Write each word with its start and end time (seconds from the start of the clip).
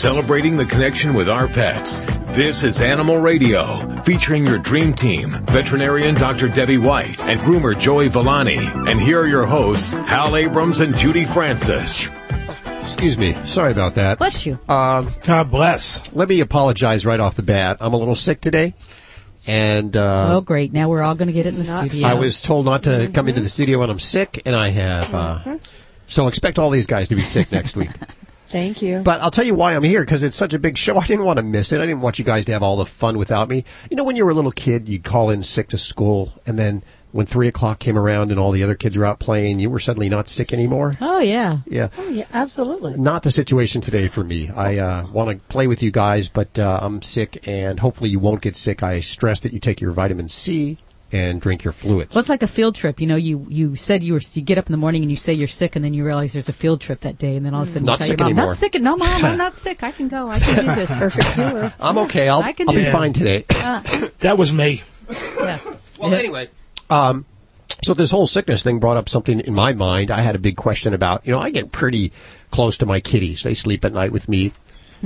celebrating 0.00 0.56
the 0.56 0.64
connection 0.64 1.12
with 1.12 1.28
our 1.28 1.46
pets. 1.46 2.00
This 2.28 2.64
is 2.64 2.80
Animal 2.80 3.18
Radio, 3.18 3.76
featuring 4.00 4.46
your 4.46 4.56
dream 4.56 4.94
team, 4.94 5.32
veterinarian 5.48 6.14
Dr. 6.14 6.48
Debbie 6.48 6.78
White 6.78 7.20
and 7.20 7.38
groomer 7.40 7.78
Joey 7.78 8.08
Villani. 8.08 8.56
And 8.56 8.98
here 8.98 9.20
are 9.20 9.26
your 9.26 9.44
hosts, 9.44 9.92
Hal 9.92 10.36
Abrams 10.36 10.80
and 10.80 10.96
Judy 10.96 11.26
Francis. 11.26 12.08
Excuse 12.80 13.18
me. 13.18 13.34
Sorry 13.44 13.72
about 13.72 13.96
that. 13.96 14.16
Bless 14.16 14.46
you. 14.46 14.58
Um, 14.70 15.12
God 15.24 15.50
bless. 15.50 16.10
let 16.14 16.30
me 16.30 16.40
apologize 16.40 17.04
right 17.04 17.20
off 17.20 17.36
the 17.36 17.42
bat. 17.42 17.76
I'm 17.80 17.92
a 17.92 17.98
little 17.98 18.14
sick 18.14 18.40
today. 18.40 18.72
And 19.46 19.94
uh, 19.94 20.36
oh, 20.36 20.40
great. 20.40 20.72
Now 20.72 20.88
we're 20.88 21.02
all 21.02 21.14
going 21.14 21.28
to 21.28 21.34
get 21.34 21.44
it 21.44 21.50
in 21.50 21.56
the 21.56 21.64
studio. 21.64 22.08
I 22.08 22.14
was 22.14 22.40
told 22.40 22.64
not 22.64 22.84
to 22.84 23.10
come 23.12 23.28
into 23.28 23.42
the 23.42 23.50
studio 23.50 23.80
when 23.80 23.90
I'm 23.90 24.00
sick, 24.00 24.40
and 24.46 24.56
I 24.56 24.68
have. 24.68 25.14
Uh, 25.14 25.58
so 26.06 26.26
expect 26.26 26.58
all 26.58 26.70
these 26.70 26.86
guys 26.86 27.10
to 27.10 27.16
be 27.16 27.22
sick 27.22 27.52
next 27.52 27.76
week. 27.76 27.90
Thank 28.50 28.82
you. 28.82 29.00
But 29.00 29.20
I'll 29.20 29.30
tell 29.30 29.44
you 29.44 29.54
why 29.54 29.76
I'm 29.76 29.84
here 29.84 30.00
because 30.00 30.24
it's 30.24 30.34
such 30.34 30.54
a 30.54 30.58
big 30.58 30.76
show. 30.76 30.98
I 30.98 31.06
didn't 31.06 31.24
want 31.24 31.36
to 31.36 31.44
miss 31.44 31.70
it. 31.70 31.80
I 31.80 31.86
didn't 31.86 32.00
want 32.00 32.18
you 32.18 32.24
guys 32.24 32.44
to 32.46 32.52
have 32.52 32.64
all 32.64 32.76
the 32.76 32.84
fun 32.84 33.16
without 33.16 33.48
me. 33.48 33.64
You 33.90 33.96
know, 33.96 34.02
when 34.02 34.16
you 34.16 34.24
were 34.24 34.32
a 34.32 34.34
little 34.34 34.50
kid, 34.50 34.88
you'd 34.88 35.04
call 35.04 35.30
in 35.30 35.44
sick 35.44 35.68
to 35.68 35.78
school, 35.78 36.32
and 36.46 36.58
then 36.58 36.82
when 37.12 37.26
three 37.26 37.46
o'clock 37.46 37.78
came 37.78 37.96
around 37.96 38.32
and 38.32 38.40
all 38.40 38.50
the 38.50 38.64
other 38.64 38.74
kids 38.74 38.96
were 38.96 39.04
out 39.04 39.20
playing, 39.20 39.60
you 39.60 39.70
were 39.70 39.78
suddenly 39.78 40.08
not 40.08 40.28
sick 40.28 40.52
anymore. 40.52 40.94
Oh, 41.00 41.20
yeah. 41.20 41.58
Yeah. 41.66 41.88
oh, 41.96 42.08
yeah, 42.08 42.26
absolutely. 42.32 42.96
Not 42.96 43.22
the 43.22 43.30
situation 43.30 43.80
today 43.80 44.08
for 44.08 44.24
me. 44.24 44.48
I 44.48 44.78
uh, 44.78 45.06
want 45.06 45.38
to 45.38 45.44
play 45.46 45.68
with 45.68 45.80
you 45.80 45.92
guys, 45.92 46.28
but 46.28 46.58
uh, 46.58 46.80
I'm 46.82 47.02
sick, 47.02 47.46
and 47.46 47.78
hopefully 47.78 48.10
you 48.10 48.18
won't 48.18 48.42
get 48.42 48.56
sick. 48.56 48.82
I 48.82 48.98
stress 48.98 49.40
that 49.40 49.52
you 49.52 49.60
take 49.60 49.80
your 49.80 49.92
vitamin 49.92 50.28
C 50.28 50.78
and 51.12 51.40
drink 51.40 51.64
your 51.64 51.72
fluids. 51.72 52.14
Well, 52.14 52.20
it's 52.20 52.28
like 52.28 52.42
a 52.42 52.48
field 52.48 52.74
trip. 52.74 53.00
You 53.00 53.06
know, 53.06 53.16
you, 53.16 53.46
you 53.48 53.76
said 53.76 54.02
you 54.02 54.12
were, 54.14 54.20
you 54.32 54.42
get 54.42 54.58
up 54.58 54.66
in 54.66 54.72
the 54.72 54.76
morning 54.78 55.02
and 55.02 55.10
you 55.10 55.16
say 55.16 55.32
you're 55.32 55.48
sick 55.48 55.76
and 55.76 55.84
then 55.84 55.92
you 55.94 56.04
realize 56.04 56.32
there's 56.32 56.48
a 56.48 56.52
field 56.52 56.80
trip 56.80 57.00
that 57.00 57.18
day 57.18 57.36
and 57.36 57.44
then 57.44 57.54
all 57.54 57.62
of 57.62 57.68
a 57.68 57.70
sudden 57.70 57.86
Not 57.86 57.94
you 57.94 57.98
tell 57.98 58.06
sick 58.06 58.18
your 58.20 58.24
mom, 58.26 58.32
anymore. 58.32 58.46
not 58.46 58.56
sick. 58.56 58.74
No, 58.80 58.96
mom, 58.96 59.24
I'm 59.24 59.38
not 59.38 59.54
sick. 59.66 59.82
I 59.82 59.90
can 59.92 60.08
go. 60.08 60.28
I 60.30 60.38
can 60.38 60.64
do 60.66 60.74
this. 60.74 60.98
Perfect 60.98 61.32
humor. 61.34 61.72
I'm 61.80 61.98
okay. 61.98 62.28
I'll, 62.28 62.42
I 62.42 62.52
can 62.52 62.68
I'll 62.68 62.74
do 62.74 62.80
be 62.80 62.84
that. 62.84 62.92
fine 62.92 63.12
today. 63.12 63.44
That 64.20 64.36
was 64.38 64.52
me. 64.52 64.82
Yeah. 65.38 65.58
Well, 65.98 66.14
anyway, 66.14 66.48
um, 66.90 67.24
so 67.82 67.94
this 67.94 68.10
whole 68.10 68.26
sickness 68.26 68.62
thing 68.62 68.78
brought 68.78 68.96
up 68.98 69.08
something 69.08 69.40
in 69.40 69.54
my 69.54 69.72
mind. 69.72 70.10
I 70.10 70.20
had 70.20 70.36
a 70.36 70.38
big 70.38 70.56
question 70.56 70.92
about, 70.94 71.26
you 71.26 71.32
know, 71.32 71.40
I 71.40 71.50
get 71.50 71.72
pretty 71.72 72.12
close 72.50 72.76
to 72.78 72.86
my 72.86 73.00
kitties. 73.00 73.42
They 73.42 73.54
sleep 73.54 73.84
at 73.84 73.92
night 73.92 74.12
with 74.12 74.28
me, 74.28 74.52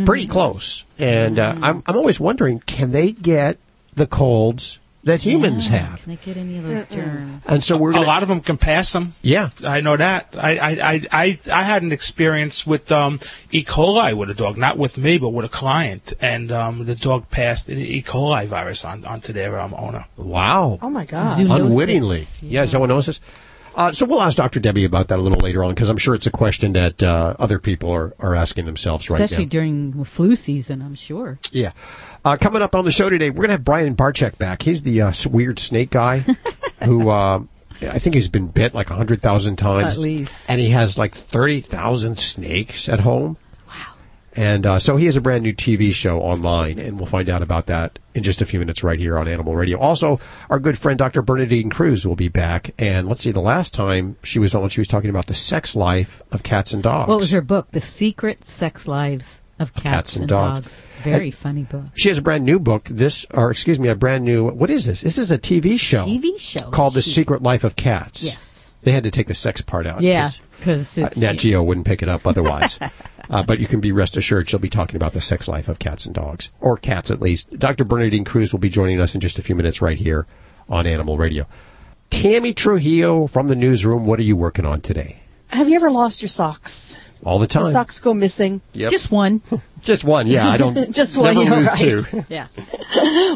pretty 0.05 0.27
close, 0.27 0.85
and 0.99 1.39
uh, 1.39 1.55
I'm 1.63 1.83
I'm 1.87 1.97
always 1.97 2.19
wondering, 2.19 2.59
can 2.61 2.91
they 2.91 3.13
get 3.13 3.59
the 3.95 4.07
colds 4.09 4.79
that 5.05 5.21
humans 5.21 5.69
Yeah. 5.69 5.79
have? 5.79 6.03
Can 6.03 6.17
they 6.17 6.25
get 6.25 6.37
any 6.37 6.59
of 6.59 6.65
those 6.65 6.87
germs? 6.87 7.45
And 7.47 7.63
so 7.63 7.77
we're 7.77 7.91
A 7.91 7.95
gonna, 7.95 8.07
lot 8.07 8.23
of 8.23 8.29
them 8.29 8.41
can 8.41 8.57
pass 8.57 8.93
them. 8.93 9.15
yeah. 9.23 9.51
I 9.65 9.81
know 9.81 9.97
that. 9.97 10.35
I 10.37 10.57
I, 10.59 10.71
I, 10.93 11.01
I, 11.13 11.39
I 11.53 11.63
had 11.63 11.83
an 11.83 11.93
experience 11.93 12.67
with 12.67 12.91
um, 12.93 13.21
E. 13.53 13.65
coli 13.65 14.15
with 14.15 14.31
a 14.31 14.35
dog, 14.35 14.57
not 14.59 14.77
with 14.79 14.97
me, 14.99 15.19
but 15.19 15.31
with 15.31 15.45
a 15.45 15.49
client, 15.51 16.13
and 16.21 16.51
um, 16.53 16.85
the 16.85 16.95
dog 16.95 17.31
passed 17.31 17.67
the 17.67 17.75
E. 17.75 18.03
coli 18.03 18.47
virus 18.47 18.85
on 18.85 19.05
onto 19.05 19.33
their 19.33 19.61
um, 19.61 19.75
owner. 19.75 20.07
Wow. 20.17 20.79
Oh 20.83 20.91
my 20.91 21.05
God. 21.05 21.39
Zoonosis. 21.39 21.67
Unwittingly. 21.67 22.23
Yeah, 22.43 22.65
zoonosis. 22.65 23.21
Uh, 23.77 23.91
so 23.91 24.07
we'll 24.07 24.23
ask 24.23 24.37
Dr. 24.37 24.61
Debbie 24.61 24.85
about 24.85 25.09
that 25.09 25.19
a 25.19 25.23
little 25.23 25.41
later 25.41 25.65
on 25.65 25.71
because 25.75 25.89
I'm 25.91 25.97
sure 25.99 26.15
it's 26.15 26.29
a 26.29 26.31
question 26.31 26.75
that 26.75 27.03
uh, 27.03 27.35
other 27.41 27.59
people 27.59 27.91
are, 27.91 28.15
are 28.21 28.37
asking 28.37 28.67
themselves 28.67 29.11
right 29.11 29.19
now. 29.19 29.25
Especially 29.25 29.47
during 29.47 30.05
flu 30.05 30.37
season, 30.37 30.81
I'm 30.81 30.95
sure. 30.95 31.41
Yeah. 31.51 31.73
Uh, 32.25 32.39
coming 32.39 32.63
up 32.63 32.75
on 32.75 32.87
the 32.87 32.91
show 32.91 33.11
today, 33.11 33.29
we're 33.29 33.37
going 33.37 33.49
to 33.49 33.53
have 33.53 33.65
Brian 33.65 33.95
Barczyk 33.95 34.39
back. 34.39 34.63
He's 34.63 34.83
the 34.83 35.03
uh, 35.03 35.13
weird 35.27 35.59
snake 35.59 35.91
guy 35.91 36.21
who 36.83 37.11
uh, 37.11 37.43
I 37.83 37.99
think 37.99 38.15
he's 38.15 38.29
been 38.29 38.49
bit 38.49 38.75
like 38.75 38.89
100,000 38.89 39.57
times. 39.57 39.93
At 39.93 39.99
least. 39.99 40.43
And 40.49 40.59
he 40.59 40.71
has 40.71 40.97
like 40.97 41.15
30,000 41.15 42.17
snakes 42.17 42.89
at 42.89 43.01
home. 43.01 43.37
Wow. 43.69 43.95
And 44.35 44.65
uh, 44.65 44.79
so 44.79 44.97
he 44.97 45.05
has 45.05 45.17
a 45.17 45.21
brand 45.21 45.43
new 45.43 45.53
TV 45.53 45.93
show 45.93 46.21
online, 46.21 46.79
and 46.79 46.97
we'll 46.97 47.07
find 47.07 47.29
out 47.29 47.43
about 47.43 47.67
that 47.67 47.99
in 48.15 48.23
just 48.23 48.41
a 48.41 48.47
few 48.47 48.59
minutes 48.59 48.83
right 48.83 48.99
here 48.99 49.19
on 49.19 49.29
Animal 49.29 49.55
Radio. 49.55 49.79
Also, 49.79 50.19
our 50.49 50.59
good 50.59 50.79
friend 50.79 50.99
Dr. 50.99 51.21
Bernadine 51.21 51.69
Cruz 51.69 52.07
will 52.07 52.17
be 52.17 52.29
back. 52.29 52.71
And 52.79 53.07
let's 53.07 53.21
see, 53.21 53.33
the 53.33 53.41
last 53.41 53.75
time 53.75 54.17
she 54.23 54.39
was 54.39 54.55
on, 54.55 54.71
she 54.71 54.81
was 54.81 54.89
talking 54.89 55.11
about 55.11 55.27
the 55.27 55.35
sex 55.35 55.77
life 55.77 56.23
of 56.33 56.43
cats 56.43 56.73
and 56.73 56.83
dogs. 56.83 57.07
What 57.09 57.19
was 57.19 57.33
her 57.33 57.43
book? 57.43 57.69
The 57.73 57.83
Secret 57.83 58.45
Sex 58.45 58.89
Lives 58.89 59.44
of 59.71 59.75
Cats, 59.75 60.17
and, 60.17 60.29
dogs. 60.29 60.87
Very 61.03 61.31
funny 61.31 61.65
book. 61.65 61.85
She 61.95 62.09
has 62.09 62.19
a 62.19 62.23
brand 62.23 62.45
new 62.45 62.59
book. 62.59 62.85
This, 62.85 63.27
or 63.33 63.51
excuse 63.51 63.81
me, 63.81 63.89
a 63.89 63.95
brand 63.95 64.25
new. 64.25 64.49
What 64.51 64.71
is 64.71 64.87
this? 64.87 65.01
This 65.01 65.19
is 65.19 65.31
a 65.31 65.39
TV 65.39 65.79
show. 65.79 66.05
TV 66.07 66.39
show. 66.39 66.71
called 66.71 66.95
The 66.95 67.03
Secret 67.03 67.43
Life 67.43 67.65
of 67.65 67.77
Cats. 67.77 68.23
Yes. 68.23 68.73
They 68.83 68.93
had 68.93 69.05
to 69.05 69.11
take 69.11 69.27
the 69.29 69.35
sex 69.35 69.61
part 69.63 69.87
out. 69.87 70.03
Yeah, 70.03 70.31
'cause, 70.61 70.95
because 70.95 70.99
uh, 70.99 71.21
Nat 71.21 71.39
Geo 71.39 71.63
wouldn't 71.63 71.87
pick 71.87 72.03
it 72.03 72.09
up 72.09 72.27
otherwise. 72.27 72.79
uh, 73.31 73.43
but 73.43 73.59
you 73.59 73.67
can 73.67 73.81
be 73.81 73.93
rest 73.93 74.17
assured 74.17 74.49
she'll 74.49 74.59
be 74.61 74.69
talking 74.69 74.97
about 74.97 75.15
the 75.15 75.21
sex 75.23 75.49
life 75.49 75.69
of 75.69 75.79
cats 75.79 76.05
and 76.05 76.15
dogs, 76.15 76.51
or 76.61 76.77
cats 76.77 77.11
at 77.11 77.21
least. 77.21 77.59
Dr. 77.59 77.85
Bernadine 77.85 78.25
Cruz 78.25 78.53
will 78.53 78.61
be 78.61 78.69
joining 78.69 79.01
us 79.01 79.15
in 79.15 79.21
just 79.23 79.39
a 79.39 79.43
few 79.43 79.55
minutes 79.55 79.81
right 79.81 79.97
here 79.97 80.27
on 80.69 80.87
Animal 80.87 81.17
Radio. 81.17 81.47
Tammy 82.11 82.53
Trujillo 82.53 83.27
from 83.27 83.49
the 83.49 83.57
newsroom. 83.57 84.07
What 84.07 84.19
are 84.19 84.23
you 84.25 84.37
working 84.37 84.67
on 84.67 84.81
today? 84.83 85.21
Have 85.49 85.69
you 85.69 85.77
ever 85.77 85.91
lost 85.91 86.23
your 86.23 86.29
socks? 86.29 86.99
All 87.25 87.39
the 87.39 87.47
time. 87.47 87.63
Your 87.63 87.71
socks 87.71 88.01
go 88.01 88.13
missing. 88.13 88.61
Yep. 88.73 88.91
just 88.91 89.11
one. 89.11 89.41
Just 89.83 90.03
one. 90.03 90.27
Yeah, 90.27 90.49
I 90.49 90.57
don't. 90.57 90.95
Just 90.95 91.15
one, 91.19 91.35
Never 91.35 91.51
yeah, 91.51 91.57
lose 91.57 91.67
right. 91.67 92.25
two. 92.25 92.25
Yeah. 92.31 92.47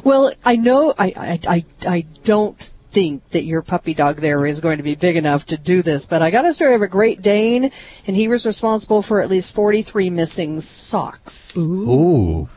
Well, 0.02 0.32
I 0.46 0.56
know 0.56 0.94
I, 0.98 1.12
I, 1.14 1.40
I, 1.46 1.64
I 1.86 2.06
don't 2.24 2.58
think 2.90 3.28
that 3.30 3.44
your 3.44 3.60
puppy 3.60 3.92
dog 3.92 4.16
there 4.16 4.46
is 4.46 4.60
going 4.60 4.78
to 4.78 4.82
be 4.82 4.94
big 4.94 5.16
enough 5.16 5.44
to 5.46 5.58
do 5.58 5.82
this, 5.82 6.06
but 6.06 6.22
I 6.22 6.30
got 6.30 6.46
a 6.46 6.52
story 6.54 6.74
of 6.74 6.80
a 6.80 6.88
Great 6.88 7.20
Dane, 7.20 7.70
and 8.06 8.16
he 8.16 8.28
was 8.28 8.46
responsible 8.46 9.02
for 9.02 9.20
at 9.20 9.28
least 9.28 9.54
43 9.54 10.08
missing 10.08 10.60
socks. 10.60 11.58
Ooh. 11.58 11.90
Ooh. 11.90 12.48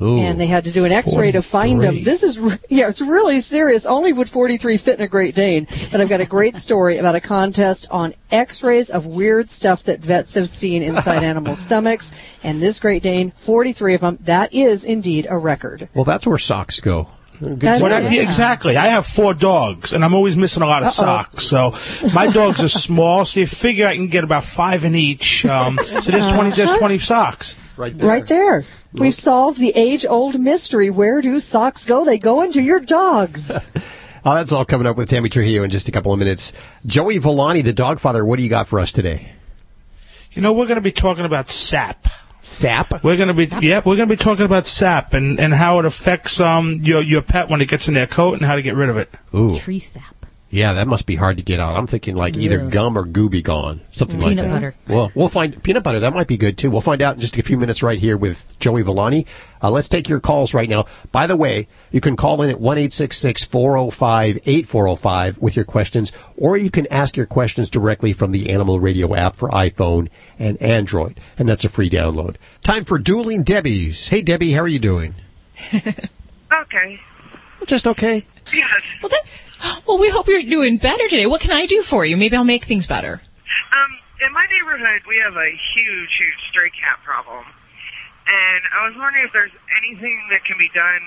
And 0.00 0.40
they 0.40 0.46
had 0.46 0.64
to 0.64 0.72
do 0.72 0.84
an 0.84 0.92
X-ray 0.92 1.32
to 1.32 1.42
find 1.42 1.76
43. 1.76 1.96
them. 1.96 2.04
This 2.04 2.22
is, 2.22 2.38
re- 2.38 2.58
yeah, 2.68 2.88
it's 2.88 3.00
really 3.00 3.40
serious. 3.40 3.86
Only 3.86 4.12
would 4.12 4.28
43 4.28 4.76
fit 4.76 4.98
in 4.98 5.04
a 5.04 5.08
Great 5.08 5.34
Dane. 5.34 5.66
But 5.90 6.00
I've 6.00 6.08
got 6.08 6.20
a 6.20 6.26
great 6.26 6.56
story 6.56 6.98
about 6.98 7.14
a 7.14 7.20
contest 7.20 7.86
on 7.90 8.12
X-rays 8.30 8.90
of 8.90 9.06
weird 9.06 9.50
stuff 9.50 9.84
that 9.84 10.00
vets 10.00 10.34
have 10.34 10.48
seen 10.48 10.82
inside 10.82 11.22
animal 11.24 11.54
stomachs. 11.54 12.12
And 12.42 12.60
this 12.60 12.80
Great 12.80 13.02
Dane, 13.02 13.30
43 13.30 13.94
of 13.94 14.00
them, 14.00 14.18
that 14.22 14.52
is 14.52 14.84
indeed 14.84 15.26
a 15.30 15.38
record. 15.38 15.88
Well, 15.94 16.04
that's 16.04 16.26
where 16.26 16.38
socks 16.38 16.80
go. 16.80 17.08
Good 17.40 17.60
That 17.60 17.80
Well, 17.82 18.02
job. 18.02 18.12
yeah, 18.12 18.22
exactly. 18.22 18.76
I 18.76 18.86
have 18.86 19.04
four 19.06 19.34
dogs, 19.34 19.92
and 19.92 20.04
I'm 20.04 20.14
always 20.14 20.36
missing 20.36 20.62
a 20.62 20.66
lot 20.66 20.82
of 20.84 20.90
socks. 20.90 21.44
So 21.44 21.74
my 22.14 22.28
dogs 22.28 22.62
are 22.62 22.68
small, 22.68 23.24
so 23.24 23.40
you 23.40 23.46
figure 23.46 23.86
I 23.86 23.96
can 23.96 24.06
get 24.06 24.22
about 24.24 24.44
five 24.44 24.84
in 24.84 24.94
each. 24.94 25.44
Um, 25.44 25.78
so 25.78 26.00
there's 26.12 26.30
twenty. 26.30 26.50
There's 26.52 26.72
twenty 26.72 26.98
socks. 26.98 27.56
Right 27.76 27.92
there. 27.96 28.08
Right 28.08 28.26
there. 28.26 28.62
We've 28.92 29.12
solved 29.14 29.58
the 29.58 29.72
age-old 29.74 30.38
mystery. 30.38 30.90
Where 30.90 31.20
do 31.20 31.40
socks 31.40 31.84
go? 31.84 32.04
They 32.04 32.18
go 32.18 32.42
into 32.42 32.62
your 32.62 32.78
dogs. 32.78 33.50
Oh, 34.24 34.34
that's 34.36 34.52
all 34.52 34.64
coming 34.64 34.86
up 34.86 34.96
with 34.96 35.08
Tammy 35.10 35.28
Trujillo 35.28 35.64
in 35.64 35.70
just 35.70 35.88
a 35.88 35.92
couple 35.92 36.12
of 36.12 36.18
minutes. 36.20 36.52
Joey 36.86 37.18
Villani, 37.18 37.62
the 37.62 37.72
dog 37.72 37.98
father, 37.98 38.24
what 38.24 38.36
do 38.36 38.44
you 38.44 38.48
got 38.48 38.68
for 38.68 38.78
us 38.78 38.92
today? 38.92 39.32
You 40.32 40.42
know, 40.42 40.52
we're 40.52 40.66
going 40.66 40.76
to 40.76 40.80
be 40.80 40.92
talking 40.92 41.24
about 41.24 41.50
sap. 41.50 42.06
Sap? 42.44 43.02
We're 43.02 43.16
going 43.16 43.28
to 43.28 43.34
be, 43.34 43.66
yeah, 43.66 43.78
we're 43.78 43.96
going 43.96 44.08
to 44.08 44.16
be 44.16 44.22
talking 44.22 44.44
about 44.44 44.66
sap 44.66 45.14
and, 45.14 45.40
and 45.40 45.52
how 45.52 45.78
it 45.78 45.84
affects 45.84 46.40
um 46.40 46.74
your 46.82 47.00
your 47.02 47.22
pet 47.22 47.48
when 47.48 47.60
it 47.60 47.68
gets 47.68 47.88
in 47.88 47.94
their 47.94 48.06
coat 48.06 48.34
and 48.34 48.44
how 48.44 48.54
to 48.54 48.62
get 48.62 48.74
rid 48.74 48.88
of 48.90 48.96
it. 48.96 49.10
Ooh. 49.34 49.54
Tree 49.54 49.78
sap. 49.78 50.13
Yeah, 50.54 50.74
that 50.74 50.86
must 50.86 51.06
be 51.06 51.16
hard 51.16 51.38
to 51.38 51.42
get 51.42 51.58
out. 51.58 51.76
I'm 51.76 51.88
thinking 51.88 52.14
like 52.14 52.36
either 52.36 52.58
Yeah. 52.58 52.70
gum 52.70 52.96
or 52.96 53.04
gooby 53.04 53.42
gone. 53.42 53.80
Something 53.90 54.20
like 54.20 54.36
that. 54.36 54.42
Peanut 54.44 54.54
butter. 54.54 54.74
Well, 54.86 55.10
we'll 55.16 55.28
find 55.28 55.60
peanut 55.64 55.82
butter. 55.82 55.98
That 55.98 56.14
might 56.14 56.28
be 56.28 56.36
good 56.36 56.56
too. 56.56 56.70
We'll 56.70 56.80
find 56.80 57.02
out 57.02 57.16
in 57.16 57.20
just 57.20 57.36
a 57.36 57.42
few 57.42 57.56
minutes 57.58 57.82
right 57.82 57.98
here 57.98 58.16
with 58.16 58.56
Joey 58.60 58.82
Villani. 58.82 59.26
Uh, 59.60 59.72
let's 59.72 59.88
take 59.88 60.08
your 60.08 60.20
calls 60.20 60.54
right 60.54 60.68
now. 60.68 60.84
By 61.10 61.26
the 61.26 61.34
way, 61.36 61.66
you 61.90 62.00
can 62.00 62.14
call 62.14 62.40
in 62.42 62.50
at 62.50 62.60
1-866-405-8405 62.60 65.40
with 65.40 65.56
your 65.56 65.64
questions, 65.64 66.12
or 66.36 66.56
you 66.56 66.70
can 66.70 66.86
ask 66.88 67.16
your 67.16 67.26
questions 67.26 67.68
directly 67.70 68.12
from 68.12 68.30
the 68.30 68.50
Animal 68.50 68.78
Radio 68.78 69.12
app 69.14 69.34
for 69.36 69.48
iPhone 69.50 70.08
and 70.38 70.60
Android. 70.62 71.18
And 71.36 71.48
that's 71.48 71.64
a 71.64 71.68
free 71.68 71.90
download. 71.90 72.36
Time 72.62 72.84
for 72.84 72.98
Dueling 72.98 73.42
Debbies. 73.44 74.08
Hey 74.08 74.22
Debbie, 74.22 74.52
how 74.52 74.60
are 74.60 74.68
you 74.68 74.78
doing? 74.78 75.14
Okay. 76.52 77.00
Just 77.66 77.86
okay. 77.88 78.22
Yes. 78.52 78.70
Well, 79.02 79.08
that, 79.10 79.22
well, 79.86 79.98
we 79.98 80.10
hope 80.10 80.28
you're 80.28 80.42
doing 80.42 80.76
better 80.76 81.08
today. 81.08 81.26
What 81.26 81.40
can 81.40 81.52
I 81.52 81.66
do 81.66 81.82
for 81.82 82.04
you? 82.04 82.16
Maybe 82.16 82.36
I'll 82.36 82.44
make 82.44 82.64
things 82.64 82.86
better. 82.86 83.20
Um, 83.72 83.90
in 84.26 84.32
my 84.32 84.46
neighborhood, 84.46 85.02
we 85.08 85.20
have 85.24 85.34
a 85.36 85.50
huge, 85.74 86.10
huge 86.18 86.40
stray 86.50 86.70
cat 86.70 86.98
problem, 87.04 87.44
and 88.26 88.60
I 88.78 88.86
was 88.88 88.96
wondering 88.96 89.24
if 89.26 89.32
there's 89.32 89.52
anything 89.82 90.20
that 90.30 90.44
can 90.44 90.56
be 90.58 90.70
done 90.74 91.02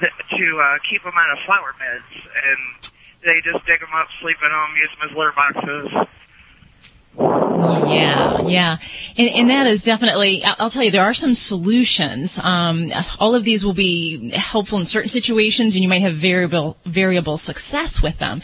th- 0.00 0.12
to 0.38 0.60
uh, 0.60 0.78
keep 0.88 1.02
them 1.02 1.14
out 1.16 1.30
of 1.30 1.38
flower 1.44 1.74
beds, 1.78 2.12
and 2.32 2.92
they 3.24 3.40
just 3.42 3.64
dig 3.66 3.80
them 3.80 3.92
up, 3.94 4.08
sleep 4.20 4.36
in 4.42 4.50
them, 4.50 4.70
use 4.76 4.90
them 4.98 5.10
as 5.10 5.16
litter 5.16 5.34
boxes. 5.34 6.08
Yeah, 7.18 8.42
yeah. 8.46 8.76
And, 9.16 9.30
and 9.34 9.50
that 9.50 9.66
is 9.66 9.82
definitely, 9.82 10.42
I'll 10.44 10.70
tell 10.70 10.82
you, 10.82 10.90
there 10.90 11.04
are 11.04 11.14
some 11.14 11.34
solutions. 11.34 12.38
Um, 12.38 12.92
all 13.18 13.34
of 13.34 13.44
these 13.44 13.64
will 13.64 13.72
be 13.72 14.30
helpful 14.30 14.78
in 14.78 14.84
certain 14.84 15.08
situations 15.08 15.74
and 15.74 15.82
you 15.82 15.88
might 15.88 16.02
have 16.02 16.16
variable, 16.16 16.76
variable 16.84 17.36
success 17.36 18.02
with 18.02 18.18
them. 18.18 18.40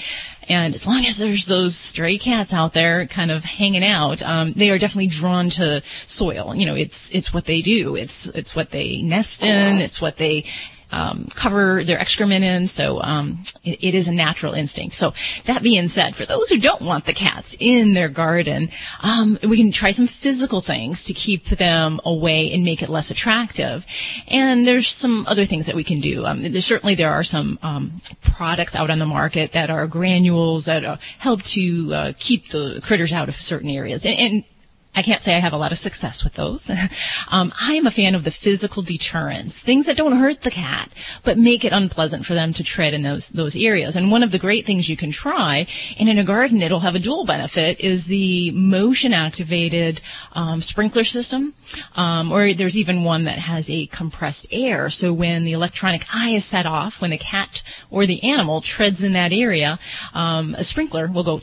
And 0.49 0.75
as 0.75 0.87
long 0.87 1.05
as 1.05 1.19
there's 1.19 1.47
those 1.47 1.77
stray 1.77 2.19
cats 2.19 2.53
out 2.53 2.73
there 2.73 3.07
kind 3.07 3.31
of 3.31 3.45
hanging 3.45 3.85
out, 3.85 4.23
um, 4.23 4.53
they 4.53 4.71
are 4.71 4.79
definitely 4.79 5.07
drawn 5.07 5.51
to 5.51 5.83
soil. 6.05 6.55
You 6.55 6.67
know, 6.67 6.75
it's, 6.75 7.13
it's 7.13 7.33
what 7.33 7.45
they 7.45 7.63
do. 7.63 7.95
It's, 7.95 8.27
it's 8.31 8.57
what 8.57 8.71
they 8.71 9.03
nest 9.03 9.45
in. 9.45 9.79
It's 9.79 10.01
what 10.01 10.17
they 10.17 10.45
um, 10.93 11.27
cover 11.35 11.83
their 11.83 11.99
excrement 11.99 12.45
in. 12.45 12.67
So 12.69 13.03
um, 13.03 13.43
it, 13.65 13.83
it 13.83 13.95
is 13.95 14.09
a 14.09 14.13
natural 14.13 14.53
instinct. 14.53 14.95
So 14.95 15.15
that 15.45 15.63
being 15.63 15.89
said, 15.89 16.15
for 16.15 16.27
those 16.27 16.49
who 16.49 16.59
don't 16.59 16.83
want 16.83 17.07
the 17.07 17.13
cats 17.13 17.57
in 17.59 17.95
their 17.95 18.09
garden, 18.09 18.69
um, 19.03 19.39
we 19.43 19.57
can 19.57 19.73
try 19.73 19.91
some 19.91 20.07
physical 20.07 20.61
things 20.61 21.05
to 21.05 21.15
keep 21.15 21.47
them 21.47 22.01
away 22.05 22.53
and 22.53 22.63
make 22.63 22.83
it 22.83 22.89
less 22.89 23.11
attractive. 23.11 23.87
And 24.29 24.67
there's 24.67 24.89
some 24.89 25.27
other 25.27 25.45
things 25.45 25.67
that 25.67 25.77
we 25.77 25.85
can 25.85 26.01
do. 26.01 26.27
Um, 26.27 26.41
there's, 26.41 26.67
certainly 26.67 26.95
there 26.95 27.13
are 27.13 27.25
some 27.25 27.59
um, 27.63 27.93
products 28.21 28.77
out 28.77 28.91
on 28.91 28.99
the 28.99 29.07
market 29.07 29.53
that 29.53 29.71
are 29.71 29.87
granules 29.87 30.67
that 30.67 30.85
uh, 30.85 30.97
help 31.19 31.43
to 31.43 31.95
uh, 31.95 32.13
keep 32.19 32.49
the 32.49 32.81
critters 32.83 33.13
out 33.13 33.29
of 33.29 33.35
certain 33.35 33.71
areas. 33.71 34.05
And, 34.05 34.19
and 34.19 34.45
I 34.95 35.01
can't 35.01 35.23
say 35.23 35.35
I 35.35 35.39
have 35.39 35.55
a 35.55 35.59
lot 35.59 35.73
of 35.73 35.79
success 35.79 36.23
with 36.23 36.35
those. 36.35 36.71
um, 37.29 37.53
I 37.59 37.75
am 37.75 37.87
a 37.87 37.91
fan 37.91 38.15
of 38.15 38.25
the 38.25 38.31
physical 38.31 38.83
deterrence, 38.83 39.59
things 39.59 39.87
that 39.87 39.97
don't 39.97 40.19
hurt 40.19 40.43
the 40.43 40.51
cat, 40.51 40.91
but 41.23 41.39
make 41.39 41.65
it 41.65 41.73
unpleasant 41.73 42.27
for 42.27 42.35
them 42.35 42.53
to 42.53 42.63
tread 42.63 42.93
in 42.93 43.03
those 43.03 43.31
those 43.31 43.57
areas. 43.57 43.97
And 43.97 44.11
one 44.11 44.23
of 44.23 44.33
the 44.33 44.39
great 44.39 44.67
things 44.67 44.91
you 44.91 44.97
can 44.97 45.11
try, 45.11 45.67
and 45.99 46.11
in 46.11 46.19
a 46.19 46.25
garden 46.25 46.61
it'll 46.61 46.81
have 46.81 46.95
a 46.95 46.99
dual 46.99 47.25
benefit, 47.25 47.81
is 47.81 48.05
the 48.05 48.51
motion 48.51 49.15
activated 49.15 50.03
um, 50.33 50.61
sprinkler 50.61 51.05
system. 51.05 51.55
Um, 51.97 52.31
or 52.31 52.53
there's 52.53 52.77
even 52.77 53.05
one 53.05 53.25
that 53.25 53.39
has 53.39 53.71
a 53.71 53.87
compressed 53.87 54.47
air. 54.51 54.91
So 54.91 55.13
when 55.13 55.45
the 55.45 55.53
electronic 55.53 56.05
eye 56.13 56.31
is 56.31 56.45
set 56.45 56.67
off, 56.67 57.01
when 57.01 57.11
the 57.11 57.19
cat 57.19 57.63
or 57.91 58.05
the 58.05 58.23
animal 58.23 58.61
treads 58.61 59.03
in 59.03 59.15
that 59.15 59.33
area, 59.33 59.79
um, 60.13 60.55
a 60.57 60.65
sprinkler 60.65 61.07
will 61.07 61.25
go 61.25 61.39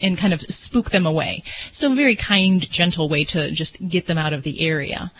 and 0.00 0.18
kind 0.18 0.32
of 0.32 0.40
spook 0.42 0.90
them 0.90 1.06
away. 1.06 1.42
So 1.70 1.92
a 1.92 1.94
very 1.94 2.16
kind, 2.16 2.68
gentle 2.70 3.08
way 3.08 3.24
to 3.24 3.50
just 3.50 3.88
get 3.88 4.06
them 4.06 4.18
out 4.18 4.32
of 4.32 4.42
the 4.42 4.60
area 4.60 5.12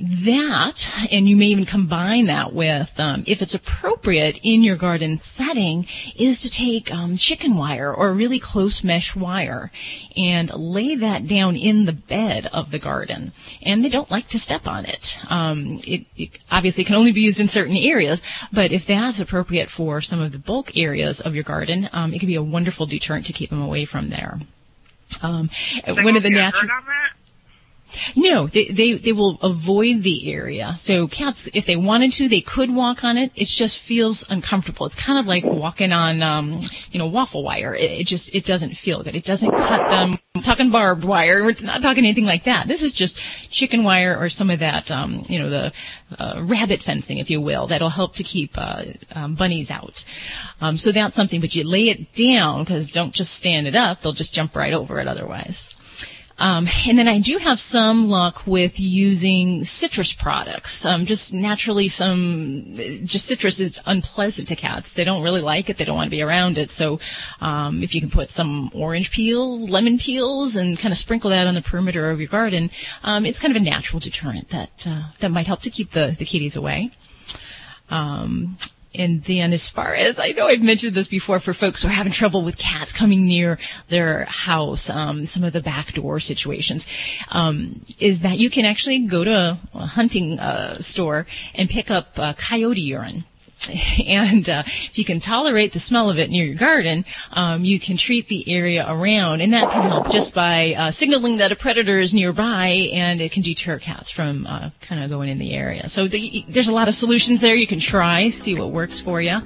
that, 0.00 0.88
and 1.12 1.28
you 1.28 1.36
may 1.36 1.46
even 1.46 1.66
combine 1.66 2.26
that 2.26 2.52
with, 2.52 2.98
um, 2.98 3.22
if 3.26 3.42
it's 3.42 3.54
appropriate 3.54 4.40
in 4.42 4.62
your 4.62 4.76
garden 4.76 5.18
setting, 5.18 5.86
is 6.16 6.40
to 6.40 6.50
take 6.50 6.92
um, 6.92 7.16
chicken 7.16 7.54
wire 7.56 7.92
or 7.92 8.14
really 8.14 8.38
close 8.38 8.82
mesh 8.82 9.14
wire 9.14 9.70
and 10.16 10.52
lay 10.54 10.94
that 10.94 11.26
down 11.26 11.54
in 11.54 11.84
the 11.84 11.92
bed 11.92 12.46
of 12.46 12.70
the 12.70 12.78
garden. 12.78 13.32
And 13.62 13.84
they 13.84 13.90
don't 13.90 14.10
like 14.10 14.26
to 14.28 14.38
step 14.38 14.66
on 14.66 14.86
it. 14.86 15.20
Um, 15.28 15.80
it, 15.86 16.06
it 16.16 16.38
obviously 16.50 16.84
can 16.84 16.96
only 16.96 17.12
be 17.12 17.20
used 17.20 17.40
in 17.40 17.48
certain 17.48 17.76
areas, 17.76 18.22
but 18.52 18.72
if 18.72 18.86
that's 18.86 19.20
appropriate 19.20 19.68
for 19.68 20.00
some 20.00 20.20
of 20.20 20.32
the 20.32 20.38
bulk 20.38 20.76
areas 20.76 21.20
of 21.20 21.34
your 21.34 21.44
garden, 21.44 21.88
um, 21.92 22.14
it 22.14 22.20
can 22.20 22.26
be 22.26 22.36
a 22.36 22.42
wonderful 22.42 22.86
deterrent 22.86 23.26
to 23.26 23.32
keep 23.32 23.50
them 23.50 23.62
away 23.62 23.84
from 23.84 24.08
there. 24.08 24.40
Um, 25.22 25.50
one 25.86 26.16
of 26.16 26.22
the 26.22 26.30
natural. 26.30 26.70
No, 28.16 28.46
they, 28.46 28.66
they, 28.66 28.92
they 28.92 29.12
will 29.12 29.38
avoid 29.42 30.02
the 30.02 30.32
area. 30.32 30.74
So 30.76 31.08
cats, 31.08 31.48
if 31.54 31.66
they 31.66 31.76
wanted 31.76 32.12
to, 32.12 32.28
they 32.28 32.40
could 32.40 32.74
walk 32.74 33.04
on 33.04 33.16
it. 33.16 33.32
It 33.34 33.46
just 33.46 33.80
feels 33.80 34.28
uncomfortable. 34.30 34.86
It's 34.86 34.96
kind 34.96 35.18
of 35.18 35.26
like 35.26 35.44
walking 35.44 35.92
on, 35.92 36.22
um, 36.22 36.60
you 36.90 36.98
know, 36.98 37.06
waffle 37.06 37.42
wire. 37.42 37.74
It, 37.74 37.90
it 37.90 38.06
just, 38.06 38.34
it 38.34 38.44
doesn't 38.44 38.76
feel 38.76 39.02
good. 39.02 39.14
It 39.14 39.24
doesn't 39.24 39.50
cut 39.50 39.86
them. 39.86 40.14
I'm 40.34 40.42
talking 40.42 40.70
barbed 40.70 41.04
wire. 41.04 41.44
We're 41.44 41.54
not 41.62 41.82
talking 41.82 42.04
anything 42.04 42.26
like 42.26 42.44
that. 42.44 42.68
This 42.68 42.82
is 42.82 42.92
just 42.92 43.18
chicken 43.50 43.82
wire 43.82 44.16
or 44.16 44.28
some 44.28 44.50
of 44.50 44.60
that, 44.60 44.90
um, 44.90 45.22
you 45.28 45.38
know, 45.38 45.50
the 45.50 45.72
uh, 46.18 46.40
rabbit 46.42 46.82
fencing, 46.82 47.18
if 47.18 47.30
you 47.30 47.40
will, 47.40 47.66
that'll 47.66 47.88
help 47.88 48.14
to 48.16 48.22
keep 48.22 48.52
uh, 48.56 48.84
um, 49.14 49.34
bunnies 49.34 49.70
out. 49.70 50.04
Um, 50.60 50.76
so 50.76 50.92
that's 50.92 51.14
something, 51.14 51.40
but 51.40 51.54
you 51.54 51.64
lay 51.64 51.88
it 51.88 52.12
down 52.12 52.60
because 52.62 52.90
don't 52.90 53.12
just 53.12 53.34
stand 53.34 53.66
it 53.66 53.74
up; 53.74 54.00
they'll 54.00 54.12
just 54.12 54.34
jump 54.34 54.56
right 54.56 54.72
over 54.72 54.98
it 55.00 55.08
otherwise. 55.08 55.74
Um, 56.40 56.66
and 56.88 56.98
then 56.98 57.06
I 57.06 57.20
do 57.20 57.36
have 57.36 57.60
some 57.60 58.08
luck 58.08 58.46
with 58.46 58.80
using 58.80 59.62
citrus 59.64 60.14
products. 60.14 60.86
Um, 60.86 61.04
just 61.04 61.34
naturally, 61.34 61.88
some 61.88 62.64
just 63.04 63.26
citrus 63.26 63.60
is 63.60 63.78
unpleasant 63.84 64.48
to 64.48 64.56
cats. 64.56 64.94
They 64.94 65.04
don't 65.04 65.22
really 65.22 65.42
like 65.42 65.68
it. 65.68 65.76
They 65.76 65.84
don't 65.84 65.96
want 65.96 66.06
to 66.06 66.16
be 66.16 66.22
around 66.22 66.56
it. 66.56 66.70
So, 66.70 66.98
um, 67.42 67.82
if 67.82 67.94
you 67.94 68.00
can 68.00 68.10
put 68.10 68.30
some 68.30 68.70
orange 68.74 69.10
peels, 69.10 69.68
lemon 69.68 69.98
peels, 69.98 70.56
and 70.56 70.78
kind 70.78 70.92
of 70.92 70.98
sprinkle 70.98 71.28
that 71.28 71.46
on 71.46 71.54
the 71.54 71.62
perimeter 71.62 72.10
of 72.10 72.18
your 72.18 72.28
garden, 72.28 72.70
um, 73.04 73.26
it's 73.26 73.38
kind 73.38 73.54
of 73.54 73.60
a 73.60 73.64
natural 73.64 74.00
deterrent 74.00 74.48
that 74.48 74.86
uh, 74.88 75.02
that 75.18 75.30
might 75.30 75.46
help 75.46 75.60
to 75.60 75.70
keep 75.70 75.90
the 75.90 76.16
the 76.18 76.24
kitties 76.24 76.56
away. 76.56 76.90
Um, 77.90 78.56
and 78.94 79.22
then 79.24 79.52
as 79.52 79.68
far 79.68 79.94
as 79.94 80.18
I 80.18 80.28
know 80.28 80.46
I've 80.46 80.62
mentioned 80.62 80.94
this 80.94 81.08
before 81.08 81.38
for 81.38 81.54
folks 81.54 81.82
who 81.82 81.88
are 81.88 81.92
having 81.92 82.12
trouble 82.12 82.42
with 82.42 82.58
cats 82.58 82.92
coming 82.92 83.26
near 83.26 83.58
their 83.88 84.24
house, 84.24 84.90
um, 84.90 85.26
some 85.26 85.44
of 85.44 85.52
the 85.52 85.60
backdoor 85.60 86.20
situations, 86.20 86.86
um, 87.30 87.84
is 87.98 88.20
that 88.20 88.38
you 88.38 88.50
can 88.50 88.64
actually 88.64 89.06
go 89.06 89.24
to 89.24 89.58
a 89.74 89.86
hunting 89.86 90.38
uh, 90.38 90.78
store 90.78 91.26
and 91.54 91.68
pick 91.70 91.90
up 91.90 92.18
uh, 92.18 92.32
coyote 92.34 92.80
urine. 92.80 93.24
and 94.06 94.48
uh, 94.48 94.62
if 94.66 94.98
you 94.98 95.04
can 95.04 95.20
tolerate 95.20 95.72
the 95.72 95.78
smell 95.78 96.08
of 96.10 96.18
it 96.18 96.30
near 96.30 96.44
your 96.44 96.54
garden, 96.54 97.04
um, 97.32 97.64
you 97.64 97.78
can 97.78 97.96
treat 97.96 98.28
the 98.28 98.50
area 98.52 98.86
around, 98.88 99.40
and 99.40 99.52
that 99.52 99.70
can 99.70 99.88
help 99.90 100.10
just 100.10 100.34
by 100.34 100.74
uh, 100.74 100.90
signaling 100.90 101.38
that 101.38 101.52
a 101.52 101.56
predator 101.56 101.98
is 101.98 102.14
nearby, 102.14 102.88
and 102.92 103.20
it 103.20 103.32
can 103.32 103.42
deter 103.42 103.78
cats 103.78 104.10
from 104.10 104.46
uh, 104.46 104.70
kind 104.80 105.02
of 105.02 105.10
going 105.10 105.28
in 105.28 105.38
the 105.38 105.52
area. 105.52 105.88
So 105.88 106.08
th- 106.08 106.46
there's 106.46 106.68
a 106.68 106.74
lot 106.74 106.88
of 106.88 106.94
solutions 106.94 107.40
there 107.40 107.54
you 107.54 107.66
can 107.66 107.80
try, 107.80 108.30
see 108.30 108.58
what 108.58 108.70
works 108.70 109.00
for 109.00 109.20
you. 109.20 109.40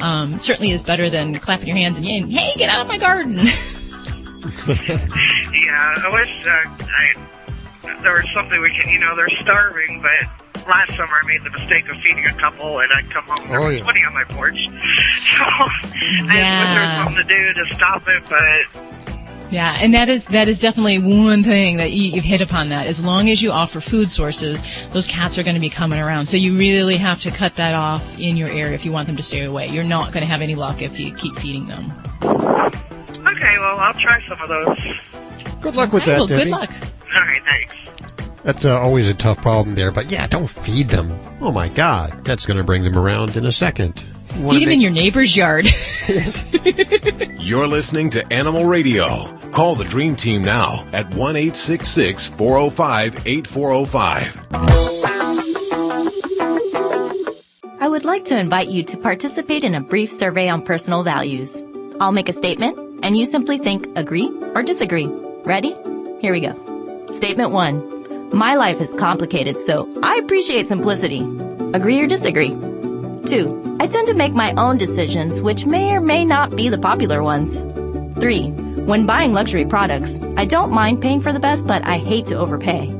Um, 0.00 0.38
certainly 0.38 0.70
is 0.70 0.82
better 0.82 1.10
than 1.10 1.34
clapping 1.34 1.68
your 1.68 1.76
hands 1.76 1.96
and 1.98 2.06
yelling, 2.06 2.30
"Hey, 2.30 2.52
get 2.56 2.70
out 2.70 2.82
of 2.82 2.88
my 2.88 2.98
garden!" 2.98 3.36
yeah, 4.68 5.94
I 6.04 6.08
wish 6.12 6.46
uh, 6.46 6.50
I, 6.50 7.14
there 8.02 8.12
was 8.12 8.26
something 8.34 8.60
we 8.60 8.70
can. 8.78 8.92
You 8.92 9.00
know, 9.00 9.16
they're 9.16 9.28
starving, 9.40 10.02
but 10.02 10.45
last 10.68 10.90
summer 10.96 11.12
I 11.22 11.26
made 11.26 11.44
the 11.44 11.50
mistake 11.50 11.88
of 11.88 11.96
feeding 11.96 12.26
a 12.26 12.34
couple, 12.34 12.80
and 12.80 12.92
I'd 12.92 13.10
come 13.10 13.24
home 13.24 13.40
and 13.42 13.50
there 13.50 13.60
Oh, 13.60 13.68
was 13.68 13.76
yeah. 13.78 13.82
sweating 13.84 14.04
on 14.04 14.14
my 14.14 14.24
porch. 14.24 14.56
So 15.36 15.44
I 15.44 16.36
Yeah. 16.38 16.60
wish 16.60 16.70
there 16.70 16.80
was 16.80 17.04
something 17.06 17.16
to 17.16 17.24
do 17.24 17.52
to 17.64 17.74
stop 17.74 18.06
it, 18.08 18.22
but 18.28 19.50
Yeah, 19.50 19.76
and 19.80 19.94
that 19.94 20.08
is 20.08 20.26
that 20.26 20.48
is 20.48 20.58
definitely 20.58 20.98
one 20.98 21.42
thing 21.42 21.76
that 21.76 21.92
you, 21.92 22.10
you've 22.12 22.24
hit 22.24 22.40
upon. 22.40 22.68
That 22.70 22.86
as 22.86 23.04
long 23.04 23.28
as 23.30 23.42
you 23.42 23.52
offer 23.52 23.80
food 23.80 24.10
sources, 24.10 24.64
those 24.92 25.06
cats 25.06 25.38
are 25.38 25.42
going 25.42 25.54
to 25.54 25.60
be 25.60 25.70
coming 25.70 26.00
around. 26.00 26.26
So 26.26 26.36
you 26.36 26.56
really 26.58 26.96
have 26.96 27.20
to 27.22 27.30
cut 27.30 27.54
that 27.56 27.74
off 27.74 28.18
in 28.18 28.36
your 28.36 28.48
area 28.48 28.72
if 28.72 28.84
you 28.84 28.92
want 28.92 29.06
them 29.06 29.16
to 29.16 29.22
stay 29.22 29.44
away. 29.44 29.68
You're 29.68 29.84
not 29.84 30.12
going 30.12 30.22
to 30.22 30.26
have 30.26 30.42
any 30.42 30.54
luck 30.54 30.82
if 30.82 30.98
you 30.98 31.12
keep 31.14 31.36
feeding 31.36 31.66
them. 31.68 31.92
okay, 32.24 33.58
well 33.58 33.78
I'll 33.78 33.94
try 33.94 34.20
some 34.28 34.40
of 34.40 34.48
those. 34.48 34.78
Good 35.60 35.76
luck 35.76 35.92
with 35.92 36.02
All 36.02 36.08
right, 36.08 36.18
well, 36.18 36.26
that, 36.26 36.36
Debbie. 36.36 36.44
good 36.44 36.50
luck. 36.50 36.70
All 37.14 37.22
right, 37.22 37.42
thanks. 37.48 37.74
That's 38.46 38.64
uh, 38.64 38.78
always 38.78 39.10
a 39.10 39.14
tough 39.14 39.42
problem 39.42 39.74
there, 39.74 39.90
but 39.90 40.12
yeah, 40.12 40.28
don't 40.28 40.46
feed 40.46 40.86
them. 40.88 41.18
Oh 41.40 41.50
my 41.50 41.68
God, 41.68 42.24
that's 42.24 42.46
going 42.46 42.58
to 42.58 42.62
bring 42.62 42.84
them 42.84 42.96
around 42.96 43.36
in 43.36 43.44
a 43.44 43.50
second. 43.50 43.98
Feed 43.98 44.38
them 44.38 44.46
make- 44.46 44.68
in 44.68 44.80
your 44.80 44.92
neighbor's 44.92 45.36
yard. 45.36 45.66
You're 47.40 47.66
listening 47.66 48.10
to 48.10 48.24
Animal 48.32 48.64
Radio. 48.64 49.36
Call 49.50 49.74
the 49.74 49.82
Dream 49.82 50.14
Team 50.14 50.42
now 50.42 50.86
at 50.92 51.12
1 51.16 51.34
405 51.34 53.26
8405. 53.26 54.46
I 57.80 57.88
would 57.88 58.04
like 58.04 58.26
to 58.26 58.38
invite 58.38 58.68
you 58.68 58.84
to 58.84 58.96
participate 58.96 59.64
in 59.64 59.74
a 59.74 59.80
brief 59.80 60.12
survey 60.12 60.48
on 60.48 60.62
personal 60.62 61.02
values. 61.02 61.64
I'll 61.98 62.12
make 62.12 62.28
a 62.28 62.32
statement, 62.32 62.78
and 63.02 63.18
you 63.18 63.26
simply 63.26 63.58
think 63.58 63.88
agree 63.96 64.30
or 64.54 64.62
disagree. 64.62 65.06
Ready? 65.06 65.74
Here 66.20 66.32
we 66.32 66.38
go. 66.38 67.08
Statement 67.10 67.50
one. 67.50 67.95
My 68.36 68.54
life 68.54 68.82
is 68.82 68.92
complicated, 68.92 69.58
so 69.58 69.88
I 70.02 70.16
appreciate 70.16 70.68
simplicity. 70.68 71.20
Agree 71.72 72.00
or 72.00 72.06
disagree? 72.06 72.50
Two. 73.24 73.78
I 73.80 73.86
tend 73.86 74.08
to 74.08 74.14
make 74.14 74.34
my 74.34 74.52
own 74.58 74.76
decisions, 74.76 75.40
which 75.40 75.64
may 75.64 75.92
or 75.92 76.02
may 76.02 76.22
not 76.22 76.54
be 76.54 76.68
the 76.68 76.76
popular 76.76 77.22
ones. 77.22 77.62
Three. 78.20 78.50
When 78.90 79.06
buying 79.06 79.32
luxury 79.32 79.64
products, 79.64 80.20
I 80.36 80.44
don't 80.44 80.70
mind 80.70 81.00
paying 81.00 81.22
for 81.22 81.32
the 81.32 81.40
best, 81.40 81.66
but 81.66 81.86
I 81.86 81.96
hate 81.96 82.26
to 82.26 82.36
overpay. 82.36 82.92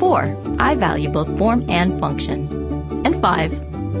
Four. 0.00 0.36
I 0.58 0.74
value 0.74 1.08
both 1.08 1.38
form 1.38 1.64
and 1.70 2.00
function. 2.00 2.48
And 3.06 3.14
five. 3.20 3.54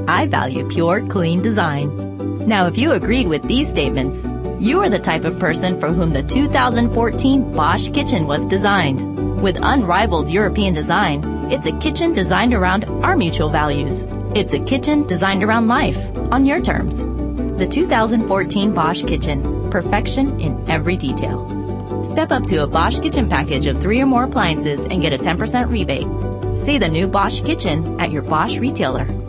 I 0.08 0.26
value 0.26 0.66
pure, 0.66 1.06
clean 1.06 1.40
design. 1.40 2.48
Now, 2.48 2.66
if 2.66 2.76
you 2.76 2.90
agreed 2.90 3.28
with 3.28 3.44
these 3.44 3.68
statements, 3.68 4.26
you 4.58 4.82
are 4.82 4.90
the 4.90 4.98
type 4.98 5.24
of 5.24 5.38
person 5.38 5.78
for 5.78 5.86
whom 5.92 6.10
the 6.10 6.24
2014 6.24 7.52
Bosch 7.52 7.90
kitchen 7.90 8.26
was 8.26 8.44
designed. 8.46 9.09
With 9.40 9.58
unrivaled 9.62 10.28
European 10.28 10.74
design, 10.74 11.24
it's 11.50 11.64
a 11.64 11.72
kitchen 11.78 12.12
designed 12.12 12.52
around 12.52 12.84
our 13.02 13.16
mutual 13.16 13.48
values. 13.48 14.04
It's 14.34 14.52
a 14.52 14.60
kitchen 14.60 15.06
designed 15.06 15.42
around 15.42 15.66
life, 15.66 15.98
on 16.30 16.44
your 16.44 16.60
terms. 16.60 16.98
The 17.58 17.66
2014 17.66 18.74
Bosch 18.74 19.02
kitchen, 19.02 19.70
perfection 19.70 20.38
in 20.40 20.70
every 20.70 20.98
detail. 20.98 22.04
Step 22.04 22.32
up 22.32 22.44
to 22.46 22.64
a 22.64 22.66
Bosch 22.66 23.00
kitchen 23.00 23.30
package 23.30 23.64
of 23.64 23.80
three 23.80 24.00
or 24.02 24.06
more 24.06 24.24
appliances 24.24 24.84
and 24.84 25.00
get 25.00 25.14
a 25.14 25.18
10% 25.18 25.70
rebate. 25.70 26.58
See 26.58 26.76
the 26.76 26.88
new 26.88 27.08
Bosch 27.08 27.40
kitchen 27.40 27.98
at 27.98 28.10
your 28.10 28.22
Bosch 28.22 28.58
retailer. 28.58 29.19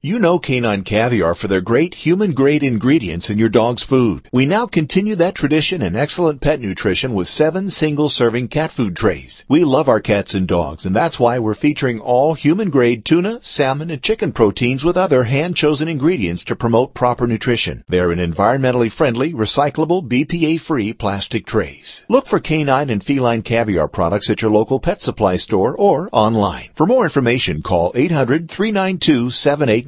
You 0.00 0.20
know 0.20 0.38
Canine 0.38 0.84
Caviar 0.84 1.34
for 1.34 1.48
their 1.48 1.60
great 1.60 1.92
human 2.06 2.30
grade 2.30 2.62
ingredients 2.62 3.30
in 3.30 3.36
your 3.36 3.48
dog's 3.48 3.82
food. 3.82 4.28
We 4.32 4.46
now 4.46 4.66
continue 4.66 5.16
that 5.16 5.34
tradition 5.34 5.82
in 5.82 5.96
excellent 5.96 6.40
pet 6.40 6.60
nutrition 6.60 7.14
with 7.14 7.26
seven 7.26 7.68
single 7.68 8.08
serving 8.08 8.46
cat 8.46 8.70
food 8.70 8.94
trays. 8.94 9.44
We 9.48 9.64
love 9.64 9.88
our 9.88 9.98
cats 9.98 10.34
and 10.34 10.46
dogs 10.46 10.86
and 10.86 10.94
that's 10.94 11.18
why 11.18 11.40
we're 11.40 11.54
featuring 11.54 11.98
all 11.98 12.34
human 12.34 12.70
grade 12.70 13.04
tuna, 13.04 13.40
salmon, 13.42 13.90
and 13.90 14.00
chicken 14.00 14.30
proteins 14.30 14.84
with 14.84 14.96
other 14.96 15.24
hand 15.24 15.56
chosen 15.56 15.88
ingredients 15.88 16.44
to 16.44 16.54
promote 16.54 16.94
proper 16.94 17.26
nutrition. 17.26 17.82
They're 17.88 18.12
in 18.12 18.20
environmentally 18.20 18.92
friendly, 18.92 19.32
recyclable, 19.32 20.08
BPA 20.08 20.60
free 20.60 20.92
plastic 20.92 21.44
trays. 21.44 22.04
Look 22.08 22.28
for 22.28 22.38
canine 22.38 22.88
and 22.88 23.02
feline 23.02 23.42
caviar 23.42 23.88
products 23.88 24.30
at 24.30 24.42
your 24.42 24.52
local 24.52 24.78
pet 24.78 25.00
supply 25.00 25.34
store 25.38 25.76
or 25.76 26.08
online. 26.12 26.68
For 26.74 26.86
more 26.86 27.02
information, 27.02 27.62
call 27.62 27.90
800 27.96 28.48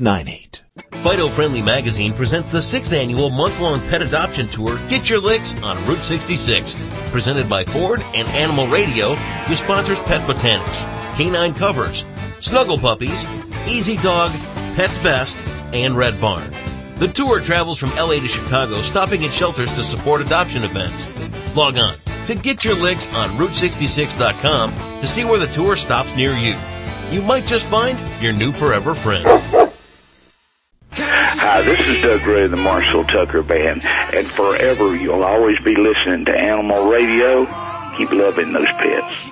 392 0.00 0.61
7898. 0.80 1.02
Fido 1.02 1.28
Friendly 1.28 1.61
Magazine 1.61 2.14
presents 2.14 2.50
the 2.50 2.62
sixth 2.62 2.95
annual 2.95 3.28
month-long 3.28 3.80
pet 3.88 4.00
adoption 4.00 4.49
tour, 4.49 4.78
Get 4.88 5.11
Your 5.11 5.21
Licks 5.21 5.54
on 5.62 5.76
Route 5.85 6.02
66. 6.02 6.75
Presented 7.11 7.50
by 7.50 7.64
Ford 7.64 8.00
and 8.14 8.26
Animal 8.28 8.66
Radio, 8.69 9.14
who 9.14 9.54
sponsors 9.57 10.00
Pet 10.00 10.26
Botanics, 10.26 10.85
Canine 11.16 11.52
Covers, 11.52 12.07
Snuggle 12.38 12.78
Puppies, 12.78 13.26
Easy 13.69 13.97
Dog, 13.99 14.30
Pets 14.75 14.97
Best, 15.02 15.37
and 15.75 15.95
Red 15.95 16.19
Barn. 16.19 16.50
The 16.95 17.09
tour 17.09 17.40
travels 17.40 17.78
from 17.78 17.90
LA 17.90 18.21
to 18.21 18.28
Chicago, 18.28 18.80
stopping 18.80 19.23
at 19.25 19.33
shelters 19.33 19.75
to 19.75 19.83
support 19.83 20.23
adoption 20.23 20.64
events. 20.64 21.07
Log 21.54 21.76
on 21.76 21.95
to 22.25 22.35
Get 22.35 22.64
Your 22.64 22.75
Licks 22.75 23.07
on 23.14 23.28
Route66.com 23.37 24.73
to 25.00 25.07
see 25.07 25.25
where 25.25 25.38
the 25.38 25.47
tour 25.49 25.76
stops 25.76 26.16
near 26.16 26.33
you. 26.33 26.57
You 27.11 27.21
might 27.21 27.45
just 27.45 27.66
find 27.66 27.99
your 28.23 28.33
new 28.33 28.50
forever 28.50 28.95
friend. 28.95 29.70
Hi, 30.92 31.62
this 31.62 31.78
is 31.87 32.02
Doug 32.02 32.23
Gray 32.23 32.42
of 32.44 32.50
the 32.50 32.56
Marshall 32.56 33.04
Tucker 33.04 33.42
Band, 33.42 33.85
and 33.85 34.26
forever 34.26 34.97
you'll 34.97 35.23
always 35.23 35.56
be 35.61 35.76
listening 35.76 36.25
to 36.25 36.37
Animal 36.37 36.90
Radio. 36.90 37.47
Keep 37.97 38.11
loving 38.12 38.52
those 38.52 38.66
pets. 38.66 39.28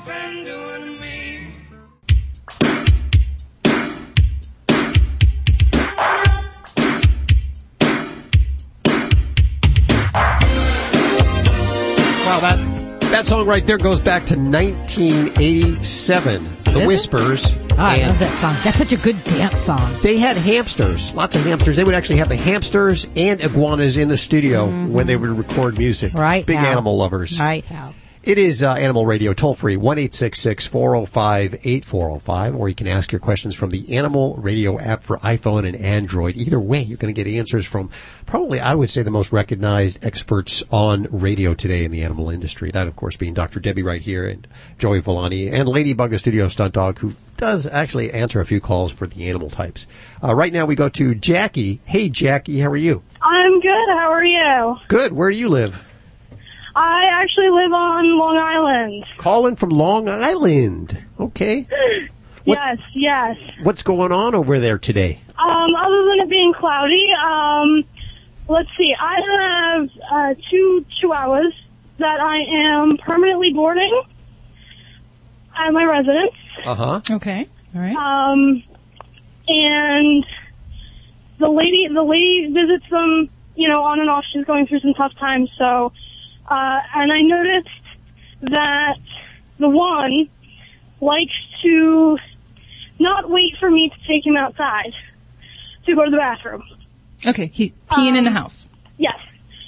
Wow, 12.25 12.41
that 12.41 13.01
that 13.11 13.27
song 13.27 13.47
right 13.47 13.67
there 13.67 13.79
goes 13.79 14.01
back 14.01 14.27
to 14.27 14.37
1987. 14.37 16.58
The 16.75 16.83
it? 16.83 16.87
Whispers. 16.87 17.57
Oh, 17.73 17.77
I 17.79 17.99
love 18.07 18.19
that 18.19 18.33
song. 18.33 18.57
That's 18.65 18.77
such 18.77 18.93
a 18.93 18.97
good 18.97 19.23
dance 19.25 19.59
song. 19.59 19.95
They 20.03 20.19
had 20.19 20.37
hamsters, 20.37 21.15
lots 21.15 21.37
of 21.37 21.45
hamsters. 21.45 21.77
They 21.77 21.85
would 21.85 21.95
actually 21.95 22.17
have 22.19 22.29
the 22.29 22.37
hamsters 22.37 23.07
and 23.17 23.41
iguanas 23.41 23.97
in 23.97 24.09
the 24.09 24.17
studio 24.17 24.67
when 24.87 25.07
they 25.07 25.17
would 25.17 25.31
record 25.31 25.79
music. 25.79 26.11
Mm-hmm. 26.11 26.21
Right, 26.21 26.47
Big 26.47 26.57
Hal. 26.57 26.73
animal 26.73 26.97
lovers. 26.97 27.41
Right, 27.41 27.65
Hal. 27.65 27.95
It 28.25 28.37
is 28.37 28.65
uh, 28.65 28.75
Animal 28.75 29.07
Radio 29.07 29.33
toll 29.33 29.55
free, 29.55 29.77
1 29.77 29.97
405 30.09 31.55
8405, 31.55 32.57
or 32.57 32.69
you 32.69 32.75
can 32.75 32.89
ask 32.89 33.13
your 33.13 33.21
questions 33.21 33.55
from 33.55 33.71
the 33.71 33.97
Animal 33.97 34.35
Radio 34.35 34.79
app 34.81 35.05
for 35.05 35.19
iPhone 35.19 35.65
and 35.65 35.77
Android. 35.77 36.37
Either 36.37 36.59
way, 36.59 36.83
you're 36.83 36.99
going 36.99 37.15
to 37.15 37.25
get 37.25 37.33
answers 37.33 37.65
from 37.65 37.91
probably, 38.27 38.59
I 38.59 38.75
would 38.75 38.91
say, 38.91 39.03
the 39.03 39.13
most 39.13 39.31
recognized 39.31 40.05
experts 40.05 40.65
on 40.73 41.07
radio 41.13 41.55
today 41.55 41.85
in 41.85 41.93
the 41.93 42.03
animal 42.03 42.29
industry. 42.29 42.73
That, 42.73 42.89
of 42.89 42.97
course, 42.97 43.17
being 43.17 43.35
Dr. 43.35 43.61
Debbie 43.61 43.85
right 43.85 44.03
here 44.03 44.29
and 44.29 44.49
Joey 44.79 45.01
Villani 45.01 45.49
and 45.49 45.69
Ladybug, 45.69 46.13
a 46.13 46.19
studio 46.19 46.49
stunt 46.49 46.75
dog, 46.75 46.99
who 46.99 47.15
does 47.37 47.69
actually 47.69 48.13
answer 48.13 48.41
a 48.41 48.47
few 48.47 48.61
calls 48.61 48.93
for 48.93 49.07
the 49.07 49.29
animal 49.29 49.49
types. 49.49 49.87
Uh, 50.23 50.35
right 50.35 50.53
now, 50.53 50.67
we 50.67 50.75
go 50.75 50.89
to 50.89 51.15
Jackie. 51.15 51.81
Hey, 51.85 52.09
Jackie, 52.09 52.59
how 52.59 52.69
are 52.69 52.77
you? 52.77 53.05
I'm 53.23 53.61
good. 53.61 53.89
How 53.91 54.11
are 54.11 54.25
you? 54.25 54.77
Good. 54.89 55.13
Where 55.13 55.31
do 55.31 55.37
you 55.37 55.49
live? 55.49 55.88
I 56.81 57.07
actually 57.23 57.49
live 57.51 57.73
on 57.73 58.17
Long 58.19 58.37
Island. 58.39 59.05
Calling 59.17 59.57
from 59.57 59.71
Long 59.71 60.09
Island. 60.09 60.97
Okay. 61.19 61.63
What- 62.45 62.57
Yes, 62.57 62.79
yes. 62.95 63.37
What's 63.65 63.83
going 63.83 64.13
on 64.13 64.35
over 64.35 64.59
there 64.61 64.79
today? 64.79 65.21
Um, 65.37 65.75
other 65.75 66.05
than 66.05 66.21
it 66.21 66.31
being 66.31 66.55
cloudy, 66.55 67.09
um, 67.23 67.85
let's 68.49 68.69
see. 68.79 68.95
I 68.99 69.21
have 69.21 69.91
uh, 70.11 70.35
two 70.51 70.87
chihuahuas 71.03 71.53
that 71.99 72.21
I 72.21 72.39
am 72.79 72.97
permanently 72.97 73.53
boarding 73.53 74.03
at 75.59 75.73
my 75.73 75.85
residence. 75.85 76.33
Uh 76.65 76.75
huh. 76.75 77.01
Okay. 77.11 77.45
All 77.75 77.81
right. 77.83 77.97
Um, 77.97 78.63
and 79.49 80.25
the 81.39 81.49
lady, 81.51 81.89
the 81.93 82.03
lady 82.03 82.51
visits 82.53 82.89
them, 82.89 83.29
you 83.57 83.69
know, 83.69 83.83
on 83.83 84.01
and 84.01 84.09
off. 84.09 84.25
She's 84.33 84.45
going 84.45 84.67
through 84.69 84.81
some 84.81 84.95
tough 84.95 85.15
times, 85.17 85.51
so, 85.59 85.93
uh, 86.49 86.81
and 86.95 87.13
I 87.13 87.21
noticed 87.21 87.69
that 88.43 88.97
the 89.59 89.69
one 89.69 90.29
likes 91.01 91.35
to 91.63 92.19
not 92.99 93.29
wait 93.31 93.57
for 93.59 93.71
me 93.71 93.91
to 93.91 94.07
take 94.07 94.27
him 94.27 94.37
outside 94.37 94.93
to 95.87 95.95
go 95.95 96.05
to 96.05 96.11
the 96.11 96.17
bathroom. 96.17 96.63
Okay, 97.27 97.47
he's 97.47 97.75
peeing 97.91 98.17
in 98.17 98.25
the 98.25 98.31
house. 98.31 98.69
Yes. 98.97 99.19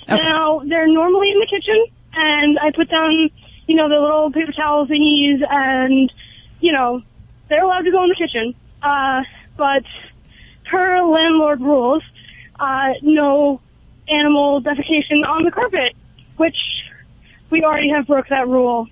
Okay. 0.09 0.23
Now 0.23 0.63
they're 0.65 0.89
normally 0.89 1.31
in 1.31 1.39
the 1.39 1.47
kitchen, 1.47 1.87
and 2.15 2.59
I 2.59 2.71
put 2.71 2.89
down, 2.89 3.31
you 3.67 3.75
know, 3.77 3.89
the 3.89 4.01
little 4.01 4.31
paper 4.31 4.53
towel 4.53 4.87
thingies, 4.87 5.41
and 5.49 6.13
you 6.61 6.73
know, 6.73 7.03
they're 7.49 7.63
allowed 7.63 7.83
to 7.83 7.91
go 7.91 8.03
in 8.05 8.09
the 8.09 8.15
kitchen. 8.15 8.55
Uh, 8.83 9.23
but 9.57 9.85
per 10.65 11.03
landlord 11.03 11.61
rules, 11.61 12.03
uh, 12.59 12.95
no 13.03 13.61
animal 14.09 14.63
defecation 14.63 15.27
on 15.27 15.45
the 15.45 15.51
carpet, 15.51 15.95
which 16.41 16.57
we 17.51 17.63
already 17.63 17.91
have 17.91 18.07
broke 18.07 18.29
that 18.29 18.49
rule. 18.49 18.89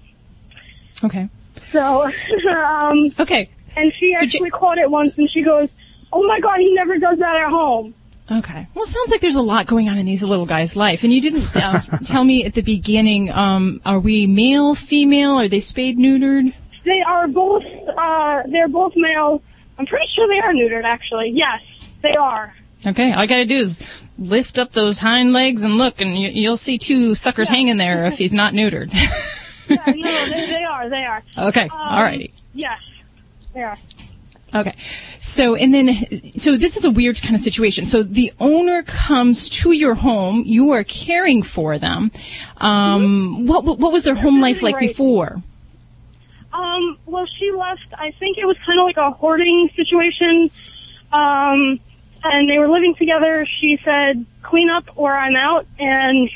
Okay. 1.03 1.29
So, 1.73 2.05
um, 2.51 3.13
Okay. 3.19 3.51
and 3.77 3.93
she 3.99 4.15
So 4.15 4.21
J- 4.21 4.25
actually 4.27 4.51
caught 4.51 4.79
it 4.79 4.91
once, 4.91 5.17
and 5.19 5.29
she 5.31 5.43
goes, 5.43 5.69
"Oh 6.13 6.27
my 6.27 6.39
god, 6.41 6.59
he 6.59 6.73
never 6.75 6.99
does 6.99 7.19
that 7.19 7.37
at 7.37 7.49
home." 7.51 7.95
Okay. 8.31 8.67
Well, 8.75 8.85
it 8.85 8.89
sounds 8.89 9.11
like 9.11 9.23
there's 9.23 9.37
a 9.37 9.43
lot 9.43 9.67
going 9.67 9.89
on 9.89 9.97
in 9.97 10.05
these 10.05 10.23
little 10.23 10.45
guys' 10.47 10.77
life, 10.77 11.03
and 11.03 11.13
you 11.13 11.21
didn't 11.23 11.57
uh, 11.57 11.81
tell 12.05 12.25
me 12.25 12.45
at 12.45 12.53
the 12.55 12.61
beginning. 12.61 13.31
Um, 13.31 13.81
are 13.87 13.99
we 13.99 14.27
male, 14.27 14.75
female? 14.75 15.33
Are 15.41 15.49
they 15.49 15.61
spayed, 15.61 15.97
neutered? 15.99 16.53
They 16.85 17.01
are 17.01 17.27
both, 17.27 17.65
uh, 17.97 18.43
they're 18.49 18.69
both 18.69 18.93
male. 18.97 19.43
I'm 19.79 19.87
pretty 19.87 20.07
sure 20.15 20.29
they 20.29 20.41
are 20.41 20.53
neutered, 20.53 20.85
actually. 20.85 21.31
Yes, 21.31 21.63
they 22.03 22.15
are. 22.17 22.55
Okay. 22.87 23.13
All 23.13 23.21
I 23.21 23.27
gotta 23.27 23.45
do 23.45 23.59
is 23.59 23.81
lift 24.19 24.59
up 24.59 24.73
those 24.73 24.99
hind 24.99 25.33
legs 25.33 25.63
and 25.65 25.79
look, 25.79 26.01
and 26.01 26.17
you, 26.17 26.29
you'll 26.29 26.57
see 26.57 26.79
two 26.79 27.15
suckers 27.15 27.49
hanging 27.49 27.77
there 27.77 28.07
if 28.07 28.19
he's 28.19 28.35
not 28.35 28.53
neutered. 28.53 28.93
Yeah, 29.69 29.85
no, 29.87 30.25
they, 30.31 30.47
they 30.47 30.65
are, 30.65 30.89
they 30.89 31.05
are. 31.05 31.23
okay. 31.37 31.65
Um, 31.65 31.71
All 31.73 32.03
righty. 32.03 32.33
Yes, 32.55 32.81
they 33.53 33.63
are. 33.63 33.77
Okay. 34.55 34.75
So, 35.19 35.55
and 35.57 35.75
then, 35.75 36.39
so 36.39 36.57
this 36.57 36.77
is 36.77 36.87
a 36.87 36.91
weird 36.91 37.21
kind 37.21 37.35
of 37.35 37.41
situation. 37.41 37.85
So 37.85 38.03
the 38.03 38.33
owner 38.41 38.83
comes 38.83 39.49
to 39.51 39.73
your 39.73 39.95
home. 39.95 40.43
You 40.47 40.71
are 40.71 40.85
caring 40.85 41.43
for 41.43 41.79
them. 41.79 42.11
Um, 42.57 43.47
what, 43.47 43.65
what 43.65 43.79
what 43.79 43.93
was 43.93 44.05
their 44.05 44.15
home 44.15 44.41
life 44.41 44.63
like 44.63 44.77
right. 44.77 44.89
before? 44.89 45.43
Um, 46.53 46.99
well, 47.05 47.27
she 47.27 47.53
left, 47.53 47.87
I 47.93 48.13
think 48.19 48.39
it 48.39 48.47
was 48.47 48.57
kind 48.65 48.81
of 48.81 48.87
like 48.87 48.97
a 48.97 49.11
hoarding 49.11 49.69
situation. 49.77 50.51
Um, 51.13 51.79
and 52.25 52.49
they 52.49 52.59
were 52.59 52.69
living 52.69 52.95
together. 52.95 53.47
She 53.61 53.79
said, 53.85 54.25
clean 54.43 54.71
up 54.71 54.85
or 54.97 55.15
I'm 55.15 55.37
out, 55.37 55.67
and 55.79 56.31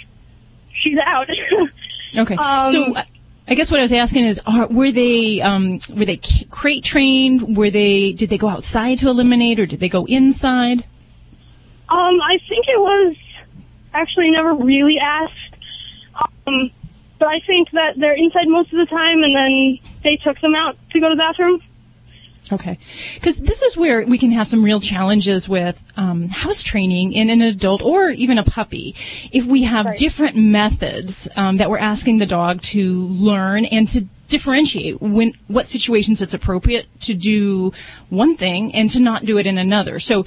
she's 0.72 0.98
out. 0.98 1.28
Okay. 2.14 2.36
Um, 2.36 2.70
so 2.70 2.94
uh, 2.94 3.04
I 3.48 3.54
guess 3.54 3.70
what 3.70 3.80
I 3.80 3.82
was 3.82 3.92
asking 3.92 4.24
is, 4.24 4.40
are, 4.44 4.66
were 4.66 4.92
they 4.92 5.40
um, 5.40 5.80
were 5.88 6.04
they 6.04 6.20
crate 6.50 6.84
trained? 6.84 7.56
Were 7.56 7.70
they 7.70 8.12
did 8.12 8.28
they 8.28 8.38
go 8.38 8.48
outside 8.48 8.98
to 8.98 9.08
eliminate, 9.08 9.58
or 9.58 9.64
did 9.64 9.80
they 9.80 9.88
go 9.88 10.04
inside? 10.04 10.84
Um, 11.88 12.20
I 12.20 12.38
think 12.48 12.68
it 12.68 12.78
was 12.78 13.16
actually 13.94 14.30
never 14.30 14.54
really 14.54 14.98
asked. 14.98 15.32
Um, 16.46 16.70
but 17.18 17.28
I 17.28 17.40
think 17.40 17.70
that 17.70 17.98
they're 17.98 18.12
inside 18.12 18.48
most 18.48 18.72
of 18.72 18.78
the 18.78 18.86
time, 18.86 19.22
and 19.22 19.34
then 19.34 19.78
they 20.02 20.16
took 20.16 20.40
them 20.40 20.54
out 20.54 20.76
to 20.90 21.00
go 21.00 21.08
to 21.08 21.14
the 21.14 21.18
bathroom. 21.18 21.62
Okay. 22.50 22.78
Because 23.14 23.36
this 23.36 23.62
is 23.62 23.76
where 23.76 24.04
we 24.04 24.18
can 24.18 24.32
have 24.32 24.48
some 24.48 24.64
real 24.64 24.80
challenges 24.80 25.48
with 25.48 25.84
um, 25.96 26.28
house 26.28 26.62
training 26.62 27.12
in 27.12 27.30
an 27.30 27.40
adult 27.40 27.82
or 27.82 28.10
even 28.10 28.38
a 28.38 28.42
puppy. 28.42 28.94
If 29.30 29.46
we 29.46 29.62
have 29.62 29.96
different 29.96 30.36
methods 30.36 31.28
um, 31.36 31.58
that 31.58 31.70
we're 31.70 31.78
asking 31.78 32.18
the 32.18 32.26
dog 32.26 32.60
to 32.62 33.06
learn 33.06 33.64
and 33.66 33.86
to 33.88 34.06
differentiate 34.28 35.00
when 35.00 35.34
what 35.48 35.68
situations 35.68 36.22
it's 36.22 36.34
appropriate 36.34 36.86
to 37.02 37.14
do 37.14 37.72
one 38.08 38.36
thing 38.36 38.74
and 38.74 38.88
to 38.90 38.98
not 38.98 39.24
do 39.24 39.38
it 39.38 39.46
in 39.46 39.58
another. 39.58 40.00
So 40.00 40.24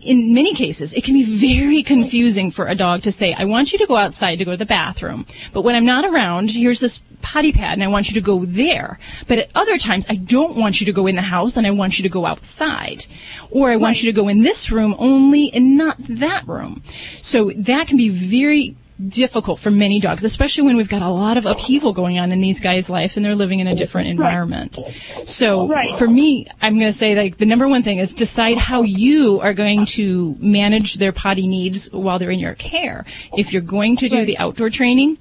in 0.00 0.32
many 0.32 0.54
cases, 0.54 0.94
it 0.94 1.04
can 1.04 1.14
be 1.14 1.24
very 1.24 1.82
confusing 1.82 2.50
for 2.50 2.66
a 2.66 2.74
dog 2.74 3.02
to 3.02 3.12
say, 3.12 3.34
I 3.34 3.44
want 3.44 3.72
you 3.72 3.78
to 3.78 3.86
go 3.86 3.96
outside 3.96 4.36
to 4.36 4.44
go 4.44 4.52
to 4.52 4.56
the 4.56 4.66
bathroom, 4.66 5.26
but 5.52 5.62
when 5.62 5.74
I'm 5.74 5.84
not 5.84 6.04
around, 6.04 6.50
here's 6.50 6.80
this 6.80 7.02
potty 7.22 7.52
pad 7.52 7.74
and 7.74 7.84
I 7.84 7.88
want 7.88 8.08
you 8.08 8.14
to 8.14 8.20
go 8.20 8.44
there. 8.44 8.98
But 9.28 9.38
at 9.38 9.50
other 9.54 9.76
times, 9.78 10.06
I 10.08 10.16
don't 10.16 10.56
want 10.56 10.80
you 10.80 10.86
to 10.86 10.92
go 10.92 11.06
in 11.06 11.16
the 11.16 11.22
house 11.22 11.56
and 11.56 11.66
I 11.66 11.70
want 11.70 11.98
you 11.98 12.02
to 12.04 12.08
go 12.08 12.24
outside. 12.24 13.04
Or 13.50 13.70
I 13.70 13.76
want 13.76 14.02
you 14.02 14.10
to 14.10 14.16
go 14.16 14.28
in 14.28 14.42
this 14.42 14.70
room 14.70 14.94
only 14.98 15.52
and 15.52 15.76
not 15.76 15.96
that 15.98 16.48
room. 16.48 16.82
So 17.20 17.50
that 17.56 17.86
can 17.86 17.96
be 17.96 18.08
very 18.08 18.76
difficult 19.08 19.58
for 19.58 19.70
many 19.70 20.00
dogs, 20.00 20.24
especially 20.24 20.64
when 20.64 20.76
we've 20.76 20.88
got 20.88 21.02
a 21.02 21.08
lot 21.08 21.36
of 21.36 21.46
upheaval 21.46 21.92
going 21.92 22.18
on 22.18 22.32
in 22.32 22.40
these 22.40 22.60
guys' 22.60 22.90
life 22.90 23.16
and 23.16 23.24
they're 23.24 23.34
living 23.34 23.60
in 23.60 23.66
a 23.66 23.74
different 23.74 24.08
environment. 24.08 24.78
So 25.24 25.66
Right. 25.68 25.96
for 25.96 26.06
me, 26.08 26.46
I'm 26.60 26.74
going 26.74 26.90
to 26.90 26.96
say 26.96 27.14
like 27.14 27.38
the 27.38 27.46
number 27.46 27.68
one 27.68 27.82
thing 27.82 27.98
is 27.98 28.14
decide 28.14 28.58
how 28.58 28.82
you 28.82 29.40
are 29.40 29.54
going 29.54 29.86
to 29.86 30.36
manage 30.38 30.94
their 30.94 31.12
potty 31.12 31.46
needs 31.46 31.90
while 31.92 32.18
they're 32.18 32.30
in 32.30 32.40
your 32.40 32.54
care. 32.54 33.04
If 33.36 33.52
you're 33.52 33.62
going 33.62 33.96
to 33.96 34.08
do 34.08 34.24
the 34.24 34.38
outdoor 34.38 34.70
training, 34.70 35.18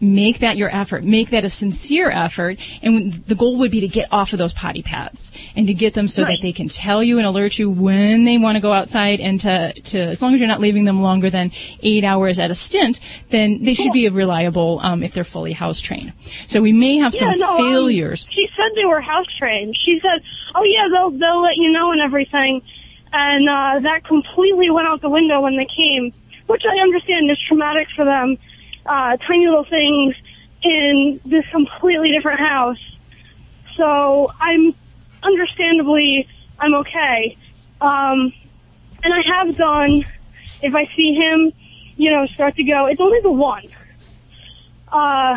make 0.00 0.38
that 0.40 0.56
your 0.56 0.74
effort. 0.74 1.04
Make 1.04 1.30
that 1.30 1.44
a 1.44 1.50
sincere 1.50 2.10
effort. 2.10 2.58
And 2.82 3.12
the 3.12 3.34
goal 3.34 3.56
would 3.58 3.70
be 3.70 3.80
to 3.80 3.88
get 3.88 4.12
off 4.12 4.32
of 4.32 4.38
those 4.38 4.52
potty 4.52 4.82
pads 4.82 5.32
and 5.56 5.66
to 5.66 5.74
get 5.74 5.94
them 5.94 6.08
so 6.08 6.24
that 6.24 6.40
they 6.40 6.52
can 6.52 6.68
tell 6.68 7.02
you 7.02 7.18
and 7.18 7.26
alert 7.26 7.58
you 7.58 7.68
when 7.70 8.24
they 8.24 8.38
want 8.38 8.56
to 8.56 8.60
go 8.60 8.72
outside 8.72 9.20
and 9.20 9.40
to, 9.40 9.72
to, 9.72 9.98
as 9.98 10.22
long 10.22 10.34
as 10.34 10.40
you're 10.40 10.48
not 10.48 10.60
leaving 10.60 10.84
them 10.84 11.02
longer 11.02 11.30
than 11.30 11.50
eight 11.82 12.04
hours 12.04 12.38
at 12.38 12.50
a 12.50 12.54
stint, 12.54 13.00
then 13.30 13.62
they 13.64 13.74
should 13.74 13.92
be 13.92 14.08
reliable, 14.08 14.80
um, 14.82 15.02
if 15.02 15.12
they're 15.14 15.24
fully 15.24 15.52
house 15.52 15.80
trained. 15.80 16.12
So 16.46 16.60
we 16.60 16.72
may 16.72 16.96
have 16.98 17.14
some 17.14 17.30
Yeah, 17.30 17.36
no, 17.36 17.58
um, 17.58 17.70
failures. 17.70 18.26
she 18.30 18.48
said 18.56 18.70
they 18.74 18.84
were 18.84 19.00
house 19.00 19.26
trained. 19.38 19.76
She 19.76 20.00
said, 20.00 20.22
"Oh 20.54 20.62
yeah, 20.64 20.88
they'll 20.90 21.10
they'll 21.10 21.42
let 21.42 21.56
you 21.56 21.70
know 21.70 21.90
and 21.92 22.00
everything," 22.00 22.62
and 23.12 23.48
uh, 23.48 23.78
that 23.80 24.04
completely 24.04 24.70
went 24.70 24.86
out 24.88 25.00
the 25.00 25.08
window 25.10 25.40
when 25.40 25.56
they 25.56 25.66
came, 25.66 26.12
which 26.46 26.62
I 26.64 26.78
understand 26.78 27.30
is 27.30 27.38
traumatic 27.46 27.88
for 27.96 28.04
them. 28.04 28.36
Uh, 28.88 29.18
tiny 29.18 29.46
little 29.46 29.64
things 29.64 30.16
in 30.62 31.20
this 31.24 31.44
completely 31.50 32.10
different 32.10 32.40
house. 32.40 32.78
So 33.76 34.32
I'm 34.40 34.74
understandably 35.22 36.26
I'm 36.58 36.74
okay. 36.74 37.36
Um, 37.80 38.32
and 39.02 39.14
I 39.14 39.20
have 39.20 39.56
done. 39.56 40.04
If 40.60 40.74
I 40.74 40.86
see 40.86 41.14
him, 41.14 41.52
you 41.96 42.10
know, 42.10 42.26
start 42.26 42.56
to 42.56 42.64
go, 42.64 42.86
it's 42.86 43.00
only 43.00 43.20
the 43.20 43.30
one. 43.30 43.68
Uh, 44.90 45.36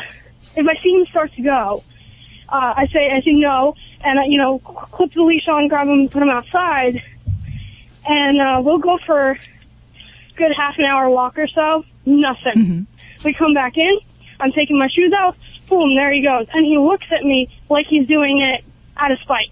if 0.55 0.67
I 0.67 0.75
see 0.81 0.95
him 0.95 1.05
start 1.07 1.33
to 1.33 1.41
go, 1.41 1.83
uh, 2.49 2.73
I 2.77 2.87
say, 2.87 3.11
I 3.11 3.21
say 3.21 3.33
no, 3.33 3.75
and 4.03 4.19
I, 4.19 4.25
you 4.25 4.37
know, 4.37 4.59
clip 4.59 5.13
the 5.13 5.21
leash 5.21 5.47
on, 5.47 5.67
grab 5.67 5.87
him, 5.87 6.09
put 6.09 6.23
him 6.23 6.29
outside, 6.29 7.03
and 8.07 8.41
uh, 8.41 8.61
we'll 8.63 8.79
go 8.79 8.97
for 9.05 9.31
a 9.31 9.37
good 10.35 10.53
half 10.53 10.79
an 10.79 10.85
hour 10.85 11.09
walk 11.09 11.37
or 11.37 11.47
so. 11.47 11.85
Nothing. 12.05 12.87
We 13.23 13.33
come 13.33 13.53
back 13.53 13.77
in. 13.77 13.99
I'm 14.39 14.51
taking 14.51 14.77
my 14.77 14.87
shoes 14.87 15.13
out. 15.13 15.35
Boom, 15.69 15.95
there 15.95 16.11
he 16.11 16.21
goes, 16.21 16.47
and 16.53 16.65
he 16.65 16.77
looks 16.77 17.05
at 17.11 17.23
me 17.23 17.49
like 17.69 17.87
he's 17.87 18.07
doing 18.07 18.41
it 18.41 18.63
out 18.97 19.11
of 19.11 19.19
spite. 19.19 19.51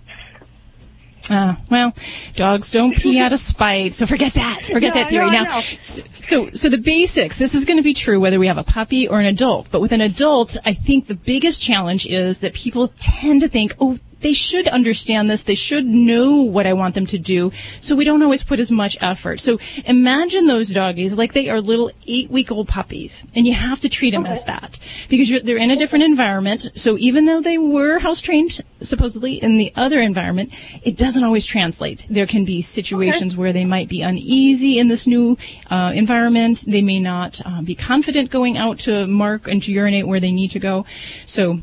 Uh, 1.29 1.55
well, 1.69 1.93
dogs 2.35 2.71
don't 2.71 2.95
pee 2.95 3.19
out 3.19 3.33
of 3.33 3.39
spite, 3.39 3.93
so 3.93 4.05
forget 4.05 4.33
that. 4.33 4.61
Forget 4.71 4.95
Yeah, 4.95 5.03
that 5.03 5.09
theory. 5.09 5.25
I 5.25 5.43
now, 5.43 5.61
so, 5.61 6.49
so 6.51 6.69
the 6.69 6.77
basics, 6.77 7.38
this 7.38 7.53
is 7.53 7.65
going 7.65 7.77
to 7.77 7.83
be 7.83 7.93
true 7.93 8.19
whether 8.19 8.39
we 8.39 8.47
have 8.47 8.57
a 8.57 8.63
puppy 8.63 9.07
or 9.07 9.19
an 9.19 9.25
adult. 9.25 9.67
But 9.69 9.81
with 9.81 9.91
an 9.91 10.01
adult, 10.01 10.57
I 10.65 10.73
think 10.73 11.07
the 11.07 11.15
biggest 11.15 11.61
challenge 11.61 12.07
is 12.07 12.39
that 12.39 12.53
people 12.53 12.88
tend 12.88 13.41
to 13.41 13.47
think, 13.47 13.75
oh, 13.79 13.99
they 14.21 14.33
should 14.33 14.67
understand 14.67 15.29
this. 15.29 15.43
They 15.43 15.55
should 15.55 15.85
know 15.85 16.41
what 16.41 16.67
I 16.67 16.73
want 16.73 16.95
them 16.95 17.05
to 17.07 17.17
do. 17.17 17.51
So 17.79 17.95
we 17.95 18.05
don't 18.05 18.21
always 18.21 18.43
put 18.43 18.59
as 18.59 18.71
much 18.71 18.97
effort. 19.01 19.39
So 19.39 19.59
imagine 19.85 20.47
those 20.47 20.69
doggies 20.69 21.17
like 21.17 21.33
they 21.33 21.49
are 21.49 21.61
little 21.61 21.91
eight 22.07 22.29
week 22.29 22.51
old 22.51 22.67
puppies 22.67 23.23
and 23.35 23.47
you 23.47 23.53
have 23.53 23.79
to 23.81 23.89
treat 23.89 24.11
them 24.11 24.25
as 24.25 24.43
that 24.45 24.79
because 25.07 25.29
you're, 25.29 25.39
they're 25.39 25.57
in 25.57 25.71
a 25.71 25.75
different 25.75 26.05
environment. 26.05 26.71
So 26.75 26.97
even 26.97 27.25
though 27.25 27.41
they 27.41 27.57
were 27.57 27.99
house 27.99 28.21
trained 28.21 28.61
supposedly 28.81 29.35
in 29.35 29.57
the 29.57 29.71
other 29.75 29.99
environment, 29.99 30.51
it 30.83 30.97
doesn't 30.97 31.23
always 31.23 31.45
translate. 31.45 32.05
There 32.09 32.27
can 32.27 32.45
be 32.45 32.61
situations 32.61 33.35
where 33.35 33.53
they 33.53 33.65
might 33.65 33.89
be 33.89 34.01
uneasy 34.01 34.79
in 34.79 34.88
this 34.88 35.07
new 35.07 35.38
uh, 35.69 35.91
environment. 35.95 36.63
They 36.67 36.81
may 36.81 36.99
not 36.99 37.41
uh, 37.45 37.61
be 37.61 37.75
confident 37.75 38.31
going 38.31 38.57
out 38.57 38.79
to 38.79 39.07
mark 39.07 39.47
and 39.47 39.61
to 39.63 39.71
urinate 39.71 40.07
where 40.07 40.19
they 40.19 40.31
need 40.31 40.51
to 40.51 40.59
go. 40.59 40.85
So 41.25 41.59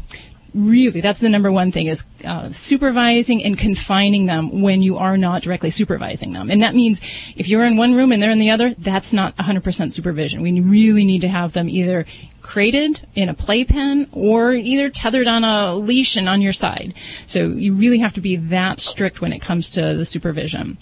really 0.57 1.01
that's 1.01 1.21
the 1.21 1.29
number 1.29 1.53
one 1.53 1.71
thing 1.71 1.87
is 1.87 2.07
uh, 2.25 2.51
supervising 2.51 3.45
and 3.45 3.59
confining 3.59 4.27
them 4.27 4.63
when 4.63 4.83
you 4.83 4.97
are 4.97 5.17
not 5.17 5.43
directly 5.43 5.71
supervising 5.71 6.33
them. 6.33 6.51
And 6.51 6.63
that 6.63 6.75
means 6.75 7.01
if 7.37 7.49
you're 7.49 7.65
in 7.65 7.77
one 7.77 7.95
room 7.95 8.11
and 8.11 8.23
they're 8.23 8.31
in 8.31 8.39
the 8.39 8.51
other 8.51 8.75
that's 8.75 9.13
not 9.13 9.37
100% 9.37 9.93
supervision. 9.93 10.41
We 10.41 10.61
really 10.61 11.05
need 11.05 11.21
to 11.21 11.29
have 11.29 11.53
them 11.53 11.69
either 11.69 12.07
crated 12.47 13.05
in 13.17 13.29
a 13.29 13.35
playpen 13.35 14.09
or 14.13 14.53
either 14.53 14.89
tethered 14.89 15.27
on 15.27 15.43
a 15.43 15.75
leash 15.75 16.17
and 16.17 16.29
on 16.29 16.41
your 16.41 16.53
side. 16.53 16.95
So 17.27 17.49
you 17.49 17.75
really 17.75 17.99
have 17.99 18.15
to 18.15 18.21
be 18.21 18.37
that 18.37 18.79
strict 18.79 19.21
when 19.21 19.33
it 19.33 19.41
comes 19.41 19.69
to 19.71 19.95
the 19.95 20.05
supervision. 20.05 20.79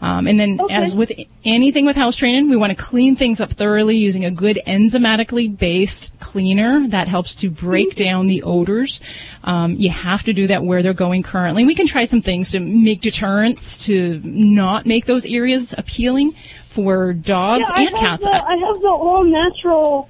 Um, 0.00 0.28
and 0.28 0.38
then 0.38 0.60
as 0.70 0.94
with 0.94 1.10
anything 1.44 1.84
with 1.84 1.96
house 1.96 2.14
training 2.14 2.48
we 2.48 2.56
want 2.56 2.70
to 2.70 2.80
clean 2.80 3.16
things 3.16 3.40
up 3.40 3.50
thoroughly 3.50 3.96
using 3.96 4.24
a 4.24 4.30
good 4.30 4.60
enzymatically 4.64 5.58
based 5.58 6.12
cleaner 6.20 6.86
that 6.88 7.08
helps 7.08 7.34
to 7.36 7.50
break 7.50 7.96
down 7.96 8.28
the 8.28 8.44
odors. 8.44 9.00
Um, 9.42 9.74
you 9.74 9.90
have 9.90 10.22
to 10.22 10.32
do 10.32 10.46
that 10.46 10.62
where 10.62 10.84
they're 10.84 10.94
going 10.94 11.24
currently. 11.24 11.64
We 11.64 11.74
can 11.74 11.88
try 11.88 12.04
some 12.04 12.22
things 12.22 12.52
to 12.52 12.60
make 12.60 13.00
deterrents 13.00 13.86
to 13.86 14.20
not 14.22 14.86
make 14.86 15.06
those 15.06 15.26
areas 15.26 15.74
appealing 15.76 16.36
for 16.68 17.12
dogs 17.12 17.68
yeah, 17.74 17.82
and 17.82 17.94
cats. 17.96 18.22
The, 18.22 18.30
I 18.30 18.56
have 18.56 18.80
the 18.80 18.88
all 18.88 19.24
natural 19.24 20.08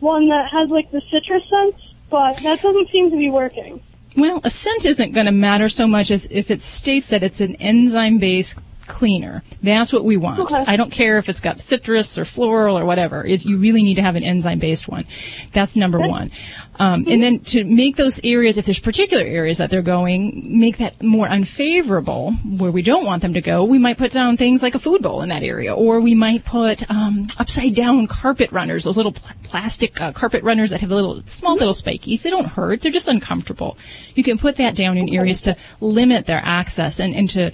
one 0.00 0.28
that 0.28 0.50
has 0.50 0.70
like 0.70 0.90
the 0.90 1.02
citrus 1.10 1.42
scent, 1.48 1.74
but 2.10 2.36
that 2.42 2.62
doesn't 2.62 2.90
seem 2.90 3.10
to 3.10 3.16
be 3.16 3.30
working. 3.30 3.82
Well, 4.16 4.40
a 4.44 4.50
scent 4.50 4.86
isn't 4.86 5.12
going 5.12 5.26
to 5.26 5.32
matter 5.32 5.68
so 5.68 5.86
much 5.86 6.10
as 6.10 6.26
if 6.30 6.50
it 6.50 6.62
states 6.62 7.10
that 7.10 7.22
it's 7.22 7.40
an 7.40 7.56
enzyme 7.56 8.18
based 8.18 8.62
cleaner. 8.86 9.42
That's 9.62 9.92
what 9.92 10.04
we 10.04 10.16
want. 10.16 10.40
Okay. 10.40 10.64
I 10.66 10.76
don't 10.76 10.90
care 10.90 11.18
if 11.18 11.28
it's 11.28 11.40
got 11.40 11.58
citrus 11.58 12.18
or 12.18 12.24
floral 12.24 12.78
or 12.78 12.84
whatever. 12.84 13.24
It's, 13.24 13.44
you 13.44 13.58
really 13.58 13.82
need 13.82 13.96
to 13.96 14.02
have 14.02 14.16
an 14.16 14.22
enzyme 14.22 14.58
based 14.58 14.88
one. 14.88 15.06
That's 15.52 15.76
number 15.76 15.98
one. 15.98 16.30
Um, 16.78 17.06
and 17.08 17.22
then 17.22 17.40
to 17.40 17.64
make 17.64 17.96
those 17.96 18.20
areas, 18.22 18.58
if 18.58 18.66
there's 18.66 18.78
particular 18.78 19.24
areas 19.24 19.58
that 19.58 19.70
they're 19.70 19.82
going, 19.82 20.58
make 20.58 20.76
that 20.78 21.02
more 21.02 21.26
unfavorable 21.26 22.32
where 22.32 22.70
we 22.70 22.82
don't 22.82 23.06
want 23.06 23.22
them 23.22 23.34
to 23.34 23.40
go, 23.40 23.64
we 23.64 23.78
might 23.78 23.96
put 23.96 24.12
down 24.12 24.36
things 24.36 24.62
like 24.62 24.74
a 24.74 24.78
food 24.78 25.02
bowl 25.02 25.22
in 25.22 25.30
that 25.30 25.42
area, 25.42 25.74
or 25.74 26.00
we 26.00 26.14
might 26.14 26.44
put 26.44 26.88
um, 26.90 27.26
upside 27.38 27.74
down 27.74 28.06
carpet 28.06 28.52
runners, 28.52 28.84
those 28.84 28.96
little 28.96 29.12
pl- 29.12 29.34
plastic 29.44 29.98
uh, 30.00 30.12
carpet 30.12 30.42
runners 30.42 30.70
that 30.70 30.80
have 30.82 30.90
little 30.90 31.22
small 31.26 31.54
little 31.54 31.74
spikies. 31.74 32.22
They 32.22 32.30
don't 32.30 32.46
hurt; 32.46 32.82
they're 32.82 32.92
just 32.92 33.08
uncomfortable. 33.08 33.78
You 34.14 34.22
can 34.22 34.36
put 34.36 34.56
that 34.56 34.74
down 34.74 34.98
in 34.98 35.08
areas 35.08 35.40
to 35.42 35.56
limit 35.80 36.26
their 36.26 36.42
access 36.44 37.00
and, 37.00 37.14
and 37.14 37.30
to 37.30 37.52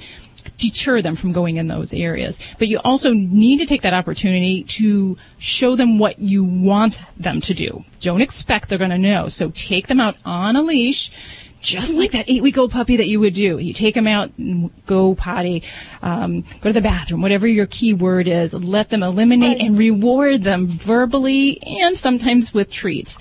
deter 0.62 1.02
them 1.02 1.16
from 1.16 1.32
going 1.32 1.56
in 1.56 1.66
those 1.66 1.92
areas. 1.92 2.38
But 2.58 2.68
you 2.68 2.78
also 2.84 3.12
need 3.12 3.58
to 3.58 3.66
take 3.66 3.82
that 3.82 3.94
opportunity 3.94 4.62
to 4.78 5.18
show 5.38 5.76
them 5.76 5.98
what 5.98 6.18
you 6.18 6.44
want 6.44 7.04
them 7.16 7.40
to 7.42 7.52
do. 7.52 7.84
Don't 8.00 8.22
expect 8.22 8.68
they're 8.68 8.78
going 8.78 8.90
to 8.90 8.98
know. 8.98 9.28
So 9.28 9.50
take 9.50 9.88
them 9.88 10.00
out 10.00 10.16
on 10.24 10.56
a 10.56 10.62
leash. 10.62 11.10
Just 11.60 11.94
like 11.94 12.10
that 12.10 12.28
eight-week-old 12.28 12.72
puppy 12.72 12.96
that 12.96 13.06
you 13.06 13.20
would 13.20 13.34
do, 13.34 13.58
you 13.58 13.72
take 13.72 13.94
them 13.94 14.08
out, 14.08 14.32
and 14.36 14.72
go 14.84 15.14
potty, 15.14 15.62
um, 16.02 16.42
go 16.60 16.70
to 16.70 16.72
the 16.72 16.80
bathroom, 16.80 17.22
whatever 17.22 17.46
your 17.46 17.66
key 17.66 17.94
word 17.94 18.26
is. 18.26 18.52
Let 18.52 18.90
them 18.90 19.04
eliminate 19.04 19.60
and 19.60 19.78
reward 19.78 20.42
them 20.42 20.66
verbally 20.66 21.62
and 21.62 21.96
sometimes 21.96 22.52
with 22.52 22.68
treats 22.68 23.16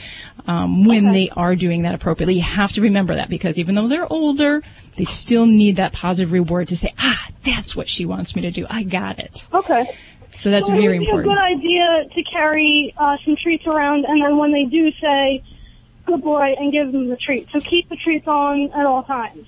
um, 0.47 0.86
when 0.86 1.12
they 1.12 1.30
are 1.30 1.56
doing 1.56 1.84
that 1.84 1.95
appropriately. 1.95 2.36
You 2.36 2.41
have 2.41 2.71
to 2.73 2.82
remember 2.82 3.15
that 3.15 3.30
because 3.30 3.60
even 3.60 3.75
though 3.75 3.88
they're 3.88 4.12
older, 4.12 4.62
they 4.95 5.04
still 5.04 5.45
need 5.45 5.75
that 5.77 5.93
positive 5.93 6.32
reward 6.32 6.67
to 6.69 6.77
say, 6.77 6.93
ah, 6.99 7.27
that's 7.43 7.75
what 7.75 7.88
she 7.88 8.06
wants 8.06 8.36
me 8.36 8.41
to 8.43 8.51
do. 8.51 8.65
I 8.69 8.84
got 8.84 9.19
it. 9.19 9.47
Okay. 9.54 9.97
So 10.38 10.49
that's 10.49 10.67
so 10.67 10.73
very 10.73 10.97
it 10.97 10.99
would 10.99 11.25
important. 11.25 11.25
be 11.25 11.32
a 11.32 11.36
good 11.36 11.41
idea 11.41 12.10
to 12.15 12.23
carry 12.23 12.93
uh, 12.97 13.17
some 13.23 13.36
treats 13.36 13.67
around, 13.67 14.06
and 14.06 14.21
then 14.21 14.38
when 14.38 14.51
they 14.51 14.65
do 14.65 14.91
say 14.93 15.43
"good 16.06 16.21
boy," 16.23 16.56
and 16.58 16.71
give 16.71 16.91
them 16.91 17.10
the 17.10 17.17
treat. 17.17 17.47
So 17.51 17.60
keep 17.60 17.89
the 17.89 17.97
treats 17.97 18.27
on 18.27 18.71
at 18.71 18.86
all 18.86 19.04
times. 19.04 19.45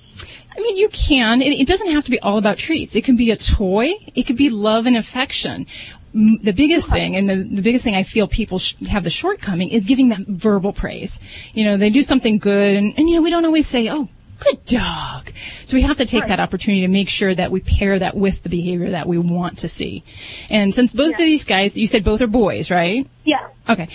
I 0.56 0.60
mean, 0.60 0.76
you 0.76 0.88
can. 0.90 1.42
It, 1.42 1.60
it 1.60 1.66
doesn't 1.66 1.90
have 1.90 2.04
to 2.04 2.10
be 2.10 2.20
all 2.20 2.38
about 2.38 2.58
treats. 2.58 2.94
It 2.94 3.02
can 3.02 3.16
be 3.16 3.30
a 3.30 3.36
toy. 3.36 3.94
It 4.14 4.24
could 4.24 4.36
be 4.36 4.50
love 4.50 4.86
and 4.86 4.96
affection. 4.96 5.66
The 6.14 6.52
biggest 6.52 6.90
thing, 6.90 7.16
and 7.16 7.28
the, 7.28 7.36
the 7.42 7.60
biggest 7.62 7.82
thing 7.82 7.96
I 7.96 8.04
feel 8.04 8.28
people 8.28 8.60
sh- 8.60 8.76
have 8.88 9.02
the 9.02 9.10
shortcoming 9.10 9.68
is 9.70 9.84
giving 9.84 10.10
them 10.10 10.24
verbal 10.28 10.72
praise. 10.72 11.18
You 11.54 11.64
know, 11.64 11.76
they 11.76 11.90
do 11.90 12.02
something 12.04 12.38
good, 12.38 12.76
and, 12.76 12.94
and 12.96 13.08
you 13.10 13.16
know, 13.16 13.22
we 13.22 13.30
don't 13.30 13.44
always 13.44 13.66
say, 13.66 13.88
"Oh, 13.90 14.08
good 14.38 14.64
dog." 14.64 15.32
So 15.64 15.76
we 15.76 15.82
have 15.82 15.96
to 15.96 16.06
take 16.06 16.26
that 16.28 16.38
opportunity 16.38 16.82
to 16.82 16.88
make 16.88 17.08
sure 17.08 17.34
that 17.34 17.50
we 17.50 17.58
pair 17.60 17.98
that 17.98 18.14
with 18.16 18.44
the 18.44 18.48
behavior 18.48 18.90
that 18.90 19.08
we 19.08 19.18
want 19.18 19.58
to 19.58 19.68
see. 19.68 20.04
And 20.50 20.72
since 20.72 20.92
both 20.92 21.14
of 21.14 21.18
these 21.18 21.44
guys, 21.44 21.76
you 21.76 21.88
said 21.88 22.04
both 22.04 22.22
are 22.22 22.28
boys, 22.28 22.70
right? 22.70 23.08
Yeah. 23.24 23.48
Okay. 23.68 23.88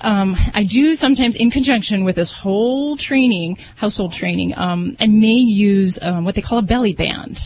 Um, 0.00 0.36
I 0.54 0.62
do 0.62 0.94
sometimes, 0.94 1.34
in 1.34 1.50
conjunction 1.50 2.04
with 2.04 2.14
this 2.14 2.30
whole 2.30 2.96
training, 2.96 3.58
household 3.76 4.12
training, 4.12 4.56
um, 4.56 4.96
I 5.00 5.08
may 5.08 5.34
use 5.34 5.98
um, 6.02 6.24
what 6.24 6.36
they 6.36 6.42
call 6.42 6.58
a 6.58 6.62
belly 6.62 6.92
band. 6.92 7.38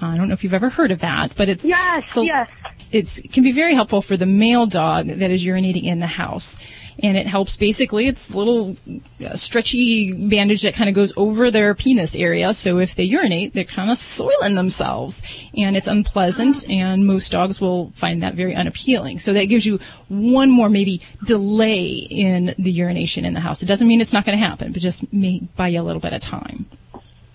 I 0.00 0.16
don't 0.18 0.28
know 0.28 0.34
if 0.34 0.44
you've 0.44 0.52
ever 0.52 0.68
heard 0.68 0.90
of 0.92 1.00
that, 1.00 1.34
but 1.36 1.48
it's 1.48 1.64
Yes. 1.64 2.10
so- 2.12 2.22
yes. 2.22 2.48
It's 2.92 3.20
can 3.32 3.42
be 3.42 3.52
very 3.52 3.74
helpful 3.74 4.02
for 4.02 4.16
the 4.16 4.26
male 4.26 4.66
dog 4.66 5.06
that 5.08 5.30
is 5.30 5.44
urinating 5.44 5.84
in 5.84 6.00
the 6.00 6.06
house. 6.06 6.58
And 7.02 7.18
it 7.18 7.26
helps 7.26 7.58
basically, 7.58 8.06
it's 8.06 8.30
a 8.30 8.38
little 8.38 8.74
uh, 9.22 9.36
stretchy 9.36 10.14
bandage 10.14 10.62
that 10.62 10.72
kind 10.72 10.88
of 10.88 10.94
goes 10.94 11.12
over 11.18 11.50
their 11.50 11.74
penis 11.74 12.16
area. 12.16 12.54
So 12.54 12.78
if 12.78 12.94
they 12.94 13.04
urinate, 13.04 13.52
they're 13.52 13.64
kind 13.64 13.90
of 13.90 13.98
soiling 13.98 14.54
themselves. 14.54 15.22
And 15.54 15.76
it's 15.76 15.88
unpleasant, 15.88 16.66
and 16.70 17.06
most 17.06 17.32
dogs 17.32 17.60
will 17.60 17.90
find 17.90 18.22
that 18.22 18.34
very 18.34 18.54
unappealing. 18.54 19.18
So 19.18 19.34
that 19.34 19.44
gives 19.44 19.66
you 19.66 19.78
one 20.08 20.50
more 20.50 20.70
maybe 20.70 21.02
delay 21.26 21.84
in 21.86 22.54
the 22.58 22.72
urination 22.72 23.26
in 23.26 23.34
the 23.34 23.40
house. 23.40 23.62
It 23.62 23.66
doesn't 23.66 23.86
mean 23.86 24.00
it's 24.00 24.14
not 24.14 24.24
going 24.24 24.38
to 24.38 24.44
happen, 24.46 24.72
but 24.72 24.80
just 24.80 25.12
may 25.12 25.40
buy 25.54 25.68
you 25.68 25.82
a 25.82 25.84
little 25.84 26.00
bit 26.00 26.14
of 26.14 26.22
time. 26.22 26.64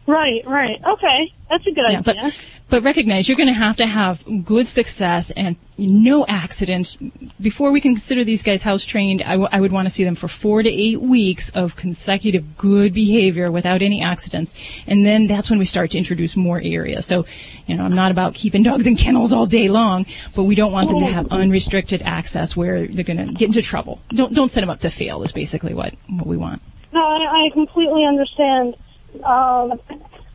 Right, 0.08 0.44
right. 0.48 0.82
Okay. 0.84 1.32
That's 1.52 1.68
a 1.68 1.72
good 1.72 1.86
Yeah, 1.88 2.00
idea. 2.00 2.02
but 2.04 2.38
but 2.72 2.82
recognize 2.84 3.28
you're 3.28 3.38
going 3.38 3.48
to 3.48 3.54
have 3.54 3.76
to 3.76 3.86
have 3.86 4.24
good 4.46 4.66
success 4.66 5.30
and 5.32 5.58
no 5.78 6.26
accidents 6.28 6.98
before 7.40 7.70
we 7.70 7.82
can 7.82 7.94
consider 7.94 8.24
these 8.24 8.44
guys 8.44 8.62
house 8.62 8.86
trained. 8.86 9.22
I, 9.24 9.32
w- 9.32 9.50
I 9.52 9.60
would 9.60 9.74
want 9.74 9.88
to 9.88 9.90
see 9.90 10.06
them 10.06 10.16
for 10.16 10.30
four 10.30 10.64
to 10.64 10.70
eight 10.70 11.02
weeks 11.02 11.50
of 11.50 11.76
consecutive 11.76 12.58
good 12.58 12.94
behavior 12.94 13.52
without 13.52 13.82
any 13.82 14.02
accidents, 14.02 14.56
and 14.88 15.06
then 15.06 15.28
that's 15.28 15.50
when 15.50 15.60
we 15.60 15.66
start 15.66 15.92
to 15.92 15.98
introduce 15.98 16.38
more 16.38 16.62
areas. 16.64 17.06
So, 17.06 17.26
you 17.68 17.76
know, 17.76 17.84
I'm 17.84 17.94
not 17.94 18.10
about 18.10 18.36
keeping 18.36 18.64
dogs 18.64 18.88
in 18.88 18.96
kennels 18.96 19.34
all 19.34 19.46
day 19.46 19.68
long, 19.68 20.06
but 20.34 20.44
we 20.44 20.56
don't 20.56 20.72
want 20.72 20.88
them 20.88 21.00
to 21.00 21.08
have 21.08 21.28
unrestricted 21.28 22.02
access 22.04 22.56
where 22.56 22.88
they're 22.88 23.04
going 23.04 23.28
to 23.28 23.34
get 23.34 23.48
into 23.48 23.62
trouble. 23.62 24.02
Don't 24.10 24.34
don't 24.34 24.50
set 24.50 24.62
them 24.62 24.70
up 24.70 24.80
to 24.80 24.90
fail. 24.90 25.24
Is 25.24 25.34
basically 25.34 25.74
what 25.74 25.94
what 26.10 26.26
we 26.26 26.38
want. 26.38 26.62
No, 26.94 27.06
I, 27.06 27.48
I 27.48 27.50
completely 27.52 28.06
understand. 28.06 28.78
Um, 29.26 29.80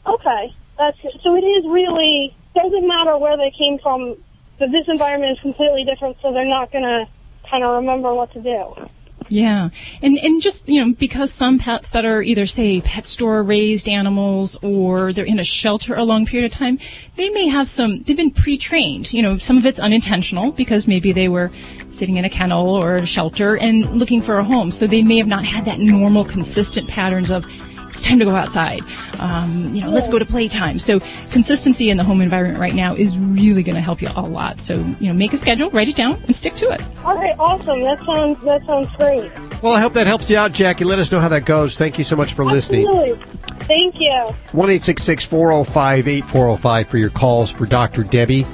okay, 0.06 0.52
that's 0.78 0.98
so. 1.22 1.36
It 1.36 1.44
is 1.44 1.64
really 1.66 2.34
doesn't 2.54 2.86
matter 2.86 3.16
where 3.18 3.36
they 3.36 3.50
came 3.50 3.78
from. 3.78 4.16
But 4.58 4.72
this 4.72 4.88
environment 4.88 5.32
is 5.32 5.40
completely 5.40 5.84
different, 5.84 6.16
so 6.22 6.32
they're 6.32 6.46
not 6.46 6.72
gonna 6.72 7.06
kind 7.48 7.62
of 7.62 7.76
remember 7.76 8.14
what 8.14 8.32
to 8.32 8.40
do. 8.40 8.88
Yeah. 9.28 9.70
And 10.02 10.18
and 10.18 10.40
just, 10.40 10.68
you 10.68 10.84
know, 10.84 10.94
because 10.94 11.32
some 11.32 11.58
pets 11.58 11.90
that 11.90 12.04
are 12.04 12.22
either 12.22 12.46
say 12.46 12.80
pet 12.80 13.06
store 13.06 13.42
raised 13.42 13.88
animals 13.88 14.56
or 14.62 15.12
they're 15.12 15.24
in 15.24 15.40
a 15.40 15.44
shelter 15.44 15.94
a 15.94 16.04
long 16.04 16.26
period 16.26 16.50
of 16.50 16.56
time, 16.56 16.78
they 17.16 17.30
may 17.30 17.48
have 17.48 17.68
some 17.68 18.02
they've 18.02 18.16
been 18.16 18.30
pre-trained. 18.30 19.12
You 19.12 19.22
know, 19.22 19.38
some 19.38 19.58
of 19.58 19.66
it's 19.66 19.80
unintentional 19.80 20.52
because 20.52 20.86
maybe 20.86 21.12
they 21.12 21.28
were 21.28 21.50
sitting 21.90 22.16
in 22.16 22.24
a 22.24 22.30
kennel 22.30 22.68
or 22.68 22.96
a 22.96 23.06
shelter 23.06 23.56
and 23.56 23.90
looking 23.90 24.22
for 24.22 24.38
a 24.38 24.44
home. 24.44 24.70
So 24.70 24.86
they 24.86 25.02
may 25.02 25.18
have 25.18 25.26
not 25.26 25.44
had 25.44 25.64
that 25.64 25.80
normal 25.80 26.24
consistent 26.24 26.88
patterns 26.88 27.30
of 27.30 27.44
it's 27.96 28.06
time 28.06 28.18
to 28.18 28.26
go 28.26 28.34
outside. 28.34 28.82
Um, 29.20 29.74
you 29.74 29.80
know, 29.80 29.88
let's 29.88 30.10
go 30.10 30.18
to 30.18 30.24
playtime. 30.26 30.78
So 30.78 31.00
consistency 31.30 31.88
in 31.88 31.96
the 31.96 32.04
home 32.04 32.20
environment 32.20 32.60
right 32.60 32.74
now 32.74 32.94
is 32.94 33.16
really 33.18 33.62
going 33.62 33.74
to 33.74 33.80
help 33.80 34.02
you 34.02 34.08
a 34.14 34.20
lot. 34.20 34.60
So, 34.60 34.74
you 35.00 35.08
know, 35.08 35.14
make 35.14 35.32
a 35.32 35.38
schedule, 35.38 35.70
write 35.70 35.88
it 35.88 35.96
down, 35.96 36.20
and 36.26 36.36
stick 36.36 36.54
to 36.56 36.70
it. 36.70 36.82
All 37.04 37.16
right, 37.16 37.34
awesome. 37.38 37.80
That 37.80 38.04
sounds 38.04 38.42
that 38.44 38.66
sounds 38.66 38.88
great. 38.96 39.32
Well, 39.62 39.72
I 39.72 39.80
hope 39.80 39.94
that 39.94 40.06
helps 40.06 40.28
you 40.28 40.36
out, 40.36 40.52
Jackie. 40.52 40.84
Let 40.84 40.98
us 40.98 41.10
know 41.10 41.20
how 41.20 41.28
that 41.28 41.46
goes. 41.46 41.78
Thank 41.78 41.96
you 41.96 42.04
so 42.04 42.16
much 42.16 42.34
for 42.34 42.44
listening. 42.44 42.86
Absolutely. 42.86 43.24
Thank 43.60 43.98
you. 43.98 44.14
1 44.52 44.78
405 44.78 46.08
8405 46.08 46.88
for 46.88 46.98
your 46.98 47.10
calls 47.10 47.50
for 47.50 47.64
Dr. 47.64 48.04
Debbie. 48.04 48.46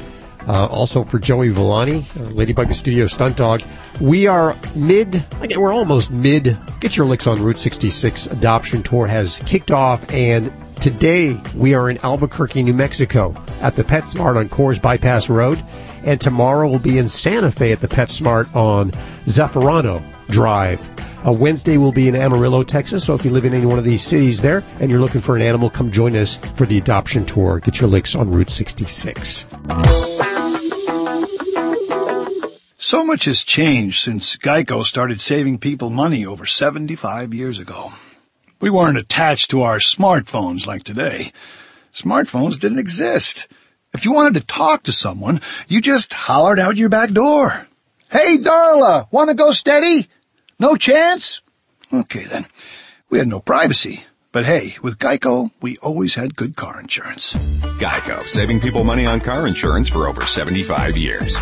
Uh, 0.48 0.66
also 0.66 1.04
for 1.04 1.18
Joey 1.18 1.50
Villani, 1.50 2.04
uh, 2.18 2.24
Ladybug 2.30 2.72
Studio 2.74 3.06
Stunt 3.06 3.36
Dog. 3.36 3.62
We 4.00 4.26
are 4.26 4.56
mid, 4.74 5.24
again, 5.40 5.60
we're 5.60 5.72
almost 5.72 6.10
mid. 6.10 6.58
Get 6.80 6.96
Your 6.96 7.06
Licks 7.06 7.26
on 7.26 7.40
Route 7.40 7.58
66 7.58 8.26
adoption 8.26 8.82
tour 8.82 9.06
has 9.06 9.38
kicked 9.46 9.70
off, 9.70 10.10
and 10.12 10.52
today 10.80 11.40
we 11.54 11.74
are 11.74 11.88
in 11.88 11.98
Albuquerque, 11.98 12.62
New 12.62 12.74
Mexico 12.74 13.34
at 13.60 13.76
the 13.76 13.84
PetSmart 13.84 14.36
on 14.36 14.48
Coors 14.48 14.82
Bypass 14.82 15.28
Road, 15.28 15.62
and 16.04 16.20
tomorrow 16.20 16.68
we'll 16.68 16.80
be 16.80 16.98
in 16.98 17.08
Santa 17.08 17.52
Fe 17.52 17.70
at 17.70 17.80
the 17.80 17.88
PetSmart 17.88 18.54
on 18.56 18.90
Zafarano 19.26 20.02
Drive. 20.28 20.88
Uh, 21.24 21.32
Wednesday 21.32 21.76
we'll 21.76 21.92
be 21.92 22.08
in 22.08 22.16
Amarillo, 22.16 22.64
Texas. 22.64 23.04
So 23.04 23.14
if 23.14 23.24
you 23.24 23.30
live 23.30 23.44
in 23.44 23.54
any 23.54 23.66
one 23.66 23.78
of 23.78 23.84
these 23.84 24.02
cities 24.02 24.40
there 24.40 24.64
and 24.80 24.90
you're 24.90 25.00
looking 25.00 25.20
for 25.20 25.36
an 25.36 25.42
animal, 25.42 25.70
come 25.70 25.92
join 25.92 26.16
us 26.16 26.36
for 26.36 26.66
the 26.66 26.78
adoption 26.78 27.24
tour. 27.24 27.60
Get 27.60 27.80
your 27.80 27.88
licks 27.88 28.16
on 28.16 28.30
Route 28.30 28.50
66. 28.50 29.46
So 32.82 33.04
much 33.04 33.26
has 33.26 33.44
changed 33.44 34.00
since 34.00 34.34
Geico 34.34 34.82
started 34.82 35.20
saving 35.20 35.58
people 35.58 35.88
money 35.88 36.26
over 36.26 36.46
75 36.46 37.32
years 37.32 37.60
ago. 37.60 37.90
We 38.60 38.70
weren't 38.70 38.98
attached 38.98 39.50
to 39.50 39.62
our 39.62 39.78
smartphones 39.78 40.66
like 40.66 40.82
today. 40.82 41.30
Smartphones 41.94 42.58
didn't 42.58 42.80
exist. 42.80 43.46
If 43.94 44.04
you 44.04 44.12
wanted 44.12 44.34
to 44.34 44.46
talk 44.46 44.82
to 44.82 44.92
someone, 44.92 45.40
you 45.68 45.80
just 45.80 46.12
hollered 46.12 46.58
out 46.58 46.76
your 46.76 46.88
back 46.88 47.10
door. 47.10 47.68
Hey, 48.10 48.38
Darla, 48.38 49.06
want 49.12 49.30
to 49.30 49.34
go 49.34 49.52
steady? 49.52 50.08
No 50.58 50.74
chance? 50.74 51.40
Okay 51.92 52.24
then. 52.24 52.46
We 53.10 53.20
had 53.20 53.28
no 53.28 53.38
privacy. 53.38 54.02
But 54.32 54.44
hey, 54.44 54.74
with 54.82 54.98
Geico, 54.98 55.52
we 55.60 55.76
always 55.78 56.16
had 56.16 56.34
good 56.34 56.56
car 56.56 56.80
insurance. 56.80 57.34
Geico, 57.78 58.26
saving 58.26 58.58
people 58.58 58.82
money 58.82 59.06
on 59.06 59.20
car 59.20 59.46
insurance 59.46 59.88
for 59.88 60.08
over 60.08 60.26
75 60.26 60.96
years. 60.96 61.36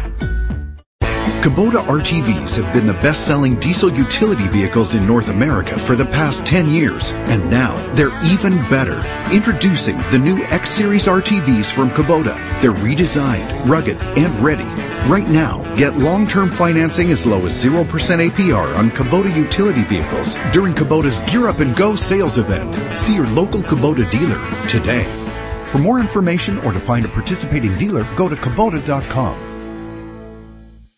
Kubota 1.41 1.83
RTVs 1.85 2.63
have 2.63 2.71
been 2.75 2.87
the 2.87 2.93
best-selling 2.93 3.57
diesel 3.57 3.91
utility 3.91 4.47
vehicles 4.49 4.95
in 4.95 5.07
North 5.07 5.31
America 5.31 5.79
for 5.79 5.97
the 5.97 6.05
past 6.05 6.45
10 6.45 6.71
years, 6.71 7.13
and 7.13 7.49
now 7.49 7.75
they're 7.95 8.15
even 8.23 8.53
better. 8.69 9.03
Introducing 9.33 9.97
the 10.11 10.19
new 10.19 10.43
X-Series 10.45 11.07
RTVs 11.07 11.73
from 11.73 11.89
Kubota. 11.93 12.37
They're 12.61 12.75
redesigned, 12.75 13.67
rugged, 13.67 13.97
and 14.19 14.39
ready. 14.41 14.67
Right 15.09 15.27
now, 15.29 15.63
get 15.77 15.97
long-term 15.97 16.51
financing 16.51 17.11
as 17.11 17.25
low 17.25 17.47
as 17.47 17.65
0% 17.65 17.87
APR 17.87 18.77
on 18.77 18.91
Kubota 18.91 19.35
utility 19.35 19.83
vehicles 19.85 20.37
during 20.53 20.75
Kubota's 20.75 21.21
Gear 21.21 21.49
Up 21.49 21.61
and 21.61 21.75
Go 21.75 21.97
sales 21.97 22.37
event. 22.37 22.75
See 22.99 23.15
your 23.15 23.29
local 23.29 23.63
Kubota 23.63 24.11
dealer 24.11 24.69
today. 24.69 25.05
For 25.73 25.79
more 25.79 26.01
information 26.01 26.59
or 26.59 26.75
to 26.75 26.81
find 26.81 27.07
a 27.07 27.09
participating 27.09 27.79
dealer, 27.79 28.05
go 28.15 28.29
to 28.29 28.37
Kubota.com. 28.37 29.50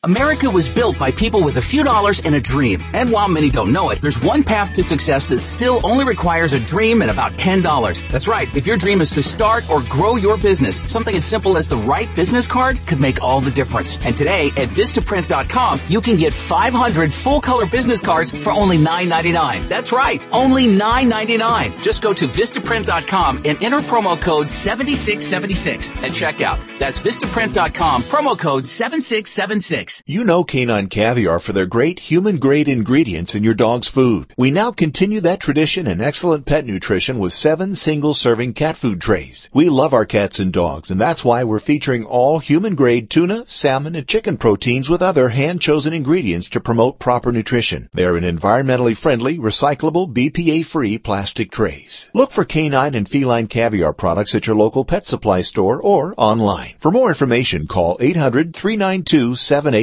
America 0.04 0.50
was 0.50 0.68
built 0.68 0.98
by 0.98 1.12
people 1.12 1.44
with 1.44 1.58
a 1.58 1.62
few 1.62 1.84
dollars 1.84 2.20
and 2.24 2.34
a 2.34 2.40
dream. 2.40 2.82
And 2.92 3.12
while 3.12 3.28
many 3.28 3.48
don't 3.48 3.70
know 3.72 3.90
it, 3.90 4.00
there's 4.00 4.20
one 4.20 4.42
path 4.42 4.74
to 4.74 4.82
success 4.82 5.28
that 5.28 5.44
still 5.44 5.80
only 5.84 6.04
requires 6.04 6.54
a 6.54 6.58
dream 6.58 7.02
and 7.02 7.10
about 7.12 7.34
$10. 7.34 8.08
That's 8.10 8.26
right. 8.26 8.48
If 8.56 8.66
your 8.66 8.76
dream 8.76 9.00
is 9.00 9.10
to 9.12 9.22
start 9.22 9.70
or 9.70 9.80
grow 9.82 10.16
your 10.16 10.36
business, 10.36 10.78
something 10.88 11.14
as 11.14 11.24
simple 11.24 11.56
as 11.56 11.68
the 11.68 11.76
right 11.76 12.12
business 12.16 12.48
card 12.48 12.84
could 12.84 13.00
make 13.00 13.22
all 13.22 13.40
the 13.40 13.52
difference. 13.52 13.96
And 14.04 14.16
today 14.16 14.48
at 14.56 14.70
Vistaprint.com, 14.70 15.80
you 15.88 16.00
can 16.00 16.16
get 16.16 16.32
500 16.32 17.12
full 17.12 17.40
color 17.40 17.66
business 17.66 18.00
cards 18.00 18.32
for 18.32 18.50
only 18.50 18.78
$9.99. 18.78 19.68
That's 19.68 19.92
right. 19.92 20.20
Only 20.32 20.66
$9.99. 20.66 21.80
Just 21.80 22.02
go 22.02 22.12
to 22.12 22.26
Vistaprint.com 22.26 23.42
and 23.44 23.62
enter 23.62 23.78
promo 23.78 24.20
code 24.20 24.50
7676 24.50 25.92
at 26.02 26.10
checkout. 26.10 26.58
That's 26.80 26.98
Vistaprint.com, 26.98 28.02
promo 28.02 28.36
code 28.36 28.66
7676. 28.66 29.91
You 30.06 30.24
know 30.24 30.44
Canine 30.44 30.88
Caviar 30.88 31.38
for 31.40 31.52
their 31.52 31.66
great 31.66 31.98
human 32.10 32.38
grade 32.38 32.68
ingredients 32.68 33.34
in 33.34 33.44
your 33.44 33.52
dog's 33.52 33.88
food. 33.88 34.32
We 34.38 34.50
now 34.50 34.70
continue 34.70 35.20
that 35.20 35.40
tradition 35.40 35.86
in 35.86 36.00
excellent 36.00 36.46
pet 36.46 36.64
nutrition 36.64 37.18
with 37.18 37.32
seven 37.32 37.74
single 37.74 38.14
serving 38.14 38.54
cat 38.54 38.76
food 38.76 39.00
trays. 39.00 39.50
We 39.52 39.68
love 39.68 39.92
our 39.92 40.06
cats 40.06 40.38
and 40.38 40.52
dogs 40.52 40.90
and 40.90 41.00
that's 41.00 41.24
why 41.24 41.44
we're 41.44 41.58
featuring 41.58 42.04
all 42.04 42.38
human 42.38 42.74
grade 42.74 43.10
tuna, 43.10 43.44
salmon, 43.46 43.94
and 43.94 44.06
chicken 44.06 44.36
proteins 44.36 44.88
with 44.88 45.02
other 45.02 45.28
hand 45.28 45.60
chosen 45.60 45.92
ingredients 45.92 46.48
to 46.50 46.60
promote 46.60 46.98
proper 46.98 47.32
nutrition. 47.32 47.88
They're 47.92 48.16
in 48.16 48.24
environmentally 48.24 48.96
friendly, 48.96 49.36
recyclable, 49.38 50.12
BPA 50.12 50.64
free 50.64 50.96
plastic 50.96 51.50
trays. 51.50 52.08
Look 52.14 52.30
for 52.30 52.44
canine 52.44 52.94
and 52.94 53.08
feline 53.08 53.48
caviar 53.48 53.92
products 53.92 54.34
at 54.34 54.46
your 54.46 54.56
local 54.56 54.84
pet 54.84 55.04
supply 55.04 55.42
store 55.42 55.80
or 55.80 56.14
online. 56.16 56.74
For 56.78 56.90
more 56.90 57.08
information, 57.08 57.66
call 57.66 57.96
800 58.00 58.54
392 58.54 59.36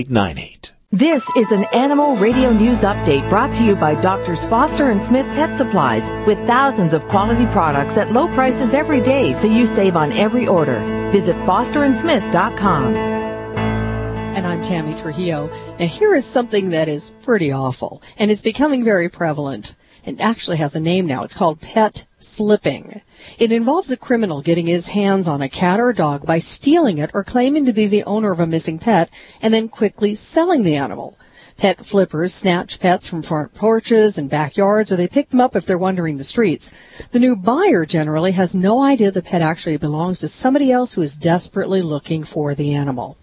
7898. 0.07 0.73
This 0.91 1.23
is 1.35 1.51
an 1.51 1.65
Animal 1.73 2.15
Radio 2.15 2.51
News 2.51 2.81
Update 2.81 3.29
brought 3.29 3.53
to 3.55 3.65
you 3.65 3.75
by 3.75 3.93
Doctors 3.99 4.43
Foster 4.45 4.89
and 4.89 5.01
Smith 5.01 5.25
Pet 5.35 5.55
Supplies 5.57 6.09
with 6.25 6.37
thousands 6.47 6.93
of 6.93 7.07
quality 7.09 7.45
products 7.47 7.97
at 7.97 8.11
low 8.11 8.27
prices 8.29 8.73
every 8.73 9.01
day 9.01 9.33
so 9.33 9.47
you 9.47 9.67
save 9.67 9.95
on 9.95 10.11
every 10.13 10.47
order. 10.47 10.79
Visit 11.11 11.35
fosterandsmith.com. 11.45 12.95
And 12.95 14.47
I'm 14.47 14.63
Tammy 14.63 14.95
Trujillo. 14.95 15.51
Now 15.79 15.85
here 15.85 16.15
is 16.15 16.25
something 16.25 16.69
that 16.69 16.87
is 16.87 17.13
pretty 17.21 17.51
awful 17.51 18.01
and 18.17 18.31
it's 18.31 18.41
becoming 18.41 18.83
very 18.83 19.09
prevalent 19.09 19.75
and 20.05 20.19
actually 20.21 20.57
has 20.57 20.75
a 20.75 20.79
name 20.79 21.05
now. 21.05 21.23
It's 21.23 21.35
called 21.35 21.61
pet 21.61 22.05
flipping. 22.19 23.01
It 23.37 23.51
involves 23.51 23.91
a 23.91 23.97
criminal 23.97 24.41
getting 24.41 24.67
his 24.67 24.87
hands 24.87 25.27
on 25.27 25.41
a 25.41 25.49
cat 25.49 25.79
or 25.79 25.93
dog 25.93 26.25
by 26.25 26.39
stealing 26.39 26.97
it 26.97 27.11
or 27.13 27.23
claiming 27.23 27.65
to 27.65 27.73
be 27.73 27.87
the 27.87 28.03
owner 28.03 28.31
of 28.31 28.39
a 28.39 28.47
missing 28.47 28.79
pet 28.79 29.09
and 29.41 29.53
then 29.53 29.69
quickly 29.69 30.15
selling 30.15 30.63
the 30.63 30.75
animal. 30.75 31.17
Pet 31.57 31.85
flippers 31.85 32.33
snatch 32.33 32.79
pets 32.79 33.05
from 33.05 33.21
front 33.21 33.53
porches 33.53 34.17
and 34.17 34.29
backyards 34.29 34.93
or 34.93 34.95
they 34.95 35.09
pick 35.09 35.29
them 35.29 35.41
up 35.41 35.57
if 35.57 35.65
they're 35.65 35.77
wandering 35.77 36.15
the 36.15 36.23
streets. 36.23 36.71
The 37.11 37.19
new 37.19 37.35
buyer 37.35 37.85
generally 37.85 38.31
has 38.31 38.55
no 38.55 38.81
idea 38.81 39.11
the 39.11 39.21
pet 39.21 39.41
actually 39.41 39.75
belongs 39.75 40.21
to 40.21 40.29
somebody 40.29 40.71
else 40.71 40.93
who 40.93 41.01
is 41.01 41.17
desperately 41.17 41.81
looking 41.81 42.23
for 42.23 42.55
the 42.55 42.73
animal. 42.73 43.17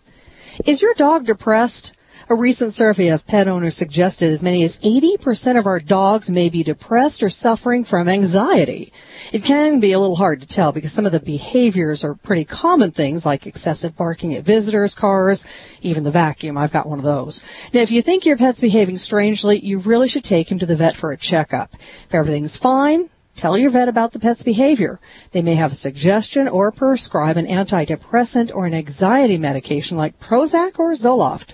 Is 0.66 0.82
your 0.82 0.92
dog 0.94 1.24
depressed? 1.24 1.94
A 2.28 2.34
recent 2.34 2.74
survey 2.74 3.06
of 3.06 3.24
pet 3.24 3.46
owners 3.46 3.76
suggested 3.76 4.32
as 4.32 4.42
many 4.42 4.64
as 4.64 4.78
80% 4.78 5.56
of 5.56 5.64
our 5.64 5.78
dogs 5.78 6.28
may 6.28 6.48
be 6.48 6.64
depressed 6.64 7.22
or 7.22 7.28
suffering 7.28 7.84
from 7.84 8.08
anxiety. 8.08 8.92
It 9.32 9.44
can 9.44 9.78
be 9.78 9.92
a 9.92 10.00
little 10.00 10.16
hard 10.16 10.40
to 10.40 10.46
tell 10.46 10.72
because 10.72 10.92
some 10.92 11.06
of 11.06 11.12
the 11.12 11.20
behaviors 11.20 12.02
are 12.02 12.16
pretty 12.16 12.44
common 12.44 12.90
things 12.90 13.24
like 13.24 13.46
excessive 13.46 13.96
barking 13.96 14.34
at 14.34 14.44
visitors, 14.44 14.92
cars, 14.92 15.46
even 15.82 16.02
the 16.02 16.10
vacuum. 16.10 16.58
I've 16.58 16.72
got 16.72 16.88
one 16.88 16.98
of 16.98 17.04
those. 17.04 17.44
Now, 17.72 17.82
if 17.82 17.92
you 17.92 18.02
think 18.02 18.26
your 18.26 18.36
pet's 18.36 18.60
behaving 18.60 18.98
strangely, 18.98 19.60
you 19.60 19.78
really 19.78 20.08
should 20.08 20.24
take 20.24 20.50
him 20.50 20.58
to 20.58 20.66
the 20.66 20.74
vet 20.74 20.96
for 20.96 21.12
a 21.12 21.16
checkup. 21.16 21.74
If 21.74 22.12
everything's 22.12 22.56
fine, 22.56 23.08
Tell 23.36 23.58
your 23.58 23.68
vet 23.68 23.86
about 23.86 24.12
the 24.12 24.18
pet's 24.18 24.42
behavior. 24.42 24.98
They 25.32 25.42
may 25.42 25.56
have 25.56 25.72
a 25.72 25.74
suggestion 25.74 26.48
or 26.48 26.72
prescribe 26.72 27.36
an 27.36 27.46
antidepressant 27.46 28.50
or 28.54 28.64
an 28.64 28.72
anxiety 28.72 29.36
medication 29.36 29.98
like 29.98 30.18
Prozac 30.18 30.78
or 30.78 30.92
Zoloft. 30.92 31.52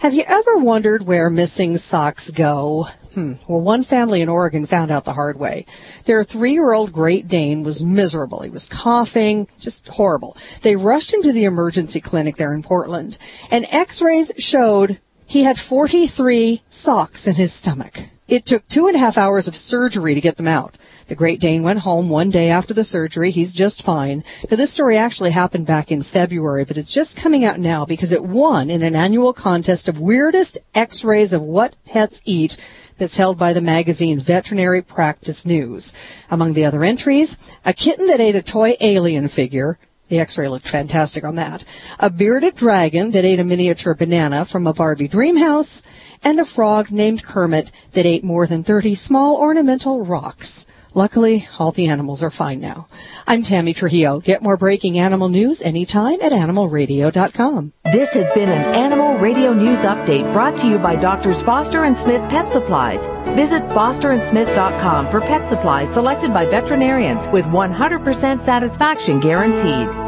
Have 0.00 0.14
you 0.14 0.22
ever 0.28 0.58
wondered 0.58 1.06
where 1.06 1.28
missing 1.28 1.76
socks 1.76 2.30
go? 2.30 2.86
Hmm. 3.14 3.32
Well, 3.48 3.60
one 3.60 3.82
family 3.82 4.22
in 4.22 4.28
Oregon 4.28 4.64
found 4.64 4.92
out 4.92 5.04
the 5.04 5.14
hard 5.14 5.40
way. 5.40 5.66
Their 6.04 6.22
three-year-old 6.22 6.92
Great 6.92 7.26
Dane 7.26 7.64
was 7.64 7.82
miserable. 7.82 8.42
He 8.42 8.50
was 8.50 8.68
coughing, 8.68 9.48
just 9.58 9.88
horrible. 9.88 10.36
They 10.62 10.76
rushed 10.76 11.12
him 11.12 11.24
to 11.24 11.32
the 11.32 11.46
emergency 11.46 12.00
clinic 12.00 12.36
there 12.36 12.54
in 12.54 12.62
Portland, 12.62 13.18
and 13.50 13.66
x-rays 13.70 14.30
showed 14.38 15.00
he 15.26 15.42
had 15.42 15.58
43 15.58 16.62
socks 16.68 17.26
in 17.26 17.34
his 17.34 17.52
stomach. 17.52 17.98
It 18.28 18.46
took 18.46 18.68
two 18.68 18.86
and 18.86 18.94
a 18.94 19.00
half 19.00 19.18
hours 19.18 19.48
of 19.48 19.56
surgery 19.56 20.14
to 20.14 20.20
get 20.20 20.36
them 20.36 20.46
out. 20.46 20.76
The 21.08 21.14
Great 21.14 21.40
Dane 21.40 21.62
went 21.62 21.78
home 21.78 22.10
one 22.10 22.28
day 22.28 22.50
after 22.50 22.74
the 22.74 22.84
surgery. 22.84 23.30
He's 23.30 23.54
just 23.54 23.82
fine. 23.82 24.22
Now, 24.50 24.58
this 24.58 24.74
story 24.74 24.98
actually 24.98 25.30
happened 25.30 25.66
back 25.66 25.90
in 25.90 26.02
February, 26.02 26.66
but 26.66 26.76
it's 26.76 26.92
just 26.92 27.16
coming 27.16 27.46
out 27.46 27.58
now 27.58 27.86
because 27.86 28.12
it 28.12 28.26
won 28.26 28.68
in 28.68 28.82
an 28.82 28.94
annual 28.94 29.32
contest 29.32 29.88
of 29.88 29.98
weirdest 29.98 30.58
x-rays 30.74 31.32
of 31.32 31.40
what 31.40 31.82
pets 31.86 32.20
eat 32.26 32.58
that's 32.98 33.16
held 33.16 33.38
by 33.38 33.54
the 33.54 33.62
magazine 33.62 34.20
Veterinary 34.20 34.82
Practice 34.82 35.46
News. 35.46 35.94
Among 36.30 36.52
the 36.52 36.66
other 36.66 36.84
entries, 36.84 37.38
a 37.64 37.72
kitten 37.72 38.06
that 38.08 38.20
ate 38.20 38.36
a 38.36 38.42
toy 38.42 38.74
alien 38.78 39.28
figure, 39.28 39.78
the 40.08 40.18
x-ray 40.18 40.48
looked 40.48 40.68
fantastic 40.68 41.24
on 41.24 41.36
that. 41.36 41.64
A 41.98 42.10
bearded 42.10 42.54
dragon 42.54 43.12
that 43.12 43.24
ate 43.24 43.40
a 43.40 43.44
miniature 43.44 43.94
banana 43.94 44.44
from 44.44 44.66
a 44.66 44.74
Barbie 44.74 45.08
dream 45.08 45.38
house, 45.38 45.82
and 46.22 46.38
a 46.38 46.44
frog 46.44 46.90
named 46.90 47.22
Kermit 47.22 47.72
that 47.92 48.04
ate 48.04 48.24
more 48.24 48.46
than 48.46 48.62
30 48.62 48.94
small 48.94 49.38
ornamental 49.38 50.04
rocks. 50.04 50.66
Luckily, 50.98 51.46
all 51.60 51.70
the 51.70 51.86
animals 51.86 52.24
are 52.24 52.28
fine 52.44 52.58
now. 52.58 52.88
I'm 53.24 53.44
Tammy 53.44 53.72
Trujillo. 53.72 54.18
Get 54.18 54.42
more 54.42 54.56
breaking 54.56 54.98
animal 54.98 55.28
news 55.28 55.62
anytime 55.62 56.20
at 56.20 56.32
animalradio.com. 56.32 57.72
This 57.84 58.14
has 58.14 58.28
been 58.32 58.48
an 58.48 58.74
Animal 58.74 59.16
Radio 59.18 59.52
News 59.52 59.82
Update 59.82 60.32
brought 60.32 60.56
to 60.56 60.66
you 60.66 60.76
by 60.76 60.96
Doctors 60.96 61.40
Foster 61.40 61.84
and 61.84 61.96
Smith 61.96 62.28
Pet 62.28 62.50
Supplies. 62.50 63.06
Visit 63.36 63.62
fosterandsmith.com 63.68 65.08
for 65.08 65.20
pet 65.20 65.48
supplies 65.48 65.88
selected 65.88 66.34
by 66.34 66.46
veterinarians 66.46 67.28
with 67.28 67.44
100% 67.44 68.42
satisfaction 68.42 69.20
guaranteed. 69.20 70.07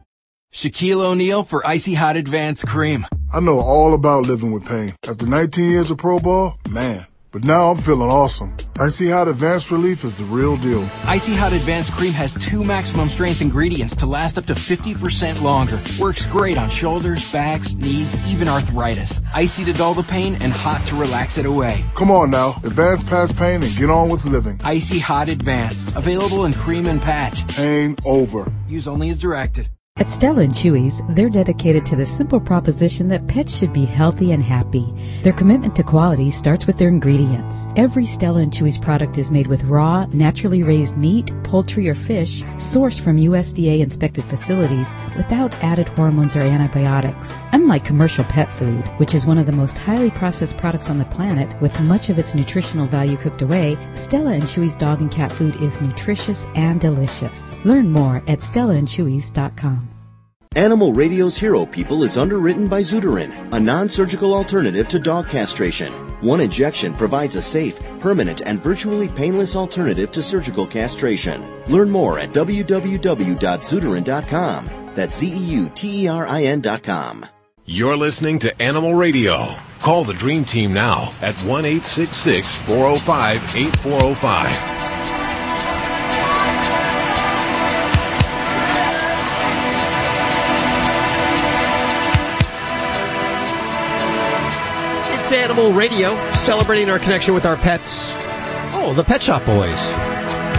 Shaquille 0.53 0.99
O'Neal 0.99 1.43
for 1.43 1.65
Icy 1.65 1.93
Hot 1.93 2.17
Advanced 2.17 2.67
Cream. 2.67 3.05
I 3.31 3.39
know 3.39 3.59
all 3.59 3.93
about 3.93 4.27
living 4.27 4.51
with 4.51 4.65
pain. 4.65 4.93
After 5.07 5.25
19 5.25 5.69
years 5.69 5.91
of 5.91 5.97
pro 5.97 6.19
ball, 6.19 6.57
man. 6.69 7.05
But 7.31 7.45
now 7.45 7.71
I'm 7.71 7.77
feeling 7.77 8.09
awesome. 8.09 8.57
Icy 8.77 9.09
Hot 9.11 9.29
Advanced 9.29 9.71
Relief 9.71 10.03
is 10.03 10.17
the 10.17 10.25
real 10.25 10.57
deal. 10.57 10.85
Icy 11.05 11.35
Hot 11.35 11.53
Advanced 11.53 11.93
Cream 11.93 12.11
has 12.11 12.33
two 12.33 12.65
maximum 12.65 13.07
strength 13.07 13.39
ingredients 13.39 13.95
to 13.95 14.05
last 14.05 14.37
up 14.37 14.45
to 14.47 14.53
50% 14.53 15.41
longer. 15.41 15.79
Works 15.97 16.25
great 16.25 16.57
on 16.57 16.69
shoulders, 16.69 17.31
backs, 17.31 17.75
knees, 17.75 18.13
even 18.27 18.49
arthritis. 18.49 19.21
Icy 19.33 19.63
to 19.63 19.71
dull 19.71 19.93
the 19.93 20.03
pain 20.03 20.35
and 20.41 20.51
hot 20.51 20.85
to 20.87 20.95
relax 20.97 21.37
it 21.37 21.45
away. 21.45 21.85
Come 21.95 22.11
on 22.11 22.29
now. 22.29 22.59
Advance 22.65 23.05
past 23.05 23.37
pain 23.37 23.63
and 23.63 23.73
get 23.77 23.89
on 23.89 24.09
with 24.09 24.25
living. 24.25 24.59
Icy 24.65 24.99
Hot 24.99 25.29
Advanced. 25.29 25.95
Available 25.95 26.43
in 26.43 26.51
cream 26.51 26.87
and 26.87 27.01
patch. 27.01 27.47
Pain 27.47 27.95
over. 28.05 28.51
Use 28.67 28.85
only 28.85 29.07
as 29.07 29.17
directed. 29.17 29.69
At 30.01 30.09
Stella 30.09 30.41
and 30.41 30.51
Chewy's, 30.51 31.03
they're 31.09 31.29
dedicated 31.29 31.85
to 31.85 31.95
the 31.95 32.07
simple 32.07 32.39
proposition 32.39 33.07
that 33.09 33.27
pets 33.27 33.55
should 33.55 33.71
be 33.71 33.85
healthy 33.85 34.31
and 34.31 34.41
happy. 34.41 34.91
Their 35.21 35.31
commitment 35.31 35.75
to 35.75 35.83
quality 35.83 36.31
starts 36.31 36.65
with 36.65 36.79
their 36.79 36.87
ingredients. 36.87 37.67
Every 37.75 38.07
Stella 38.07 38.39
and 38.39 38.51
Chewy's 38.51 38.79
product 38.79 39.19
is 39.19 39.29
made 39.29 39.45
with 39.45 39.65
raw, 39.65 40.07
naturally 40.07 40.63
raised 40.63 40.97
meat, 40.97 41.31
poultry, 41.43 41.87
or 41.87 41.93
fish 41.93 42.41
sourced 42.57 42.99
from 42.99 43.17
USDA 43.17 43.81
inspected 43.81 44.23
facilities 44.23 44.91
without 45.15 45.53
added 45.63 45.89
hormones 45.89 46.35
or 46.35 46.41
antibiotics. 46.41 47.37
Unlike 47.51 47.85
commercial 47.85 48.23
pet 48.23 48.51
food, 48.51 48.87
which 48.97 49.13
is 49.13 49.27
one 49.27 49.37
of 49.37 49.45
the 49.45 49.51
most 49.51 49.77
highly 49.77 50.09
processed 50.09 50.57
products 50.57 50.89
on 50.89 50.97
the 50.97 51.05
planet 51.05 51.61
with 51.61 51.79
much 51.81 52.09
of 52.09 52.17
its 52.17 52.33
nutritional 52.33 52.87
value 52.87 53.17
cooked 53.17 53.43
away, 53.43 53.77
Stella 53.93 54.31
and 54.31 54.43
Chewy's 54.43 54.75
dog 54.75 55.01
and 55.01 55.11
cat 55.11 55.31
food 55.31 55.61
is 55.61 55.79
nutritious 55.79 56.47
and 56.55 56.81
delicious. 56.81 57.51
Learn 57.65 57.91
more 57.91 58.23
at 58.27 58.39
stellaandchewy's.com. 58.39 59.90
Animal 60.57 60.91
Radio's 60.91 61.37
Hero 61.37 61.65
People 61.65 62.03
is 62.03 62.17
underwritten 62.17 62.67
by 62.67 62.81
Zeuterin, 62.81 63.53
a 63.53 63.59
non-surgical 63.59 64.33
alternative 64.33 64.89
to 64.89 64.99
dog 64.99 65.29
castration. 65.29 65.93
One 66.19 66.41
injection 66.41 66.93
provides 66.93 67.37
a 67.37 67.41
safe, 67.41 67.79
permanent, 68.01 68.41
and 68.45 68.59
virtually 68.59 69.07
painless 69.07 69.55
alternative 69.55 70.11
to 70.11 70.21
surgical 70.21 70.67
castration. 70.67 71.41
Learn 71.67 71.89
more 71.89 72.19
at 72.19 72.33
www.zeuterin.com. 72.33 74.91
That's 74.93 75.17
Z-E-U-T-E-R-I-N 75.19 76.59
dot 76.59 76.83
com. 76.83 77.25
You're 77.63 77.95
listening 77.95 78.39
to 78.39 78.61
Animal 78.61 78.95
Radio. 78.95 79.47
Call 79.79 80.03
the 80.03 80.13
Dream 80.13 80.43
Team 80.43 80.73
now 80.73 81.11
at 81.21 81.35
1 81.45 81.63
It's 95.31 95.39
Animal 95.39 95.71
Radio, 95.71 96.13
celebrating 96.33 96.89
our 96.89 96.99
connection 96.99 97.33
with 97.33 97.45
our 97.45 97.55
pets. 97.55 98.11
Oh, 98.75 98.91
the 98.93 99.01
Pet 99.05 99.23
Shop 99.23 99.45
Boys. 99.45 99.79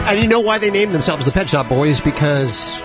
And 0.08 0.22
you 0.22 0.26
know 0.26 0.40
why 0.40 0.56
they 0.56 0.70
named 0.70 0.94
themselves 0.94 1.26
the 1.26 1.30
Pet 1.30 1.46
Shop 1.46 1.68
Boys? 1.68 2.00
Because 2.00 2.80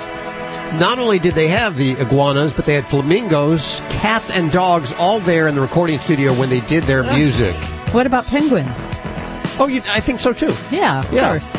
not 0.81 0.99
only 0.99 1.17
did 1.17 1.33
they 1.33 1.47
have 1.47 1.77
the 1.77 1.91
iguanas, 1.93 2.51
but 2.51 2.65
they 2.65 2.73
had 2.73 2.85
flamingos, 2.85 3.79
cats, 3.89 4.29
and 4.29 4.51
dogs 4.51 4.91
all 4.99 5.19
there 5.21 5.47
in 5.47 5.55
the 5.55 5.61
recording 5.61 5.97
studio 5.97 6.33
when 6.33 6.49
they 6.49 6.59
did 6.59 6.83
their 6.83 7.03
music. 7.03 7.55
What 7.93 8.05
about 8.05 8.25
penguins? 8.25 8.67
Oh, 9.57 9.69
you, 9.71 9.77
I 9.89 10.01
think 10.01 10.19
so 10.19 10.33
too. 10.33 10.53
Yeah, 10.69 10.99
of 10.99 11.13
Yeah. 11.13 11.29
course. 11.29 11.55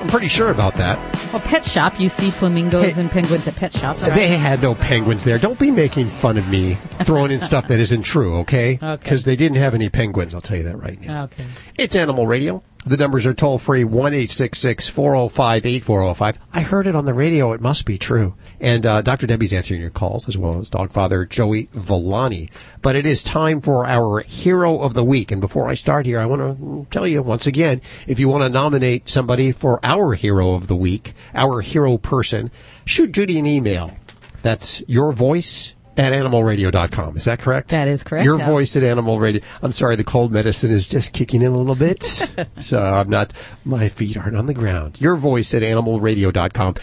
I'm 0.00 0.08
pretty 0.08 0.28
sure 0.28 0.48
about 0.50 0.76
that. 0.76 0.98
Well, 1.36 1.44
pet 1.44 1.66
shop, 1.66 2.00
you 2.00 2.08
see 2.08 2.30
flamingos 2.30 2.96
and 2.96 3.10
penguins 3.10 3.46
at 3.46 3.56
pet 3.56 3.70
shops. 3.70 4.00
right? 4.08 4.14
They 4.14 4.28
had 4.38 4.62
no 4.62 4.74
penguins 4.74 5.22
there. 5.22 5.36
Don't 5.36 5.58
be 5.58 5.70
making 5.70 6.08
fun 6.08 6.38
of 6.38 6.48
me 6.48 6.76
throwing 7.02 7.30
in 7.30 7.42
stuff 7.42 7.68
that 7.68 7.78
isn't 7.78 8.04
true, 8.04 8.38
okay? 8.38 8.78
Okay. 8.86 9.02
Because 9.02 9.24
they 9.24 9.36
didn't 9.36 9.58
have 9.58 9.74
any 9.74 9.90
penguins, 9.90 10.34
I'll 10.34 10.40
tell 10.40 10.56
you 10.56 10.62
that 10.62 10.78
right 10.80 10.98
now. 10.98 11.24
Okay. 11.24 11.44
It's 11.78 11.94
Animal 11.94 12.26
Radio. 12.26 12.62
The 12.86 12.96
numbers 12.96 13.26
are 13.26 13.34
toll 13.34 13.58
free 13.58 13.82
1 13.82 14.12
405 14.28 15.66
8405. 15.66 16.38
I 16.52 16.60
heard 16.60 16.86
it 16.86 16.94
on 16.94 17.04
the 17.04 17.12
radio. 17.12 17.52
It 17.52 17.60
must 17.60 17.84
be 17.84 17.98
true. 17.98 18.36
And 18.60 18.86
uh, 18.86 19.02
Dr. 19.02 19.26
Debbie's 19.26 19.52
answering 19.52 19.80
your 19.80 19.90
calls 19.90 20.28
as 20.28 20.38
well 20.38 20.60
as 20.60 20.70
dog 20.70 20.92
father 20.92 21.24
Joey 21.24 21.68
Villani. 21.72 22.48
But 22.82 22.94
it 22.94 23.04
is 23.04 23.24
time 23.24 23.60
for 23.60 23.86
our 23.86 24.20
hero 24.20 24.78
of 24.82 24.94
the 24.94 25.02
week. 25.02 25.32
And 25.32 25.40
before 25.40 25.68
I 25.68 25.74
start 25.74 26.06
here, 26.06 26.20
I 26.20 26.26
want 26.26 26.60
to 26.60 26.86
tell 26.92 27.08
you 27.08 27.22
once 27.22 27.48
again 27.48 27.80
if 28.06 28.20
you 28.20 28.28
want 28.28 28.44
to 28.44 28.48
nominate 28.48 29.08
somebody 29.08 29.50
for 29.50 29.84
our 29.84 30.14
hero 30.14 30.52
of 30.52 30.68
the 30.68 30.76
week, 30.76 31.12
our 31.34 31.62
hero 31.62 31.98
person, 31.98 32.52
shoot 32.84 33.10
Judy 33.10 33.40
an 33.40 33.46
email. 33.46 33.94
That's 34.42 34.84
your 34.86 35.12
voice 35.12 35.74
at 35.96 36.12
animalradio.com. 36.12 37.16
Is 37.16 37.24
that 37.24 37.38
correct? 37.40 37.70
That 37.70 37.88
is 37.88 38.02
correct. 38.02 38.24
Your 38.24 38.38
yeah. 38.38 38.46
voice 38.46 38.76
at 38.76 38.82
Animal 38.82 39.18
Radio. 39.18 39.42
I'm 39.62 39.72
sorry, 39.72 39.96
the 39.96 40.04
cold 40.04 40.32
medicine 40.32 40.70
is 40.70 40.88
just 40.88 41.12
kicking 41.12 41.42
in 41.42 41.52
a 41.52 41.56
little 41.56 41.74
bit. 41.74 42.02
so 42.60 42.82
I'm 42.82 43.08
not, 43.08 43.32
my 43.64 43.88
feet 43.88 44.16
aren't 44.16 44.36
on 44.36 44.46
the 44.46 44.54
ground. 44.54 45.00
Your 45.00 45.16
voice 45.16 45.54
at 45.54 45.62
animalradio.com. 45.62 46.74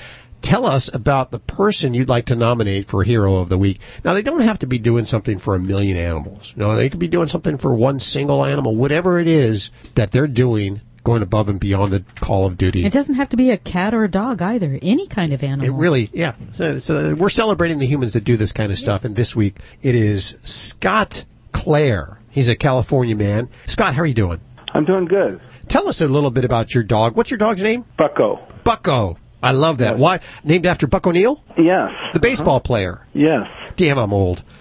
tell 0.41 0.65
us 0.65 0.93
about 0.93 1.31
the 1.31 1.39
person 1.39 1.93
you'd 1.93 2.09
like 2.09 2.25
to 2.25 2.35
nominate 2.35 2.87
for 2.87 3.03
Hero 3.03 3.35
of 3.35 3.49
the 3.49 3.57
Week. 3.57 3.79
Now, 4.03 4.13
they 4.13 4.21
don't 4.21 4.41
have 4.41 4.59
to 4.59 4.67
be 4.67 4.77
doing 4.79 5.05
something 5.05 5.37
for 5.39 5.55
a 5.55 5.59
million 5.59 5.97
animals. 5.97 6.53
No, 6.55 6.75
they 6.75 6.89
could 6.89 6.99
be 6.99 7.07
doing 7.07 7.27
something 7.27 7.57
for 7.57 7.73
one 7.73 7.99
single 7.99 8.43
animal, 8.43 8.75
whatever 8.75 9.19
it 9.19 9.27
is 9.27 9.71
that 9.95 10.11
they're 10.11 10.27
doing, 10.27 10.81
going 11.03 11.21
above 11.21 11.49
and 11.49 11.59
beyond 11.59 11.91
the 11.91 12.03
call 12.21 12.45
of 12.45 12.57
duty. 12.57 12.85
It 12.85 12.93
doesn't 12.93 13.15
have 13.15 13.29
to 13.29 13.37
be 13.37 13.51
a 13.51 13.57
cat 13.57 13.93
or 13.93 14.03
a 14.03 14.09
dog 14.09 14.41
either. 14.41 14.79
Any 14.81 15.07
kind 15.07 15.33
of 15.33 15.43
animal. 15.43 15.65
It 15.65 15.77
really, 15.77 16.09
yeah. 16.13 16.33
So, 16.51 16.79
so 16.79 17.13
we're 17.15 17.29
celebrating 17.29 17.79
the 17.79 17.85
humans 17.85 18.13
that 18.13 18.23
do 18.23 18.37
this 18.37 18.51
kind 18.51 18.71
of 18.71 18.77
stuff, 18.77 19.03
and 19.05 19.15
this 19.15 19.35
week 19.35 19.57
it 19.81 19.95
is 19.95 20.37
Scott 20.41 21.25
Clare. 21.51 22.19
He's 22.29 22.49
a 22.49 22.55
California 22.55 23.15
man. 23.15 23.49
Scott, 23.65 23.93
how 23.93 24.01
are 24.01 24.05
you 24.07 24.13
doing? 24.13 24.39
I'm 24.73 24.85
doing 24.85 25.05
good. 25.05 25.39
Tell 25.67 25.87
us 25.87 26.01
a 26.01 26.07
little 26.07 26.31
bit 26.31 26.45
about 26.45 26.73
your 26.73 26.83
dog. 26.83 27.15
What's 27.15 27.29
your 27.31 27.37
dog's 27.37 27.61
name? 27.61 27.85
Bucko. 27.97 28.39
Bucko. 28.63 29.17
I 29.41 29.51
love 29.51 29.79
that. 29.79 29.97
Why? 29.97 30.21
Named 30.45 30.65
after 30.65 30.87
Buck 30.87 31.05
O'Neil? 31.05 31.43
Yes. 31.57 31.91
The 32.13 32.19
baseball 32.19 32.61
player. 32.61 33.05
Yes. 33.13 33.49
Damn, 33.75 33.97
I'm 33.97 34.13
old. 34.13 34.41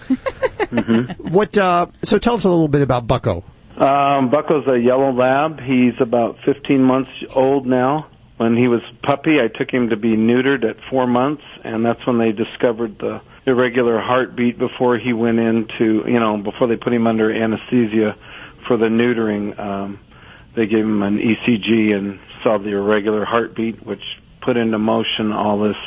What? 1.19 1.55
Uh, 1.57 1.85
so 2.03 2.17
tell 2.17 2.33
us 2.33 2.45
a 2.45 2.49
little 2.49 2.67
bit 2.67 2.81
about 2.81 3.05
Bucko. 3.05 3.43
Um, 3.77 4.29
Bucko's 4.29 4.67
a 4.67 4.79
yellow 4.79 5.11
lab. 5.11 5.59
He's 5.59 5.93
about 5.99 6.37
15 6.45 6.81
months 6.81 7.11
old 7.33 7.65
now. 7.65 8.07
When 8.37 8.55
he 8.55 8.67
was 8.67 8.81
puppy, 9.03 9.39
I 9.39 9.47
took 9.47 9.71
him 9.71 9.89
to 9.89 9.95
be 9.95 10.15
neutered 10.15 10.67
at 10.67 10.77
four 10.89 11.07
months, 11.07 11.43
and 11.63 11.85
that's 11.85 12.05
when 12.05 12.17
they 12.17 12.31
discovered 12.31 12.99
the 12.99 13.21
irregular 13.45 13.99
heartbeat 13.99 14.57
before 14.57 14.97
he 14.97 15.13
went 15.13 15.39
into, 15.39 16.03
you 16.07 16.19
know, 16.19 16.37
before 16.37 16.67
they 16.67 16.75
put 16.75 16.93
him 16.93 17.07
under 17.07 17.31
anesthesia 17.31 18.15
for 18.67 18.77
the 18.77 18.87
neutering. 18.87 19.57
Um, 19.59 19.99
they 20.55 20.65
gave 20.67 20.85
him 20.85 21.03
an 21.03 21.19
ECG 21.19 21.95
and 21.95 22.19
saw 22.43 22.57
the 22.57 22.69
irregular 22.69 23.25
heartbeat, 23.25 23.85
which 23.85 24.03
put 24.41 24.57
into 24.57 24.77
motion 24.77 25.31
all 25.31 25.59
this 25.59 25.77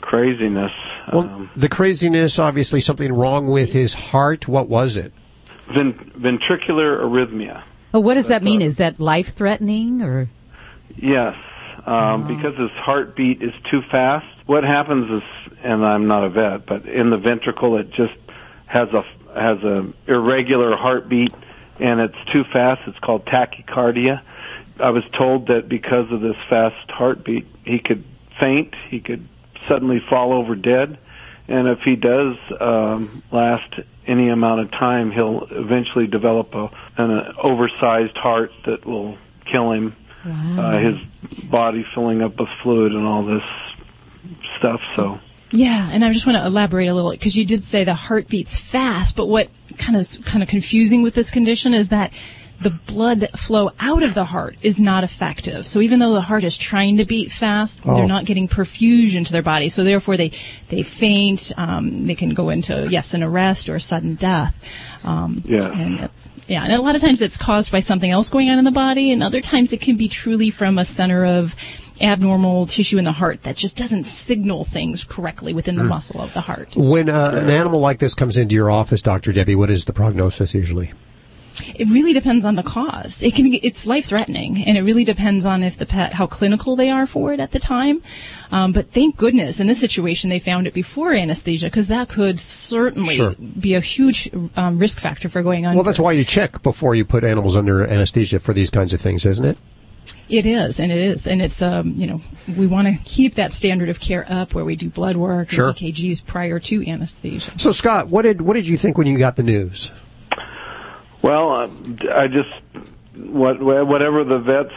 craziness. 0.00 0.72
Well, 1.12 1.48
the 1.56 1.68
craziness, 1.68 2.38
obviously, 2.38 2.80
something 2.80 3.12
wrong 3.12 3.48
with 3.48 3.72
his 3.72 3.94
heart. 3.94 4.48
What 4.48 4.68
was 4.68 4.96
it? 4.96 5.12
Ven- 5.72 6.12
ventricular 6.18 7.00
arrhythmia. 7.00 7.62
Oh, 7.92 8.00
what 8.00 8.14
does 8.14 8.28
that 8.28 8.42
mean? 8.42 8.62
Is 8.62 8.78
that 8.78 9.00
life 9.00 9.34
threatening 9.34 10.02
or? 10.02 10.28
Yes, 10.96 11.36
um, 11.86 12.26
because 12.26 12.56
his 12.56 12.70
heartbeat 12.70 13.42
is 13.42 13.54
too 13.70 13.82
fast. 13.82 14.26
What 14.46 14.64
happens 14.64 15.10
is, 15.10 15.56
and 15.62 15.84
I'm 15.84 16.06
not 16.06 16.24
a 16.24 16.28
vet, 16.28 16.66
but 16.66 16.86
in 16.86 17.10
the 17.10 17.16
ventricle, 17.16 17.76
it 17.76 17.90
just 17.90 18.14
has 18.66 18.88
a 18.90 19.04
has 19.34 19.62
a 19.62 19.92
irregular 20.06 20.76
heartbeat, 20.76 21.34
and 21.78 22.00
it's 22.00 22.24
too 22.26 22.44
fast. 22.44 22.82
It's 22.86 22.98
called 22.98 23.26
tachycardia. 23.26 24.22
I 24.78 24.90
was 24.90 25.04
told 25.12 25.48
that 25.48 25.68
because 25.68 26.10
of 26.10 26.20
this 26.20 26.36
fast 26.48 26.90
heartbeat, 26.90 27.46
he 27.64 27.78
could 27.78 28.04
faint. 28.38 28.74
He 28.88 29.00
could 29.00 29.26
suddenly 29.68 30.00
fall 30.00 30.32
over 30.32 30.54
dead, 30.54 30.98
and 31.48 31.68
if 31.68 31.80
he 31.80 31.96
does 31.96 32.36
um, 32.60 33.22
last 33.30 33.72
any 34.06 34.28
amount 34.28 34.60
of 34.60 34.70
time, 34.70 35.10
he'll 35.10 35.46
eventually 35.50 36.06
develop 36.06 36.54
a, 36.54 36.70
an 36.96 37.10
uh, 37.10 37.32
oversized 37.42 38.16
heart 38.16 38.50
that 38.64 38.84
will 38.86 39.16
kill 39.44 39.72
him. 39.72 39.96
Uh, 40.24 40.78
his 40.80 41.44
body 41.44 41.86
filling 41.94 42.20
up 42.20 42.36
with 42.36 42.48
fluid 42.60 42.90
and 42.90 43.06
all 43.06 43.24
this 43.24 43.44
stuff. 44.58 44.80
So 44.96 45.20
Yeah, 45.52 45.88
and 45.92 46.04
I 46.04 46.12
just 46.12 46.26
want 46.26 46.38
to 46.38 46.44
elaborate 46.44 46.88
a 46.88 46.94
little 46.94 47.12
because 47.12 47.36
you 47.36 47.44
did 47.44 47.62
say 47.62 47.84
the 47.84 47.94
heart 47.94 48.26
beats 48.26 48.58
fast, 48.58 49.16
but 49.16 49.26
what 49.26 49.48
kind 49.78 49.96
of 49.96 50.06
kind 50.24 50.42
of 50.42 50.48
confusing 50.48 51.02
with 51.02 51.14
this 51.14 51.30
condition 51.30 51.74
is 51.74 51.90
that 51.90 52.12
the 52.60 52.70
blood 52.70 53.28
flow 53.36 53.70
out 53.80 54.02
of 54.02 54.14
the 54.14 54.24
heart 54.24 54.56
is 54.62 54.80
not 54.80 55.04
effective. 55.04 55.66
So 55.66 55.80
even 55.80 55.98
though 55.98 56.14
the 56.14 56.22
heart 56.22 56.42
is 56.44 56.56
trying 56.56 56.96
to 56.96 57.04
beat 57.04 57.30
fast, 57.30 57.80
Oh. 57.84 57.96
they're 57.96 58.06
not 58.06 58.24
getting 58.24 58.48
perfusion 58.48 59.26
to 59.26 59.32
their 59.32 59.42
body. 59.42 59.68
So 59.68 59.84
therefore, 59.84 60.16
they 60.16 60.30
they 60.68 60.82
faint. 60.82 61.52
Um, 61.56 62.06
they 62.06 62.14
can 62.14 62.30
go 62.30 62.48
into 62.48 62.88
yes, 62.90 63.14
an 63.14 63.22
arrest 63.22 63.68
or 63.68 63.78
sudden 63.78 64.14
death. 64.14 64.54
Um, 65.04 65.42
Yeah. 65.46 65.68
And, 65.70 66.08
yeah, 66.48 66.62
and 66.62 66.72
a 66.72 66.80
lot 66.80 66.94
of 66.94 67.00
times 67.00 67.20
it's 67.20 67.36
caused 67.36 67.72
by 67.72 67.80
something 67.80 68.10
else 68.10 68.30
going 68.30 68.48
on 68.50 68.58
in 68.58 68.64
the 68.64 68.70
body, 68.70 69.10
and 69.12 69.20
other 69.22 69.40
times 69.40 69.72
it 69.72 69.80
can 69.80 69.96
be 69.96 70.08
truly 70.08 70.50
from 70.50 70.78
a 70.78 70.84
center 70.84 71.24
of 71.24 71.56
abnormal 72.00 72.66
tissue 72.66 72.98
in 72.98 73.04
the 73.04 73.12
heart 73.12 73.42
that 73.42 73.56
just 73.56 73.76
doesn't 73.76 74.04
signal 74.04 74.64
things 74.64 75.02
correctly 75.02 75.52
within 75.54 75.76
the 75.76 75.82
Mm. 75.82 75.88
muscle 75.88 76.20
of 76.20 76.32
the 76.34 76.42
heart. 76.42 76.68
When 76.76 77.08
uh, 77.08 77.38
an 77.42 77.50
animal 77.50 77.80
like 77.80 77.98
this 77.98 78.14
comes 78.14 78.36
into 78.38 78.54
your 78.54 78.70
office, 78.70 79.02
Dr. 79.02 79.32
Debbie, 79.32 79.54
what 79.56 79.70
is 79.70 79.86
the 79.86 79.92
prognosis 79.92 80.54
usually? 80.54 80.92
It 81.74 81.88
really 81.88 82.12
depends 82.12 82.44
on 82.44 82.54
the 82.54 82.62
cause. 82.62 83.22
It 83.22 83.34
can 83.34 83.44
be, 83.50 83.56
it's 83.58 83.86
life 83.86 84.06
threatening, 84.06 84.62
and 84.64 84.76
it 84.76 84.82
really 84.82 85.04
depends 85.04 85.44
on 85.44 85.62
if 85.62 85.78
the 85.78 85.86
pet, 85.86 86.14
how 86.14 86.26
clinical 86.26 86.76
they 86.76 86.90
are 86.90 87.06
for 87.06 87.32
it 87.32 87.40
at 87.40 87.52
the 87.52 87.58
time. 87.58 88.02
Um, 88.50 88.72
but 88.72 88.92
thank 88.92 89.16
goodness 89.16 89.58
in 89.58 89.66
this 89.66 89.80
situation 89.80 90.30
they 90.30 90.38
found 90.38 90.66
it 90.66 90.74
before 90.74 91.12
anesthesia, 91.12 91.66
because 91.66 91.88
that 91.88 92.08
could 92.08 92.38
certainly 92.40 93.14
Sure. 93.16 93.34
be 93.34 93.74
a 93.74 93.80
huge 93.80 94.30
um, 94.56 94.78
risk 94.78 95.00
factor 95.00 95.28
for 95.28 95.42
going 95.42 95.66
on. 95.66 95.74
Well, 95.74 95.84
that's 95.84 96.00
why 96.00 96.12
you 96.12 96.24
check 96.24 96.62
before 96.62 96.94
you 96.94 97.04
put 97.04 97.24
animals 97.24 97.56
under 97.56 97.86
anesthesia 97.86 98.38
for 98.38 98.52
these 98.52 98.70
kinds 98.70 98.92
of 98.92 99.00
things, 99.00 99.24
isn't 99.24 99.44
it? 99.44 99.58
It 100.28 100.46
is, 100.46 100.78
and 100.78 100.92
it 100.92 100.98
is, 100.98 101.26
and 101.26 101.42
it's 101.42 101.60
um, 101.62 101.94
you 101.96 102.06
know, 102.06 102.20
we 102.56 102.66
want 102.66 102.86
to 102.86 102.94
keep 103.04 103.34
that 103.36 103.52
standard 103.52 103.88
of 103.88 103.98
care 103.98 104.24
up 104.28 104.54
where 104.54 104.64
we 104.64 104.76
do 104.76 104.88
blood 104.88 105.16
work 105.16 105.50
Sure. 105.50 105.68
and 105.68 105.76
EKGs 105.76 106.24
prior 106.24 106.60
to 106.60 106.88
anesthesia. 106.88 107.58
So, 107.58 107.72
Scott, 107.72 108.08
what 108.08 108.22
did 108.22 108.40
what 108.42 108.54
did 108.54 108.68
you 108.68 108.76
think 108.76 108.98
when 108.98 109.06
you 109.08 109.18
got 109.18 109.34
the 109.36 109.42
news? 109.42 109.90
Well, 111.22 111.52
uh, 111.52 111.68
I 112.14 112.28
just 112.28 112.50
what 113.16 113.60
whatever 113.60 114.24
the 114.24 114.38
vets 114.38 114.74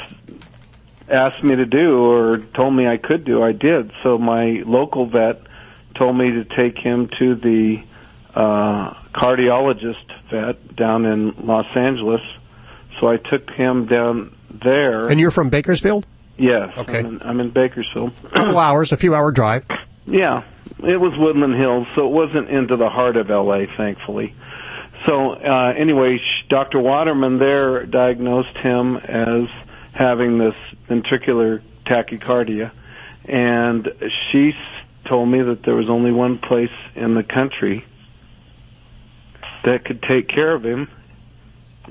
asked 1.09 1.43
me 1.43 1.55
to 1.55 1.65
do 1.65 2.03
or 2.03 2.37
told 2.37 2.73
me 2.73 2.87
I 2.87 2.97
could 2.97 3.25
do, 3.25 3.43
I 3.43 3.51
did. 3.51 3.91
So 4.03 4.17
my 4.17 4.63
local 4.65 5.05
vet 5.07 5.41
told 5.95 6.17
me 6.17 6.31
to 6.31 6.45
take 6.45 6.77
him 6.77 7.09
to 7.19 7.35
the 7.35 7.83
uh, 8.35 8.93
cardiologist 9.13 10.29
vet 10.29 10.75
down 10.75 11.05
in 11.05 11.33
Los 11.45 11.65
Angeles. 11.75 12.21
So 12.99 13.07
I 13.07 13.17
took 13.17 13.49
him 13.51 13.85
down 13.87 14.35
there. 14.49 15.07
And 15.07 15.19
you're 15.19 15.31
from 15.31 15.49
Bakersfield? 15.49 16.05
Yes. 16.37 16.77
Okay. 16.77 16.99
I'm 16.99 17.05
in, 17.05 17.21
I'm 17.23 17.39
in 17.39 17.49
Bakersfield. 17.49 18.13
A 18.25 18.29
couple 18.29 18.57
hours, 18.59 18.91
a 18.91 18.97
few 18.97 19.15
hour 19.15 19.31
drive. 19.31 19.65
Yeah, 20.05 20.43
it 20.83 20.99
was 20.99 21.15
Woodland 21.17 21.55
Hills, 21.55 21.87
so 21.95 22.07
it 22.07 22.11
wasn't 22.11 22.49
into 22.49 22.77
the 22.77 22.89
heart 22.89 23.15
of 23.15 23.29
LA, 23.29 23.65
thankfully. 23.77 24.33
So 25.05 25.33
uh, 25.33 25.73
anyway, 25.75 26.17
sh- 26.17 26.45
Dr. 26.49 26.79
Waterman 26.79 27.37
there 27.37 27.85
diagnosed 27.85 28.57
him 28.57 28.97
as 28.97 29.47
having 29.93 30.37
this 30.37 30.55
ventricular 30.89 31.61
tachycardia, 31.85 32.71
and 33.25 33.91
she 34.31 34.55
told 35.05 35.29
me 35.29 35.41
that 35.41 35.63
there 35.63 35.75
was 35.75 35.89
only 35.89 36.11
one 36.11 36.37
place 36.37 36.73
in 36.95 37.15
the 37.15 37.23
country 37.23 37.85
that 39.63 39.85
could 39.85 40.01
take 40.01 40.27
care 40.27 40.53
of 40.53 40.63
him, 40.63 40.89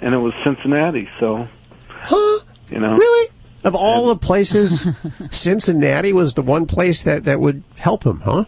and 0.01 0.15
it 0.15 0.19
was 0.19 0.33
Cincinnati. 0.45 1.09
So, 1.19 1.49
huh? 1.89 2.41
you 2.71 2.79
know, 2.79 2.97
really, 2.97 3.31
of 3.65 3.75
all 3.75 4.09
the 4.09 4.17
places, 4.17 4.87
Cincinnati 5.31 6.13
was 6.13 6.35
the 6.35 6.43
one 6.43 6.67
place 6.67 7.03
that 7.03 7.25
that 7.25 7.41
would 7.41 7.65
help 7.77 8.05
him, 8.05 8.21
huh? 8.21 8.45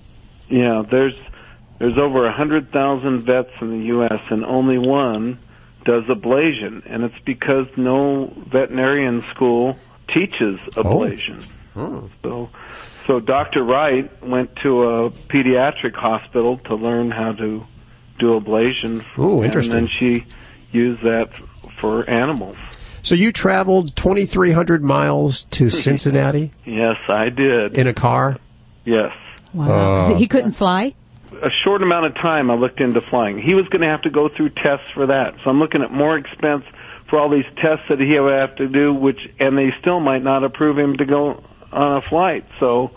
Yeah, 0.48 0.82
there's 0.88 1.14
there's 1.80 1.98
over 1.98 2.26
a 2.26 2.32
hundred 2.32 2.70
thousand 2.70 3.22
vets 3.22 3.50
in 3.60 3.70
the 3.80 3.86
U.S. 3.86 4.20
and 4.30 4.44
only 4.44 4.78
one 4.78 5.38
does 5.84 6.04
ablation, 6.04 6.82
and 6.86 7.02
it's 7.04 7.18
because 7.24 7.66
no 7.76 8.32
veterinarian 8.36 9.24
school 9.30 9.76
teaches 10.06 10.60
ablation. 10.76 11.44
Oh, 11.74 12.10
So, 12.22 12.50
so 13.06 13.18
Dr. 13.18 13.62
Wright 13.64 14.10
went 14.22 14.54
to 14.56 14.82
a 14.84 15.10
pediatric 15.10 15.94
hospital 15.94 16.58
to 16.66 16.74
learn 16.74 17.10
how 17.10 17.32
to 17.32 17.66
do 18.18 18.38
ablation. 18.40 19.04
Ooh, 19.18 19.42
interesting. 19.42 19.74
And 19.76 19.86
then 19.88 19.94
she 19.98 20.26
used 20.72 21.02
that 21.02 21.30
for 21.80 22.08
animals. 22.10 22.58
So 23.02 23.14
you 23.14 23.32
traveled 23.32 23.96
2,300 23.96 24.84
miles 24.84 25.44
to 25.46 25.70
Cincinnati 25.70 26.52
Yes, 26.66 26.96
I 27.08 27.30
did. 27.30 27.74
in 27.78 27.86
a 27.86 27.94
car. 27.94 28.36
Yes. 28.84 29.12
Wow. 29.54 29.94
Uh, 29.94 30.14
he 30.16 30.26
couldn't 30.26 30.52
fly? 30.52 30.94
A 31.42 31.50
short 31.50 31.82
amount 31.82 32.06
of 32.06 32.14
time 32.14 32.50
I 32.50 32.54
looked 32.54 32.80
into 32.80 33.00
flying. 33.00 33.40
He 33.40 33.54
was 33.54 33.66
going 33.68 33.82
to 33.82 33.88
have 33.88 34.02
to 34.02 34.10
go 34.10 34.28
through 34.28 34.50
tests 34.50 34.86
for 34.94 35.06
that. 35.06 35.34
So 35.42 35.50
I'm 35.50 35.58
looking 35.58 35.82
at 35.82 35.92
more 35.92 36.16
expense 36.16 36.64
for 37.08 37.18
all 37.18 37.28
these 37.28 37.46
tests 37.56 37.86
that 37.88 37.98
he 38.00 38.18
would 38.18 38.32
have 38.32 38.56
to 38.56 38.68
do, 38.68 38.94
which, 38.94 39.28
and 39.38 39.58
they 39.58 39.72
still 39.80 40.00
might 40.00 40.22
not 40.22 40.44
approve 40.44 40.78
him 40.78 40.96
to 40.96 41.04
go 41.04 41.42
on 41.72 41.96
a 41.96 42.02
flight. 42.02 42.46
So, 42.60 42.92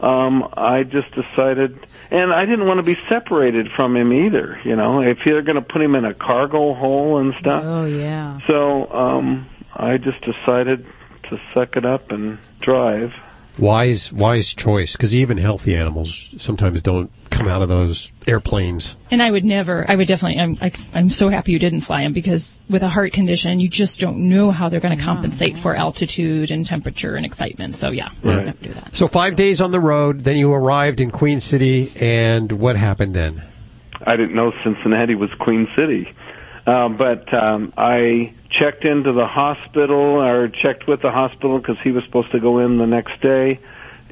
um, 0.00 0.48
I 0.54 0.82
just 0.82 1.08
decided, 1.14 1.78
and 2.10 2.32
I 2.32 2.44
didn't 2.44 2.66
want 2.66 2.78
to 2.78 2.82
be 2.82 2.96
separated 3.08 3.68
from 3.74 3.96
him 3.96 4.12
either, 4.12 4.60
you 4.64 4.76
know, 4.76 5.00
if 5.00 5.18
they're 5.24 5.42
going 5.42 5.56
to 5.56 5.62
put 5.62 5.80
him 5.80 5.94
in 5.94 6.04
a 6.04 6.14
cargo 6.14 6.74
hole 6.74 7.18
and 7.18 7.34
stuff. 7.40 7.64
Oh, 7.64 7.86
yeah. 7.86 8.40
So, 8.46 8.92
um, 8.92 9.48
I 9.72 9.96
just 9.96 10.20
decided 10.20 10.86
to 11.30 11.40
suck 11.54 11.76
it 11.76 11.86
up 11.86 12.10
and 12.10 12.38
drive. 12.60 13.12
Wise, 13.58 14.12
wise 14.12 14.52
choice. 14.52 14.92
Because 14.92 15.14
even 15.14 15.36
healthy 15.38 15.76
animals 15.76 16.34
sometimes 16.38 16.82
don't 16.82 17.10
come 17.30 17.48
out 17.48 17.62
of 17.62 17.68
those 17.68 18.12
airplanes. 18.26 18.96
And 19.10 19.22
I 19.22 19.30
would 19.30 19.44
never, 19.44 19.84
I 19.88 19.96
would 19.96 20.08
definitely, 20.08 20.40
I'm, 20.40 20.58
I, 20.60 20.72
I'm 20.94 21.08
so 21.08 21.28
happy 21.28 21.52
you 21.52 21.58
didn't 21.58 21.80
fly 21.80 22.02
them 22.02 22.12
because 22.12 22.60
with 22.68 22.82
a 22.82 22.88
heart 22.88 23.12
condition, 23.12 23.60
you 23.60 23.68
just 23.68 24.00
don't 24.00 24.28
know 24.28 24.50
how 24.50 24.68
they're 24.68 24.80
going 24.80 24.96
to 24.96 25.02
compensate 25.02 25.58
for 25.58 25.74
altitude 25.74 26.50
and 26.50 26.64
temperature 26.64 27.16
and 27.16 27.26
excitement. 27.26 27.76
So 27.76 27.90
yeah, 27.90 28.10
I 28.22 28.26
would 28.26 28.46
never 28.46 28.58
do 28.58 28.72
that. 28.74 28.96
So 28.96 29.08
five 29.08 29.36
days 29.36 29.60
on 29.60 29.72
the 29.72 29.80
road, 29.80 30.20
then 30.20 30.36
you 30.36 30.52
arrived 30.52 31.00
in 31.00 31.10
Queen 31.10 31.40
City, 31.40 31.92
and 31.96 32.52
what 32.52 32.76
happened 32.76 33.14
then? 33.14 33.42
I 34.06 34.16
didn't 34.16 34.34
know 34.34 34.52
Cincinnati 34.62 35.14
was 35.14 35.30
Queen 35.40 35.68
City. 35.76 36.12
Uh, 36.66 36.88
but 36.88 37.32
um, 37.34 37.72
I 37.76 38.32
checked 38.58 38.84
into 38.84 39.12
the 39.12 39.26
hospital, 39.26 40.22
or 40.22 40.48
checked 40.48 40.86
with 40.86 41.02
the 41.02 41.10
hospital 41.10 41.58
because 41.58 41.78
he 41.80 41.90
was 41.90 42.04
supposed 42.04 42.30
to 42.32 42.40
go 42.40 42.58
in 42.58 42.78
the 42.78 42.86
next 42.86 43.20
day, 43.20 43.60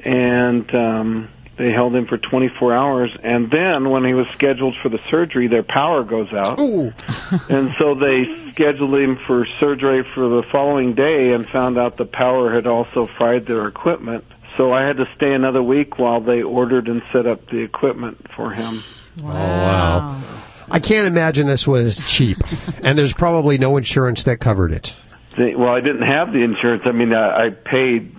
and 0.03 0.73
um, 0.75 1.29
they 1.57 1.71
held 1.71 1.95
him 1.95 2.07
for 2.07 2.17
24 2.17 2.73
hours. 2.73 3.11
And 3.21 3.49
then, 3.49 3.89
when 3.89 4.03
he 4.03 4.13
was 4.13 4.27
scheduled 4.29 4.75
for 4.81 4.89
the 4.89 4.99
surgery, 5.09 5.47
their 5.47 5.63
power 5.63 6.03
goes 6.03 6.31
out, 6.33 6.59
and 7.49 7.73
so 7.77 7.95
they 7.95 8.51
scheduled 8.51 8.95
him 8.95 9.17
for 9.17 9.45
surgery 9.59 10.03
for 10.13 10.29
the 10.29 10.43
following 10.51 10.93
day, 10.93 11.33
and 11.33 11.47
found 11.47 11.77
out 11.77 11.97
the 11.97 12.05
power 12.05 12.51
had 12.53 12.67
also 12.67 13.07
fried 13.07 13.45
their 13.45 13.67
equipment. 13.67 14.25
So 14.57 14.71
I 14.71 14.83
had 14.83 14.97
to 14.97 15.07
stay 15.15 15.33
another 15.33 15.63
week 15.63 15.97
while 15.97 16.21
they 16.21 16.43
ordered 16.43 16.87
and 16.87 17.01
set 17.11 17.25
up 17.25 17.47
the 17.49 17.59
equipment 17.59 18.31
for 18.35 18.51
him. 18.51 18.83
Oh, 19.21 19.25
wow. 19.25 20.21
I 20.69 20.79
can't 20.79 21.07
imagine 21.07 21.47
this 21.47 21.67
was 21.67 22.01
cheap, 22.07 22.37
and 22.83 22.97
there's 22.97 23.13
probably 23.13 23.57
no 23.57 23.77
insurance 23.77 24.23
that 24.23 24.39
covered 24.39 24.71
it. 24.71 24.95
They, 25.37 25.55
well, 25.55 25.73
I 25.73 25.81
didn't 25.81 26.07
have 26.07 26.31
the 26.31 26.43
insurance. 26.43 26.83
I 26.85 26.91
mean, 26.91 27.13
I, 27.13 27.45
I 27.45 27.49
paid 27.49 28.15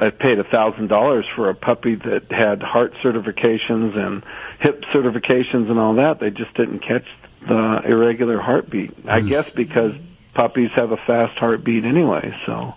I 0.00 0.10
paid 0.10 0.38
a 0.38 0.44
thousand 0.44 0.88
dollars 0.88 1.26
for 1.34 1.48
a 1.48 1.54
puppy 1.54 1.96
that 1.96 2.30
had 2.30 2.62
heart 2.62 2.94
certifications 3.02 3.96
and 3.96 4.22
hip 4.60 4.82
certifications 4.92 5.70
and 5.70 5.78
all 5.78 5.94
that. 5.94 6.20
They 6.20 6.30
just 6.30 6.54
didn't 6.54 6.80
catch 6.80 7.06
the 7.46 7.82
irregular 7.84 8.40
heartbeat. 8.40 8.94
I 9.06 9.20
mm. 9.20 9.28
guess 9.28 9.50
because 9.50 9.94
puppies 10.34 10.70
have 10.72 10.92
a 10.92 10.96
fast 10.96 11.38
heartbeat 11.38 11.84
anyway. 11.84 12.32
So, 12.46 12.74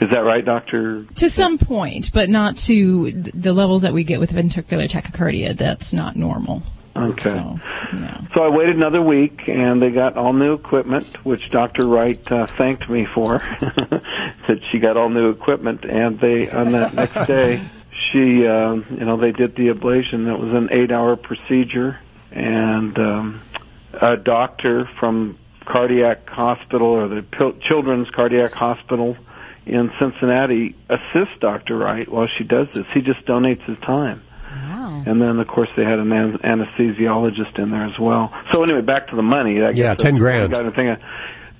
is 0.00 0.10
that 0.10 0.20
right, 0.20 0.44
Doctor? 0.44 1.04
To 1.04 1.30
some 1.30 1.58
point, 1.58 2.12
but 2.12 2.28
not 2.28 2.56
to 2.58 3.12
the 3.12 3.52
levels 3.52 3.82
that 3.82 3.94
we 3.94 4.04
get 4.04 4.20
with 4.20 4.32
ventricular 4.32 4.88
tachycardia. 4.88 5.56
That's 5.56 5.92
not 5.92 6.16
normal. 6.16 6.62
Okay. 6.94 7.22
So, 7.22 7.60
So 8.34 8.42
I 8.42 8.48
waited 8.48 8.76
another 8.76 9.00
week, 9.00 9.48
and 9.48 9.80
they 9.80 9.90
got 9.90 10.16
all 10.16 10.32
new 10.32 10.54
equipment, 10.54 11.24
which 11.24 11.50
Dr. 11.50 11.86
Wright 11.86 12.20
uh, 12.30 12.46
thanked 12.58 12.88
me 12.88 13.06
for. 13.14 13.38
that 13.60 14.60
she 14.70 14.78
got 14.78 14.96
all 14.96 15.08
new 15.08 15.30
equipment, 15.30 15.84
and 15.84 16.20
they 16.20 16.48
on 16.50 16.72
that 16.72 16.94
next 16.94 17.14
day, 17.26 17.70
she, 18.10 18.46
uh, 18.46 18.74
you 18.74 19.04
know, 19.04 19.16
they 19.16 19.32
did 19.32 19.56
the 19.56 19.68
ablation. 19.68 20.32
It 20.32 20.38
was 20.38 20.52
an 20.54 20.68
eight-hour 20.70 21.16
procedure, 21.16 21.98
and 22.30 22.98
um, 22.98 23.42
a 23.94 24.16
doctor 24.16 24.88
from 24.98 25.38
cardiac 25.64 26.28
hospital 26.28 26.88
or 26.88 27.08
the 27.08 27.22
Pil- 27.22 27.58
Children's 27.60 28.10
Cardiac 28.10 28.52
Hospital 28.54 29.16
in 29.64 29.92
Cincinnati 29.98 30.74
assists 30.88 31.38
Dr. 31.40 31.78
Wright 31.78 32.08
while 32.08 32.26
she 32.26 32.44
does 32.44 32.66
this. 32.74 32.84
He 32.92 33.00
just 33.00 33.24
donates 33.26 33.62
his 33.64 33.78
time. 33.78 34.22
And 35.06 35.20
then, 35.20 35.38
of 35.40 35.48
course, 35.48 35.68
they 35.76 35.84
had 35.84 35.98
an 35.98 36.12
an- 36.12 36.38
anesthesiologist 36.38 37.58
in 37.58 37.70
there 37.70 37.84
as 37.84 37.98
well. 37.98 38.32
So 38.52 38.62
anyway, 38.62 38.80
back 38.82 39.08
to 39.08 39.16
the 39.16 39.22
money. 39.22 39.62
I 39.62 39.70
Yeah, 39.70 39.94
10 39.94 40.16
grand. 40.16 40.54
I 40.54 40.58
got 40.58 40.62
to 40.64 40.70
think. 40.70 40.98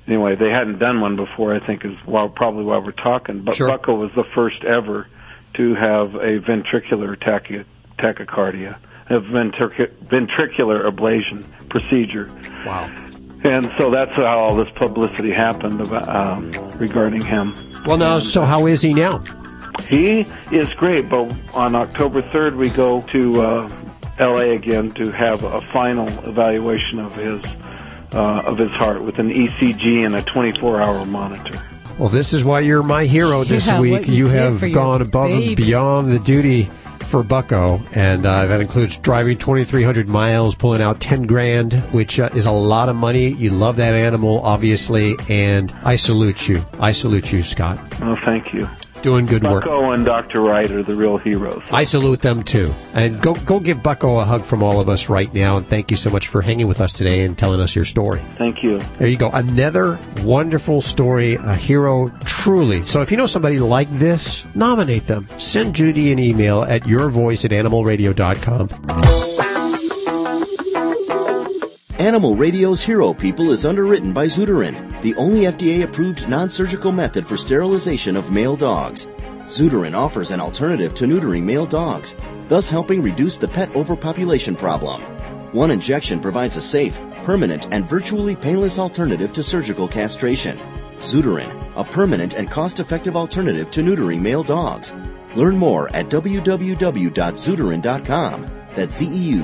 Anyway, 0.06 0.34
they 0.36 0.50
hadn't 0.50 0.78
done 0.78 1.00
one 1.00 1.16
before. 1.16 1.54
I 1.54 1.58
think 1.58 1.84
is 1.84 1.94
while 2.04 2.28
probably 2.28 2.64
while 2.64 2.80
we're 2.82 2.90
talking. 2.92 3.40
But 3.42 3.54
Sure. 3.56 3.68
Bucko 3.68 3.94
was 3.94 4.10
the 4.16 4.24
first 4.34 4.64
ever 4.64 5.06
to 5.54 5.74
have 5.74 6.14
a 6.16 6.40
ventricular 6.40 7.18
tachy- 7.18 7.64
tachycardia, 7.98 8.76
a 9.10 9.20
ventric- 9.20 9.90
ventricular 10.04 10.82
ablation 10.90 11.44
procedure. 11.68 12.30
Wow. 12.66 12.90
And 13.44 13.70
so 13.78 13.90
that's 13.90 14.16
how 14.16 14.38
all 14.38 14.54
this 14.56 14.70
publicity 14.76 15.32
happened 15.32 15.80
about, 15.80 16.08
um, 16.08 16.50
regarding 16.78 17.22
him. 17.22 17.54
Well, 17.86 17.96
now, 17.98 18.18
so 18.20 18.44
how 18.44 18.66
is 18.66 18.82
he 18.82 18.94
now? 18.94 19.20
He 19.88 20.26
is 20.50 20.72
great, 20.74 21.08
but 21.08 21.34
on 21.54 21.74
October 21.74 22.22
3rd 22.22 22.56
we 22.56 22.70
go 22.70 23.02
to 23.12 23.40
uh, 23.42 23.68
L.A. 24.18 24.52
again 24.54 24.92
to 24.94 25.10
have 25.10 25.42
a 25.44 25.60
final 25.72 26.06
evaluation 26.28 26.98
of 26.98 27.14
his 27.14 27.40
uh, 28.14 28.42
of 28.44 28.58
his 28.58 28.70
heart 28.72 29.02
with 29.02 29.18
an 29.18 29.30
ECG 29.30 30.04
and 30.04 30.14
a 30.14 30.22
24-hour 30.22 31.06
monitor. 31.06 31.62
Well, 31.98 32.10
this 32.10 32.34
is 32.34 32.44
why 32.44 32.60
you're 32.60 32.82
my 32.82 33.04
hero 33.06 33.42
this 33.44 33.66
Yeah, 33.66 33.80
week. 33.80 34.06
you 34.06 34.14
You 34.14 34.26
have 34.28 34.72
gone 34.72 35.00
above 35.02 35.30
and 35.30 35.56
beyond 35.56 36.10
the 36.10 36.18
duty 36.18 36.64
for 37.06 37.22
Bucko, 37.22 37.80
and 37.94 38.24
uh, 38.24 38.46
that 38.46 38.60
includes 38.60 38.96
driving 38.96 39.36
2,300 39.38 40.08
miles, 40.08 40.54
pulling 40.54 40.80
out 40.82 41.00
10 41.00 41.26
grand, 41.26 41.74
which 41.92 42.18
uh, 42.20 42.28
is 42.34 42.46
a 42.46 42.50
lot 42.52 42.88
of 42.88 42.96
money. 42.96 43.28
You 43.28 43.50
love 43.50 43.76
that 43.76 43.94
animal, 43.94 44.40
obviously, 44.42 45.16
and 45.28 45.74
I 45.82 45.96
salute 45.96 46.48
you. 46.48 46.64
I 46.78 46.92
salute 46.92 47.30
you, 47.32 47.42
Scott. 47.42 47.78
Oh, 48.02 48.16
thank 48.24 48.52
you. 48.54 48.68
Doing 49.02 49.26
good 49.26 49.42
work. 49.42 49.64
Bucko 49.64 49.90
and 49.90 50.04
Dr. 50.04 50.40
Wright 50.40 50.70
are 50.70 50.82
the 50.82 50.94
real 50.94 51.18
heroes. 51.18 51.62
I 51.72 51.82
salute 51.84 52.22
them 52.22 52.42
too. 52.44 52.72
And 52.94 53.20
go 53.20 53.34
go 53.34 53.58
give 53.58 53.82
Bucko 53.82 54.20
a 54.20 54.24
hug 54.24 54.44
from 54.44 54.62
all 54.62 54.80
of 54.80 54.88
us 54.88 55.08
right 55.08 55.32
now. 55.34 55.56
And 55.56 55.66
thank 55.66 55.90
you 55.90 55.96
so 55.96 56.08
much 56.08 56.28
for 56.28 56.40
hanging 56.40 56.68
with 56.68 56.80
us 56.80 56.92
today 56.92 57.24
and 57.24 57.36
telling 57.36 57.60
us 57.60 57.74
your 57.74 57.84
story. 57.84 58.20
Thank 58.38 58.62
you. 58.62 58.78
There 58.98 59.08
you 59.08 59.16
go. 59.16 59.30
Another 59.30 59.98
wonderful 60.22 60.80
story. 60.82 61.34
A 61.34 61.54
hero, 61.54 62.10
truly. 62.24 62.86
So 62.86 63.02
if 63.02 63.10
you 63.10 63.16
know 63.16 63.26
somebody 63.26 63.58
like 63.58 63.90
this, 63.90 64.46
nominate 64.54 65.06
them. 65.08 65.26
Send 65.36 65.74
Judy 65.74 66.12
an 66.12 66.18
email 66.20 66.62
at 66.62 66.82
yourvoice 66.82 67.44
at 67.44 67.50
animalradio.com. 67.50 68.68
Animal 71.98 72.34
Radio's 72.34 72.82
Hero 72.82 73.14
People 73.14 73.52
is 73.52 73.64
underwritten 73.64 74.12
by 74.12 74.26
Zeuterin, 74.26 74.91
the 75.02 75.14
only 75.16 75.42
FDA-approved 75.42 76.26
non-surgical 76.28 76.92
method 76.92 77.26
for 77.26 77.36
sterilization 77.36 78.16
of 78.16 78.30
male 78.30 78.56
dogs. 78.56 79.08
Zeuterin 79.46 79.94
offers 79.94 80.30
an 80.30 80.40
alternative 80.40 80.94
to 80.94 81.04
neutering 81.04 81.42
male 81.42 81.66
dogs, 81.66 82.16
thus 82.48 82.70
helping 82.70 83.02
reduce 83.02 83.36
the 83.36 83.48
pet 83.48 83.74
overpopulation 83.74 84.56
problem. 84.56 85.02
One 85.52 85.70
injection 85.70 86.20
provides 86.20 86.56
a 86.56 86.62
safe, 86.62 86.98
permanent, 87.22 87.66
and 87.72 87.86
virtually 87.88 88.36
painless 88.36 88.78
alternative 88.78 89.32
to 89.32 89.42
surgical 89.42 89.88
castration. 89.88 90.58
Zeuterin, 91.00 91.72
a 91.76 91.84
permanent 91.84 92.34
and 92.34 92.50
cost-effective 92.50 93.16
alternative 93.16 93.70
to 93.72 93.82
neutering 93.82 94.20
male 94.20 94.44
dogs. 94.44 94.94
Learn 95.34 95.56
more 95.56 95.88
at 95.94 96.06
www.zeuterin.com. 96.06 98.50
That's 98.74 99.02
E 99.02 99.42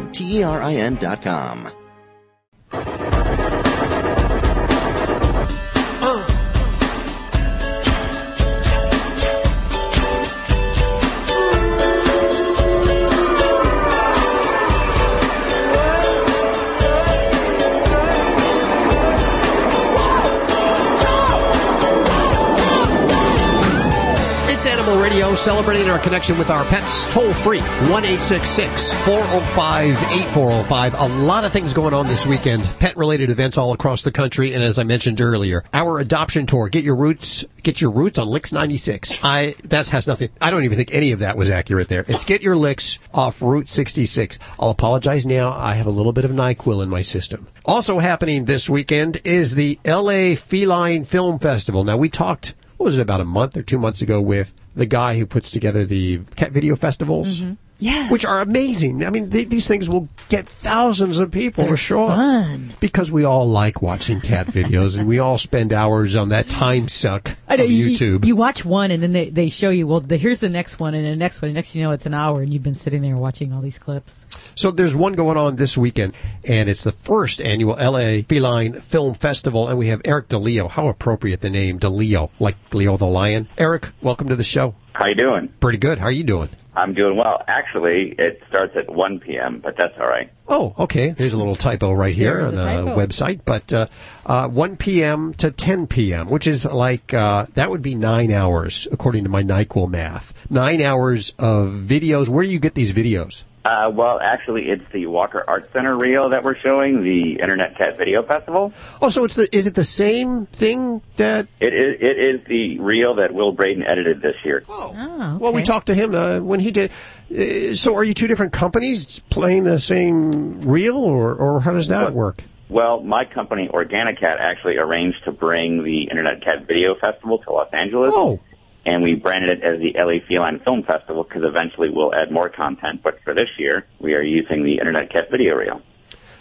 Radio 25.18 25.34
celebrating 25.34 25.90
our 25.90 25.98
connection 25.98 26.38
with 26.38 26.48
our 26.48 26.64
pets 26.66 27.12
toll 27.12 27.32
free. 27.32 27.58
1 27.58 28.04
405 28.04 29.90
8405. 30.12 30.94
A 30.94 31.08
lot 31.26 31.42
of 31.42 31.52
things 31.52 31.72
going 31.72 31.92
on 31.92 32.06
this 32.06 32.24
weekend. 32.24 32.62
Pet 32.78 32.96
related 32.96 33.28
events 33.28 33.58
all 33.58 33.72
across 33.72 34.02
the 34.02 34.12
country. 34.12 34.54
And 34.54 34.62
as 34.62 34.78
I 34.78 34.84
mentioned 34.84 35.20
earlier, 35.20 35.64
our 35.74 35.98
adoption 35.98 36.46
tour. 36.46 36.68
Get 36.68 36.84
your 36.84 36.94
roots, 36.94 37.44
get 37.64 37.80
your 37.80 37.90
roots 37.90 38.16
on 38.16 38.28
Licks 38.28 38.52
96. 38.52 39.18
I, 39.24 39.56
that 39.64 39.88
has 39.88 40.06
nothing, 40.06 40.28
I 40.40 40.52
don't 40.52 40.62
even 40.62 40.76
think 40.76 40.94
any 40.94 41.10
of 41.10 41.18
that 41.18 41.36
was 41.36 41.50
accurate 41.50 41.88
there. 41.88 42.04
It's 42.06 42.24
get 42.24 42.44
your 42.44 42.54
licks 42.54 43.00
off 43.12 43.42
Route 43.42 43.68
66. 43.68 44.38
I'll 44.60 44.70
apologize 44.70 45.26
now. 45.26 45.50
I 45.50 45.74
have 45.74 45.86
a 45.86 45.90
little 45.90 46.12
bit 46.12 46.26
of 46.26 46.30
NyQuil 46.30 46.80
in 46.80 46.88
my 46.88 47.02
system. 47.02 47.48
Also 47.64 47.98
happening 47.98 48.44
this 48.44 48.70
weekend 48.70 49.20
is 49.24 49.56
the 49.56 49.80
LA 49.84 50.36
Feline 50.36 51.04
Film 51.04 51.40
Festival. 51.40 51.82
Now 51.82 51.96
we 51.96 52.08
talked 52.08 52.54
what 52.78 52.84
was 52.84 52.96
it 52.96 53.02
about 53.02 53.20
a 53.20 53.24
month 53.24 53.56
or 53.56 53.62
two 53.64 53.78
months 53.78 54.02
ago 54.02 54.20
with 54.20 54.54
the 54.78 54.86
guy 54.86 55.18
who 55.18 55.26
puts 55.26 55.50
together 55.50 55.84
the 55.84 56.18
cat 56.36 56.52
video 56.52 56.76
festivals 56.76 57.40
mm-hmm. 57.40 57.54
Yes. 57.80 58.10
which 58.10 58.24
are 58.24 58.40
amazing 58.42 59.04
i 59.04 59.10
mean 59.10 59.30
th- 59.30 59.48
these 59.48 59.68
things 59.68 59.88
will 59.88 60.08
get 60.28 60.46
thousands 60.46 61.18
of 61.20 61.30
people 61.30 61.62
They're 61.64 61.72
for 61.74 61.76
sure 61.76 62.08
fun. 62.08 62.74
because 62.80 63.12
we 63.12 63.24
all 63.24 63.46
like 63.48 63.80
watching 63.80 64.20
cat 64.20 64.46
videos 64.58 64.98
and 64.98 65.06
we 65.06 65.18
all 65.20 65.38
spend 65.38 65.72
hours 65.72 66.16
on 66.16 66.30
that 66.30 66.48
time 66.48 66.88
suck 66.88 67.36
I 67.48 67.56
know 67.56 67.64
of 67.64 67.70
you, 67.70 67.90
youtube 67.90 68.24
You 68.24 68.36
watch 68.36 68.64
one 68.64 68.90
and 68.90 69.02
then 69.02 69.12
they, 69.12 69.30
they 69.30 69.48
show 69.48 69.70
you, 69.70 69.86
well, 69.86 70.00
the, 70.00 70.16
here's 70.18 70.40
the 70.40 70.50
next 70.50 70.78
one 70.80 70.92
and 70.94 71.06
the 71.06 71.16
next 71.16 71.40
one. 71.40 71.48
And 71.48 71.54
next, 71.54 71.74
you 71.74 71.82
know, 71.82 71.92
it's 71.92 72.04
an 72.04 72.12
hour 72.12 72.42
and 72.42 72.52
you've 72.52 72.62
been 72.62 72.74
sitting 72.74 73.00
there 73.00 73.16
watching 73.16 73.54
all 73.54 73.62
these 73.62 73.78
clips. 73.78 74.26
So 74.54 74.70
there's 74.70 74.94
one 74.94 75.14
going 75.14 75.38
on 75.38 75.56
this 75.56 75.78
weekend, 75.78 76.12
and 76.46 76.68
it's 76.68 76.84
the 76.84 76.92
first 76.92 77.40
annual 77.40 77.74
LA 77.76 78.20
Feline 78.28 78.80
Film 78.80 79.14
Festival, 79.14 79.66
and 79.68 79.78
we 79.78 79.86
have 79.88 80.02
Erik 80.04 80.28
DeLeo. 80.28 80.68
How 80.70 80.88
appropriate 80.88 81.40
the 81.40 81.48
name 81.48 81.78
DeLeo, 81.78 82.28
like 82.38 82.56
Leo 82.74 82.98
the 82.98 83.06
Lion. 83.06 83.48
Erik, 83.56 83.88
welcome 84.02 84.28
to 84.28 84.36
the 84.36 84.44
show. 84.44 84.74
How 84.92 85.06
you 85.06 85.14
doing? 85.14 85.48
Pretty 85.60 85.78
good. 85.78 85.98
How 85.98 86.06
are 86.06 86.10
you 86.12 86.24
doing? 86.24 86.48
I'm 86.78 86.94
doing 86.94 87.16
well. 87.16 87.42
Actually, 87.48 88.14
it 88.18 88.40
starts 88.48 88.76
at 88.76 88.88
1 88.88 89.18
p.m., 89.18 89.58
but 89.58 89.76
that's 89.76 89.98
all 89.98 90.06
right. 90.06 90.30
Oh, 90.46 90.74
okay. 90.78 91.10
There's 91.10 91.34
a 91.34 91.36
little 91.36 91.56
typo 91.56 91.92
right 91.92 92.14
here 92.14 92.40
on 92.40 92.54
the 92.54 92.62
typo. 92.62 92.96
website, 92.96 93.40
but 93.44 93.72
uh, 93.72 93.88
uh, 94.24 94.48
1 94.48 94.76
p.m. 94.76 95.34
to 95.34 95.50
10 95.50 95.88
p.m., 95.88 96.30
which 96.30 96.46
is 96.46 96.64
like 96.64 97.12
uh, 97.12 97.46
that 97.54 97.68
would 97.68 97.82
be 97.82 97.96
nine 97.96 98.30
hours 98.30 98.86
according 98.92 99.24
to 99.24 99.28
my 99.28 99.42
Nyquil 99.42 99.90
math. 99.90 100.32
Nine 100.48 100.80
hours 100.80 101.34
of 101.38 101.70
videos. 101.70 102.28
Where 102.28 102.44
do 102.44 102.52
you 102.52 102.60
get 102.60 102.74
these 102.74 102.92
videos? 102.92 103.42
Uh, 103.68 103.90
well, 103.90 104.18
actually, 104.18 104.70
it's 104.70 104.90
the 104.92 105.04
Walker 105.04 105.44
Art 105.46 105.70
Center 105.74 105.94
reel 105.94 106.30
that 106.30 106.42
we're 106.42 106.56
showing, 106.56 107.02
the 107.02 107.34
Internet 107.34 107.76
Cat 107.76 107.98
Video 107.98 108.22
Festival. 108.22 108.72
Oh, 109.02 109.10
so 109.10 109.24
it's 109.24 109.34
the 109.34 109.54
is 109.54 109.66
it 109.66 109.74
the 109.74 109.82
same 109.82 110.46
thing 110.46 111.02
that? 111.16 111.48
It 111.60 111.74
is, 111.74 111.96
it 112.00 112.18
is 112.18 112.46
the 112.46 112.78
reel 112.78 113.16
that 113.16 113.34
Will 113.34 113.52
Braden 113.52 113.82
edited 113.82 114.22
this 114.22 114.36
year. 114.42 114.64
Oh, 114.70 115.36
Well, 115.38 115.52
we 115.52 115.62
talked 115.62 115.88
to 115.88 115.94
him 115.94 116.14
uh, 116.14 116.40
when 116.40 116.60
he 116.60 116.70
did. 116.70 116.92
Uh, 117.30 117.74
so, 117.74 117.94
are 117.94 118.04
you 118.04 118.14
two 118.14 118.26
different 118.26 118.54
companies 118.54 119.18
playing 119.28 119.64
the 119.64 119.78
same 119.78 120.62
reel, 120.62 120.96
or 120.96 121.34
or 121.34 121.60
how 121.60 121.74
does 121.74 121.88
that 121.88 122.14
work? 122.14 122.44
Well, 122.70 123.02
my 123.02 123.26
company, 123.26 123.68
Organicat, 123.68 124.38
actually 124.40 124.78
arranged 124.78 125.24
to 125.24 125.32
bring 125.32 125.84
the 125.84 126.04
Internet 126.04 126.40
Cat 126.42 126.66
Video 126.66 126.94
Festival 126.94 127.38
to 127.40 127.52
Los 127.52 127.70
Angeles. 127.74 128.12
Oh. 128.14 128.40
And 128.88 129.02
we 129.02 129.16
branded 129.16 129.58
it 129.58 129.62
as 129.62 129.80
the 129.80 129.92
LA 129.98 130.26
Feline 130.26 130.60
Film 130.60 130.82
Festival 130.82 131.22
because 131.22 131.44
eventually 131.44 131.90
we'll 131.90 132.14
add 132.14 132.32
more 132.32 132.48
content. 132.48 133.02
But 133.02 133.20
for 133.22 133.34
this 133.34 133.50
year, 133.58 133.84
we 133.98 134.14
are 134.14 134.22
using 134.22 134.62
the 134.64 134.78
Internet 134.78 135.10
Cat 135.10 135.30
Video 135.30 135.56
Reel. 135.56 135.82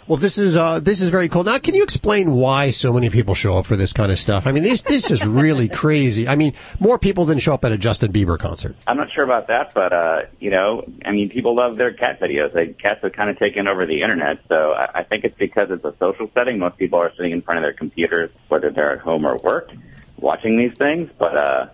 Well, 0.06 0.16
this 0.16 0.38
is 0.38 0.56
uh, 0.56 0.80
this 0.80 1.02
is 1.02 1.10
very 1.10 1.28
cool. 1.28 1.44
Now, 1.44 1.58
can 1.58 1.74
you 1.74 1.82
explain 1.82 2.34
why 2.34 2.70
so 2.70 2.94
many 2.94 3.10
people 3.10 3.34
show 3.34 3.58
up 3.58 3.66
for 3.66 3.76
this 3.76 3.92
kind 3.92 4.10
of 4.10 4.18
stuff? 4.18 4.46
I 4.46 4.52
mean, 4.52 4.62
this 4.62 4.80
this 4.80 5.10
is 5.10 5.26
really 5.26 5.68
crazy. 5.82 6.26
I 6.26 6.36
mean, 6.36 6.54
more 6.80 6.98
people 6.98 7.26
than 7.26 7.38
show 7.38 7.52
up 7.52 7.66
at 7.66 7.72
a 7.72 7.76
Justin 7.76 8.12
Bieber 8.12 8.38
concert. 8.38 8.74
I'm 8.86 8.96
not 8.96 9.12
sure 9.12 9.24
about 9.24 9.48
that, 9.48 9.74
but 9.74 9.92
uh, 9.92 10.22
you 10.40 10.48
know, 10.48 10.90
I 11.04 11.10
mean, 11.10 11.28
people 11.28 11.54
love 11.54 11.76
their 11.76 11.92
cat 11.92 12.18
videos. 12.18 12.54
They, 12.54 12.68
cats 12.68 13.02
have 13.02 13.12
kind 13.12 13.28
of 13.28 13.38
taken 13.38 13.68
over 13.68 13.84
the 13.84 14.00
internet, 14.00 14.38
so 14.48 14.72
I, 14.72 15.00
I 15.00 15.02
think 15.02 15.24
it's 15.24 15.36
because 15.36 15.70
it's 15.70 15.84
a 15.84 15.94
social 15.98 16.30
setting. 16.32 16.58
Most 16.58 16.78
people 16.78 16.98
are 16.98 17.12
sitting 17.14 17.32
in 17.32 17.42
front 17.42 17.58
of 17.58 17.62
their 17.62 17.74
computers, 17.74 18.30
whether 18.48 18.70
they're 18.70 18.92
at 18.94 19.00
home 19.00 19.26
or 19.26 19.36
work, 19.36 19.70
watching 20.16 20.56
these 20.56 20.72
things. 20.72 21.10
But 21.18 21.36
uh, 21.36 21.66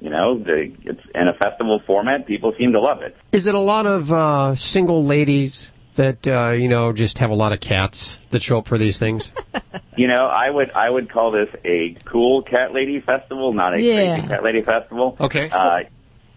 you 0.00 0.10
know, 0.10 0.38
the, 0.38 0.72
it's 0.84 1.00
in 1.14 1.28
a 1.28 1.34
festival 1.34 1.80
format. 1.86 2.26
People 2.26 2.54
seem 2.56 2.72
to 2.72 2.80
love 2.80 3.02
it. 3.02 3.16
Is 3.32 3.46
it 3.46 3.54
a 3.54 3.58
lot 3.60 3.86
of 3.86 4.12
uh, 4.12 4.54
single 4.54 5.04
ladies 5.04 5.70
that 5.94 6.26
uh, 6.28 6.50
you 6.50 6.68
know 6.68 6.92
just 6.92 7.18
have 7.18 7.30
a 7.30 7.34
lot 7.34 7.52
of 7.52 7.58
cats 7.60 8.20
that 8.30 8.40
show 8.42 8.58
up 8.58 8.68
for 8.68 8.78
these 8.78 8.98
things? 8.98 9.32
You 9.96 10.06
know, 10.06 10.26
I 10.26 10.48
would 10.48 10.70
I 10.70 10.88
would 10.88 11.10
call 11.10 11.32
this 11.32 11.48
a 11.64 11.96
cool 12.04 12.42
cat 12.42 12.72
lady 12.72 13.00
festival, 13.00 13.52
not 13.52 13.74
a 13.74 13.82
Yeah. 13.82 14.14
crazy 14.14 14.28
cat 14.28 14.44
lady 14.44 14.62
festival. 14.62 15.16
Okay. 15.20 15.50
Uh, 15.50 15.80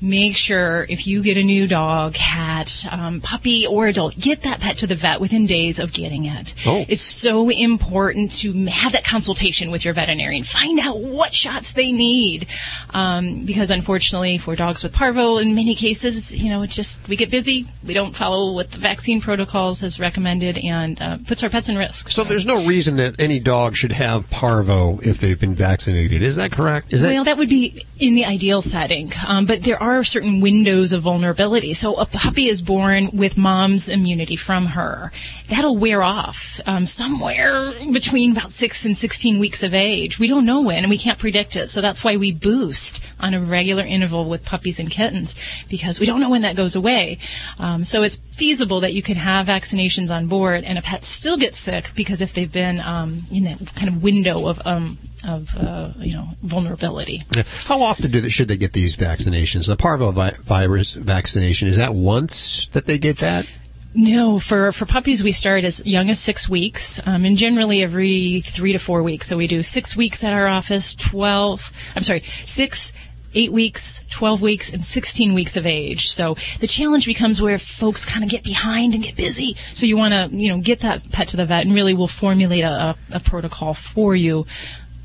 make 0.00 0.36
sure 0.36 0.86
if 0.88 1.06
you 1.06 1.22
get 1.22 1.36
a 1.36 1.42
new 1.42 1.66
dog, 1.66 2.14
cat, 2.14 2.84
um, 2.90 3.20
puppy, 3.20 3.66
or 3.66 3.86
adult, 3.86 4.18
get 4.18 4.42
that 4.42 4.60
pet 4.60 4.78
to 4.78 4.86
the 4.86 4.94
vet 4.94 5.20
within 5.20 5.46
days 5.46 5.78
of 5.78 5.92
getting 5.92 6.24
it. 6.24 6.54
Oh. 6.66 6.84
It's 6.88 7.02
so 7.02 7.48
important 7.50 8.32
to 8.40 8.52
have 8.66 8.92
that 8.92 9.04
consultation 9.04 9.70
with 9.70 9.84
your 9.84 9.94
veterinarian. 9.94 10.44
Find 10.44 10.78
out 10.80 10.98
what 10.98 11.34
shots 11.34 11.72
they 11.72 11.92
need. 11.92 12.46
Um, 12.90 13.44
because 13.44 13.70
unfortunately 13.70 14.38
for 14.38 14.56
dogs 14.56 14.82
with 14.82 14.92
parvo, 14.92 15.38
in 15.38 15.54
many 15.54 15.74
cases, 15.74 16.34
you 16.34 16.50
know, 16.50 16.62
it's 16.62 16.76
just, 16.76 17.08
we 17.08 17.16
get 17.16 17.30
busy. 17.30 17.66
We 17.84 17.94
don't 17.94 18.14
follow 18.14 18.52
what 18.52 18.70
the 18.70 18.78
vaccine 18.78 19.20
protocols 19.20 19.80
has 19.80 19.98
recommended 19.98 20.58
and 20.58 21.00
uh, 21.00 21.18
puts 21.26 21.42
our 21.42 21.50
pets 21.50 21.68
in 21.68 21.76
risk. 21.76 22.08
So 22.08 22.24
there's 22.24 22.46
no 22.46 22.64
reason 22.64 22.96
that 22.96 23.20
any 23.20 23.40
dog 23.40 23.76
should 23.76 23.92
have 23.92 24.28
parvo 24.30 24.98
if 25.02 25.18
they've 25.18 25.38
been 25.38 25.54
vaccinated. 25.54 26.22
Is 26.22 26.36
that 26.36 26.52
correct? 26.52 26.92
Is 26.92 27.02
that 27.02 27.12
well, 27.12 27.24
that 27.24 27.38
would 27.38 27.48
be 27.48 27.84
in 27.98 28.14
the 28.14 28.24
ideal 28.24 28.62
setting, 28.62 29.12
um, 29.26 29.46
but 29.46 29.62
there 29.62 29.80
are 29.82 29.87
certain 30.04 30.40
windows 30.40 30.92
of 30.92 31.02
vulnerability. 31.02 31.74
So 31.74 31.94
a 31.96 32.06
puppy 32.06 32.46
is 32.46 32.62
born 32.62 33.10
with 33.12 33.36
mom's 33.36 33.88
immunity 33.88 34.36
from 34.36 34.66
her. 34.66 35.12
That'll 35.48 35.76
wear 35.76 36.02
off 36.02 36.60
um, 36.66 36.86
somewhere 36.86 37.74
between 37.92 38.32
about 38.32 38.52
six 38.52 38.84
and 38.84 38.96
16 38.96 39.38
weeks 39.38 39.62
of 39.62 39.74
age. 39.74 40.18
We 40.18 40.26
don't 40.26 40.46
know 40.46 40.60
when, 40.60 40.78
and 40.78 40.90
we 40.90 40.98
can't 40.98 41.18
predict 41.18 41.56
it. 41.56 41.68
So 41.68 41.80
that's 41.80 42.04
why 42.04 42.16
we 42.16 42.32
boost 42.32 43.00
on 43.20 43.34
a 43.34 43.40
regular 43.40 43.84
interval 43.84 44.28
with 44.28 44.44
puppies 44.44 44.78
and 44.78 44.90
kittens, 44.90 45.34
because 45.68 46.00
we 46.00 46.06
don't 46.06 46.20
know 46.20 46.30
when 46.30 46.42
that 46.42 46.56
goes 46.56 46.76
away. 46.76 47.18
Um, 47.58 47.84
so 47.84 48.02
it's 48.02 48.16
feasible 48.16 48.80
that 48.80 48.92
you 48.92 49.02
can 49.02 49.16
have 49.16 49.46
vaccinations 49.46 50.14
on 50.14 50.26
board, 50.26 50.64
and 50.64 50.78
a 50.78 50.82
pet 50.82 51.04
still 51.04 51.36
gets 51.36 51.58
sick 51.58 51.90
because 51.94 52.20
if 52.20 52.34
they've 52.34 52.52
been 52.52 52.80
um, 52.80 53.22
in 53.32 53.44
that 53.44 53.74
kind 53.74 53.88
of 53.88 54.02
window 54.02 54.46
of 54.48 54.60
um, 54.64 54.98
of 55.24 55.56
uh, 55.56 55.90
you 55.98 56.14
know 56.14 56.28
vulnerability. 56.42 57.24
How 57.66 57.82
often 57.82 58.10
do 58.10 58.20
they, 58.20 58.28
should 58.28 58.48
they 58.48 58.56
get 58.56 58.72
these 58.72 58.96
vaccinations? 58.96 59.66
The 59.66 59.76
parvovirus 59.76 60.96
vaccination 60.96 61.68
is 61.68 61.76
that 61.76 61.94
once 61.94 62.66
that 62.68 62.86
they 62.86 62.98
get 62.98 63.18
that? 63.18 63.46
No, 63.94 64.38
for 64.38 64.70
for 64.72 64.86
puppies 64.86 65.24
we 65.24 65.32
start 65.32 65.64
as 65.64 65.84
young 65.86 66.10
as 66.10 66.20
six 66.20 66.48
weeks, 66.48 67.00
um, 67.06 67.24
and 67.24 67.36
generally 67.36 67.82
every 67.82 68.40
three 68.40 68.72
to 68.72 68.78
four 68.78 69.02
weeks. 69.02 69.26
So 69.26 69.36
we 69.36 69.46
do 69.46 69.62
six 69.62 69.96
weeks 69.96 70.22
at 70.22 70.32
our 70.32 70.46
office, 70.46 70.94
twelve. 70.94 71.72
I'm 71.96 72.02
sorry, 72.02 72.22
six. 72.44 72.92
Eight 73.34 73.52
weeks, 73.52 74.02
12 74.08 74.40
weeks, 74.40 74.72
and 74.72 74.82
16 74.82 75.34
weeks 75.34 75.58
of 75.58 75.66
age. 75.66 76.08
So 76.08 76.38
the 76.60 76.66
challenge 76.66 77.04
becomes 77.04 77.42
where 77.42 77.58
folks 77.58 78.06
kind 78.06 78.24
of 78.24 78.30
get 78.30 78.42
behind 78.42 78.94
and 78.94 79.04
get 79.04 79.16
busy. 79.16 79.54
So 79.74 79.84
you 79.84 79.98
want 79.98 80.14
to, 80.14 80.34
you 80.34 80.48
know, 80.48 80.58
get 80.58 80.80
that 80.80 81.12
pet 81.12 81.28
to 81.28 81.36
the 81.36 81.44
vet 81.44 81.66
and 81.66 81.74
really 81.74 81.92
we'll 81.92 82.08
formulate 82.08 82.64
a, 82.64 82.96
a 83.12 83.20
protocol 83.20 83.74
for 83.74 84.16
you, 84.16 84.46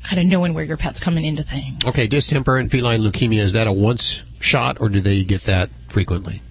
kind 0.04 0.20
of 0.20 0.26
knowing 0.26 0.54
where 0.54 0.64
your 0.64 0.76
pet's 0.76 1.00
coming 1.00 1.24
into 1.24 1.42
things. 1.42 1.84
Okay, 1.86 2.06
distemper 2.06 2.56
and 2.56 2.70
feline 2.70 3.00
leukemia, 3.00 3.40
is 3.40 3.54
that 3.54 3.66
a 3.66 3.72
once 3.72 4.22
shot 4.38 4.80
or 4.80 4.88
do 4.88 5.00
they 5.00 5.24
get 5.24 5.42
that 5.42 5.70
frequently? 5.88 6.42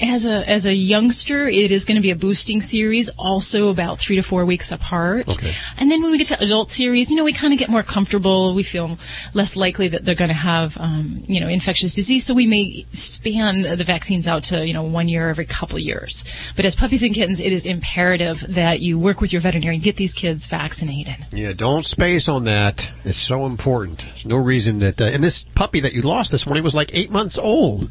As 0.00 0.24
a 0.24 0.48
as 0.48 0.66
a 0.66 0.74
youngster, 0.74 1.46
it 1.46 1.70
is 1.70 1.84
going 1.84 1.96
to 1.96 2.02
be 2.02 2.10
a 2.10 2.16
boosting 2.16 2.60
series, 2.60 3.10
also 3.18 3.68
about 3.68 3.98
three 3.98 4.16
to 4.16 4.22
four 4.22 4.44
weeks 4.44 4.70
apart. 4.70 5.28
Okay. 5.28 5.52
And 5.78 5.90
then 5.90 6.02
when 6.02 6.12
we 6.12 6.18
get 6.18 6.28
to 6.28 6.42
adult 6.42 6.70
series, 6.70 7.10
you 7.10 7.16
know, 7.16 7.24
we 7.24 7.32
kind 7.32 7.52
of 7.52 7.58
get 7.58 7.68
more 7.68 7.82
comfortable. 7.82 8.54
We 8.54 8.62
feel 8.62 8.98
less 9.34 9.56
likely 9.56 9.88
that 9.88 10.04
they're 10.04 10.14
going 10.14 10.28
to 10.28 10.34
have, 10.34 10.78
um, 10.78 11.22
you 11.26 11.40
know, 11.40 11.48
infectious 11.48 11.94
disease. 11.94 12.24
So 12.24 12.34
we 12.34 12.46
may 12.46 12.86
span 12.92 13.62
the 13.62 13.84
vaccines 13.84 14.28
out 14.28 14.44
to, 14.44 14.66
you 14.66 14.72
know, 14.72 14.82
one 14.82 15.08
year 15.08 15.28
every 15.28 15.46
couple 15.46 15.78
years. 15.78 16.24
But 16.56 16.64
as 16.64 16.76
puppies 16.76 17.02
and 17.02 17.14
kittens, 17.14 17.40
it 17.40 17.52
is 17.52 17.66
imperative 17.66 18.44
that 18.48 18.80
you 18.80 18.98
work 18.98 19.20
with 19.20 19.32
your 19.32 19.42
veterinarian, 19.42 19.80
get 19.80 19.96
these 19.96 20.14
kids 20.14 20.46
vaccinated. 20.46 21.16
Yeah, 21.32 21.52
don't 21.52 21.84
space 21.84 22.28
on 22.28 22.44
that. 22.44 22.90
It's 23.04 23.16
so 23.16 23.46
important. 23.46 23.98
There's 23.98 24.26
no 24.26 24.36
reason 24.36 24.78
that. 24.80 25.00
Uh, 25.00 25.04
and 25.06 25.22
this 25.22 25.42
puppy 25.42 25.80
that 25.80 25.92
you 25.92 26.02
lost 26.02 26.30
this 26.30 26.46
morning 26.46 26.62
was 26.64 26.74
like 26.74 26.90
eight 26.92 27.10
months 27.10 27.38
old. 27.38 27.90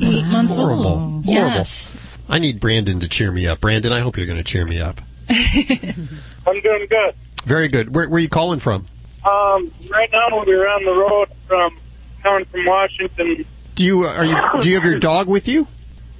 Eight 0.00 0.26
months 0.26 0.56
Horrible. 0.56 0.86
old. 0.86 1.24
Horrible. 1.24 1.24
Yes. 1.26 2.18
I 2.28 2.38
need 2.38 2.60
Brandon 2.60 3.00
to 3.00 3.08
cheer 3.08 3.30
me 3.30 3.46
up. 3.46 3.60
Brandon, 3.60 3.92
I 3.92 4.00
hope 4.00 4.16
you're 4.16 4.26
going 4.26 4.38
to 4.38 4.44
cheer 4.44 4.66
me 4.66 4.80
up. 4.80 5.00
I'm 5.30 6.60
doing 6.60 6.86
good. 6.88 7.14
Very 7.44 7.68
good. 7.68 7.94
Where, 7.94 8.08
where 8.08 8.18
are 8.18 8.20
you 8.20 8.28
calling 8.28 8.58
from? 8.58 8.86
Um, 9.24 9.72
right 9.90 10.08
now 10.12 10.28
we're 10.30 10.68
on 10.68 10.84
the 10.84 10.92
road 10.92 11.28
from 11.48 11.78
coming 12.22 12.44
from 12.46 12.64
Washington. 12.66 13.44
Do 13.74 13.84
you 13.84 14.04
uh, 14.04 14.14
are 14.14 14.24
you 14.24 14.36
do 14.62 14.68
you 14.68 14.76
have 14.76 14.84
your 14.84 14.98
dog 14.98 15.26
with 15.26 15.48
you? 15.48 15.66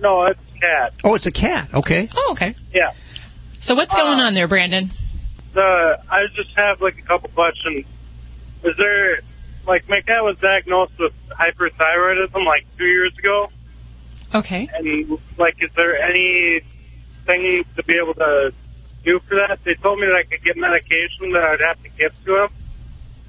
No, 0.01 0.25
it's 0.27 0.41
a 0.57 0.61
cat. 0.61 0.95
Oh, 1.05 1.15
it's 1.15 1.27
a 1.27 1.33
cat. 1.33 1.73
Okay. 1.73 2.09
Oh, 2.15 2.29
okay. 2.33 2.55
Yeah. 2.75 2.93
So 3.59 3.75
what's 3.75 3.95
going 3.95 4.21
on 4.21 4.35
there, 4.35 4.49
Brandon? 4.49 4.91
The 5.53 6.01
I 6.11 6.27
just 6.35 6.55
have 6.57 6.81
like 6.81 6.99
a 6.99 7.03
couple 7.03 7.29
questions. 7.31 7.87
Is 8.65 8.77
there 8.77 9.21
like 9.67 9.89
my 9.89 10.01
cat 10.01 10.23
was 10.23 10.37
diagnosed 10.39 10.99
with 10.99 11.13
hyperthyroidism 11.31 12.45
like 12.45 12.67
two 12.77 12.87
years 12.87 13.17
ago, 13.19 13.51
Okay. 14.35 14.69
and 14.75 15.19
like 15.39 15.57
is 15.63 15.71
there 15.77 15.99
anything 16.03 17.65
to 17.77 17.83
be 17.87 17.95
able 17.95 18.15
to 18.15 18.53
do 19.05 19.21
for 19.21 19.37
that? 19.37 19.61
They 19.65 19.75
told 19.75 20.01
me 20.01 20.07
that 20.07 20.17
I 20.17 20.23
could 20.25 20.43
get 20.43 20.57
medication 20.57 21.33
that 21.33 21.43
I'd 21.45 21.61
have 21.61 21.83
to 21.83 21.89
give 21.99 22.13
to 22.25 22.43
him 22.45 22.49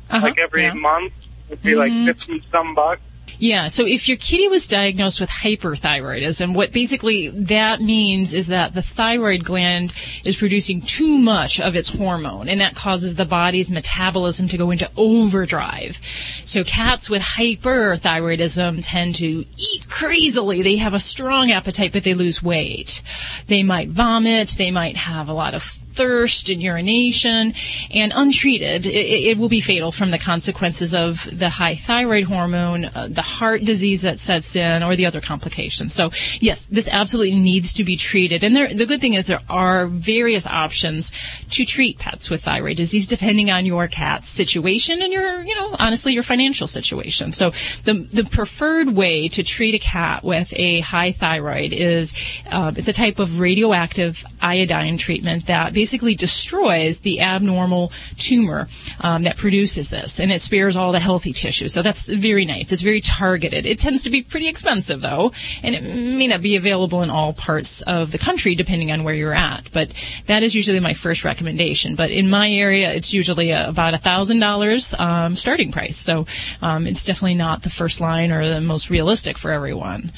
Uh-huh, 0.10 0.26
like 0.28 0.38
every 0.40 0.64
yeah. 0.64 0.74
month. 0.74 1.14
It'd 1.50 1.62
be 1.64 1.72
Mhm. 1.74 1.78
like 1.78 2.16
fifty 2.16 2.44
some 2.52 2.74
bucks. 2.76 3.02
Yeah, 3.40 3.68
so 3.68 3.86
if 3.86 4.08
your 4.08 4.18
kitty 4.18 4.48
was 4.48 4.68
diagnosed 4.68 5.22
with 5.22 5.30
hyperthyroidism, 5.30 6.56
what 6.56 6.72
basically 6.72 7.30
that 7.30 7.82
means 7.82 8.34
is 8.34 8.48
that 8.48 8.74
the 8.74 8.82
thyroid 8.82 9.44
gland 9.44 9.94
is 10.24 10.36
producing 10.36 10.82
too 10.82 11.20
much 11.20 11.60
of 11.60 11.76
its 11.76 11.90
hormone, 11.90 12.50
and 12.50 12.60
that 12.62 12.76
causes 12.76 13.16
the 13.16 13.26
body's 13.26 13.70
metabolism 13.70 14.48
to 14.48 14.58
go 14.58 14.72
into 14.72 14.90
overdrive. 14.98 16.00
So 16.44 16.64
cats 16.64 17.10
with 17.10 17.22
hyperthyroidism 17.22 18.84
tend 18.84 19.16
to 19.16 19.46
eat 19.58 19.88
crazily. 19.88 20.64
They 20.64 20.78
have 20.78 20.96
a 20.96 21.00
strong 21.00 21.52
appetite, 21.52 21.94
but 21.94 22.04
they 22.04 22.16
lose 22.16 22.42
weight. 22.42 23.04
They 23.46 23.62
might 23.62 23.90
vomit, 23.90 24.56
they 24.58 24.72
might 24.72 24.96
have 24.96 25.30
a 25.30 25.34
lot 25.34 25.54
of 25.54 25.78
thirst 25.98 26.50
and 26.50 26.62
urination, 26.62 27.54
and 27.92 28.14
untreated, 28.16 28.86
it, 28.86 29.30
it 29.30 29.38
will 29.38 29.50
be 29.50 29.62
fatal 29.62 29.92
from 29.92 30.12
the 30.12 30.20
consequences 30.20 30.94
of 30.94 31.28
the 31.32 31.50
high 31.50 31.76
thyroid 31.76 32.26
hormone, 32.26 32.86
uh, 32.86 33.08
the 33.10 33.22
heart 33.22 33.64
disease 33.64 34.04
that 34.04 34.20
sets 34.20 34.56
in, 34.56 34.84
or 34.84 34.96
the 34.96 35.06
other 35.06 35.22
complications. 35.22 35.94
So, 35.94 36.12
yes, 36.40 36.66
this 36.68 36.88
absolutely 36.88 37.36
needs 37.36 37.74
to 37.74 37.84
be 37.84 37.98
treated. 37.98 38.44
And 38.44 38.56
there, 38.56 38.74
the 38.74 38.86
good 38.86 39.02
thing 39.02 39.16
is 39.16 39.28
there 39.28 39.42
are 39.50 39.88
various 39.88 40.46
options 40.46 41.12
to 41.52 41.66
treat 41.66 41.98
pets 41.98 42.30
with 42.30 42.44
thyroid 42.44 42.78
disease 42.78 43.08
depending 43.08 43.50
on 43.50 43.66
your 43.66 43.88
cat's 43.88 44.30
situation 44.30 45.02
and 45.02 45.12
your, 45.12 45.42
you 45.42 45.56
know, 45.56 45.76
honestly, 45.80 46.14
your 46.14 46.24
financial 46.24 46.68
situation. 46.68 47.32
So, 47.32 47.52
the 47.84 47.94
the 47.94 48.24
preferred 48.24 48.90
way 48.90 49.28
to 49.30 49.44
treat 49.44 49.74
a 49.74 49.80
cat 49.80 50.24
with 50.24 50.54
a 50.56 50.82
high 50.82 51.12
thyroid 51.12 51.74
is 51.74 52.14
um, 52.52 52.76
it's 52.78 52.88
a 52.88 52.94
type 52.94 53.18
of 53.20 53.40
radioactive 53.40 54.24
iodine 54.42 54.98
treatment 54.98 55.48
that 55.48 55.74
basically 55.74 55.87
destroys 56.16 57.00
the 57.00 57.22
abnormal 57.22 57.92
tumor 58.18 58.68
um, 59.02 59.24
that 59.24 59.38
produces 59.38 59.90
this, 59.90 60.20
and 60.20 60.32
it 60.32 60.42
spares 60.42 60.76
all 60.76 60.92
the 60.92 61.00
healthy 61.00 61.34
tissue. 61.34 61.68
So 61.68 61.82
that's 61.82 62.06
very 62.06 62.46
nice. 62.46 62.72
It's 62.72 62.82
very 62.82 63.02
targeted. 63.02 63.66
It 63.66 63.80
tends 63.80 64.04
to 64.04 64.10
be 64.10 64.22
pretty 64.22 64.48
expensive 64.48 65.02
though, 65.02 65.32
and 65.64 65.76
it 65.76 65.84
may 65.84 66.28
not 66.28 66.42
be 66.42 66.56
available 66.56 67.02
in 67.04 67.10
all 67.10 67.34
parts 67.34 67.82
of 67.84 68.12
the 68.12 68.18
country 68.18 68.56
depending 68.56 68.92
on 68.92 69.04
where 69.04 69.16
you're 69.16 69.34
at. 69.34 69.70
But 69.72 69.92
that 70.26 70.44
is 70.44 70.56
usually 70.56 70.80
my 70.80 70.94
first 70.94 71.24
recommendation. 71.24 71.96
But 71.96 72.12
in 72.12 72.30
my 72.30 72.52
area, 72.52 72.92
it's 72.94 73.14
usually 73.14 73.52
about 73.52 73.94
a 73.94 73.98
thousand 73.98 74.40
dollars 74.40 74.94
um, 75.00 75.36
starting 75.36 75.72
price. 75.72 75.98
So 75.98 76.26
um, 76.62 76.88
it's 76.88 77.06
definitely 77.06 77.36
not 77.36 77.64
the 77.64 77.70
first 77.70 78.02
line 78.02 78.32
or 78.32 78.48
the 78.48 78.62
most 78.62 78.90
realistic 78.90 79.38
for 79.38 79.52
everyone. 79.52 80.12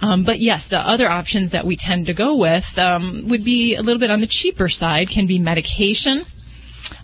Um, 0.00 0.24
but 0.24 0.40
yes, 0.40 0.68
the 0.68 0.78
other 0.78 1.10
options 1.10 1.52
that 1.52 1.64
we 1.64 1.76
tend 1.76 2.06
to 2.06 2.14
go 2.14 2.34
with 2.34 2.78
um, 2.78 3.28
would 3.28 3.44
be 3.44 3.74
a 3.74 3.82
little 3.82 4.00
bit 4.00 4.10
on 4.10 4.20
the 4.20 4.26
cheaper 4.26 4.68
side, 4.68 5.08
can 5.08 5.26
be 5.26 5.38
medication. 5.38 6.24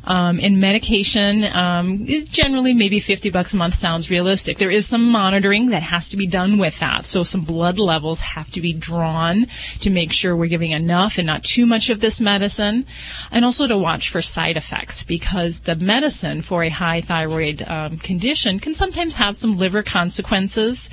Um, 0.04 0.40
and 0.42 0.60
medication, 0.60 1.44
um, 1.54 2.04
generally 2.24 2.74
maybe 2.74 2.98
50 2.98 3.30
bucks 3.30 3.54
a 3.54 3.56
month 3.56 3.74
sounds 3.74 4.10
realistic. 4.10 4.58
There 4.58 4.70
is 4.70 4.86
some 4.86 5.10
monitoring 5.10 5.68
that 5.68 5.82
has 5.82 6.08
to 6.10 6.16
be 6.16 6.26
done 6.26 6.58
with 6.58 6.78
that. 6.80 7.04
So 7.04 7.22
some 7.22 7.42
blood 7.42 7.78
levels 7.78 8.20
have 8.20 8.50
to 8.52 8.60
be 8.60 8.72
drawn 8.72 9.46
to 9.80 9.90
make 9.90 10.12
sure 10.12 10.34
we're 10.34 10.46
giving 10.46 10.72
enough 10.72 11.18
and 11.18 11.26
not 11.26 11.44
too 11.44 11.66
much 11.66 11.88
of 11.90 12.00
this 12.00 12.20
medicine. 12.20 12.86
And 13.30 13.44
also 13.44 13.66
to 13.66 13.78
watch 13.78 14.10
for 14.10 14.20
side 14.20 14.56
effects 14.56 15.04
because 15.04 15.60
the 15.60 15.76
medicine 15.76 16.42
for 16.42 16.64
a 16.64 16.68
high 16.68 17.00
thyroid 17.00 17.62
um, 17.68 17.96
condition 17.98 18.58
can 18.58 18.74
sometimes 18.74 19.14
have 19.14 19.36
some 19.36 19.56
liver 19.56 19.82
consequences 19.82 20.90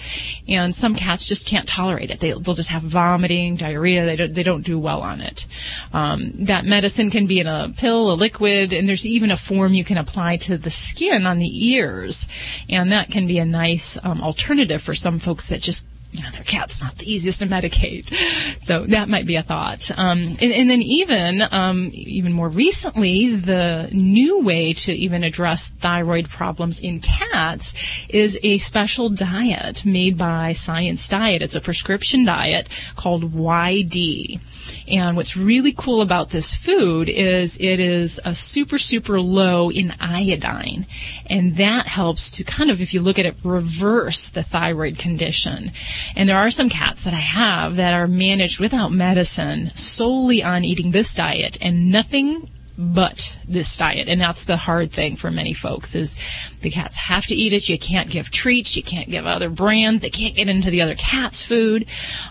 and 0.47 0.76
some 0.76 0.95
cats 0.95 1.28
just 1.28 1.47
can't 1.47 1.68
tolerate 1.68 2.12
it. 2.12 2.20
They, 2.20 2.32
they'll 2.32 2.53
just 2.53 2.70
have 2.70 2.84
vomiting, 2.84 3.55
diarrhea. 3.55 4.05
They 4.05 4.16
don't, 4.16 4.34
they 4.34 4.43
don't 4.43 4.62
do 4.62 4.78
well 4.78 5.01
on 5.01 5.22
it. 5.22 5.47
Um, 5.93 6.32
that 6.45 6.66
medicine 6.66 7.10
can 7.10 7.26
be 7.28 7.39
in 7.39 7.47
a 7.47 7.74
pill, 7.76 8.12
a 8.12 8.14
liquid, 8.14 8.74
and 8.74 8.88
there's 8.88 8.99
even 9.06 9.32
a 9.32 9.38
form 9.38 9.74
you 9.74 9.84
can 9.84 9.97
apply 9.97 10.38
to 10.38 10.58
the 10.58 10.70
skin 10.70 11.26
on 11.26 11.39
the 11.39 11.68
ears. 11.68 12.28
And 12.68 12.91
that 12.91 13.10
can 13.10 13.28
be 13.28 13.39
a 13.39 13.45
nice 13.45 13.97
um, 14.04 14.22
alternative 14.22 14.82
for 14.82 14.93
some 14.93 15.20
folks 15.20 15.50
that 15.50 15.62
just 15.62 15.86
you 16.12 16.24
know, 16.24 16.32
their 16.32 16.43
cat's 16.43 16.82
not 16.82 16.97
the 16.97 17.12
easiest 17.12 17.39
to 17.41 17.47
medicate. 17.47 18.14
So 18.62 18.86
that 18.88 19.10
might 19.10 19.26
be 19.26 19.36
a 19.36 19.41
thought. 19.41 19.89
Um, 19.97 20.20
and, 20.20 20.54
and 20.54 20.70
then 20.70 20.82
even, 20.84 21.41
um, 21.52 21.89
even 21.91 22.34
more 22.34 22.50
recently, 22.50 23.36
the 23.36 23.89
new 23.91 24.41
way 24.41 24.74
to 24.74 24.93
even 24.93 25.24
address 25.24 25.70
thyroid 25.70 26.30
problems 26.30 26.80
in 26.80 27.00
cats 27.00 27.74
is 28.10 28.38
a 28.43 28.60
special 28.60 29.10
diet 29.10 29.86
made 29.86 30.20
by 30.20 30.54
Science 30.54 31.08
Diet. 31.08 31.41
It's 31.41 31.56
a 31.56 31.62
prescription 31.62 32.26
diet 32.26 32.70
called 32.95 33.34
YD. 33.34 34.39
And 34.88 35.15
what's 35.15 35.38
really 35.38 35.72
cool 35.72 36.01
about 36.01 36.30
this 36.30 36.55
food 36.55 37.09
is 37.09 37.57
it 37.59 37.80
is 37.80 38.20
a 38.26 38.36
super, 38.36 38.78
super 38.78 39.20
low 39.20 39.70
in 39.70 39.93
iodine. 39.99 40.86
And 41.26 41.55
that 41.57 41.88
helps 41.88 42.30
to 42.32 42.43
kind 42.43 42.72
of, 42.72 42.82
if 42.82 42.93
you 42.93 43.01
look 43.01 43.20
at 43.20 43.26
it, 43.26 43.38
reverse 43.43 44.30
the 44.30 44.43
thyroid 44.43 44.97
condition. 44.97 45.72
And 46.15 46.28
there 46.28 46.38
are 46.38 46.51
some 46.51 46.70
cats 46.70 47.03
that 47.03 47.13
I 47.13 47.17
have 47.17 47.76
that 47.78 47.93
are 47.93 48.07
managed 48.07 48.59
without 48.59 48.91
medicine 48.91 49.72
solely 49.76 50.43
on 50.43 50.63
eating 50.65 50.91
this 50.91 51.13
diet 51.13 51.57
and 51.61 51.91
nothing 51.91 52.49
but 52.80 53.38
this 53.45 53.75
diet. 53.75 54.07
And 54.07 54.21
that's 54.21 54.45
the 54.45 54.55
hard 54.55 54.89
thing 54.89 55.17
for 55.17 55.30
many 55.30 55.53
folks 55.53 55.95
is 55.95 56.15
the 56.61 56.69
cats 56.69 56.95
have 56.95 57.25
to 57.25 57.36
eat 57.36 57.51
it. 57.51 57.67
You 57.67 57.77
can't 57.77 58.09
give 58.09 58.32
treats. 58.32 58.77
You 58.77 58.84
can't 58.84 59.09
give 59.09 59.25
other 59.25 59.49
brands. 59.49 60.01
They 60.01 60.09
can't 60.09 60.34
get 60.34 60.47
into 60.47 60.69
the 60.69 60.82
other 60.82 60.95
cat's 60.95 61.43
food. 61.43 61.86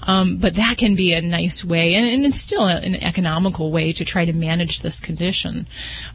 Um, 0.05 0.39
but 0.39 0.55
that 0.55 0.79
can 0.79 0.95
be 0.95 1.13
a 1.13 1.21
nice 1.21 1.63
way 1.63 1.95
and, 1.95 2.07
and 2.07 2.25
it's 2.25 2.41
still 2.41 2.65
an 2.65 2.95
economical 2.95 3.71
way 3.71 3.93
to 3.93 4.07
try 4.07 4.25
to 4.25 4.33
manage 4.33 4.81
this 4.81 5.01
condition. 5.01 5.67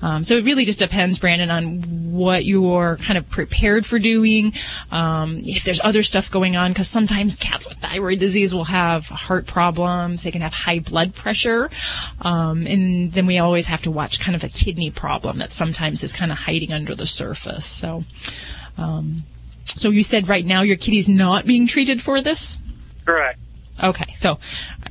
Um, 0.02 0.24
so 0.24 0.36
it 0.38 0.46
really 0.46 0.66
just 0.66 0.80
depends, 0.80 1.20
Brandon, 1.20 1.52
on 1.52 2.12
what 2.12 2.44
you're 2.44 2.98
kind 2.98 3.20
of 3.20 3.30
prepared 3.30 3.86
for 3.86 4.00
doing. 4.00 4.54
Um, 4.92 5.38
if 5.44 5.64
there's 5.64 5.82
other 5.84 6.02
stuff 6.02 6.32
going 6.32 6.56
on, 6.56 6.72
because 6.72 6.88
sometimes 6.88 7.38
cats 7.38 7.70
with 7.70 7.78
thyroid 7.78 8.18
disease 8.18 8.56
will 8.56 8.64
have 8.64 9.06
heart 9.06 9.46
problems. 9.46 10.24
They 10.24 10.32
can 10.32 10.42
have 10.42 10.54
high 10.54 10.80
blood 10.80 11.14
pressure. 11.14 11.70
Um, 12.22 12.66
and 12.66 13.14
then 13.14 13.28
we 13.28 13.38
always 13.38 13.68
have 13.68 13.84
to 13.84 13.92
watch 13.92 14.23
kind 14.24 14.36
of 14.36 14.44
a 14.44 14.50
kidney 14.50 14.90
problem 14.90 15.38
that 15.40 15.52
sometimes 15.52 16.04
is 16.04 16.14
kind 16.14 16.32
of 16.32 16.38
hiding 16.38 16.72
under 16.72 16.96
the 16.96 17.06
surface. 17.06 17.66
So, 17.66 18.06
um, 18.78 19.24
so 19.66 19.90
you 19.90 20.04
said 20.04 20.30
right 20.30 20.46
now 20.46 20.62
your 20.62 20.78
kitty's 20.78 21.10
not 21.10 21.46
being 21.46 21.68
treated 21.68 22.02
for 22.02 22.22
this? 22.22 22.58
Correct. 23.06 23.40
Okay, 23.84 24.14
so 24.16 24.40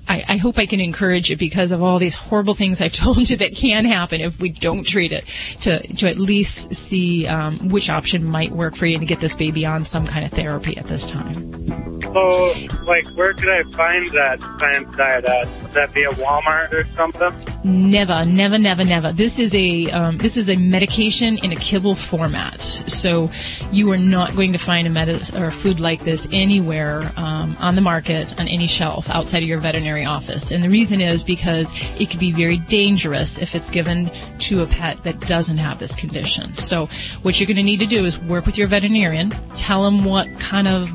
I, 0.09 0.25
I 0.29 0.37
hope 0.37 0.59
I 0.59 0.67
can 0.67 0.81
encourage 0.81 1.31
you 1.31 1.37
because 1.37 1.73
of 1.73 1.83
all 1.83 1.99
these 1.99 2.17
horrible 2.17 2.55
things 2.55 2.83
I've 2.83 2.93
told 3.05 3.31
you 3.31 3.37
that 3.39 3.55
can 3.55 3.85
happen 3.85 4.21
if 4.21 4.41
we 4.41 4.51
don't 4.51 4.85
treat 4.85 5.13
it 5.13 5.25
to, 5.61 5.81
to 5.95 6.09
at 6.09 6.17
least 6.17 6.75
see 6.75 7.27
um, 7.27 7.69
which 7.69 7.89
option 7.89 8.25
might 8.25 8.53
work 8.53 8.77
for 8.77 8.87
you 8.87 8.95
and 8.95 9.03
to 9.03 9.07
get 9.07 9.21
this 9.21 9.35
baby 9.35 9.65
on 9.65 9.85
some 9.85 10.07
kind 10.07 10.25
of 10.25 10.33
therapy 10.33 10.77
at 10.77 10.87
this 10.87 11.11
time. 11.11 12.01
So, 12.03 12.53
like, 12.85 13.07
where 13.15 13.33
could 13.33 13.49
I 13.49 13.63
find 13.71 14.07
that 14.09 14.39
science 14.61 14.97
diet 14.97 15.25
at? 15.25 15.47
Would 15.63 15.73
that 15.73 15.95
be 15.95 16.03
a 16.03 16.11
Walmart 16.11 16.71
or 16.73 16.87
something? 16.95 17.33
Never, 17.65 18.25
never, 18.27 18.59
never, 18.59 18.85
never. 18.85 19.13
This 19.13 19.39
is 19.39 19.55
a 19.55 19.91
um, 19.93 20.19
this 20.19 20.37
is 20.37 20.51
a 20.51 20.57
medication 20.57 21.39
in 21.39 21.53
a 21.53 21.57
kibble 21.57 21.95
format. 21.95 22.61
So 22.61 23.31
you 23.71 23.91
are 23.93 23.99
not 23.99 24.35
going 24.35 24.53
to 24.53 24.59
find 24.59 24.87
a 24.87 24.91
med- 24.91 25.35
or 25.35 25.47
a 25.47 25.53
food 25.53 25.81
like 25.81 26.05
this 26.05 26.29
anywhere 26.33 27.13
um, 27.17 27.57
on 27.59 27.77
the 27.77 27.81
market 27.81 28.39
on 28.39 28.47
any 28.47 28.67
shelf 28.67 29.09
outside 29.09 29.43
of 29.43 29.49
your 29.49 29.59
veterinary 29.59 29.92
office. 30.01 30.51
And 30.51 30.63
the 30.63 30.71
reason 30.71 31.01
is 31.01 31.23
because 31.23 31.73
it 32.01 32.11
could 32.11 32.21
be 32.21 32.33
very 32.33 32.57
dangerous 32.57 33.39
if 33.39 33.55
it's 33.55 33.71
given 33.71 34.11
to 34.41 34.63
a 34.63 34.67
pet 34.67 35.03
that 35.05 35.21
doesn't 35.21 35.59
have 35.59 35.79
this 35.79 35.95
condition. 35.95 36.57
So 36.57 36.89
what 37.23 37.39
you're 37.39 37.47
going 37.47 37.57
to 37.57 37.63
need 37.63 37.81
to 37.81 37.87
do 37.87 38.05
is 38.05 38.19
work 38.19 38.47
with 38.47 38.59
your 38.59 38.69
veterinarian, 38.69 39.31
tell 39.57 39.83
them 39.83 40.05
what 40.05 40.33
kind 40.41 40.69
of 40.69 40.91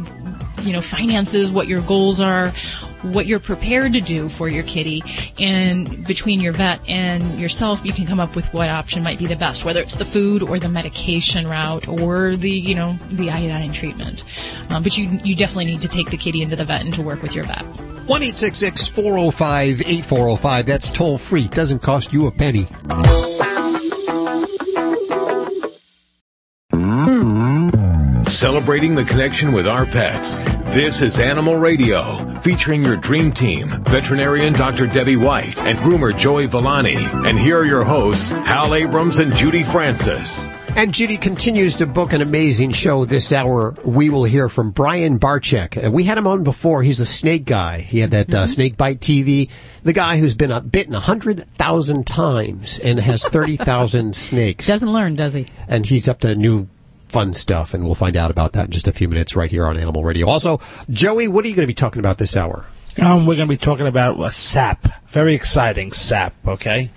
you 0.65 0.73
know 0.73 0.81
finances, 0.81 1.51
what 1.51 1.67
your 1.67 1.81
goals 1.81 2.19
are, 2.19 2.51
what 3.01 3.25
you're 3.25 3.39
prepared 3.39 3.93
to 3.93 4.01
do 4.01 4.27
for 4.27 4.49
your 4.49 4.63
kitty, 4.63 5.03
and 5.39 6.05
between 6.05 6.39
your 6.39 6.53
vet 6.53 6.79
and 6.87 7.23
yourself, 7.39 7.85
you 7.85 7.93
can 7.93 8.05
come 8.05 8.19
up 8.19 8.35
with 8.35 8.45
what 8.53 8.69
option 8.69 9.03
might 9.03 9.19
be 9.19 9.25
the 9.25 9.35
best, 9.35 9.65
whether 9.65 9.81
it's 9.81 9.95
the 9.95 10.05
food 10.05 10.41
or 10.41 10.59
the 10.59 10.69
medication 10.69 11.47
route 11.47 11.87
or 11.87 12.35
the 12.35 12.51
you 12.51 12.75
know 12.75 12.97
the 13.11 13.29
iodine 13.29 13.71
treatment. 13.71 14.23
Um, 14.69 14.83
but 14.83 14.97
you 14.97 15.09
you 15.23 15.35
definitely 15.35 15.65
need 15.65 15.81
to 15.81 15.87
take 15.87 16.09
the 16.09 16.17
kitty 16.17 16.41
into 16.41 16.55
the 16.55 16.65
vet 16.65 16.81
and 16.81 16.93
to 16.93 17.01
work 17.01 17.21
with 17.21 17.35
your 17.35 17.45
vet. 17.45 17.65
1 18.07 18.21
405 18.21 19.81
8405. 19.81 20.65
That's 20.65 20.91
toll 20.93 21.17
free. 21.17 21.47
Doesn't 21.47 21.79
cost 21.79 22.13
you 22.13 22.27
a 22.27 22.31
penny. 22.31 22.67
Celebrating 28.23 28.95
the 28.95 29.03
connection 29.05 29.51
with 29.51 29.67
our 29.67 29.85
pets. 29.85 30.37
This 30.73 31.01
is 31.01 31.19
Animal 31.19 31.57
Radio, 31.57 32.17
featuring 32.39 32.83
your 32.83 32.95
dream 32.95 33.31
team, 33.31 33.67
veterinarian 33.85 34.53
Dr. 34.53 34.87
Debbie 34.87 35.17
White 35.17 35.59
and 35.61 35.77
groomer 35.79 36.17
Joey 36.17 36.45
Villani. 36.45 36.97
And 37.27 37.37
here 37.37 37.59
are 37.59 37.65
your 37.65 37.83
hosts, 37.83 38.31
Hal 38.31 38.73
Abrams 38.73 39.19
and 39.19 39.33
Judy 39.33 39.63
Francis. 39.63 40.47
And 40.77 40.93
Judy 40.93 41.17
continues 41.17 41.77
to 41.77 41.87
book 41.87 42.13
an 42.13 42.21
amazing 42.21 42.71
show 42.71 43.03
this 43.03 43.33
hour. 43.33 43.73
We 43.83 44.11
will 44.11 44.25
hear 44.25 44.47
from 44.47 44.69
Brian 44.69 45.17
Barczyk. 45.17 45.83
Uh, 45.83 45.89
we 45.89 46.03
had 46.03 46.19
him 46.19 46.27
on 46.27 46.43
before. 46.43 46.83
He's 46.83 46.99
a 46.99 47.05
snake 47.05 47.45
guy. 47.45 47.79
He 47.79 47.97
had 47.97 48.11
that 48.11 48.31
uh, 48.31 48.45
Snake 48.45 48.77
Bite 48.77 48.99
TV. 48.99 49.49
The 49.81 49.93
guy 49.93 50.19
who's 50.19 50.35
been 50.35 50.51
uh, 50.51 50.59
bitten 50.59 50.93
100,000 50.93 52.05
times 52.05 52.77
and 52.77 52.99
has 52.99 53.25
30,000 53.25 54.15
snakes. 54.15 54.67
Doesn't 54.67 54.93
learn, 54.93 55.15
does 55.15 55.33
he? 55.33 55.47
And 55.67 55.83
he's 55.83 56.07
up 56.07 56.19
to 56.19 56.35
new 56.35 56.69
fun 57.07 57.33
stuff, 57.33 57.73
and 57.73 57.83
we'll 57.83 57.95
find 57.95 58.15
out 58.15 58.29
about 58.29 58.53
that 58.53 58.65
in 58.65 58.71
just 58.71 58.87
a 58.87 58.91
few 58.91 59.09
minutes 59.09 59.35
right 59.35 59.49
here 59.49 59.65
on 59.65 59.77
Animal 59.77 60.03
Radio. 60.03 60.27
Also, 60.27 60.61
Joey, 60.91 61.27
what 61.27 61.43
are 61.43 61.47
you 61.47 61.55
going 61.55 61.63
to 61.63 61.67
be 61.67 61.73
talking 61.73 62.01
about 62.01 62.19
this 62.19 62.37
hour? 62.37 62.67
Um, 62.99 63.27
we're 63.27 63.35
going 63.35 63.47
to 63.47 63.53
be 63.53 63.57
talking 63.57 63.85
about 63.85 64.19
a 64.19 64.31
sap. 64.31 64.87
Very 65.09 65.35
exciting 65.35 65.91
sap, 65.91 66.33
okay? 66.47 66.89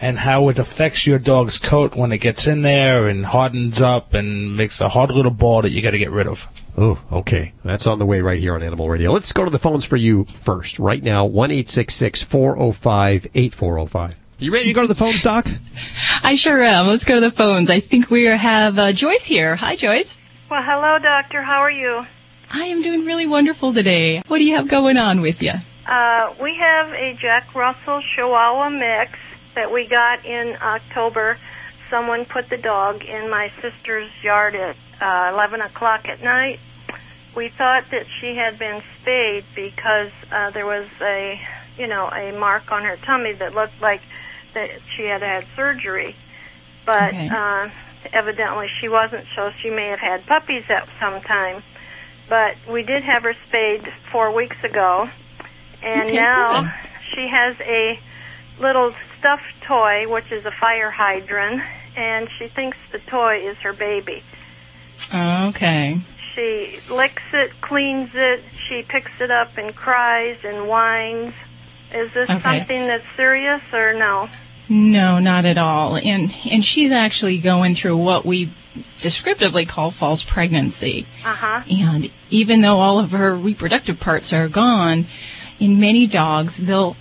And 0.00 0.18
how 0.18 0.48
it 0.48 0.58
affects 0.58 1.06
your 1.06 1.18
dog's 1.18 1.58
coat 1.58 1.96
when 1.96 2.12
it 2.12 2.18
gets 2.18 2.46
in 2.46 2.62
there 2.62 3.08
and 3.08 3.26
hardens 3.26 3.82
up 3.82 4.14
and 4.14 4.56
makes 4.56 4.80
a 4.80 4.88
hard 4.88 5.10
little 5.10 5.32
ball 5.32 5.62
that 5.62 5.70
you 5.70 5.82
got 5.82 5.90
to 5.90 5.98
get 5.98 6.12
rid 6.12 6.28
of. 6.28 6.48
Oh, 6.78 7.02
okay. 7.10 7.52
That's 7.64 7.86
on 7.86 7.98
the 7.98 8.06
way 8.06 8.20
right 8.20 8.38
here 8.38 8.54
on 8.54 8.62
Animal 8.62 8.88
Radio. 8.88 9.10
Let's 9.10 9.32
go 9.32 9.44
to 9.44 9.50
the 9.50 9.58
phones 9.58 9.84
for 9.84 9.96
you 9.96 10.24
first. 10.26 10.78
Right 10.78 11.02
now, 11.02 11.24
1 11.24 11.50
405 11.50 13.26
8405. 13.34 14.20
You 14.38 14.52
ready 14.52 14.66
to 14.66 14.72
go 14.72 14.82
to 14.82 14.88
the 14.88 14.94
phones, 14.94 15.22
Doc? 15.22 15.48
I 16.22 16.36
sure 16.36 16.62
am. 16.62 16.86
Let's 16.86 17.04
go 17.04 17.16
to 17.16 17.20
the 17.20 17.30
phones. 17.30 17.68
I 17.68 17.80
think 17.80 18.10
we 18.10 18.24
have 18.24 18.78
uh, 18.78 18.92
Joyce 18.92 19.24
here. 19.24 19.56
Hi, 19.56 19.76
Joyce. 19.76 20.18
Well, 20.50 20.62
hello, 20.62 20.98
doctor. 20.98 21.42
How 21.42 21.58
are 21.58 21.70
you? 21.70 22.06
I 22.52 22.64
am 22.66 22.82
doing 22.82 23.04
really 23.04 23.26
wonderful 23.26 23.72
today. 23.72 24.22
What 24.28 24.38
do 24.38 24.44
you 24.44 24.56
have 24.56 24.68
going 24.68 24.98
on 24.98 25.20
with 25.20 25.42
you? 25.42 25.52
Uh, 25.86 26.34
we 26.40 26.54
have 26.56 26.90
a 26.92 27.14
Jack 27.14 27.54
Russell 27.54 28.02
Chihuahua 28.14 28.70
mix 28.70 29.18
that 29.54 29.72
we 29.72 29.86
got 29.86 30.24
in 30.24 30.56
October. 30.60 31.38
Someone 31.90 32.24
put 32.24 32.48
the 32.48 32.56
dog 32.58 33.04
in 33.04 33.30
my 33.30 33.50
sister's 33.60 34.10
yard 34.22 34.54
at 34.54 34.76
uh, 35.00 35.32
11 35.34 35.60
o'clock 35.62 36.06
at 36.08 36.22
night. 36.22 36.60
We 37.34 37.48
thought 37.48 37.84
that 37.90 38.06
she 38.20 38.36
had 38.36 38.58
been 38.58 38.82
spayed 39.00 39.44
because 39.54 40.10
uh, 40.30 40.50
there 40.50 40.66
was 40.66 40.86
a, 41.00 41.40
you 41.78 41.86
know, 41.86 42.06
a 42.08 42.32
mark 42.38 42.70
on 42.70 42.84
her 42.84 42.96
tummy 42.98 43.32
that 43.32 43.54
looked 43.54 43.80
like 43.80 44.02
that 44.54 44.70
she 44.96 45.04
had 45.04 45.22
had 45.22 45.46
surgery, 45.56 46.14
but 46.84 47.08
Okay. 47.08 47.28
uh, 47.28 47.70
evidently 48.12 48.68
she 48.80 48.88
wasn't. 48.90 49.24
So 49.34 49.50
she 49.62 49.70
may 49.70 49.88
have 49.88 50.00
had 50.00 50.26
puppies 50.26 50.64
at 50.68 50.86
some 51.00 51.22
time. 51.22 51.62
But 52.28 52.56
we 52.70 52.82
did 52.82 53.02
have 53.04 53.22
her 53.24 53.34
spayed 53.48 53.86
four 54.10 54.30
weeks 54.34 54.56
ago, 54.64 55.08
and 55.82 56.08
Okay, 56.08 56.16
now 56.16 56.62
good. 56.62 56.72
she 57.14 57.28
has 57.28 57.56
a 57.60 57.98
little 58.60 58.94
stuffed 59.18 59.60
toy, 59.66 60.08
which 60.08 60.30
is 60.32 60.44
a 60.46 60.50
fire 60.52 60.90
hydrant, 60.90 61.62
and 61.96 62.28
she 62.38 62.48
thinks 62.48 62.76
the 62.90 62.98
toy 63.00 63.48
is 63.48 63.56
her 63.58 63.72
baby. 63.72 64.22
Okay. 65.12 66.00
She 66.34 66.78
licks 66.90 67.22
it, 67.34 67.52
cleans 67.60 68.10
it, 68.14 68.42
she 68.68 68.82
picks 68.82 69.10
it 69.20 69.30
up 69.30 69.58
and 69.58 69.74
cries 69.74 70.38
and 70.44 70.66
whines. 70.68 71.34
Is 71.92 72.10
this 72.14 72.30
Okay. 72.30 72.40
something 72.42 72.86
that's 72.86 73.04
serious 73.16 73.60
or 73.72 73.92
no? 73.92 74.30
No, 74.68 75.18
not 75.18 75.44
at 75.44 75.58
all. 75.58 75.96
And 75.96 76.34
and 76.50 76.64
she's 76.64 76.90
actually 76.92 77.36
going 77.38 77.74
through 77.74 77.98
what 77.98 78.24
we 78.24 78.50
descriptively 78.98 79.64
call 79.64 79.90
false 79.90 80.22
pregnancy. 80.22 81.06
Uh 81.24 81.34
huh. 81.34 81.62
And 81.70 82.10
even 82.30 82.60
though 82.60 82.78
all 82.78 82.98
of 82.98 83.10
her 83.10 83.34
reproductive 83.34 84.00
parts 84.00 84.32
are 84.32 84.48
gone, 84.48 85.06
in 85.60 85.78
many 85.78 86.06
dogs 86.06 86.56
they'll 86.56 86.96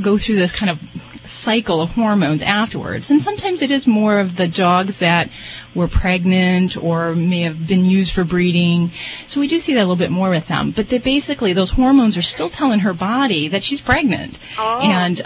go 0.00 0.16
through 0.16 0.36
this 0.36 0.52
kind 0.52 0.70
of 0.70 0.78
cycle 1.24 1.80
of 1.80 1.90
hormones 1.90 2.42
afterwards. 2.42 3.10
And 3.10 3.20
sometimes 3.20 3.62
it 3.62 3.70
is 3.70 3.86
more 3.86 4.18
of 4.18 4.36
the 4.36 4.48
dogs 4.48 4.98
that 4.98 5.30
were 5.74 5.88
pregnant 5.88 6.76
or 6.76 7.14
may 7.14 7.42
have 7.42 7.66
been 7.66 7.84
used 7.84 8.12
for 8.12 8.24
breeding. 8.24 8.90
So 9.26 9.40
we 9.40 9.46
do 9.46 9.58
see 9.58 9.74
that 9.74 9.80
a 9.80 9.82
little 9.82 9.96
bit 9.96 10.10
more 10.10 10.30
with 10.30 10.48
them. 10.48 10.72
But 10.72 10.88
basically 10.88 11.52
those 11.52 11.70
hormones 11.70 12.16
are 12.16 12.22
still 12.22 12.50
telling 12.50 12.80
her 12.80 12.92
body 12.92 13.48
that 13.48 13.62
she's 13.62 13.80
pregnant. 13.80 14.38
Oh. 14.58 14.80
And 14.80 15.22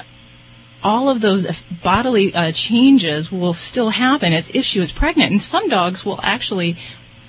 all 0.85 1.09
of 1.09 1.22
those 1.22 1.47
bodily 1.82 2.35
uh, 2.35 2.53
changes 2.53 3.32
will 3.32 3.55
still 3.55 3.91
happen 3.91 4.32
as 4.32 4.51
if 4.51 4.64
she 4.64 4.78
was 4.78 4.93
pregnant. 4.93 5.32
And 5.32 5.43
some 5.43 5.68
dogs 5.68 6.05
will 6.05 6.20
actually 6.22 6.76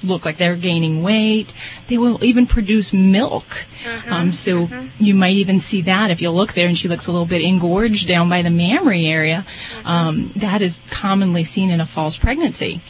look 0.04 0.26
like 0.26 0.38
they're 0.38 0.58
gaining 0.58 1.02
weight. 1.02 1.54
They 1.88 1.98
will 1.98 2.24
even 2.24 2.46
produce 2.46 2.94
milk. 2.94 3.66
Um, 4.08 4.32
so 4.32 4.68
you 5.00 5.16
might 5.16 5.36
even 5.36 5.60
see 5.60 5.82
that 5.84 6.12
if 6.12 6.22
you 6.22 6.30
look 6.30 6.54
there 6.54 6.68
and 6.68 6.78
she 6.78 6.88
looks 6.88 7.08
a 7.08 7.12
little 7.12 7.26
bit 7.26 7.42
engorged 7.42 8.08
down 8.08 8.30
by 8.30 8.42
the 8.42 8.50
mammary 8.50 9.08
area. 9.08 9.46
Um, 9.84 10.34
that 10.36 10.62
is 10.62 10.82
commonly 10.90 11.44
seen 11.44 11.72
in 11.72 11.82
a 11.82 11.86
false 11.86 12.18
pregnancy. 12.18 12.82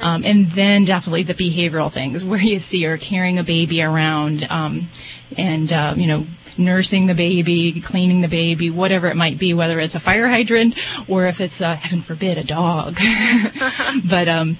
Um, 0.00 0.24
and 0.24 0.50
then 0.52 0.84
definitely 0.84 1.22
the 1.22 1.34
behavioral 1.34 1.90
things 1.90 2.24
where 2.24 2.40
you 2.40 2.58
see 2.58 2.82
her 2.84 2.98
carrying 2.98 3.38
a 3.38 3.44
baby 3.44 3.82
around 3.82 4.46
um, 4.50 4.88
and, 5.36 5.72
uh, 5.72 5.94
you 5.96 6.06
know, 6.06 6.26
nursing 6.58 7.06
the 7.06 7.14
baby, 7.14 7.80
cleaning 7.80 8.20
the 8.20 8.28
baby, 8.28 8.70
whatever 8.70 9.08
it 9.08 9.16
might 9.16 9.38
be, 9.38 9.54
whether 9.54 9.78
it's 9.80 9.94
a 9.94 10.00
fire 10.00 10.28
hydrant 10.28 10.76
or 11.08 11.26
if 11.26 11.40
it's, 11.40 11.60
uh, 11.60 11.74
heaven 11.74 12.02
forbid, 12.02 12.38
a 12.38 12.44
dog. 12.44 12.98
but 14.04 14.28
um, 14.28 14.56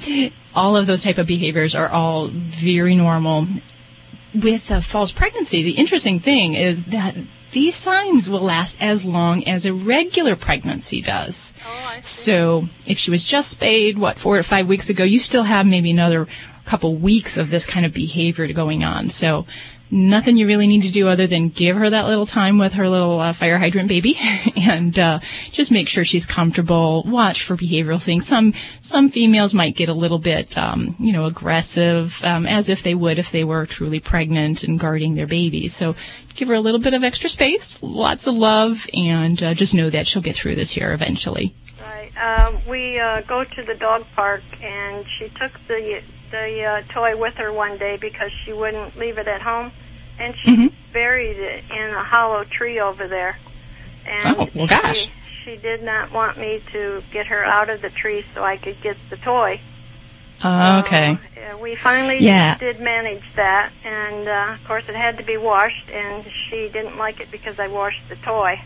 all 0.55 0.77
of 0.77 0.87
those 0.87 1.03
type 1.03 1.19
of 1.19 1.27
behaviors 1.27 1.75
are 1.75 1.89
all 1.89 2.29
very 2.29 2.95
normal. 2.95 3.47
With 4.35 4.71
a 4.71 4.81
false 4.81 5.13
pregnancy, 5.13 5.63
the 5.63 5.73
interesting 5.73 6.21
thing 6.21 6.55
is 6.55 6.87
that 6.87 7.15
these 7.53 7.77
signs 7.77 8.31
will 8.31 8.41
last 8.41 8.81
as 8.81 9.05
long 9.05 9.47
as 9.47 9.67
a 9.67 9.75
regular 9.75 10.37
pregnancy 10.37 11.03
does. 11.03 11.53
So 12.01 12.69
if 12.87 12.99
she 12.99 13.11
was 13.11 13.25
just 13.25 13.51
spayed, 13.51 13.99
what, 13.99 14.19
four 14.19 14.39
or 14.39 14.43
five 14.43 14.67
weeks 14.67 14.89
ago, 14.89 15.05
you 15.05 15.19
still 15.19 15.43
have 15.43 15.67
maybe 15.67 15.91
another 15.91 16.27
couple 16.65 16.97
weeks 16.97 17.37
of 17.37 17.51
this 17.51 17.67
kind 17.67 17.85
of 17.85 17.93
behavior 17.93 18.51
going 18.53 18.85
on. 18.85 19.09
So 19.09 19.47
nothing 19.93 20.37
you 20.37 20.47
really 20.47 20.67
need 20.67 20.83
to 20.83 20.91
do 20.91 21.07
other 21.07 21.27
than 21.27 21.51
give 21.51 21.77
her 21.77 21.91
that 21.91 22.07
little 22.07 22.27
time 22.27 22.59
with 22.59 22.73
her 22.73 22.89
little 22.89 23.21
uh, 23.21 23.33
fire 23.33 23.59
hydrant 23.59 23.89
baby 23.89 24.19
and 24.57 24.99
uh, 24.99 25.21
just 25.51 25.71
make 25.71 25.89
sure 25.89 26.05
she's 26.05 26.27
comfortable 26.27 27.05
watch 27.07 27.45
for 27.45 27.57
behavioral 27.57 28.03
things. 28.03 28.27
Some 28.27 28.55
some 28.81 29.11
females 29.11 29.53
might 29.53 29.77
get 29.77 29.89
a 29.89 29.95
little 29.95 30.19
bit 30.19 30.57
um, 30.57 30.97
you 30.99 31.13
know 31.13 31.27
aggressive 31.27 32.25
um, 32.25 32.47
as 32.47 32.69
if 32.69 32.83
they 32.83 32.95
would 32.95 33.19
if 33.19 33.31
they 33.31 33.45
were 33.45 33.67
truly 33.67 34.01
pregnant 34.01 34.65
and 34.65 34.81
guarding 34.81 35.15
their 35.15 35.27
baby 35.27 35.69
so 35.69 35.95
give 36.35 36.49
her 36.49 36.55
a 36.55 36.61
little 36.61 36.81
bit 36.81 36.95
of 36.95 37.05
extra 37.05 37.29
space 37.29 37.79
lots 37.83 38.27
of 38.27 38.35
love 38.35 38.89
and 38.95 39.43
uh, 39.43 39.55
just 39.55 39.75
know 39.75 39.91
that 39.91 40.07
she'll 40.07 40.23
get 40.23 40.35
through 40.35 40.57
this 40.57 40.77
year 40.77 40.93
eventually. 40.93 41.55
Right. 41.83 42.13
Uh, 42.17 42.59
we 42.69 42.99
uh, 42.99 43.23
go 43.23 43.45
to 43.45 43.63
the 43.65 43.75
dog 43.75 44.07
park, 44.15 44.43
and 44.63 45.05
she 45.19 45.29
took 45.31 45.53
the 45.67 46.03
the 46.31 46.65
uh, 46.65 46.93
toy 46.93 47.17
with 47.17 47.35
her 47.35 47.53
one 47.53 47.77
day 47.77 47.99
because 48.01 48.31
she 48.45 48.53
wouldn't 48.53 48.97
leave 48.97 49.19
it 49.19 49.29
at 49.29 49.43
home, 49.43 49.73
and 50.19 50.35
she 50.43 50.73
buried 50.93 51.37
it 51.39 51.65
in 51.71 51.91
a 51.95 52.05
hollow 52.05 52.45
tree 52.45 52.81
over 52.81 53.09
there. 53.09 53.39
And 54.07 54.37
Oh, 54.37 54.49
well, 54.55 54.67
gosh. 54.67 55.07
She, 55.07 55.11
she 55.45 55.57
did 55.57 55.83
not 55.83 56.13
want 56.13 56.39
me 56.39 56.63
to 56.73 57.03
get 57.13 57.27
her 57.27 57.45
out 57.45 57.71
of 57.71 57.83
the 57.83 57.91
tree 57.91 58.25
so 58.35 58.43
I 58.45 58.57
could 58.57 58.81
get 58.83 58.97
the 59.11 59.17
toy. 59.17 59.61
Uh, 60.45 60.83
okay 60.85 61.19
Uh, 61.53 61.57
we 61.59 61.77
finally 61.77 62.19
Yeah. 62.19 62.59
did 62.59 62.81
manage 62.81 63.23
that, 63.37 63.71
and 63.85 64.27
uh, 64.29 64.57
of 64.61 64.65
course 64.67 64.85
it 64.89 64.97
had 64.97 65.19
to 65.19 65.23
be 65.25 65.37
washed, 65.37 65.89
and 65.91 66.25
she 66.49 66.69
didn't 66.69 66.97
like 66.99 67.21
it 67.21 67.31
because 67.31 67.59
I 67.61 67.69
washed 67.69 68.01
the 68.09 68.17
toy. 68.17 68.61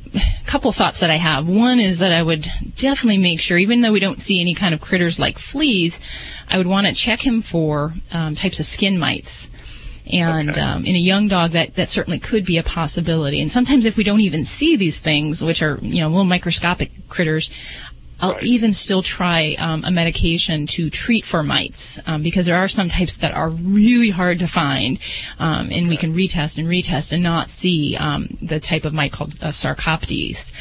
couple 0.46 0.70
thoughts 0.70 1.00
that 1.00 1.10
I 1.10 1.16
have. 1.16 1.48
One 1.48 1.80
is 1.80 1.98
that 1.98 2.12
I 2.12 2.22
would 2.22 2.46
definitely 2.76 3.18
make 3.18 3.40
sure, 3.40 3.58
even 3.58 3.80
though 3.80 3.90
we 3.90 4.00
don't 4.00 4.20
see 4.20 4.40
any 4.40 4.54
kind 4.54 4.72
of 4.72 4.80
critters 4.80 5.18
like 5.18 5.38
fleas, 5.38 5.98
I 6.48 6.58
would 6.58 6.68
want 6.68 6.86
to 6.86 6.92
check 6.92 7.26
him 7.26 7.42
for 7.42 7.94
um, 8.12 8.36
types 8.36 8.60
of 8.60 8.66
skin 8.66 8.98
mites. 8.98 9.50
And 10.12 10.56
um, 10.58 10.84
in 10.84 10.94
a 10.94 10.98
young 10.98 11.28
dog, 11.28 11.52
that, 11.52 11.76
that 11.76 11.88
certainly 11.88 12.18
could 12.18 12.44
be 12.44 12.58
a 12.58 12.62
possibility. 12.62 13.40
And 13.40 13.50
sometimes 13.50 13.86
if 13.86 13.96
we 13.96 14.04
don't 14.04 14.20
even 14.20 14.44
see 14.44 14.76
these 14.76 14.98
things, 14.98 15.42
which 15.42 15.62
are 15.62 15.78
you 15.80 16.02
know 16.02 16.08
little 16.08 16.24
microscopic 16.24 17.08
critters, 17.08 17.50
I'll 18.20 18.36
even 18.42 18.72
still 18.72 19.02
try 19.02 19.56
um, 19.58 19.84
a 19.84 19.90
medication 19.90 20.66
to 20.68 20.88
treat 20.88 21.24
for 21.24 21.42
mites 21.42 21.98
um, 22.06 22.22
because 22.22 22.46
there 22.46 22.56
are 22.56 22.68
some 22.68 22.88
types 22.88 23.18
that 23.18 23.34
are 23.34 23.50
really 23.50 24.10
hard 24.10 24.38
to 24.38 24.46
find, 24.46 24.98
um, 25.38 25.68
and 25.70 25.88
we 25.88 25.96
can 25.96 26.14
retest 26.14 26.56
and 26.58 26.68
retest 26.68 27.12
and 27.12 27.22
not 27.22 27.50
see 27.50 27.96
um, 27.96 28.38
the 28.40 28.60
type 28.60 28.84
of 28.84 28.94
mite 28.94 29.12
called 29.12 29.36
uh, 29.42 29.48
sarcoptes, 29.48 30.52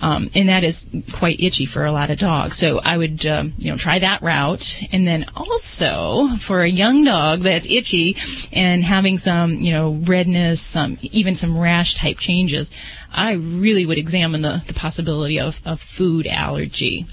um, 0.00 0.28
and 0.34 0.48
that 0.48 0.64
is 0.64 0.86
quite 1.12 1.38
itchy 1.38 1.66
for 1.66 1.84
a 1.84 1.92
lot 1.92 2.10
of 2.10 2.18
dogs. 2.18 2.56
So 2.56 2.80
I 2.80 2.96
would 2.96 3.26
um, 3.26 3.54
you 3.58 3.70
know 3.70 3.76
try 3.76 3.98
that 3.98 4.22
route, 4.22 4.82
and 4.90 5.06
then 5.06 5.26
also 5.36 6.28
for 6.38 6.62
a 6.62 6.68
young 6.68 7.04
dog 7.04 7.40
that's 7.40 7.68
itchy 7.68 8.16
and 8.52 8.82
having 8.82 9.18
some 9.18 9.54
you 9.54 9.72
know 9.72 9.92
redness, 9.92 10.60
some 10.60 10.98
even 11.02 11.34
some 11.34 11.58
rash 11.58 11.94
type 11.94 12.18
changes. 12.18 12.70
I 13.12 13.32
really 13.32 13.84
would 13.86 13.98
examine 13.98 14.42
the, 14.42 14.62
the 14.66 14.74
possibility 14.74 15.38
of, 15.38 15.60
of 15.64 15.80
food 15.80 16.26
allergy. 16.26 17.06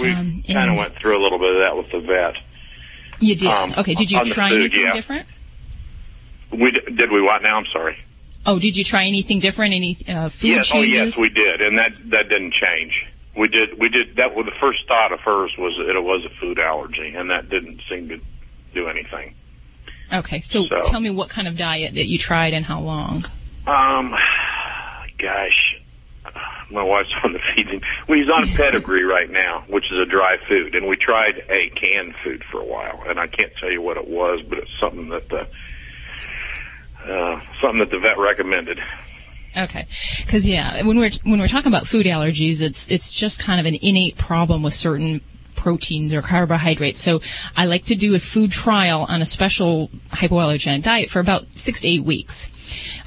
We 0.00 0.10
Um, 0.10 0.42
kind 0.46 0.70
of 0.70 0.76
went 0.76 0.96
through 0.96 1.16
a 1.18 1.22
little 1.22 1.38
bit 1.38 1.54
of 1.54 1.60
that 1.62 1.76
with 1.76 1.90
the 1.90 2.00
vet. 2.06 2.34
You 3.20 3.34
did. 3.34 3.48
Um, 3.48 3.74
okay. 3.78 3.94
Did 3.94 4.10
you 4.10 4.24
try 4.24 4.50
food, 4.50 4.60
anything 4.60 4.80
yeah. 4.82 4.92
different? 4.92 5.26
We 6.52 6.70
d- 6.72 6.80
did 6.94 7.10
we 7.10 7.20
what 7.22 7.42
now? 7.42 7.58
I'm 7.58 7.66
sorry. 7.72 7.96
Oh, 8.46 8.58
did 8.58 8.76
you 8.76 8.84
try 8.84 9.04
anything 9.04 9.38
different? 9.38 9.74
Any 9.74 9.96
uh, 10.08 10.28
food 10.28 10.48
yes, 10.48 10.70
oh 10.70 10.74
changes? 10.74 11.14
yes, 11.14 11.18
we 11.18 11.28
did, 11.28 11.60
and 11.60 11.78
that 11.78 11.92
that 12.10 12.28
didn't 12.28 12.54
change. 12.54 12.92
We 13.36 13.48
did 13.48 13.78
we 13.78 13.88
did 13.88 14.16
that. 14.16 14.34
Was 14.34 14.46
the 14.46 14.52
first 14.60 14.80
thought 14.88 15.12
of 15.12 15.20
hers 15.20 15.52
was 15.58 15.74
that 15.86 15.94
it 15.94 16.02
was 16.02 16.24
a 16.24 16.30
food 16.40 16.58
allergy, 16.58 17.14
and 17.14 17.30
that 17.30 17.48
didn't 17.50 17.80
seem 17.88 18.08
to 18.08 18.18
do 18.74 18.88
anything. 18.88 19.34
okay. 20.12 20.40
So, 20.40 20.66
So- 20.66 20.82
tell 20.86 21.00
me 21.00 21.10
what 21.10 21.28
kind 21.28 21.46
of 21.46 21.56
diet 21.58 21.94
that 21.94 22.06
you 22.06 22.18
tried 22.18 22.54
and 22.54 22.64
how 22.64 22.80
long. 22.80 23.26
Um, 23.66 24.14
gosh, 25.20 25.76
my 26.70 26.82
wife's 26.82 27.10
on 27.24 27.32
the 27.32 27.40
feeding. 27.54 27.82
Well, 28.08 28.18
he's 28.18 28.28
on 28.28 28.46
pedigree 28.48 29.04
right 29.04 29.30
now, 29.30 29.64
which 29.68 29.84
is 29.90 29.98
a 29.98 30.06
dry 30.06 30.36
food, 30.48 30.74
and 30.74 30.86
we 30.86 30.96
tried 30.96 31.42
a 31.48 31.70
canned 31.70 32.14
food 32.22 32.42
for 32.50 32.60
a 32.60 32.64
while, 32.64 33.02
and 33.06 33.18
I 33.18 33.26
can't 33.26 33.52
tell 33.58 33.70
you 33.70 33.82
what 33.82 33.96
it 33.96 34.08
was, 34.08 34.40
but 34.48 34.58
it's 34.58 34.70
something 34.80 35.08
that 35.10 35.28
the 35.28 35.46
uh, 37.04 37.40
something 37.60 37.78
that 37.80 37.90
the 37.90 37.98
vet 37.98 38.18
recommended. 38.18 38.78
Okay, 39.56 39.86
because 40.24 40.48
yeah, 40.48 40.82
when 40.82 40.98
we're 40.98 41.10
when 41.24 41.40
we're 41.40 41.48
talking 41.48 41.72
about 41.72 41.88
food 41.88 42.06
allergies, 42.06 42.62
it's 42.62 42.88
it's 42.90 43.10
just 43.10 43.40
kind 43.40 43.58
of 43.58 43.66
an 43.66 43.74
innate 43.82 44.16
problem 44.16 44.62
with 44.62 44.74
certain 44.74 45.20
proteins 45.60 46.14
or 46.14 46.22
carbohydrates. 46.22 47.00
So 47.00 47.20
I 47.56 47.66
like 47.66 47.84
to 47.84 47.94
do 47.94 48.14
a 48.14 48.18
food 48.18 48.50
trial 48.50 49.04
on 49.08 49.20
a 49.20 49.26
special 49.26 49.90
hypoallergenic 50.08 50.82
diet 50.82 51.10
for 51.10 51.20
about 51.20 51.46
six 51.54 51.82
to 51.82 51.88
eight 51.88 52.02
weeks. 52.02 52.50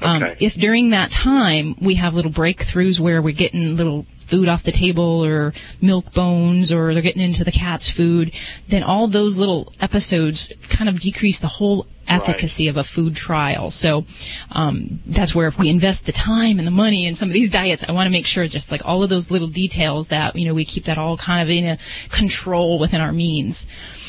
Um, 0.00 0.24
if 0.38 0.54
during 0.54 0.90
that 0.90 1.10
time 1.10 1.74
we 1.80 1.94
have 1.94 2.14
little 2.14 2.30
breakthroughs 2.30 3.00
where 3.00 3.20
we're 3.20 3.34
getting 3.34 3.76
little 3.76 4.06
food 4.24 4.48
off 4.48 4.62
the 4.62 4.72
table 4.72 5.24
or 5.24 5.52
milk 5.80 6.12
bones 6.12 6.72
or 6.72 6.92
they're 6.92 7.02
getting 7.02 7.22
into 7.22 7.44
the 7.44 7.52
cat's 7.52 7.88
food, 7.88 8.32
then 8.68 8.82
all 8.82 9.06
those 9.06 9.38
little 9.38 9.72
episodes 9.80 10.52
kind 10.68 10.88
of 10.88 11.00
decrease 11.00 11.40
the 11.40 11.48
whole 11.48 11.86
efficacy 12.06 12.68
of 12.68 12.76
a 12.76 12.84
food 12.84 13.16
trial. 13.16 13.70
So 13.70 14.04
um, 14.50 15.00
that's 15.06 15.34
where 15.34 15.48
if 15.48 15.58
we 15.58 15.68
invest 15.68 16.06
the 16.06 16.12
time 16.12 16.58
and 16.58 16.66
the 16.66 16.72
money 16.72 17.06
in 17.06 17.14
some 17.14 17.28
of 17.28 17.32
these 17.32 17.50
diets, 17.50 17.84
I 17.88 17.92
want 17.92 18.06
to 18.06 18.10
make 18.10 18.26
sure 18.26 18.46
just 18.46 18.70
like 18.70 18.84
all 18.84 19.02
of 19.02 19.10
those 19.10 19.30
little 19.30 19.48
details 19.48 20.08
that 20.08 20.36
you 20.36 20.46
know 20.46 20.54
we 20.54 20.64
keep 20.64 20.84
that 20.84 20.98
all 20.98 21.16
kind 21.16 21.42
of 21.42 21.50
in 21.50 21.64
a 21.64 21.78
control 22.10 22.78
within 22.78 23.00
our 23.00 23.12
means. 23.12 23.66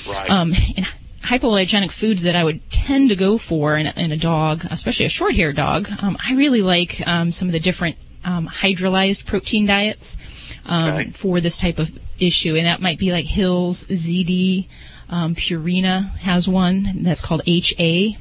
Right. 0.10 0.30
Um, 0.30 0.54
and 0.78 0.86
hypoallergenic 1.26 1.92
foods 1.92 2.24
that 2.24 2.36
I 2.36 2.44
would 2.44 2.70
tend 2.70 3.10
to 3.10 3.16
go 3.16 3.38
for 3.38 3.76
in 3.78 3.88
a, 3.88 3.94
in 3.96 4.12
a 4.12 4.18
dog, 4.18 4.66
especially 4.70 5.08
a 5.08 5.10
short-haired 5.10 5.56
dog, 5.56 5.90
um, 6.00 6.18
I 6.24 6.34
really 6.34 6.62
like 6.62 7.02
um, 7.08 7.32
some 7.32 7.48
of 7.48 7.52
the 7.52 7.60
different 7.60 7.98
um, 8.26 8.48
hydrolyzed 8.48 9.26
protein 9.26 9.66
diets 9.66 10.18
um, 10.66 11.12
for 11.12 11.40
this 11.40 11.58
type 11.58 11.80
of 11.80 11.98
issue, 12.20 12.56
and 12.56 12.66
that 12.66 12.82
might 12.82 12.98
be 13.00 13.12
like 13.12 13.26
Hills, 13.26 13.86
ZD, 13.88 14.68
um, 15.10 15.36
Purina 15.36 16.12
has 16.18 16.48
one 16.48 17.04
that's 17.04 17.22
called 17.22 17.42
HA. 17.46 18.18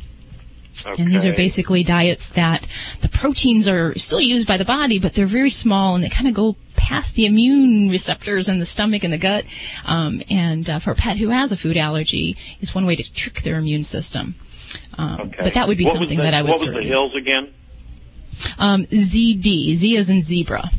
And 0.99 1.11
these 1.13 1.25
are 1.25 1.33
basically 1.33 1.85
diets 1.85 2.29
that 2.31 2.67
the 3.01 3.09
proteins 3.09 3.69
are 3.69 3.97
still 3.97 4.21
used 4.21 4.49
by 4.49 4.57
the 4.57 4.65
body, 4.65 4.99
but 4.99 5.15
they're 5.15 5.25
very 5.25 5.51
small 5.51 5.95
and 5.95 6.03
they 6.03 6.09
kind 6.09 6.27
of 6.27 6.35
go 6.35 6.57
past 6.75 7.15
the 7.15 7.27
immune 7.27 7.91
receptors 7.91 8.49
in 8.49 8.59
the 8.59 8.67
stomach 8.67 9.05
and 9.05 9.13
the 9.13 9.19
gut. 9.19 9.45
Um, 9.85 10.21
and 10.29 10.69
uh, 10.69 10.81
for 10.81 10.91
a 10.91 10.95
pet 10.97 11.19
who 11.19 11.29
has 11.29 11.53
a 11.53 11.57
food 11.57 11.77
allergy, 11.77 12.37
it's 12.61 12.75
one 12.75 12.87
way 12.87 12.97
to 12.97 13.13
trick 13.13 13.43
their 13.43 13.57
immune 13.59 13.85
system. 13.85 14.35
Um, 14.99 15.21
Okay. 15.21 15.37
But 15.43 15.55
that 15.55 15.69
would 15.69 15.79
be 15.79 15.85
What 15.85 15.95
something 15.95 16.19
the- 16.19 16.25
that 16.25 16.35
I 16.35 16.43
would 16.43 16.51
What 16.51 16.67
was 16.67 16.75
the 16.75 16.83
hills 16.83 17.15
again? 17.15 17.51
Um, 18.59 18.87
ZD, 18.87 19.77
Z 19.77 19.97
as 19.97 20.09
in 20.09 20.23
zebra. 20.23 20.71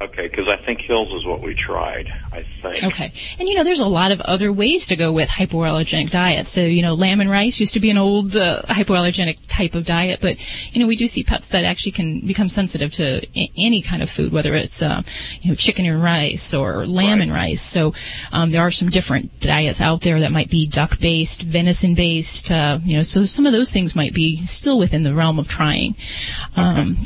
Okay, 0.00 0.28
because 0.28 0.46
I 0.46 0.56
think 0.64 0.80
Hills 0.80 1.12
is 1.12 1.26
what 1.26 1.42
we 1.42 1.54
tried. 1.54 2.08
I 2.32 2.46
think. 2.62 2.84
Okay. 2.84 3.12
And 3.40 3.48
you 3.48 3.56
know, 3.56 3.64
there's 3.64 3.80
a 3.80 3.86
lot 3.86 4.12
of 4.12 4.20
other 4.20 4.52
ways 4.52 4.86
to 4.88 4.96
go 4.96 5.10
with 5.10 5.28
hypoallergenic 5.28 6.10
diets. 6.10 6.50
So, 6.50 6.60
you 6.60 6.82
know, 6.82 6.94
lamb 6.94 7.20
and 7.20 7.28
rice 7.28 7.58
used 7.58 7.74
to 7.74 7.80
be 7.80 7.90
an 7.90 7.98
old 7.98 8.36
uh, 8.36 8.62
hypoallergenic 8.66 9.38
type 9.48 9.74
of 9.74 9.86
diet, 9.86 10.20
but, 10.20 10.36
you 10.72 10.80
know, 10.80 10.86
we 10.86 10.94
do 10.94 11.08
see 11.08 11.24
pets 11.24 11.48
that 11.48 11.64
actually 11.64 11.92
can 11.92 12.20
become 12.20 12.48
sensitive 12.48 12.92
to 12.94 13.26
a- 13.36 13.50
any 13.56 13.82
kind 13.82 14.00
of 14.02 14.08
food, 14.08 14.30
whether 14.30 14.54
it's, 14.54 14.82
uh, 14.82 15.02
you 15.40 15.50
know, 15.50 15.56
chicken 15.56 15.84
and 15.84 16.00
rice 16.00 16.54
or 16.54 16.86
lamb 16.86 17.20
and 17.20 17.32
rice. 17.32 17.60
So, 17.60 17.92
um, 18.30 18.50
there 18.50 18.62
are 18.62 18.70
some 18.70 18.90
different 18.90 19.40
diets 19.40 19.80
out 19.80 20.02
there 20.02 20.20
that 20.20 20.30
might 20.30 20.48
be 20.48 20.68
duck 20.68 21.00
based, 21.00 21.42
venison 21.42 21.94
based, 21.94 22.52
uh, 22.52 22.78
you 22.84 22.96
know, 22.96 23.02
so 23.02 23.24
some 23.24 23.46
of 23.46 23.52
those 23.52 23.72
things 23.72 23.96
might 23.96 24.14
be 24.14 24.44
still 24.46 24.78
within 24.78 25.02
the 25.02 25.14
realm 25.14 25.40
of 25.40 25.48
trying. 25.48 25.96
Um, 26.54 26.98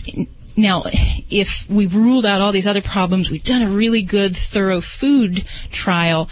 now, 0.56 0.84
if 1.30 1.68
we've 1.70 1.94
ruled 1.94 2.26
out 2.26 2.40
all 2.40 2.52
these 2.52 2.66
other 2.66 2.82
problems, 2.82 3.30
we've 3.30 3.42
done 3.42 3.62
a 3.62 3.70
really 3.70 4.02
good, 4.02 4.36
thorough 4.36 4.80
food 4.80 5.44
trial. 5.70 6.28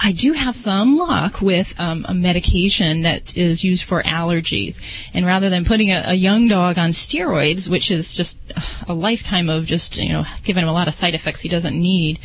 I 0.00 0.12
do 0.12 0.32
have 0.32 0.54
some 0.54 0.96
luck 0.96 1.40
with 1.40 1.74
um, 1.78 2.06
a 2.08 2.14
medication 2.14 3.02
that 3.02 3.36
is 3.36 3.64
used 3.64 3.82
for 3.82 4.02
allergies. 4.04 4.80
And 5.12 5.26
rather 5.26 5.50
than 5.50 5.64
putting 5.64 5.90
a, 5.90 6.04
a 6.06 6.14
young 6.14 6.46
dog 6.46 6.78
on 6.78 6.90
steroids, 6.90 7.68
which 7.68 7.90
is 7.90 8.14
just 8.14 8.38
a 8.86 8.94
lifetime 8.94 9.50
of 9.50 9.66
just, 9.66 9.98
you 9.98 10.10
know, 10.10 10.24
giving 10.44 10.62
him 10.62 10.68
a 10.68 10.72
lot 10.72 10.86
of 10.86 10.94
side 10.94 11.16
effects 11.16 11.40
he 11.40 11.48
doesn't 11.48 11.76
need, 11.76 12.20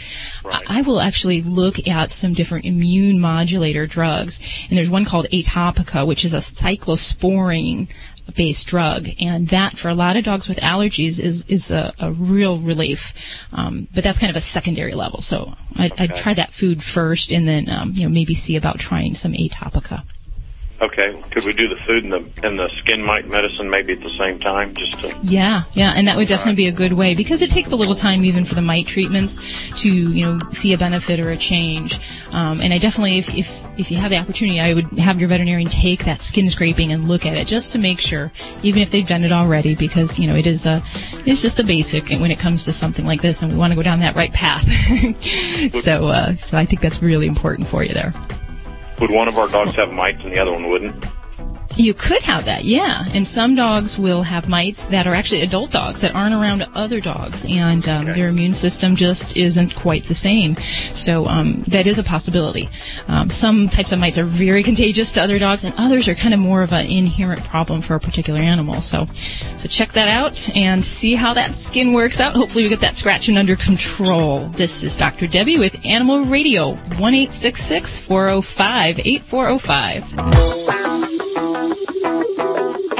I, 0.45 0.61
I 0.67 0.81
will 0.83 1.01
actually 1.01 1.41
look 1.41 1.87
at 1.87 2.11
some 2.11 2.33
different 2.33 2.65
immune 2.65 3.19
modulator 3.19 3.87
drugs. 3.87 4.39
And 4.69 4.77
there's 4.77 4.89
one 4.89 5.05
called 5.05 5.25
Atopica, 5.31 6.05
which 6.05 6.23
is 6.23 6.35
a 6.35 6.37
cyclosporine 6.37 7.87
based 8.35 8.67
drug. 8.67 9.09
And 9.19 9.47
that 9.49 9.77
for 9.77 9.89
a 9.89 9.93
lot 9.93 10.15
of 10.15 10.23
dogs 10.23 10.49
with 10.49 10.59
allergies 10.59 11.19
is 11.19 11.45
is 11.45 11.71
a, 11.71 11.93
a 11.99 12.11
real 12.11 12.57
relief. 12.57 13.13
Um, 13.51 13.87
but 13.93 14.03
that's 14.03 14.19
kind 14.19 14.29
of 14.29 14.35
a 14.35 14.41
secondary 14.41 14.93
level. 14.93 15.21
So 15.21 15.53
I'd, 15.75 15.93
I'd 15.99 16.15
try 16.15 16.33
that 16.33 16.53
food 16.53 16.83
first 16.83 17.31
and 17.31 17.47
then 17.47 17.69
um, 17.69 17.91
you 17.93 18.03
know 18.03 18.09
maybe 18.09 18.33
see 18.33 18.55
about 18.55 18.79
trying 18.79 19.13
some 19.13 19.33
atopica 19.33 20.03
Okay, 20.81 21.21
could 21.31 21.45
we 21.45 21.53
do 21.53 21.67
the 21.67 21.77
food 21.87 22.03
and 22.03 22.11
the 22.11 22.47
and 22.47 22.59
the 22.59 22.69
skin 22.79 23.05
mite 23.05 23.29
medicine 23.29 23.69
maybe 23.69 23.93
at 23.93 24.01
the 24.01 24.13
same 24.17 24.39
time, 24.39 24.73
just 24.75 24.99
to? 24.99 25.13
yeah 25.23 25.63
yeah 25.73 25.93
and 25.95 26.07
that 26.07 26.17
would 26.17 26.27
definitely 26.27 26.55
be 26.55 26.67
a 26.67 26.71
good 26.71 26.93
way 26.93 27.13
because 27.13 27.41
it 27.41 27.49
takes 27.49 27.71
a 27.71 27.75
little 27.75 27.95
time 27.95 28.25
even 28.25 28.43
for 28.43 28.55
the 28.55 28.61
mite 28.61 28.85
treatments 28.85 29.39
to 29.75 29.89
you 29.89 30.25
know 30.25 30.39
see 30.49 30.73
a 30.73 30.77
benefit 30.77 31.19
or 31.19 31.29
a 31.29 31.37
change 31.37 31.99
um, 32.31 32.59
and 32.61 32.73
I 32.73 32.77
definitely 32.77 33.17
if, 33.19 33.33
if 33.35 33.63
if 33.77 33.91
you 33.91 33.97
have 33.97 34.11
the 34.11 34.17
opportunity 34.17 34.59
I 34.59 34.73
would 34.73 34.85
have 34.99 35.19
your 35.19 35.29
veterinarian 35.29 35.69
take 35.69 36.05
that 36.05 36.21
skin 36.21 36.49
scraping 36.49 36.91
and 36.91 37.07
look 37.07 37.25
at 37.25 37.37
it 37.37 37.47
just 37.47 37.71
to 37.73 37.79
make 37.79 37.99
sure 37.99 38.31
even 38.63 38.81
if 38.81 38.91
they've 38.91 39.07
done 39.07 39.23
it 39.23 39.31
already 39.31 39.75
because 39.75 40.19
you 40.19 40.27
know 40.27 40.35
it 40.35 40.47
is 40.47 40.65
a 40.65 40.83
it's 41.25 41.41
just 41.41 41.59
a 41.59 41.63
basic 41.63 42.09
when 42.09 42.31
it 42.31 42.39
comes 42.39 42.65
to 42.65 42.73
something 42.73 43.05
like 43.05 43.21
this 43.21 43.41
and 43.41 43.51
we 43.51 43.57
want 43.57 43.71
to 43.71 43.75
go 43.75 43.83
down 43.83 43.99
that 43.99 44.15
right 44.15 44.33
path 44.33 44.63
so 45.73 46.07
uh, 46.07 46.35
so 46.35 46.57
I 46.57 46.65
think 46.65 46.81
that's 46.81 47.01
really 47.01 47.27
important 47.27 47.67
for 47.67 47.83
you 47.83 47.93
there. 47.93 48.13
Would 48.99 49.11
one 49.11 49.27
of 49.27 49.37
our 49.37 49.47
dogs 49.47 49.75
have 49.75 49.91
mites 49.91 50.21
and 50.23 50.33
the 50.33 50.39
other 50.39 50.51
one 50.51 50.69
wouldn't? 50.69 51.05
You 51.75 51.93
could 51.93 52.21
have 52.21 52.45
that, 52.45 52.63
yeah. 52.65 53.05
And 53.13 53.27
some 53.27 53.55
dogs 53.55 53.97
will 53.97 54.21
have 54.21 54.47
mites 54.47 54.85
that 54.87 55.07
are 55.07 55.15
actually 55.15 55.41
adult 55.41 55.71
dogs 55.71 56.01
that 56.01 56.13
aren't 56.15 56.35
around 56.35 56.67
other 56.75 56.99
dogs, 56.99 57.45
and 57.49 57.87
um, 57.89 58.07
okay. 58.07 58.19
their 58.19 58.29
immune 58.29 58.53
system 58.53 58.95
just 58.95 59.35
isn't 59.35 59.75
quite 59.75 60.03
the 60.03 60.13
same. 60.13 60.55
So 60.93 61.25
um, 61.25 61.63
that 61.67 61.87
is 61.87 61.97
a 61.97 62.03
possibility. 62.03 62.69
Um, 63.07 63.29
some 63.29 63.69
types 63.69 63.91
of 63.91 63.99
mites 63.99 64.17
are 64.17 64.23
very 64.23 64.61
contagious 64.61 65.11
to 65.13 65.21
other 65.21 65.39
dogs, 65.39 65.63
and 65.63 65.73
others 65.77 66.07
are 66.07 66.15
kind 66.15 66.33
of 66.33 66.39
more 66.39 66.61
of 66.61 66.73
an 66.73 66.85
inherent 66.85 67.43
problem 67.43 67.81
for 67.81 67.95
a 67.95 67.99
particular 67.99 68.39
animal. 68.39 68.81
So, 68.81 69.05
so 69.55 69.67
check 69.67 69.93
that 69.93 70.07
out 70.07 70.55
and 70.55 70.83
see 70.83 71.15
how 71.15 71.33
that 71.33 71.55
skin 71.55 71.93
works 71.93 72.19
out. 72.19 72.33
Hopefully, 72.33 72.63
we 72.63 72.69
get 72.69 72.81
that 72.81 72.95
scratching 72.95 73.37
under 73.37 73.55
control. 73.55 74.47
This 74.49 74.83
is 74.83 74.95
Dr. 74.95 75.25
Debbie 75.25 75.57
with 75.57 75.83
Animal 75.85 76.23
Radio, 76.25 76.73
one 76.97 77.15
eight 77.15 77.31
six 77.31 77.63
six 77.63 77.97
four 77.97 78.27
zero 78.27 78.41
five 78.41 78.99
eight 79.03 79.23
four 79.23 79.45
zero 79.45 79.57
five. 79.57 80.03
8405 80.03 80.82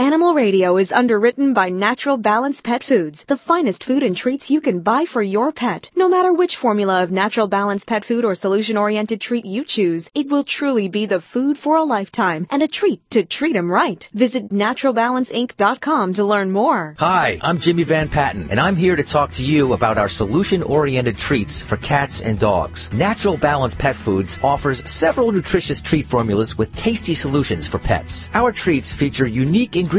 Animal 0.03 0.33
Radio 0.33 0.75
is 0.75 0.91
underwritten 0.91 1.53
by 1.53 1.69
Natural 1.69 2.17
Balance 2.17 2.59
Pet 2.59 2.83
Foods, 2.83 3.23
the 3.23 3.37
finest 3.37 3.85
food 3.85 4.03
and 4.03 4.17
treats 4.17 4.51
you 4.51 4.59
can 4.59 4.81
buy 4.81 5.05
for 5.05 5.21
your 5.21 5.53
pet. 5.53 5.89
No 5.95 6.09
matter 6.09 6.33
which 6.33 6.57
formula 6.57 7.03
of 7.03 7.09
Natural 7.09 7.47
Balance 7.47 7.85
Pet 7.85 8.03
Food 8.03 8.25
or 8.25 8.35
solution-oriented 8.35 9.21
treat 9.21 9.45
you 9.45 9.63
choose, 9.63 10.11
it 10.13 10.29
will 10.29 10.43
truly 10.43 10.89
be 10.89 11.05
the 11.05 11.21
food 11.21 11.57
for 11.57 11.77
a 11.77 11.83
lifetime 11.83 12.47
and 12.51 12.61
a 12.61 12.67
treat 12.67 12.99
to 13.11 13.23
treat 13.23 13.55
'em 13.55 13.71
right. 13.71 14.09
Visit 14.13 14.49
naturalbalanceinc.com 14.49 16.13
to 16.15 16.23
learn 16.25 16.51
more. 16.51 16.95
Hi, 16.99 17.39
I'm 17.41 17.57
Jimmy 17.57 17.83
Van 17.83 18.09
Patten, 18.09 18.47
and 18.49 18.59
I'm 18.59 18.75
here 18.75 18.97
to 18.97 19.03
talk 19.03 19.31
to 19.31 19.41
you 19.41 19.71
about 19.71 19.97
our 19.97 20.09
solution-oriented 20.09 21.17
treats 21.17 21.61
for 21.61 21.77
cats 21.77 22.19
and 22.19 22.37
dogs. 22.37 22.91
Natural 22.91 23.37
Balance 23.37 23.73
Pet 23.73 23.95
Foods 23.95 24.37
offers 24.43 24.83
several 24.83 25.31
nutritious 25.31 25.79
treat 25.79 26.05
formulas 26.05 26.57
with 26.57 26.75
tasty 26.75 27.15
solutions 27.15 27.69
for 27.69 27.79
pets. 27.79 28.29
Our 28.33 28.51
treats 28.51 28.91
feature 28.91 29.27
unique 29.27 29.77
ingredients 29.77 29.92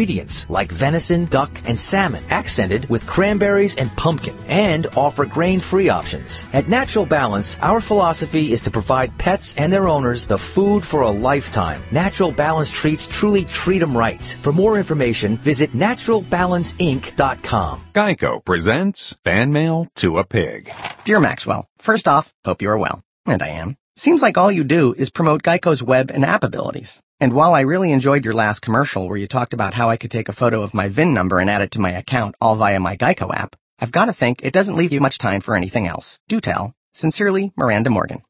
like 0.48 0.72
venison, 0.72 1.26
duck, 1.26 1.50
and 1.66 1.78
salmon, 1.78 2.24
accented 2.30 2.88
with 2.90 3.06
cranberries 3.06 3.76
and 3.76 3.94
pumpkin, 3.96 4.34
and 4.48 4.86
offer 4.96 5.24
grain-free 5.24 5.88
options. 5.88 6.44
At 6.52 6.68
Natural 6.68 7.06
Balance, 7.06 7.56
our 7.62 7.80
philosophy 7.80 8.52
is 8.52 8.60
to 8.62 8.70
provide 8.70 9.16
pets 9.18 9.54
and 9.56 9.72
their 9.72 9.88
owners 9.88 10.26
the 10.26 10.38
food 10.38 10.84
for 10.84 11.02
a 11.02 11.10
lifetime. 11.10 11.80
Natural 11.90 12.32
Balance 12.32 12.70
treats 12.72 13.06
truly 13.06 13.44
treat 13.44 13.82
'em 13.82 13.96
right. 13.96 14.36
For 14.42 14.52
more 14.52 14.78
information, 14.78 15.36
visit 15.36 15.76
naturalbalanceinc.com. 15.76 17.80
Geico 17.94 18.44
presents 18.44 19.14
Fan 19.22 19.52
Mail 19.52 19.86
to 19.96 20.18
a 20.18 20.24
Pig. 20.24 20.72
Dear 21.04 21.20
Maxwell, 21.20 21.66
first 21.78 22.08
off, 22.08 22.32
hope 22.44 22.62
you 22.62 22.70
are 22.70 22.78
well. 22.78 23.02
And 23.26 23.42
I 23.42 23.48
am. 23.48 23.76
Seems 23.96 24.22
like 24.22 24.36
all 24.36 24.50
you 24.50 24.64
do 24.64 24.92
is 24.94 25.08
promote 25.08 25.44
Geico's 25.44 25.80
web 25.80 26.10
and 26.10 26.24
app 26.24 26.42
abilities. 26.42 27.00
And 27.20 27.32
while 27.32 27.54
I 27.54 27.60
really 27.60 27.92
enjoyed 27.92 28.24
your 28.24 28.34
last 28.34 28.58
commercial 28.58 29.08
where 29.08 29.16
you 29.16 29.28
talked 29.28 29.54
about 29.54 29.74
how 29.74 29.88
I 29.88 29.96
could 29.96 30.10
take 30.10 30.28
a 30.28 30.32
photo 30.32 30.62
of 30.62 30.74
my 30.74 30.88
VIN 30.88 31.14
number 31.14 31.38
and 31.38 31.48
add 31.48 31.62
it 31.62 31.70
to 31.72 31.80
my 31.80 31.92
account 31.92 32.34
all 32.40 32.56
via 32.56 32.80
my 32.80 32.96
Geico 32.96 33.32
app, 33.32 33.54
I've 33.78 33.92
got 33.92 34.06
to 34.06 34.12
think 34.12 34.40
it 34.42 34.52
doesn't 34.52 34.74
leave 34.74 34.92
you 34.92 35.00
much 35.00 35.18
time 35.18 35.40
for 35.40 35.54
anything 35.54 35.86
else. 35.86 36.18
Do 36.26 36.40
tell. 36.40 36.74
Sincerely, 36.92 37.52
Miranda 37.56 37.88
Morgan. 37.88 38.22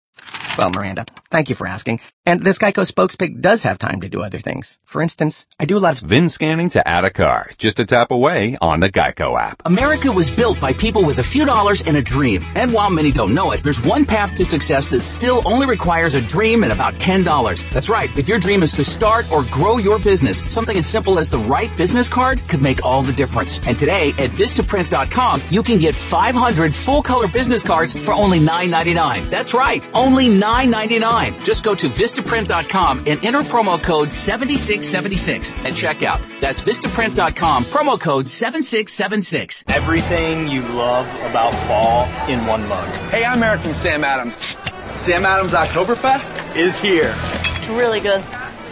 Well, 0.58 0.68
Miranda, 0.68 1.06
thank 1.30 1.48
you 1.48 1.54
for 1.54 1.66
asking. 1.66 2.00
And 2.26 2.42
this 2.42 2.58
Geico 2.58 2.90
spokespig 2.90 3.42
does 3.42 3.64
have 3.64 3.76
time 3.76 4.00
to 4.00 4.08
do 4.08 4.22
other 4.22 4.38
things. 4.38 4.78
For 4.86 5.02
instance, 5.02 5.44
I 5.60 5.66
do 5.66 5.76
a 5.76 5.78
lot 5.78 6.00
of 6.00 6.08
VIN 6.08 6.30
scanning 6.30 6.70
to 6.70 6.88
add 6.88 7.04
a 7.04 7.10
car, 7.10 7.50
just 7.58 7.78
a 7.80 7.84
tap 7.84 8.10
away 8.10 8.56
on 8.62 8.80
the 8.80 8.90
Geico 8.90 9.38
app. 9.38 9.60
America 9.66 10.10
was 10.10 10.30
built 10.30 10.58
by 10.58 10.72
people 10.72 11.04
with 11.04 11.18
a 11.18 11.22
few 11.22 11.44
dollars 11.44 11.82
and 11.82 11.98
a 11.98 12.02
dream. 12.02 12.42
And 12.54 12.72
while 12.72 12.88
many 12.88 13.12
don't 13.12 13.34
know 13.34 13.50
it, 13.50 13.62
there's 13.62 13.84
one 13.84 14.06
path 14.06 14.34
to 14.36 14.44
success 14.46 14.88
that 14.88 15.02
still 15.02 15.42
only 15.44 15.66
requires 15.66 16.14
a 16.14 16.22
dream 16.22 16.62
and 16.62 16.72
about 16.72 16.94
$10. 16.94 17.70
That's 17.70 17.90
right. 17.90 18.08
If 18.16 18.26
your 18.26 18.38
dream 18.38 18.62
is 18.62 18.72
to 18.72 18.84
start 18.84 19.30
or 19.30 19.44
grow 19.50 19.76
your 19.76 19.98
business, 19.98 20.38
something 20.48 20.78
as 20.78 20.86
simple 20.86 21.18
as 21.18 21.28
the 21.28 21.40
right 21.40 21.76
business 21.76 22.08
card 22.08 22.40
could 22.48 22.62
make 22.62 22.86
all 22.86 23.02
the 23.02 23.12
difference. 23.12 23.60
And 23.66 23.78
today 23.78 24.10
at 24.12 24.30
Vistaprint.com, 24.30 25.42
you 25.50 25.62
can 25.62 25.78
get 25.78 25.94
500 25.94 26.74
full 26.74 27.02
color 27.02 27.28
business 27.28 27.62
cards 27.62 27.92
for 27.92 28.14
only 28.14 28.40
$9.99. 28.40 29.28
That's 29.28 29.52
right. 29.52 29.84
Only 29.92 30.28
$9.99. 30.28 31.44
Just 31.44 31.64
go 31.64 31.74
to 31.74 31.90
Vistaprint.com 32.14 33.04
and 33.06 33.24
enter 33.24 33.40
promo 33.40 33.82
code 33.82 34.12
7676 34.12 35.52
at 35.64 35.72
checkout. 35.72 36.40
That's 36.40 36.62
Vistaprint.com, 36.62 37.64
promo 37.64 37.98
code 38.00 38.28
7676. 38.28 39.64
Everything 39.68 40.46
you 40.48 40.62
love 40.62 41.06
about 41.28 41.52
fall 41.66 42.06
in 42.28 42.46
one 42.46 42.66
mug. 42.68 42.88
Hey, 43.10 43.24
I'm 43.24 43.42
Eric 43.42 43.60
from 43.62 43.74
Sam 43.74 44.04
Adams. 44.04 44.56
Sam 44.96 45.24
Adams 45.26 45.52
Oktoberfest 45.52 46.56
is 46.56 46.78
here. 46.80 47.12
It's 47.16 47.68
really 47.68 48.00
good. 48.00 48.22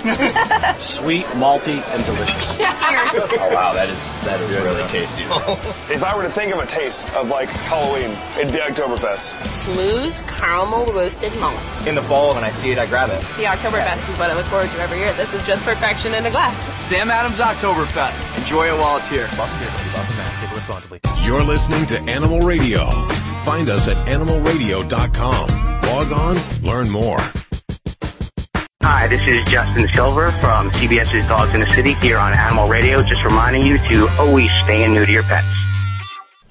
Sweet, 0.02 1.24
malty, 1.38 1.80
and 1.94 2.04
delicious. 2.04 2.56
Cheers. 2.56 2.78
Oh 3.38 3.50
wow, 3.54 3.72
that 3.72 3.88
is 3.88 4.18
that 4.20 4.40
is 4.40 4.48
really 4.54 4.82
tasty. 4.88 5.24
If 5.92 6.02
I 6.02 6.16
were 6.16 6.22
to 6.22 6.30
think 6.30 6.52
of 6.54 6.60
a 6.60 6.66
taste 6.66 7.12
of 7.14 7.28
like 7.28 7.48
Halloween, 7.48 8.16
it'd 8.38 8.52
be 8.52 8.58
Oktoberfest. 8.58 9.46
Smooth 9.46 10.26
caramel 10.28 10.86
roasted 10.86 11.34
malt. 11.38 11.86
In 11.86 11.94
the 11.94 12.02
fall, 12.02 12.34
when 12.34 12.44
I 12.44 12.50
see 12.50 12.70
it, 12.72 12.78
I 12.78 12.86
grab 12.86 13.10
it. 13.10 13.20
The 13.36 13.44
Oktoberfest 13.44 14.10
is 14.10 14.18
what 14.18 14.30
I 14.30 14.34
look 14.34 14.46
forward 14.46 14.70
to 14.70 14.78
every 14.80 14.98
year. 14.98 15.12
This 15.14 15.32
is 15.34 15.44
just 15.46 15.62
perfection 15.64 16.14
in 16.14 16.24
a 16.26 16.30
glass. 16.30 16.56
Sam 16.80 17.10
Adams 17.10 17.38
Oktoberfest. 17.38 18.38
Enjoy 18.38 18.66
it 18.68 18.78
while 18.78 18.96
it's 18.96 19.08
here. 19.08 19.28
Boston 19.36 19.60
Beer 19.60 19.68
Company, 19.68 19.92
Boston, 19.92 20.16
Mass. 20.16 20.38
Sip 20.38 20.54
responsibly. 20.54 21.00
You're 21.22 21.44
listening 21.44 21.86
to 21.86 22.00
Animal 22.10 22.40
Radio. 22.40 22.88
Find 23.44 23.68
us 23.68 23.88
at 23.88 23.96
animalradio.com. 24.06 25.48
Log 25.82 26.12
on, 26.12 26.36
learn 26.62 26.88
more. 26.90 27.18
Hi, 28.84 29.06
this 29.06 29.20
is 29.28 29.48
Justin 29.48 29.86
Silver 29.94 30.32
from 30.40 30.72
CBS's 30.72 31.28
Dogs 31.28 31.54
in 31.54 31.60
the 31.60 31.66
City 31.66 31.92
here 31.94 32.18
on 32.18 32.32
Animal 32.32 32.68
Radio, 32.68 33.00
just 33.04 33.22
reminding 33.22 33.64
you 33.64 33.78
to 33.78 34.08
always 34.18 34.50
stay 34.64 34.82
in 34.82 34.96
and 34.96 35.06
to 35.06 35.12
your 35.12 35.22
pets. 35.22 35.46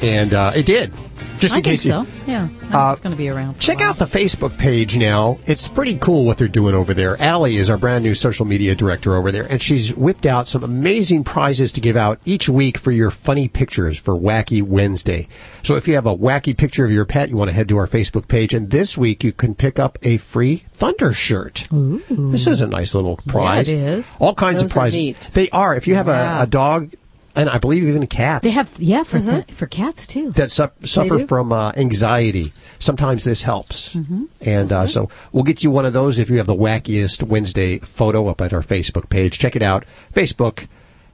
And 0.00 0.32
uh, 0.32 0.52
it 0.56 0.64
did. 0.64 0.94
Just 1.42 1.54
in 1.54 1.58
I 1.58 1.62
think 1.62 1.64
case 1.66 1.84
you- 1.84 1.90
so. 1.90 2.06
Yeah, 2.26 2.48
Uh, 2.72 2.90
it's 2.92 3.00
going 3.00 3.10
to 3.10 3.16
be 3.16 3.28
around. 3.28 3.58
Check 3.58 3.80
out 3.80 3.98
the 3.98 4.04
Facebook 4.04 4.56
page 4.58 4.96
now. 4.96 5.38
It's 5.46 5.68
pretty 5.68 5.96
cool 5.96 6.24
what 6.24 6.38
they're 6.38 6.46
doing 6.48 6.74
over 6.74 6.94
there. 6.94 7.20
Allie 7.20 7.56
is 7.56 7.68
our 7.68 7.76
brand 7.76 8.04
new 8.04 8.14
social 8.14 8.44
media 8.46 8.74
director 8.74 9.14
over 9.16 9.32
there, 9.32 9.44
and 9.50 9.60
she's 9.60 9.92
whipped 9.94 10.24
out 10.24 10.46
some 10.48 10.62
amazing 10.62 11.24
prizes 11.24 11.72
to 11.72 11.80
give 11.80 11.96
out 11.96 12.20
each 12.24 12.48
week 12.48 12.78
for 12.78 12.92
your 12.92 13.10
funny 13.10 13.48
pictures 13.48 13.98
for 13.98 14.14
Wacky 14.18 14.62
Wednesday. 14.62 15.26
So 15.62 15.76
if 15.76 15.88
you 15.88 15.94
have 15.94 16.06
a 16.06 16.16
wacky 16.16 16.56
picture 16.56 16.84
of 16.84 16.92
your 16.92 17.04
pet, 17.04 17.28
you 17.28 17.36
want 17.36 17.50
to 17.50 17.54
head 17.54 17.68
to 17.70 17.76
our 17.76 17.86
Facebook 17.88 18.28
page, 18.28 18.54
and 18.54 18.70
this 18.70 18.96
week 18.96 19.24
you 19.24 19.32
can 19.32 19.54
pick 19.54 19.78
up 19.78 19.98
a 20.02 20.16
free 20.18 20.62
Thunder 20.72 21.12
shirt. 21.12 21.68
This 21.70 22.46
is 22.46 22.60
a 22.60 22.66
nice 22.66 22.94
little 22.94 23.18
prize. 23.28 23.68
it 23.68 23.78
is. 23.78 24.16
All 24.20 24.34
kinds 24.34 24.60
Those 24.62 24.70
of 24.70 24.74
prizes. 24.74 24.94
neat. 24.98 25.30
They 25.34 25.48
are. 25.50 25.76
If 25.76 25.86
you 25.86 25.94
have 25.96 26.06
Yeah. 26.08 26.40
a, 26.40 26.42
a 26.44 26.46
dog, 26.46 26.90
and 27.34 27.48
I 27.48 27.58
believe 27.58 27.84
even 27.84 28.06
cats 28.06 28.42
They 28.44 28.50
have 28.50 28.74
yeah 28.78 29.02
for 29.04 29.18
th- 29.20 29.50
for 29.52 29.66
cats 29.66 30.06
too. 30.06 30.30
that 30.32 30.50
su- 30.50 30.70
suffer 30.84 31.20
from 31.26 31.52
uh, 31.52 31.72
anxiety. 31.76 32.52
Sometimes 32.78 33.22
this 33.24 33.42
helps. 33.42 33.94
Mhm. 33.94 34.26
And 34.40 34.72
uh, 34.72 34.86
so 34.86 35.08
we'll 35.32 35.44
get 35.44 35.62
you 35.62 35.70
one 35.70 35.84
of 35.86 35.92
those 35.92 36.18
if 36.18 36.28
you 36.28 36.38
have 36.38 36.46
the 36.46 36.54
wackiest 36.56 37.22
Wednesday 37.22 37.78
photo 37.78 38.28
up 38.28 38.40
at 38.40 38.52
our 38.52 38.62
Facebook 38.62 39.08
page. 39.08 39.38
Check 39.38 39.54
it 39.56 39.62
out, 39.62 39.84
facebook.com 40.12 40.68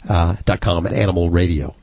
uh, 0.08 0.36
dot 0.44 0.60
com 0.60 0.86
at 0.86 0.92
Animal 0.92 1.28
Radio. 1.30 1.74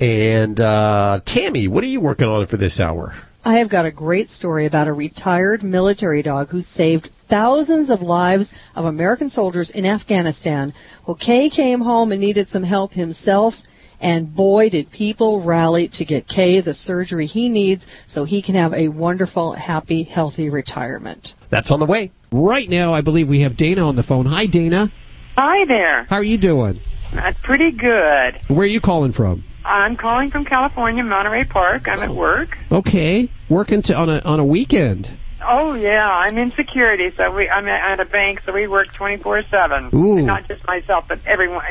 And 0.00 0.60
uh, 0.60 1.20
Tammy, 1.24 1.68
what 1.68 1.84
are 1.84 1.88
you 1.88 2.00
working 2.00 2.28
on 2.28 2.46
for 2.46 2.56
this 2.56 2.80
hour? 2.80 3.14
I 3.44 3.58
have 3.58 3.68
got 3.68 3.84
a 3.86 3.90
great 3.90 4.28
story 4.28 4.66
about 4.66 4.88
a 4.88 4.92
retired 4.92 5.62
military 5.62 6.22
dog 6.22 6.50
who 6.50 6.60
saved 6.60 7.10
thousands 7.34 7.90
of 7.90 8.00
lives 8.00 8.54
of 8.76 8.84
American 8.84 9.28
soldiers 9.28 9.68
in 9.72 9.84
Afghanistan. 9.84 10.72
Well, 11.04 11.16
Kay 11.16 11.50
came 11.50 11.80
home 11.80 12.12
and 12.12 12.20
needed 12.20 12.48
some 12.48 12.62
help 12.62 12.92
himself, 12.92 13.64
and 14.00 14.32
boy, 14.32 14.70
did 14.70 14.92
people 14.92 15.40
rally 15.40 15.88
to 15.88 16.04
get 16.04 16.28
Kay 16.28 16.60
the 16.60 16.72
surgery 16.72 17.26
he 17.26 17.48
needs 17.48 17.90
so 18.06 18.22
he 18.22 18.40
can 18.40 18.54
have 18.54 18.72
a 18.72 18.86
wonderful, 18.86 19.54
happy, 19.54 20.04
healthy 20.04 20.48
retirement. 20.48 21.34
That's 21.48 21.72
on 21.72 21.80
the 21.80 21.86
way. 21.86 22.12
Right 22.30 22.68
now, 22.68 22.92
I 22.92 23.00
believe 23.00 23.28
we 23.28 23.40
have 23.40 23.56
Dana 23.56 23.84
on 23.84 23.96
the 23.96 24.04
phone. 24.04 24.26
Hi, 24.26 24.46
Dana. 24.46 24.92
Hi 25.36 25.64
there. 25.64 26.04
How 26.04 26.18
are 26.18 26.22
you 26.22 26.38
doing? 26.38 26.78
Uh, 27.16 27.32
pretty 27.42 27.72
good. 27.72 28.38
Where 28.46 28.62
are 28.62 28.66
you 28.66 28.80
calling 28.80 29.10
from? 29.10 29.42
I'm 29.64 29.96
calling 29.96 30.30
from 30.30 30.44
California, 30.44 31.02
Monterey 31.02 31.46
Park. 31.46 31.88
I'm 31.88 31.98
at 31.98 32.10
work. 32.10 32.56
Okay, 32.70 33.28
working 33.48 33.82
to, 33.82 33.96
on 33.96 34.08
a 34.08 34.20
on 34.20 34.38
a 34.38 34.44
weekend. 34.44 35.10
Oh 35.46 35.74
yeah, 35.74 36.08
I'm 36.08 36.36
in 36.38 36.50
security, 36.52 37.12
so 37.16 37.30
we 37.34 37.48
I'm 37.48 37.66
at 37.68 38.00
a 38.00 38.04
bank, 38.04 38.42
so 38.44 38.52
we 38.52 38.66
work 38.66 38.86
24/7. 38.94 39.92
Ooh. 39.94 40.22
Not 40.22 40.48
just 40.48 40.66
myself, 40.66 41.04
but 41.08 41.20
everyone, 41.26 41.62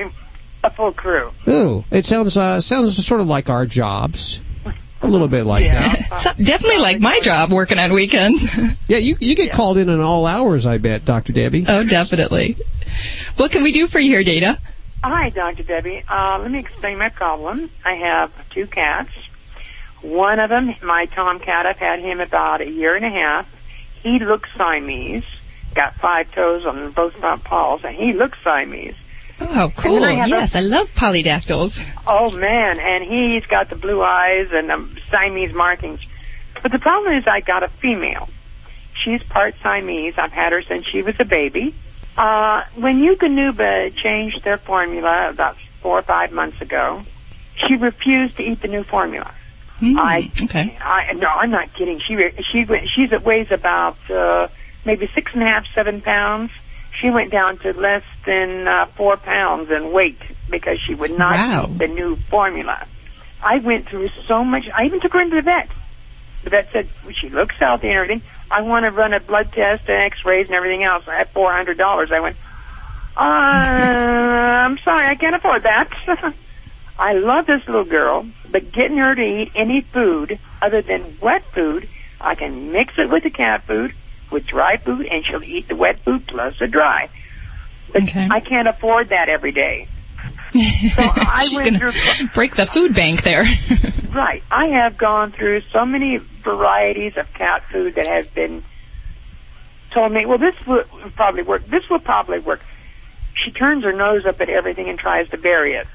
a 0.64 0.70
full 0.72 0.92
crew. 0.94 1.32
Ooh, 1.48 1.84
it 1.92 2.06
sounds 2.06 2.38
uh, 2.38 2.62
sounds 2.62 3.06
sort 3.06 3.22
of 3.22 3.28
like 3.28 3.50
our 3.50 3.66
jobs. 3.66 4.42
A 5.02 5.08
little 5.08 5.28
bit 5.28 5.44
like 5.46 5.66
that. 5.66 6.18
So- 6.18 6.32
definitely 6.42 6.78
like 6.78 7.02
my 7.02 7.20
job 7.20 7.52
working 7.52 7.78
on 7.78 7.92
weekends. 7.92 8.50
Yeah, 8.88 8.98
you 9.00 9.18
you 9.20 9.36
get 9.36 9.52
called 9.52 9.78
in 9.78 9.90
at 9.90 10.00
all 10.00 10.26
hours. 10.26 10.66
I 10.66 10.78
bet, 10.78 11.04
Doctor 11.04 11.34
Debbie. 11.34 11.66
oh, 11.68 11.84
definitely. 11.84 12.58
What 13.38 13.52
can 13.52 13.64
we 13.64 13.72
do 13.72 13.88
for 13.88 14.00
you 14.00 14.12
here, 14.12 14.24
Dana? 14.24 14.58
Hi, 15.04 15.30
Dr. 15.30 15.64
Debbie. 15.64 16.04
Uh, 16.08 16.38
let 16.42 16.52
me 16.52 16.60
explain 16.60 16.98
my 16.98 17.10
problem. 17.10 17.70
I 17.84 17.96
have 17.96 18.32
two 18.52 18.68
cats. 18.68 19.10
One 20.02 20.40
of 20.40 20.50
them, 20.50 20.74
my 20.84 21.08
tomcat, 21.08 21.66
I've 21.66 21.78
had 21.78 22.00
him 22.00 22.20
about 22.22 22.62
a 22.62 22.70
year 22.70 22.96
and 22.96 23.04
a 23.06 23.10
half. 23.10 23.48
He 24.04 24.20
looks 24.20 24.50
Siamese. 24.58 25.26
Got 25.74 25.96
five 25.96 26.32
toes 26.34 26.66
on 26.66 26.92
both 26.92 27.14
front 27.14 27.44
paws, 27.44 27.82
and 27.84 27.96
he 27.96 28.14
looks 28.14 28.42
Siamese. 28.44 28.96
Oh, 29.42 29.72
cool. 29.76 30.04
I 30.04 30.26
Yes, 30.26 30.56
I 30.56 30.60
love 30.60 30.94
polydactyls. 30.94 31.84
Oh 32.06 32.30
man, 32.38 32.80
and 32.80 33.04
he's 33.04 33.46
got 33.48 33.70
the 33.70 33.76
blue 33.76 34.02
eyes 34.04 34.50
and 34.52 34.70
the 34.70 35.00
Siamese 35.10 35.54
markings. 35.54 36.06
But 36.62 36.72
the 36.72 36.80
problem 36.80 37.18
is 37.18 37.24
I 37.28 37.42
got 37.42 37.64
a 37.64 37.70
female. 37.82 38.30
She's 39.04 39.24
part 39.24 39.56
Siamese. 39.64 40.14
I've 40.18 40.32
had 40.32 40.52
her 40.52 40.62
since 40.62 40.86
she 40.86 41.02
was 41.02 41.16
a 41.20 41.26
baby. 41.26 41.74
Uh, 42.16 42.62
when 42.76 43.02
Eukanuba 43.02 43.96
changed 43.96 44.44
their 44.44 44.60
formula 44.60 45.30
about 45.30 45.58
four 45.82 45.98
or 45.98 46.04
five 46.04 46.32
months 46.32 46.62
ago, 46.62 47.04
she 47.56 47.76
refused 47.76 48.38
to 48.38 48.44
eat 48.44 48.62
the 48.62 48.68
new 48.68 48.84
formula. 48.84 49.34
I, 49.82 50.32
okay. 50.44 50.78
I, 50.82 51.14
no, 51.14 51.28
I'm 51.28 51.52
not 51.52 51.74
kidding. 51.74 52.00
She, 52.00 52.16
she, 52.52 52.66
went- 52.66 52.86
she's 52.96 53.12
it 53.12 53.24
weighs 53.26 53.52
about, 53.52 53.98
uh, 54.10 54.48
maybe 54.86 55.10
six 55.14 55.32
and 55.34 55.44
a 55.44 55.46
half, 55.46 55.66
seven 55.76 56.02
pounds. 56.02 56.52
She 57.02 57.10
went 57.10 57.32
down 57.32 57.58
to 57.60 57.72
less 57.74 58.04
than, 58.26 58.68
uh, 58.68 58.86
four 58.96 59.18
pounds 59.18 59.70
in 59.72 59.92
weight 59.92 60.22
because 60.50 60.78
she 60.86 60.94
would 60.96 61.18
not 61.18 61.32
Wow. 61.34 61.70
eat 61.72 61.78
the 61.80 61.88
new 61.88 62.16
formula. 62.30 62.86
I 63.42 63.58
went 63.60 63.90
through 63.90 64.10
so 64.28 64.44
much. 64.44 64.64
I 64.74 64.86
even 64.86 65.02
took 65.02 65.12
her 65.14 65.22
into 65.22 65.36
the 65.36 65.42
vet. 65.42 65.70
The 66.46 66.50
vet 66.52 66.70
said 66.72 66.90
well, 67.04 67.14
she 67.14 67.30
looks 67.30 67.56
healthy 67.58 67.88
and 67.90 67.96
everything. 67.98 68.22
I 68.52 68.62
want 68.62 68.84
to 68.86 68.92
run 68.92 69.14
a 69.14 69.20
blood 69.20 69.52
test 69.52 69.84
and 69.90 70.02
X-rays 70.04 70.46
and 70.48 70.56
everything 70.56 70.84
else. 70.84 71.04
I 71.08 71.16
had 71.18 71.30
four 71.32 71.52
hundred 71.52 71.78
dollars. 71.78 72.10
I 72.14 72.20
went. 72.22 72.38
Uh, 73.18 73.20
I'm 73.24 74.78
sorry, 74.80 75.08
I 75.08 75.16
can't 75.16 75.36
afford 75.36 75.64
that. 75.64 75.90
I 77.00 77.14
love 77.14 77.48
this 77.48 77.62
little 77.68 77.84
girl, 77.86 78.26
but 78.54 78.72
getting 78.72 78.98
her 78.98 79.16
to 79.16 79.22
eat 79.22 79.52
any 79.56 79.82
food 79.82 80.40
other 80.62 80.82
than 80.82 81.18
wet 81.20 81.44
food, 81.54 81.90
I 82.22 82.36
can 82.36 82.72
mix 82.72 82.94
it 82.98 83.10
with 83.10 83.24
the 83.24 83.32
cat 83.32 83.64
food, 83.68 83.94
with 84.32 84.46
dry 84.46 84.78
food, 84.78 85.08
and 85.08 85.26
she'll 85.26 85.44
eat 85.44 85.68
the 85.68 85.76
wet 85.76 86.00
food 86.06 86.26
plus 86.28 86.58
the 86.60 86.68
dry. 86.68 87.10
But 87.92 88.04
I 88.16 88.40
can't 88.40 88.68
afford 88.68 89.10
that 89.10 89.28
every 89.28 89.52
day. 89.52 89.88
So 90.54 91.02
I 91.04 91.46
She's 91.48 91.64
went 91.64 91.80
gonna 91.80 91.92
through 91.92 92.28
break 92.28 92.56
the 92.56 92.68
food 92.68 92.94
bank 92.94 93.24
there. 93.24 93.44
Right. 94.14 94.44
I 94.52 94.68
have 94.68 94.96
gone 95.00 95.32
through 95.32 95.62
so 95.72 95.88
many 95.88 96.20
varieties 96.44 97.18
of 97.18 97.26
cat 97.34 97.64
food 97.72 97.96
that 97.96 98.06
have 98.06 98.32
been 98.36 98.64
told 99.92 100.12
me, 100.12 100.28
well, 100.28 100.38
this 100.38 100.54
will 100.68 100.84
probably 101.16 101.42
work. 101.42 101.66
This 101.68 101.90
will 101.90 102.00
probably 102.00 102.38
work. 102.38 102.62
She 103.44 103.50
turns 103.52 103.84
her 103.84 103.92
nose 103.92 104.28
up 104.28 104.40
at 104.40 104.50
everything 104.50 104.88
and 104.88 105.00
tries 105.00 105.28
to 105.30 105.38
bury 105.40 105.74
it. 105.74 105.88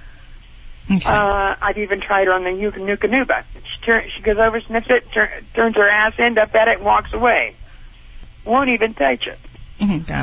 Uh, 1.07 1.57
I've 1.61 1.79
even 1.79 2.01
tried 2.01 2.27
her 2.27 2.33
on 2.33 2.45
the 2.45 2.51
Yuka 2.51 2.79
Nuka 2.85 3.09
Nuba. 3.09 3.45
She, 3.55 3.85
turn, 3.85 4.05
she 4.17 4.23
goes 4.23 4.39
over, 4.39 4.61
sniffs 4.61 4.87
it, 4.89 5.05
tur- 5.13 5.43
turns 5.55 5.77
her 5.77 5.89
ass 5.89 6.15
end 6.19 6.39
up 6.39 6.55
at 6.55 6.69
it, 6.69 6.77
and 6.77 6.85
walks 6.85 7.13
away. 7.13 7.55
Won't 8.45 8.71
even 8.71 8.95
touch 8.95 9.27
it. 9.27 9.39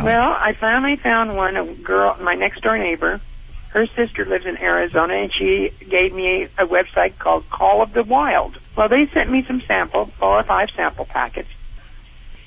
Well, 0.04 0.32
I 0.32 0.54
finally 0.60 0.96
found 0.98 1.36
one, 1.38 1.56
a 1.56 1.66
girl, 1.76 2.18
my 2.22 2.36
next 2.36 2.62
door 2.62 2.78
neighbor. 2.78 3.22
Her 3.70 3.88
sister 3.88 4.26
lives 4.26 4.46
in 4.46 4.58
Arizona, 4.58 5.14
and 5.16 5.32
she 5.34 5.70
gave 5.90 6.14
me 6.14 6.48
a, 6.58 6.64
a 6.64 6.68
website 6.68 7.20
called 7.20 7.50
Call 7.50 7.82
of 7.82 7.94
the 7.94 8.04
Wild. 8.04 8.58
Well, 8.76 8.90
they 8.90 9.08
sent 9.14 9.30
me 9.30 9.44
some 9.46 9.62
sample, 9.68 10.12
four 10.18 10.40
or 10.40 10.44
five 10.44 10.70
sample 10.76 11.06
packets. 11.06 11.50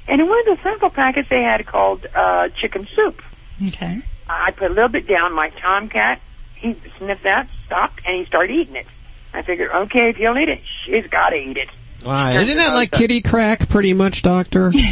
And 0.08 0.20
in 0.22 0.28
one 0.28 0.38
of 0.48 0.56
the 0.56 0.62
sample 0.62 0.88
packets, 0.90 1.28
they 1.28 1.42
had 1.42 1.66
called 1.66 2.06
uh, 2.14 2.48
chicken 2.60 2.88
soup. 2.96 3.22
Okay. 3.68 4.00
I 4.28 4.50
put 4.52 4.70
a 4.70 4.74
little 4.74 4.88
bit 4.88 5.06
down. 5.06 5.34
My 5.34 5.50
tomcat, 5.50 6.20
he 6.56 6.74
sniffed 6.98 7.24
that, 7.24 7.48
stopped, 7.68 8.00
and 8.04 8.18
he 8.18 8.26
started 8.26 8.52
eating 8.54 8.74
it. 8.74 8.86
I 9.32 9.42
figured, 9.42 9.70
okay, 9.70 10.08
if 10.10 10.16
he'll 10.16 10.36
eat 10.36 10.48
it, 10.48 10.60
she's 10.84 11.06
got 11.10 11.28
to 11.30 11.36
eat 11.36 11.56
it. 11.56 11.68
Wow, 12.04 12.32
isn't 12.32 12.56
that 12.56 12.74
like 12.74 12.90
kitty 12.90 13.20
crack, 13.22 13.68
pretty 13.68 13.92
much, 13.94 14.22
Doctor? 14.22 14.72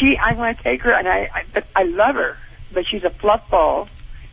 She, 0.00 0.16
I 0.16 0.34
want 0.34 0.56
to 0.58 0.62
take 0.64 0.82
her, 0.82 0.92
and 0.92 1.06
I, 1.08 1.30
I, 1.32 1.44
but 1.54 1.64
I 1.74 1.84
love 1.84 2.16
her, 2.16 2.36
but 2.72 2.84
she's 2.90 3.04
a 3.04 3.10
fluff 3.10 3.42
ball. 3.50 3.88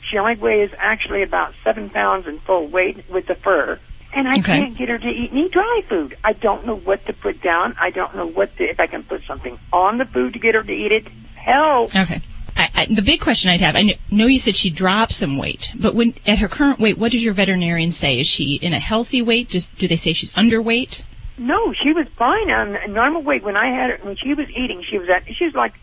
She 0.10 0.18
only 0.18 0.36
weighs 0.36 0.72
actually 0.78 1.22
about 1.24 1.54
seven 1.64 1.90
pounds 1.92 2.26
in 2.28 2.40
full 2.40 2.68
weight 2.68 3.10
with 3.12 3.28
the 3.28 3.36
fur. 3.36 3.80
And 4.14 4.28
I 4.28 4.34
Okay. 4.40 4.42
can't 4.60 4.78
get 4.78 4.90
her 4.90 4.98
to 4.98 5.08
eat 5.08 5.30
any 5.32 5.50
dry 5.50 5.82
food. 5.88 6.18
I 6.24 6.34
don't 6.34 6.66
know 6.66 6.76
what 6.76 7.06
to 7.06 7.14
put 7.14 7.42
down. 7.44 7.76
I 7.80 7.92
don't 7.92 8.16
know 8.16 8.26
what 8.28 8.56
to, 8.58 8.64
if 8.64 8.80
I 8.80 8.88
can 8.88 9.04
put 9.04 9.22
something 9.28 9.58
on 9.72 9.98
the 10.00 10.06
food 10.06 10.34
to 10.34 10.40
get 10.40 10.56
her 10.56 10.64
to 10.64 10.72
eat 10.72 10.92
it. 10.92 11.08
Help! 11.36 11.96
Okay. 11.96 12.22
I, 12.56 12.70
I, 12.74 12.86
the 12.86 13.02
big 13.02 13.20
question 13.22 13.52
I'd 13.52 13.62
have, 13.62 13.76
I 13.76 13.84
kn- 13.84 14.00
know 14.12 14.28
you 14.28 14.40
said 14.40 14.56
she 14.56 14.70
dropped 14.70 15.14
some 15.14 15.38
weight, 15.38 15.72
but 15.76 15.94
when 15.94 16.14
at 16.26 16.40
her 16.40 16.48
current 16.48 16.80
weight, 16.80 16.98
what 16.98 17.12
does 17.12 17.24
your 17.24 17.34
veterinarian 17.34 17.92
say? 17.92 18.20
Is 18.20 18.28
she 18.28 18.56
in 18.56 18.74
a 18.74 18.80
healthy 18.80 19.22
weight? 19.22 19.50
Just 19.50 19.78
do 19.78 19.88
they 19.88 19.96
say 19.96 20.14
she's 20.14 20.34
underweight? 20.34 21.04
No, 21.38 21.74
she 21.74 21.92
was 21.92 22.08
fine 22.18 22.50
on 22.50 22.94
normal 22.94 23.22
weight 23.22 23.44
when 23.44 23.58
I 23.58 23.68
had 23.68 23.90
her. 23.90 24.06
When 24.06 24.16
she 24.16 24.34
was 24.34 24.48
eating, 24.50 24.84
she 24.90 24.98
was 24.98 25.10
at 25.10 25.24
she 25.36 25.46
was 25.46 25.54
like 25.54 25.74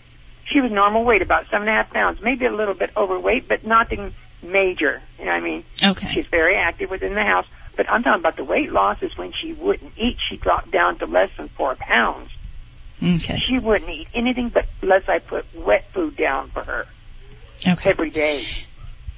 she 0.51 0.61
was 0.61 0.71
normal 0.71 1.05
weight, 1.05 1.23
about 1.23 1.45
seven 1.51 1.69
and 1.69 1.71
a 1.71 1.73
half 1.73 1.91
pounds, 1.93 2.21
maybe 2.23 2.47
a 2.47 2.53
little 2.53 2.75
bit 2.75 2.91
overweight, 2.97 3.49
but 3.49 3.65
nothing 3.67 4.15
major. 4.43 5.03
You 5.19 5.27
know 5.27 5.33
what 5.33 5.37
I 5.37 5.41
mean? 5.41 5.65
Okay. 5.83 6.13
She's 6.15 6.27
very 6.27 6.57
active 6.57 6.91
within 6.91 7.15
the 7.15 7.23
house. 7.23 7.47
But 7.77 7.89
I'm 7.91 8.03
talking 8.03 8.21
about 8.21 8.37
the 8.37 8.45
weight 8.45 8.71
loss 8.71 8.99
is 9.03 9.17
when 9.17 9.33
she 9.33 9.53
wouldn't 9.53 9.93
eat. 9.97 10.19
She 10.29 10.37
dropped 10.37 10.71
down 10.71 10.99
to 10.99 11.07
less 11.07 11.31
than 11.37 11.49
four 11.57 11.75
pounds. 11.75 12.31
Okay. 13.03 13.39
She 13.49 13.59
wouldn't 13.59 13.91
eat 13.91 14.09
anything 14.15 14.49
but 14.49 14.67
unless 14.81 15.09
I 15.09 15.19
put 15.19 15.45
wet 15.55 15.85
food 15.93 16.17
down 16.17 16.51
for 16.51 16.63
her 16.63 16.87
Okay. 17.67 17.91
every 17.91 18.11
day. 18.11 18.45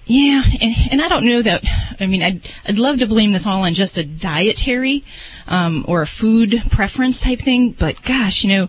Yeah, 0.07 0.43
and, 0.61 0.74
and 0.93 1.03
I 1.03 1.09
don't 1.09 1.24
know 1.24 1.41
that. 1.43 1.64
I 1.99 2.07
mean, 2.07 2.22
I'd 2.22 2.41
I'd 2.66 2.78
love 2.78 2.99
to 2.99 3.07
blame 3.07 3.32
this 3.32 3.47
all 3.47 3.62
on 3.62 3.72
just 3.72 3.97
a 3.97 4.05
dietary 4.05 5.03
um, 5.47 5.84
or 5.88 6.03
a 6.03 6.07
food 6.07 6.62
preference 6.70 7.20
type 7.20 7.40
thing. 7.40 7.72
But 7.72 8.03
gosh, 8.03 8.45
you 8.45 8.51
know, 8.51 8.68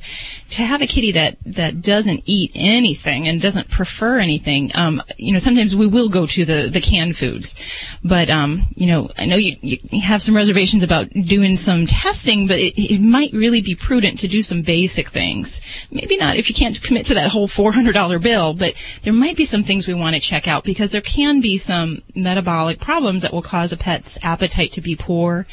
to 0.50 0.64
have 0.64 0.82
a 0.82 0.88
kitty 0.88 1.12
that 1.14 1.38
that 1.46 1.82
doesn't 1.82 2.24
eat 2.26 2.52
anything 2.56 3.28
and 3.28 3.42
doesn't 3.42 3.70
prefer 3.70 4.18
anything, 4.18 4.72
um, 4.76 5.02
you 5.18 5.34
know, 5.34 5.40
sometimes 5.40 5.76
we 5.76 5.88
will 5.88 6.10
go 6.10 6.26
to 6.26 6.46
the 6.46 6.70
the 6.72 6.82
canned 6.82 7.18
foods. 7.18 7.56
But 8.04 8.30
um, 8.30 8.64
you 8.76 8.88
know, 8.88 9.10
I 9.18 9.26
know 9.26 9.36
you, 9.36 9.56
you 9.62 10.02
have 10.02 10.22
some 10.22 10.36
reservations 10.36 10.84
about 10.84 11.10
doing 11.10 11.58
some 11.58 11.86
testing, 11.86 12.48
but 12.48 12.60
it, 12.60 12.78
it 12.78 13.02
might 13.02 13.34
really 13.34 13.62
be 13.62 13.76
prudent 13.76 14.20
to 14.20 14.28
do 14.28 14.42
some 14.42 14.62
basic 14.62 15.10
things. 15.10 15.62
Maybe 15.92 16.18
not 16.18 16.36
if 16.38 16.50
you 16.50 16.56
can't 16.56 16.82
commit 16.82 17.06
to 17.08 17.14
that 17.16 17.32
whole 17.32 17.48
four 17.48 17.72
hundred 17.72 17.94
dollar 17.94 18.20
bill, 18.20 18.54
but 18.54 18.74
there 19.02 19.14
might 19.14 19.38
be 19.38 19.46
some 19.46 19.64
things 19.64 19.88
we 19.88 19.94
want 19.94 20.16
to 20.16 20.22
check 20.22 20.48
out 20.48 20.64
because 20.64 20.92
there 20.92 21.02
can 21.02 21.42
be 21.42 21.58
some 21.58 22.02
metabolic 22.16 22.80
problems 22.80 23.22
that 23.22 23.34
will 23.34 23.42
cause 23.42 23.72
a 23.72 23.78
pet's 23.78 24.18
appetite 24.24 24.72
to 24.74 24.82
be 24.82 24.96
poor. 24.96 25.46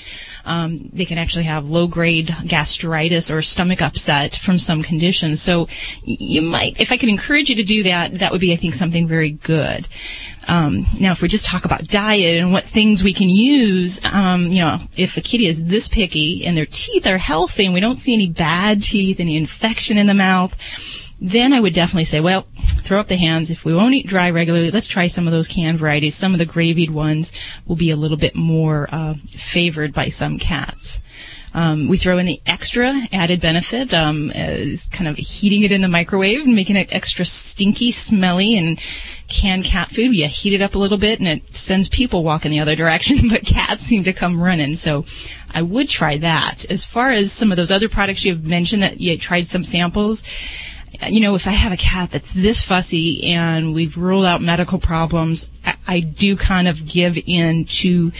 Um, 0.44 0.78
they 0.92 1.04
can 1.04 1.18
actually 1.18 1.44
have 1.44 1.68
low 1.68 1.86
grade 1.86 2.34
gastritis 2.46 3.30
or 3.30 3.42
stomach 3.42 3.82
upset 3.82 4.34
from 4.34 4.58
some 4.58 4.82
conditions. 4.82 5.42
So 5.42 5.68
you 6.04 6.42
might, 6.42 6.80
if 6.80 6.92
I 6.92 6.96
could 6.96 7.08
encourage 7.08 7.50
you 7.50 7.56
to 7.56 7.64
do 7.64 7.82
that, 7.84 8.18
that 8.18 8.32
would 8.32 8.40
be, 8.40 8.52
I 8.52 8.56
think, 8.56 8.74
something 8.74 9.06
very 9.06 9.30
good. 9.30 9.88
Um, 10.48 10.86
now, 10.98 11.12
if 11.12 11.22
we 11.22 11.28
just 11.28 11.46
talk 11.46 11.64
about 11.64 11.86
diet 11.86 12.40
and 12.40 12.52
what 12.52 12.64
things 12.64 13.04
we 13.04 13.12
can 13.12 13.30
use, 13.30 14.00
um, 14.04 14.48
you 14.48 14.60
know, 14.60 14.78
if 14.96 15.16
a 15.16 15.20
kitty 15.20 15.46
is 15.46 15.64
this 15.64 15.88
picky 15.88 16.44
and 16.44 16.56
their 16.56 16.66
teeth 16.66 17.06
are 17.06 17.18
healthy 17.18 17.64
and 17.64 17.74
we 17.74 17.80
don't 17.80 18.00
see 18.00 18.14
any 18.14 18.28
bad 18.28 18.82
teeth, 18.82 19.20
any 19.20 19.36
infection 19.36 19.96
in 19.96 20.06
the 20.06 20.14
mouth, 20.14 20.56
then 21.24 21.52
I 21.52 21.60
would 21.60 21.72
definitely 21.72 22.04
say, 22.04 22.18
well, 22.18 22.48
throw 22.82 22.98
up 22.98 23.06
the 23.06 23.16
hands. 23.16 23.52
If 23.52 23.64
we 23.64 23.72
won't 23.72 23.94
eat 23.94 24.08
dry 24.08 24.28
regularly, 24.30 24.72
let's 24.72 24.88
try 24.88 25.06
some 25.06 25.28
of 25.28 25.32
those 25.32 25.46
canned 25.46 25.78
varieties. 25.78 26.16
Some 26.16 26.32
of 26.32 26.40
the 26.40 26.44
gravied 26.44 26.90
ones 26.90 27.32
will 27.64 27.76
be 27.76 27.90
a 27.90 27.96
little 27.96 28.16
bit 28.16 28.34
more 28.34 28.88
uh, 28.90 29.14
favored 29.26 29.92
by 29.92 30.08
some 30.08 30.36
cats. 30.36 31.00
Um, 31.54 31.86
we 31.86 31.96
throw 31.96 32.18
in 32.18 32.26
the 32.26 32.40
extra 32.46 33.06
added 33.12 33.40
benefit 33.40 33.92
um, 33.94 34.32
is 34.34 34.86
kind 34.88 35.06
of 35.06 35.16
heating 35.16 35.62
it 35.62 35.70
in 35.70 35.82
the 35.82 35.88
microwave 35.88 36.40
and 36.40 36.56
making 36.56 36.76
it 36.76 36.88
extra 36.90 37.24
stinky, 37.24 37.92
smelly, 37.92 38.56
and 38.56 38.80
canned 39.28 39.64
cat 39.64 39.90
food. 39.90 40.16
You 40.16 40.26
heat 40.26 40.54
it 40.54 40.62
up 40.62 40.74
a 40.74 40.78
little 40.78 40.98
bit 40.98 41.20
and 41.20 41.28
it 41.28 41.54
sends 41.54 41.88
people 41.88 42.24
walking 42.24 42.50
the 42.50 42.60
other 42.60 42.74
direction, 42.82 43.28
but 43.28 43.44
cats 43.44 43.84
seem 43.84 44.02
to 44.04 44.12
come 44.12 44.42
running. 44.42 44.74
So 44.74 45.04
I 45.50 45.62
would 45.62 45.88
try 45.88 46.16
that. 46.16 46.64
As 46.70 46.84
far 46.84 47.10
as 47.10 47.30
some 47.30 47.52
of 47.52 47.56
those 47.56 47.70
other 47.70 47.88
products 47.88 48.24
you've 48.24 48.44
mentioned 48.44 48.82
that 48.82 49.00
you 49.00 49.16
tried 49.18 49.46
some 49.46 49.62
samples, 49.62 50.24
you 51.08 51.20
know, 51.20 51.34
if 51.34 51.46
I 51.46 51.50
have 51.50 51.72
a 51.72 51.76
cat 51.76 52.10
that's 52.10 52.32
this 52.32 52.62
fussy 52.62 53.32
and 53.32 53.74
we've 53.74 53.96
ruled 53.96 54.24
out 54.24 54.42
medical 54.42 54.78
problems, 54.78 55.50
I, 55.64 55.74
I 55.86 56.00
do 56.00 56.36
kind 56.36 56.68
of 56.68 56.86
give 56.86 57.18
in 57.26 57.64
to 57.66 58.12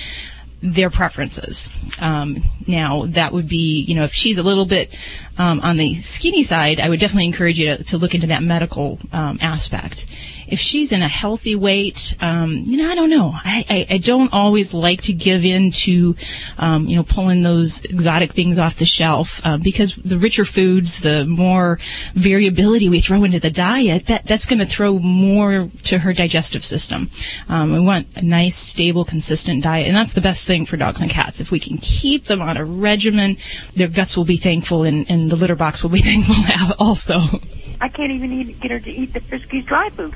their 0.62 0.90
preferences. 0.90 1.68
Um, 2.00 2.44
now, 2.66 3.06
that 3.06 3.32
would 3.32 3.48
be, 3.48 3.82
you 3.82 3.94
know, 3.94 4.04
if 4.04 4.12
she's 4.12 4.38
a 4.38 4.42
little 4.42 4.64
bit 4.64 4.94
um, 5.36 5.60
on 5.60 5.76
the 5.76 5.94
skinny 5.96 6.44
side, 6.44 6.78
I 6.78 6.88
would 6.88 7.00
definitely 7.00 7.26
encourage 7.26 7.58
you 7.58 7.76
to, 7.76 7.84
to 7.84 7.98
look 7.98 8.14
into 8.14 8.28
that 8.28 8.42
medical 8.42 9.00
um, 9.12 9.38
aspect. 9.40 10.06
If 10.52 10.60
she's 10.60 10.92
in 10.92 11.02
a 11.02 11.08
healthy 11.08 11.56
weight, 11.56 12.14
um, 12.20 12.62
you 12.64 12.76
know, 12.76 12.90
I 12.90 12.94
don't 12.94 13.08
know. 13.08 13.32
I, 13.34 13.64
I, 13.70 13.94
I 13.94 13.98
don't 13.98 14.32
always 14.32 14.74
like 14.74 15.02
to 15.02 15.14
give 15.14 15.44
in 15.44 15.70
to, 15.70 16.14
um, 16.58 16.86
you 16.86 16.96
know, 16.96 17.02
pulling 17.02 17.42
those 17.42 17.82
exotic 17.84 18.32
things 18.32 18.58
off 18.58 18.76
the 18.76 18.84
shelf 18.84 19.40
uh, 19.44 19.56
because 19.56 19.94
the 19.96 20.18
richer 20.18 20.44
foods, 20.44 21.00
the 21.00 21.24
more 21.24 21.78
variability 22.14 22.90
we 22.90 23.00
throw 23.00 23.24
into 23.24 23.40
the 23.40 23.50
diet, 23.50 24.06
that 24.06 24.26
that's 24.26 24.44
going 24.44 24.58
to 24.58 24.66
throw 24.66 24.98
more 24.98 25.70
to 25.84 25.98
her 25.98 26.12
digestive 26.12 26.64
system. 26.64 27.08
Um, 27.48 27.72
we 27.72 27.80
want 27.80 28.08
a 28.14 28.22
nice, 28.22 28.54
stable, 28.56 29.06
consistent 29.06 29.62
diet, 29.62 29.86
and 29.86 29.96
that's 29.96 30.12
the 30.12 30.20
best 30.20 30.46
thing 30.46 30.66
for 30.66 30.76
dogs 30.76 31.00
and 31.00 31.10
cats. 31.10 31.40
If 31.40 31.50
we 31.50 31.60
can 31.60 31.78
keep 31.78 32.26
them 32.26 32.42
on 32.42 32.58
a 32.58 32.64
regimen, 32.64 33.38
their 33.74 33.88
guts 33.88 34.16
will 34.16 34.26
be 34.26 34.36
thankful, 34.36 34.82
and, 34.82 35.10
and 35.10 35.30
the 35.30 35.36
litter 35.36 35.56
box 35.56 35.82
will 35.82 35.90
be 35.90 36.00
thankful 36.02 36.36
also. 36.78 37.40
I 37.80 37.88
can't 37.88 38.12
even 38.12 38.32
eat, 38.32 38.60
get 38.60 38.70
her 38.70 38.80
to 38.80 38.90
eat 38.90 39.12
the 39.12 39.20
Friskies 39.20 39.64
dry 39.66 39.88
food. 39.90 40.14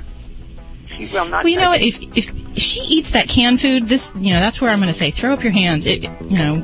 She 0.87 1.07
will 1.07 1.25
not. 1.25 1.43
Well, 1.43 1.51
you 1.51 1.57
know? 1.57 1.73
If 1.73 2.01
if 2.17 2.57
she 2.57 2.81
eats 2.81 3.11
that 3.11 3.27
canned 3.27 3.61
food, 3.61 3.87
this 3.87 4.11
you 4.15 4.33
know 4.33 4.39
that's 4.39 4.61
where 4.61 4.71
I'm 4.71 4.79
going 4.79 4.87
to 4.87 4.93
say 4.93 5.11
throw 5.11 5.33
up 5.33 5.43
your 5.43 5.51
hands. 5.51 5.85
It, 5.85 6.03
you 6.03 6.37
know, 6.37 6.61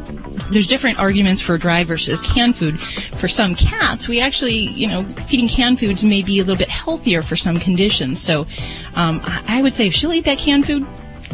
there's 0.49 0.67
different 0.67 0.99
arguments 0.99 1.41
for 1.41 1.57
dry 1.57 1.83
versus 1.83 2.21
canned 2.21 2.55
food. 2.55 2.81
For 2.81 3.27
some 3.27 3.55
cats, 3.55 4.07
we 4.07 4.19
actually 4.19 4.57
you 4.57 4.87
know 4.87 5.03
feeding 5.27 5.47
canned 5.47 5.79
foods 5.79 6.03
may 6.03 6.21
be 6.21 6.39
a 6.39 6.43
little 6.43 6.57
bit 6.57 6.69
healthier 6.69 7.21
for 7.21 7.35
some 7.35 7.57
conditions. 7.57 8.21
So, 8.21 8.47
um, 8.95 9.21
I 9.25 9.61
would 9.61 9.73
say 9.73 9.87
if 9.87 9.93
she'll 9.93 10.13
eat 10.13 10.25
that 10.25 10.37
canned 10.37 10.65
food, 10.65 10.85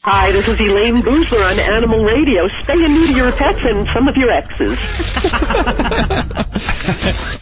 Hi, 0.03 0.31
this 0.31 0.47
is 0.47 0.55
Elayne 0.55 1.01
Boosler 1.01 1.51
on 1.51 1.59
Animal 1.59 2.03
Radio. 2.05 2.47
Stay 2.63 2.85
and 2.85 2.95
to 3.07 3.15
your 3.15 3.31
pets 3.33 3.59
and 3.63 3.87
some 3.93 4.07
of 4.07 4.15
your 4.15 4.31
exes. 4.31 4.79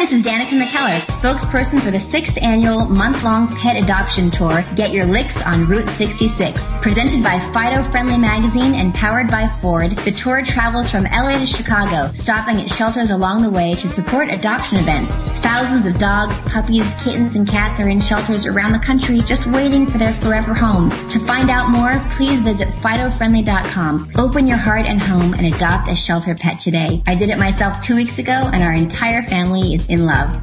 Hi, 0.05 0.11
this 0.11 0.19
is 0.19 0.31
Danica 0.31 0.61
McKellar, 0.61 1.01
spokesperson 1.07 1.81
for 1.81 1.89
the 1.89 1.99
sixth 1.99 2.37
annual 2.39 2.85
month-long 2.85 3.47
pet 3.55 3.75
adoption 3.75 4.29
tour, 4.29 4.63
Get 4.75 4.93
Your 4.93 5.07
Licks 5.07 5.41
on 5.41 5.65
Route 5.65 5.89
66. 5.89 6.79
Presented 6.79 7.23
by 7.23 7.39
Fido 7.51 7.81
Friendly 7.89 8.19
Magazine 8.19 8.75
and 8.75 8.93
powered 8.93 9.29
by 9.29 9.47
Ford, 9.47 9.97
the 9.97 10.11
tour 10.11 10.45
travels 10.45 10.91
from 10.91 11.05
LA 11.05 11.39
to 11.39 11.47
Chicago, 11.47 12.11
stopping 12.13 12.57
at 12.57 12.69
shelters 12.69 13.09
along 13.09 13.41
the 13.41 13.49
way 13.49 13.73
to 13.73 13.87
support 13.87 14.31
adoption 14.31 14.77
events. 14.77 15.17
Thousands 15.41 15.87
of 15.87 15.97
dogs, 15.97 16.39
puppies, 16.41 16.93
kittens, 17.03 17.35
and 17.35 17.47
cats 17.47 17.79
are 17.79 17.89
in 17.89 17.99
shelters 17.99 18.45
around 18.45 18.73
the 18.73 18.85
country 18.85 19.21
just 19.21 19.47
waiting 19.47 19.87
for 19.87 19.97
their 19.97 20.13
forever 20.13 20.53
homes. 20.53 21.03
To 21.13 21.19
find 21.19 21.49
out 21.49 21.71
more, 21.71 21.97
please 22.11 22.41
visit 22.41 22.67
FidoFriendly.com. 22.67 24.11
Open 24.17 24.45
your 24.45 24.57
heart 24.57 24.85
and 24.85 25.01
home 25.01 25.33
and 25.33 25.51
adopt 25.51 25.89
a 25.89 25.95
shelter 25.95 26.35
pet 26.35 26.59
today. 26.59 27.01
I 27.07 27.15
did 27.15 27.31
it 27.31 27.39
myself 27.39 27.81
two 27.81 27.95
weeks 27.95 28.19
ago 28.19 28.51
and 28.53 28.61
our 28.61 28.73
entire 28.73 29.23
family 29.23 29.73
is 29.73 29.89
in 29.89 29.94
love. 29.97 30.41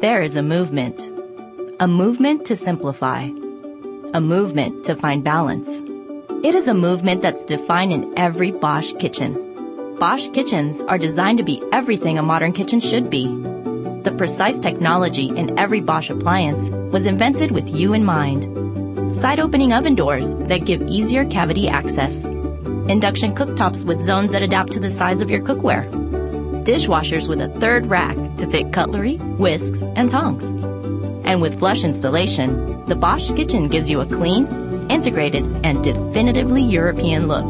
There 0.00 0.22
is 0.22 0.36
a 0.36 0.42
movement. 0.42 1.00
A 1.80 1.88
movement 1.88 2.44
to 2.46 2.56
simplify. 2.56 3.28
A 4.14 4.20
movement 4.20 4.84
to 4.84 4.94
find 4.94 5.24
balance. 5.24 5.80
It 6.42 6.54
is 6.54 6.68
a 6.68 6.74
movement 6.74 7.22
that's 7.22 7.44
defined 7.44 7.92
in 7.92 8.12
every 8.18 8.50
Bosch 8.50 8.92
kitchen. 8.98 9.96
Bosch 9.98 10.28
kitchens 10.30 10.82
are 10.82 10.98
designed 10.98 11.38
to 11.38 11.44
be 11.44 11.62
everything 11.72 12.18
a 12.18 12.22
modern 12.22 12.52
kitchen 12.52 12.80
should 12.80 13.10
be. 13.10 13.26
The 14.02 14.14
precise 14.16 14.58
technology 14.58 15.28
in 15.28 15.58
every 15.58 15.80
Bosch 15.80 16.10
appliance 16.10 16.70
was 16.70 17.06
invented 17.06 17.50
with 17.50 17.74
you 17.74 17.94
in 17.94 18.04
mind. 18.04 19.14
Side 19.14 19.40
opening 19.40 19.72
oven 19.72 19.94
doors 19.94 20.34
that 20.34 20.64
give 20.64 20.82
easier 20.82 21.24
cavity 21.24 21.68
access. 21.68 22.24
Induction 22.24 23.34
cooktops 23.34 23.84
with 23.84 24.02
zones 24.02 24.32
that 24.32 24.42
adapt 24.42 24.72
to 24.72 24.80
the 24.80 24.90
size 24.90 25.20
of 25.20 25.30
your 25.30 25.40
cookware 25.40 26.06
dishwashers 26.66 27.28
with 27.28 27.40
a 27.40 27.48
third 27.60 27.86
rack 27.86 28.16
to 28.38 28.50
fit 28.50 28.72
cutlery, 28.72 29.16
whisks, 29.38 29.82
and 29.94 30.10
tongs. 30.10 30.50
And 31.24 31.40
with 31.40 31.60
flush 31.60 31.84
installation, 31.84 32.84
the 32.86 32.96
Bosch 32.96 33.30
kitchen 33.32 33.68
gives 33.68 33.88
you 33.88 34.00
a 34.00 34.06
clean, 34.06 34.46
integrated, 34.90 35.44
and 35.64 35.84
definitively 35.84 36.62
European 36.62 37.28
look. 37.28 37.48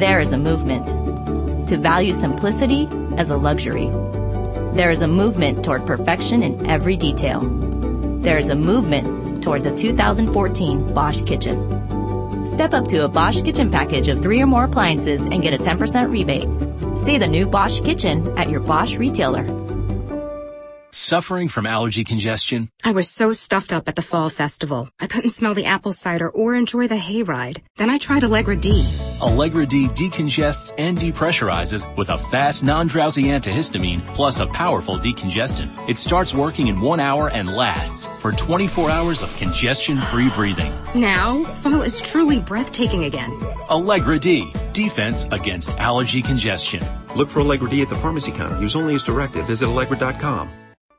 There 0.00 0.18
is 0.18 0.32
a 0.32 0.38
movement 0.38 1.68
to 1.68 1.76
value 1.76 2.12
simplicity 2.12 2.88
as 3.16 3.30
a 3.30 3.36
luxury. 3.36 3.88
There 4.74 4.90
is 4.90 5.02
a 5.02 5.08
movement 5.08 5.64
toward 5.64 5.86
perfection 5.86 6.42
in 6.42 6.66
every 6.68 6.96
detail. 6.96 7.40
There 8.22 8.38
is 8.38 8.50
a 8.50 8.56
movement 8.56 9.44
toward 9.44 9.62
the 9.62 9.74
2014 9.74 10.92
Bosch 10.92 11.22
kitchen. 11.22 12.46
Step 12.46 12.74
up 12.74 12.88
to 12.88 13.04
a 13.04 13.08
Bosch 13.08 13.42
kitchen 13.42 13.70
package 13.70 14.08
of 14.08 14.20
three 14.20 14.42
or 14.42 14.46
more 14.46 14.64
appliances 14.64 15.26
and 15.26 15.42
get 15.42 15.54
a 15.54 15.58
10% 15.58 16.10
rebate. 16.10 16.69
See 17.00 17.16
the 17.16 17.26
new 17.26 17.46
Bosch 17.46 17.80
kitchen 17.80 18.36
at 18.36 18.50
your 18.50 18.60
Bosch 18.60 18.98
retailer. 18.98 19.59
Suffering 20.92 21.46
from 21.46 21.66
allergy 21.66 22.02
congestion? 22.02 22.68
I 22.84 22.90
was 22.90 23.08
so 23.08 23.32
stuffed 23.32 23.72
up 23.72 23.88
at 23.88 23.94
the 23.94 24.02
fall 24.02 24.28
festival. 24.28 24.88
I 24.98 25.06
couldn't 25.06 25.30
smell 25.30 25.54
the 25.54 25.66
apple 25.66 25.92
cider 25.92 26.28
or 26.28 26.56
enjoy 26.56 26.88
the 26.88 26.96
hayride. 26.96 27.58
Then 27.76 27.90
I 27.90 27.98
tried 27.98 28.24
Allegra 28.24 28.56
D. 28.56 28.84
Allegra 29.22 29.66
D 29.66 29.86
decongests 29.86 30.72
and 30.78 30.98
depressurizes 30.98 31.86
with 31.96 32.08
a 32.08 32.18
fast, 32.18 32.64
non-drowsy 32.64 33.24
antihistamine 33.24 34.04
plus 34.14 34.40
a 34.40 34.48
powerful 34.48 34.96
decongestant. 34.96 35.70
It 35.88 35.96
starts 35.96 36.34
working 36.34 36.66
in 36.66 36.80
one 36.80 36.98
hour 36.98 37.30
and 37.30 37.54
lasts 37.54 38.08
for 38.20 38.32
24 38.32 38.90
hours 38.90 39.22
of 39.22 39.34
congestion-free 39.36 40.30
breathing. 40.34 40.72
Now, 40.96 41.44
fall 41.44 41.82
is 41.82 42.00
truly 42.00 42.40
breathtaking 42.40 43.04
again. 43.04 43.30
Allegra 43.68 44.18
D, 44.18 44.52
defense 44.72 45.24
against 45.30 45.70
allergy 45.78 46.20
congestion. 46.20 46.82
Look 47.14 47.28
for 47.28 47.40
Allegra 47.42 47.70
D 47.70 47.80
at 47.80 47.88
the 47.88 47.94
pharmacy 47.94 48.32
counter. 48.32 48.60
Use 48.60 48.74
only 48.74 48.96
as 48.96 49.04
directed. 49.04 49.44
Visit 49.44 49.66
Allegra.com. 49.66 50.50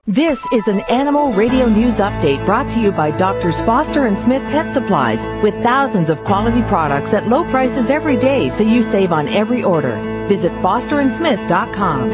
This 0.07 0.39
is 0.51 0.67
an 0.67 0.79
Animal 0.89 1.31
Radio 1.33 1.69
News 1.69 1.97
Update 1.97 2.43
brought 2.43 2.71
to 2.71 2.81
you 2.81 2.91
by 2.91 3.11
Doctors 3.11 3.61
Foster 3.61 4.07
and 4.07 4.17
Smith 4.17 4.41
Pet 4.45 4.73
Supplies 4.73 5.23
with 5.43 5.53
thousands 5.61 6.09
of 6.09 6.23
quality 6.23 6.63
products 6.63 7.13
at 7.13 7.27
low 7.27 7.43
prices 7.51 7.91
every 7.91 8.17
day 8.17 8.49
so 8.49 8.63
you 8.63 8.81
save 8.81 9.11
on 9.11 9.27
every 9.27 9.63
order. 9.63 9.97
Visit 10.27 10.51
fosterandsmith.com. 10.53 12.09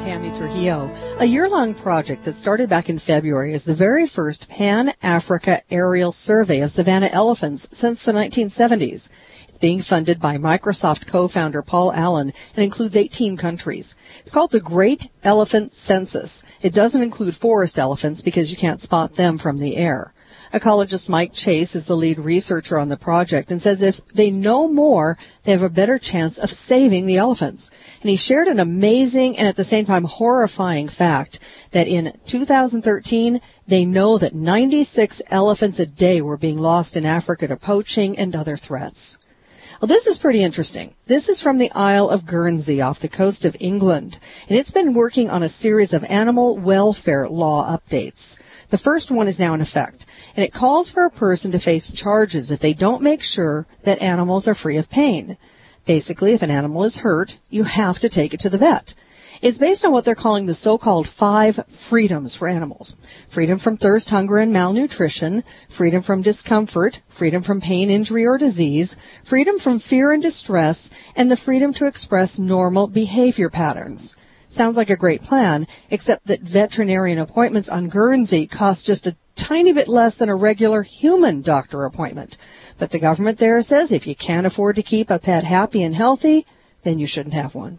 Tammy 0.00 0.36
Trujillo. 0.36 0.92
A 1.20 1.24
year-long 1.24 1.72
project 1.72 2.24
that 2.24 2.32
started 2.32 2.68
back 2.68 2.88
in 2.88 2.98
February 2.98 3.52
is 3.52 3.64
the 3.64 3.74
very 3.74 4.04
first 4.04 4.48
Pan-Africa 4.48 5.62
aerial 5.70 6.10
survey 6.10 6.62
of 6.62 6.72
savanna 6.72 7.10
elephants 7.12 7.68
since 7.70 8.04
the 8.04 8.12
1970s. 8.12 9.12
Being 9.60 9.82
funded 9.82 10.20
by 10.20 10.38
Microsoft 10.38 11.06
co-founder 11.06 11.60
Paul 11.60 11.92
Allen 11.92 12.32
and 12.56 12.64
includes 12.64 12.96
18 12.96 13.36
countries. 13.36 13.94
It's 14.20 14.32
called 14.32 14.52
the 14.52 14.60
Great 14.60 15.08
Elephant 15.22 15.74
Census. 15.74 16.42
It 16.62 16.72
doesn't 16.72 17.02
include 17.02 17.36
forest 17.36 17.78
elephants 17.78 18.22
because 18.22 18.50
you 18.50 18.56
can't 18.56 18.80
spot 18.80 19.16
them 19.16 19.36
from 19.36 19.58
the 19.58 19.76
air. 19.76 20.14
Ecologist 20.54 21.10
Mike 21.10 21.34
Chase 21.34 21.76
is 21.76 21.84
the 21.84 21.96
lead 21.96 22.18
researcher 22.18 22.78
on 22.78 22.88
the 22.88 22.96
project 22.96 23.50
and 23.50 23.60
says 23.60 23.82
if 23.82 24.02
they 24.08 24.30
know 24.30 24.66
more, 24.66 25.18
they 25.44 25.52
have 25.52 25.62
a 25.62 25.68
better 25.68 25.98
chance 25.98 26.38
of 26.38 26.50
saving 26.50 27.04
the 27.04 27.18
elephants. 27.18 27.70
And 28.00 28.08
he 28.08 28.16
shared 28.16 28.48
an 28.48 28.60
amazing 28.60 29.36
and 29.36 29.46
at 29.46 29.56
the 29.56 29.62
same 29.62 29.84
time 29.84 30.04
horrifying 30.04 30.88
fact 30.88 31.38
that 31.72 31.86
in 31.86 32.18
2013, 32.24 33.42
they 33.68 33.84
know 33.84 34.16
that 34.16 34.34
96 34.34 35.20
elephants 35.30 35.78
a 35.78 35.84
day 35.84 36.22
were 36.22 36.38
being 36.38 36.58
lost 36.58 36.96
in 36.96 37.04
Africa 37.04 37.46
to 37.46 37.56
poaching 37.58 38.18
and 38.18 38.34
other 38.34 38.56
threats. 38.56 39.18
Well, 39.80 39.86
this 39.86 40.06
is 40.06 40.18
pretty 40.18 40.42
interesting. 40.42 40.92
This 41.06 41.30
is 41.30 41.40
from 41.40 41.56
the 41.56 41.72
Isle 41.72 42.10
of 42.10 42.26
Guernsey 42.26 42.82
off 42.82 43.00
the 43.00 43.08
coast 43.08 43.46
of 43.46 43.56
England, 43.58 44.18
and 44.46 44.58
it's 44.58 44.72
been 44.72 44.92
working 44.92 45.30
on 45.30 45.42
a 45.42 45.48
series 45.48 45.94
of 45.94 46.04
animal 46.04 46.58
welfare 46.58 47.26
law 47.26 47.74
updates. 47.74 48.38
The 48.68 48.76
first 48.76 49.10
one 49.10 49.26
is 49.26 49.40
now 49.40 49.54
in 49.54 49.62
effect, 49.62 50.04
and 50.36 50.44
it 50.44 50.52
calls 50.52 50.90
for 50.90 51.06
a 51.06 51.10
person 51.10 51.50
to 51.52 51.58
face 51.58 51.92
charges 51.92 52.50
if 52.50 52.60
they 52.60 52.74
don't 52.74 53.02
make 53.02 53.22
sure 53.22 53.66
that 53.84 54.02
animals 54.02 54.46
are 54.46 54.54
free 54.54 54.76
of 54.76 54.90
pain. 54.90 55.38
Basically, 55.86 56.34
if 56.34 56.42
an 56.42 56.50
animal 56.50 56.84
is 56.84 56.98
hurt, 56.98 57.38
you 57.48 57.64
have 57.64 57.98
to 58.00 58.10
take 58.10 58.34
it 58.34 58.40
to 58.40 58.50
the 58.50 58.58
vet. 58.58 58.92
It's 59.42 59.56
based 59.56 59.86
on 59.86 59.92
what 59.92 60.04
they're 60.04 60.14
calling 60.14 60.44
the 60.44 60.52
so-called 60.52 61.08
five 61.08 61.64
freedoms 61.66 62.34
for 62.34 62.46
animals. 62.46 62.94
Freedom 63.26 63.56
from 63.56 63.78
thirst, 63.78 64.10
hunger, 64.10 64.36
and 64.36 64.52
malnutrition, 64.52 65.44
freedom 65.66 66.02
from 66.02 66.20
discomfort, 66.20 67.00
freedom 67.08 67.42
from 67.42 67.62
pain, 67.62 67.88
injury, 67.88 68.26
or 68.26 68.36
disease, 68.36 68.98
freedom 69.24 69.58
from 69.58 69.78
fear 69.78 70.12
and 70.12 70.22
distress, 70.22 70.90
and 71.16 71.30
the 71.30 71.38
freedom 71.38 71.72
to 71.72 71.86
express 71.86 72.38
normal 72.38 72.86
behavior 72.86 73.48
patterns. 73.48 74.14
Sounds 74.46 74.76
like 74.76 74.90
a 74.90 74.96
great 74.96 75.22
plan, 75.22 75.66
except 75.88 76.26
that 76.26 76.42
veterinarian 76.42 77.18
appointments 77.18 77.70
on 77.70 77.88
Guernsey 77.88 78.46
cost 78.46 78.84
just 78.84 79.06
a 79.06 79.16
tiny 79.36 79.72
bit 79.72 79.88
less 79.88 80.16
than 80.16 80.28
a 80.28 80.34
regular 80.34 80.82
human 80.82 81.40
doctor 81.40 81.84
appointment. 81.84 82.36
But 82.78 82.90
the 82.90 82.98
government 82.98 83.38
there 83.38 83.62
says 83.62 83.90
if 83.90 84.06
you 84.06 84.14
can't 84.14 84.46
afford 84.46 84.76
to 84.76 84.82
keep 84.82 85.08
a 85.08 85.18
pet 85.18 85.44
happy 85.44 85.82
and 85.82 85.94
healthy, 85.94 86.44
then 86.82 86.98
you 86.98 87.06
shouldn't 87.06 87.34
have 87.34 87.54
one 87.54 87.78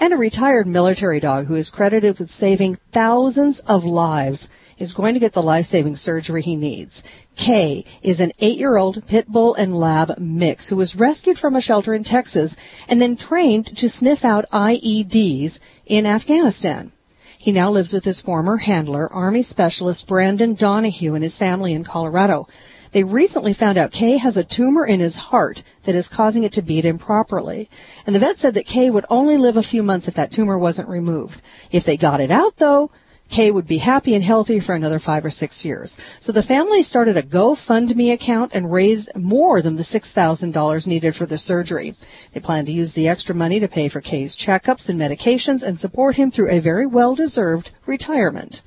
and 0.00 0.12
a 0.12 0.16
retired 0.16 0.66
military 0.66 1.20
dog 1.20 1.46
who 1.46 1.54
is 1.54 1.70
credited 1.70 2.18
with 2.18 2.30
saving 2.30 2.76
thousands 2.92 3.60
of 3.60 3.84
lives 3.84 4.48
is 4.78 4.92
going 4.92 5.14
to 5.14 5.20
get 5.20 5.32
the 5.32 5.42
life-saving 5.42 5.96
surgery 5.96 6.40
he 6.40 6.54
needs. 6.54 7.02
Kay 7.34 7.84
is 8.02 8.20
an 8.20 8.32
eight-year-old 8.38 9.06
pit 9.08 9.26
bull 9.28 9.54
and 9.54 9.76
lab 9.76 10.16
mix 10.18 10.68
who 10.68 10.76
was 10.76 10.96
rescued 10.96 11.38
from 11.38 11.56
a 11.56 11.60
shelter 11.60 11.94
in 11.94 12.04
Texas 12.04 12.56
and 12.88 13.00
then 13.00 13.16
trained 13.16 13.66
to 13.76 13.88
sniff 13.88 14.24
out 14.24 14.44
IEDs 14.52 15.58
in 15.86 16.06
Afghanistan. 16.06 16.92
He 17.36 17.52
now 17.52 17.70
lives 17.70 17.92
with 17.92 18.04
his 18.04 18.20
former 18.20 18.58
handler, 18.58 19.12
Army 19.12 19.42
Specialist 19.42 20.06
Brandon 20.08 20.54
Donahue 20.54 21.14
and 21.14 21.22
his 21.22 21.38
family 21.38 21.72
in 21.72 21.84
Colorado. 21.84 22.48
They 22.92 23.04
recently 23.04 23.52
found 23.52 23.76
out 23.76 23.92
Kay 23.92 24.16
has 24.16 24.36
a 24.36 24.44
tumor 24.44 24.86
in 24.86 25.00
his 25.00 25.16
heart 25.16 25.62
that 25.82 25.94
is 25.94 26.08
causing 26.08 26.42
it 26.42 26.52
to 26.52 26.62
beat 26.62 26.84
improperly. 26.84 27.68
And 28.06 28.14
the 28.14 28.20
vet 28.20 28.38
said 28.38 28.54
that 28.54 28.66
Kay 28.66 28.90
would 28.90 29.04
only 29.10 29.36
live 29.36 29.56
a 29.56 29.62
few 29.62 29.82
months 29.82 30.08
if 30.08 30.14
that 30.14 30.32
tumor 30.32 30.58
wasn't 30.58 30.88
removed. 30.88 31.42
If 31.70 31.84
they 31.84 31.96
got 31.96 32.20
it 32.20 32.30
out 32.30 32.56
though, 32.56 32.90
Kay 33.30 33.50
would 33.50 33.66
be 33.66 33.78
happy 33.78 34.14
and 34.14 34.24
healthy 34.24 34.58
for 34.58 34.74
another 34.74 34.98
five 34.98 35.22
or 35.22 35.30
six 35.30 35.62
years. 35.62 35.98
So 36.18 36.32
the 36.32 36.42
family 36.42 36.82
started 36.82 37.16
a 37.18 37.22
GoFundMe 37.22 38.10
account 38.10 38.52
and 38.54 38.72
raised 38.72 39.14
more 39.14 39.60
than 39.60 39.76
the 39.76 39.82
$6,000 39.82 40.86
needed 40.86 41.14
for 41.14 41.26
the 41.26 41.36
surgery. 41.36 41.94
They 42.32 42.40
plan 42.40 42.64
to 42.64 42.72
use 42.72 42.94
the 42.94 43.06
extra 43.06 43.34
money 43.34 43.60
to 43.60 43.68
pay 43.68 43.88
for 43.88 44.00
Kay's 44.00 44.34
checkups 44.34 44.88
and 44.88 44.98
medications 44.98 45.62
and 45.62 45.78
support 45.78 46.16
him 46.16 46.30
through 46.30 46.50
a 46.50 46.58
very 46.58 46.86
well-deserved 46.86 47.70
retirement. 47.84 48.62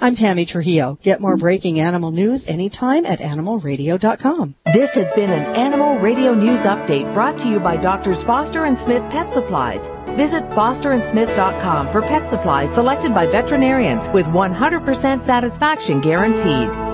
I'm 0.00 0.14
Tammy 0.14 0.44
Trujillo. 0.44 0.98
Get 1.02 1.20
more 1.20 1.36
breaking 1.36 1.80
animal 1.80 2.10
news 2.10 2.46
anytime 2.46 3.06
at 3.06 3.20
animalradio.com. 3.20 4.54
This 4.72 4.90
has 4.90 5.10
been 5.12 5.30
an 5.30 5.56
Animal 5.56 5.98
Radio 5.98 6.34
News 6.34 6.62
Update 6.62 7.12
brought 7.14 7.38
to 7.38 7.48
you 7.48 7.60
by 7.60 7.76
Doctors 7.76 8.22
Foster 8.22 8.64
and 8.64 8.78
Smith 8.78 9.02
Pet 9.10 9.32
Supplies. 9.32 9.88
Visit 10.16 10.44
fosterandsmith.com 10.50 11.90
for 11.90 12.02
pet 12.02 12.30
supplies 12.30 12.72
selected 12.72 13.12
by 13.14 13.26
veterinarians 13.26 14.08
with 14.10 14.26
100% 14.26 15.24
satisfaction 15.24 16.00
guaranteed. 16.00 16.93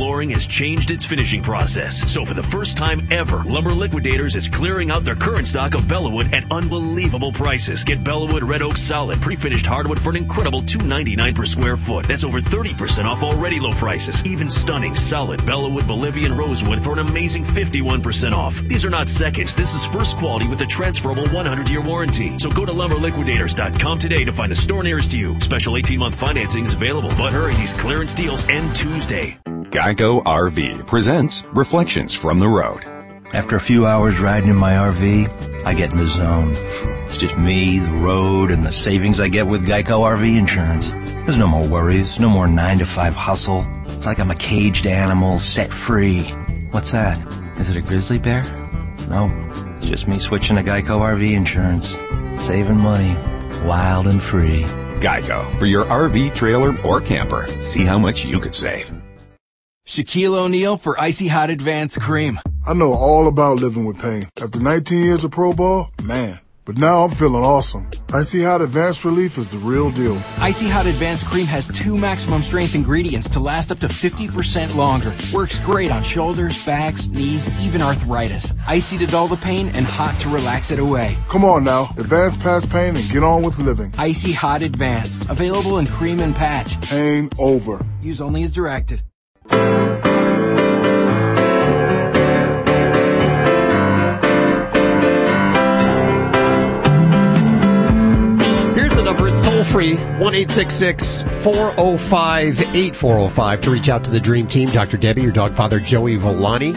Flooring 0.00 0.30
has 0.30 0.46
changed 0.46 0.90
its 0.90 1.04
finishing 1.04 1.42
process. 1.42 2.10
So 2.10 2.24
for 2.24 2.32
the 2.32 2.42
first 2.42 2.78
time 2.78 3.06
ever, 3.10 3.44
Lumber 3.44 3.72
Liquidators 3.72 4.34
is 4.34 4.48
clearing 4.48 4.90
out 4.90 5.04
their 5.04 5.14
current 5.14 5.46
stock 5.46 5.74
of 5.74 5.82
Bellawood 5.82 6.32
at 6.32 6.50
unbelievable 6.50 7.32
prices. 7.32 7.84
Get 7.84 8.02
Bellawood 8.02 8.42
Red 8.48 8.62
Oak 8.62 8.78
Solid 8.78 9.20
pre-finished 9.20 9.66
hardwood 9.66 10.00
for 10.00 10.08
an 10.08 10.16
incredible 10.16 10.62
$2.99 10.62 11.34
per 11.34 11.44
square 11.44 11.76
foot. 11.76 12.08
That's 12.08 12.24
over 12.24 12.40
30% 12.40 13.04
off 13.04 13.22
already 13.22 13.60
low 13.60 13.72
prices. 13.72 14.24
Even 14.24 14.48
stunning 14.48 14.94
solid 14.94 15.38
Bellawood 15.40 15.86
Bolivian 15.86 16.34
Rosewood 16.34 16.82
for 16.82 16.94
an 16.94 17.00
amazing 17.00 17.44
51% 17.44 18.32
off. 18.32 18.56
These 18.62 18.86
are 18.86 18.90
not 18.90 19.06
seconds. 19.06 19.54
This 19.54 19.74
is 19.74 19.84
first 19.84 20.16
quality 20.16 20.48
with 20.48 20.62
a 20.62 20.66
transferable 20.66 21.24
100-year 21.24 21.82
warranty. 21.82 22.38
So 22.38 22.48
go 22.48 22.64
to 22.64 22.72
lumberliquidators.com 22.72 23.98
today 23.98 24.24
to 24.24 24.32
find 24.32 24.50
the 24.50 24.56
store 24.56 24.82
nearest 24.82 25.10
to 25.10 25.18
you. 25.18 25.38
Special 25.40 25.74
18-month 25.74 26.14
financing 26.14 26.64
is 26.64 26.72
available, 26.72 27.10
but 27.18 27.34
hurry, 27.34 27.54
these 27.56 27.74
clearance 27.74 28.14
deals 28.14 28.48
end 28.48 28.74
Tuesday. 28.74 29.36
Geico 29.80 30.22
RV 30.24 30.86
presents 30.86 31.42
Reflections 31.54 32.14
from 32.14 32.38
the 32.38 32.46
Road. 32.46 32.84
After 33.32 33.56
a 33.56 33.60
few 33.60 33.86
hours 33.86 34.18
riding 34.18 34.50
in 34.50 34.56
my 34.56 34.74
RV, 34.74 35.64
I 35.64 35.72
get 35.72 35.90
in 35.90 35.96
the 35.96 36.06
zone. 36.06 36.52
It's 37.02 37.16
just 37.16 37.38
me, 37.38 37.78
the 37.78 37.90
road, 37.90 38.50
and 38.50 38.62
the 38.62 38.72
savings 38.72 39.22
I 39.22 39.28
get 39.28 39.46
with 39.46 39.66
Geico 39.66 40.00
RV 40.00 40.36
insurance. 40.36 40.92
There's 41.24 41.38
no 41.38 41.46
more 41.46 41.66
worries, 41.66 42.20
no 42.20 42.28
more 42.28 42.46
9 42.46 42.78
to 42.80 42.84
5 42.84 43.14
hustle. 43.14 43.66
It's 43.86 44.04
like 44.04 44.20
I'm 44.20 44.30
a 44.30 44.34
caged 44.34 44.86
animal 44.86 45.38
set 45.38 45.72
free. 45.72 46.24
What's 46.72 46.90
that? 46.90 47.18
Is 47.58 47.70
it 47.70 47.78
a 47.78 47.80
grizzly 47.80 48.18
bear? 48.18 48.42
No, 49.08 49.30
it's 49.78 49.88
just 49.88 50.06
me 50.06 50.18
switching 50.18 50.56
to 50.56 50.62
Geico 50.62 51.00
RV 51.00 51.32
insurance. 51.32 51.96
Saving 52.44 52.76
money, 52.76 53.14
wild 53.64 54.08
and 54.08 54.22
free. 54.22 54.64
Geico, 55.00 55.58
for 55.58 55.64
your 55.64 55.86
RV, 55.86 56.34
trailer, 56.34 56.78
or 56.82 57.00
camper. 57.00 57.46
See 57.62 57.86
how 57.86 57.98
much 57.98 58.26
you 58.26 58.40
could 58.40 58.54
save. 58.54 58.92
Shaquille 59.90 60.38
O'Neal 60.38 60.76
for 60.76 60.94
Icy 61.00 61.26
Hot 61.26 61.50
Advanced 61.50 62.00
Cream. 62.00 62.38
I 62.64 62.74
know 62.74 62.92
all 62.92 63.26
about 63.26 63.58
living 63.58 63.86
with 63.86 63.98
pain. 63.98 64.28
After 64.40 64.60
19 64.60 65.02
years 65.02 65.24
of 65.24 65.32
pro 65.32 65.52
ball, 65.52 65.90
man 66.00 66.38
but 66.70 66.78
now 66.78 67.02
I'm 67.02 67.10
feeling 67.10 67.42
awesome. 67.42 67.88
Icy 68.12 68.44
Hot 68.44 68.62
Advanced 68.62 69.04
Relief 69.04 69.38
is 69.38 69.48
the 69.48 69.58
real 69.58 69.90
deal. 69.90 70.16
Icy 70.38 70.68
Hot 70.68 70.86
Advanced 70.86 71.26
Cream 71.26 71.46
has 71.46 71.66
two 71.66 71.98
maximum 71.98 72.42
strength 72.42 72.76
ingredients 72.76 73.28
to 73.30 73.40
last 73.40 73.72
up 73.72 73.80
to 73.80 73.88
50% 73.88 74.76
longer. 74.76 75.12
Works 75.32 75.58
great 75.58 75.90
on 75.90 76.04
shoulders, 76.04 76.64
backs, 76.64 77.08
knees, 77.08 77.48
even 77.60 77.82
arthritis. 77.82 78.54
Icy 78.68 78.98
to 78.98 79.06
dull 79.06 79.26
the 79.26 79.36
pain 79.36 79.70
and 79.70 79.84
hot 79.84 80.16
to 80.20 80.28
relax 80.28 80.70
it 80.70 80.78
away. 80.78 81.18
Come 81.28 81.44
on 81.44 81.64
now, 81.64 81.92
advance 81.98 82.36
past 82.36 82.70
pain 82.70 82.96
and 82.96 83.10
get 83.10 83.24
on 83.24 83.42
with 83.42 83.58
living. 83.58 83.92
Icy 83.98 84.30
Hot 84.32 84.62
Advanced. 84.62 85.28
Available 85.28 85.78
in 85.78 85.86
cream 85.86 86.20
and 86.20 86.36
patch. 86.36 86.80
Pain 86.82 87.30
over. 87.36 87.84
Use 88.00 88.20
only 88.20 88.44
as 88.44 88.52
directed. 88.52 89.02
Here's 98.74 98.94
the 98.94 99.02
number. 99.04 99.28
It's 99.28 99.42
toll 99.44 99.64
free 99.64 99.96
1 99.96 100.34
405 100.34 102.60
8405 102.74 103.60
to 103.60 103.70
reach 103.70 103.88
out 103.88 104.04
to 104.04 104.10
the 104.10 104.20
Dream 104.20 104.46
Team, 104.46 104.70
Dr. 104.70 104.96
Debbie, 104.96 105.22
your 105.22 105.32
dog 105.32 105.52
father, 105.52 105.80
Joey 105.80 106.16
Villani 106.16 106.74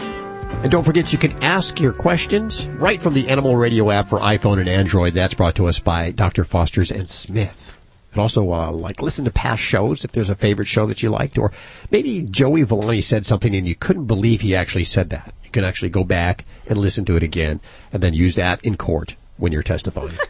And 0.62 0.70
don't 0.70 0.84
forget, 0.84 1.12
you 1.12 1.18
can 1.18 1.32
ask 1.42 1.80
your 1.80 1.92
questions 1.92 2.66
right 2.74 3.00
from 3.02 3.14
the 3.14 3.28
Animal 3.28 3.56
Radio 3.56 3.90
app 3.90 4.08
for 4.08 4.18
iPhone 4.18 4.58
and 4.58 4.68
Android. 4.68 5.14
That's 5.14 5.34
brought 5.34 5.54
to 5.56 5.66
us 5.66 5.78
by 5.78 6.10
Dr. 6.10 6.44
Foster's 6.44 6.90
and 6.90 7.08
Smith. 7.08 7.73
And 8.14 8.20
also, 8.20 8.52
uh, 8.52 8.70
like, 8.70 9.02
listen 9.02 9.24
to 9.24 9.32
past 9.32 9.60
shows 9.60 10.04
if 10.04 10.12
there's 10.12 10.30
a 10.30 10.36
favorite 10.36 10.68
show 10.68 10.86
that 10.86 11.02
you 11.02 11.10
liked, 11.10 11.36
or 11.36 11.50
maybe 11.90 12.22
Joey 12.22 12.62
Villani 12.62 13.00
said 13.00 13.26
something 13.26 13.56
and 13.56 13.66
you 13.66 13.74
couldn't 13.74 14.06
believe 14.06 14.40
he 14.40 14.54
actually 14.54 14.84
said 14.84 15.10
that. 15.10 15.34
You 15.42 15.50
can 15.50 15.64
actually 15.64 15.88
go 15.88 16.04
back 16.04 16.44
and 16.68 16.78
listen 16.78 17.04
to 17.06 17.16
it 17.16 17.24
again, 17.24 17.58
and 17.92 18.00
then 18.00 18.14
use 18.14 18.36
that 18.36 18.64
in 18.64 18.76
court 18.76 19.16
when 19.36 19.50
you're 19.52 19.62
testifying. 19.62 20.16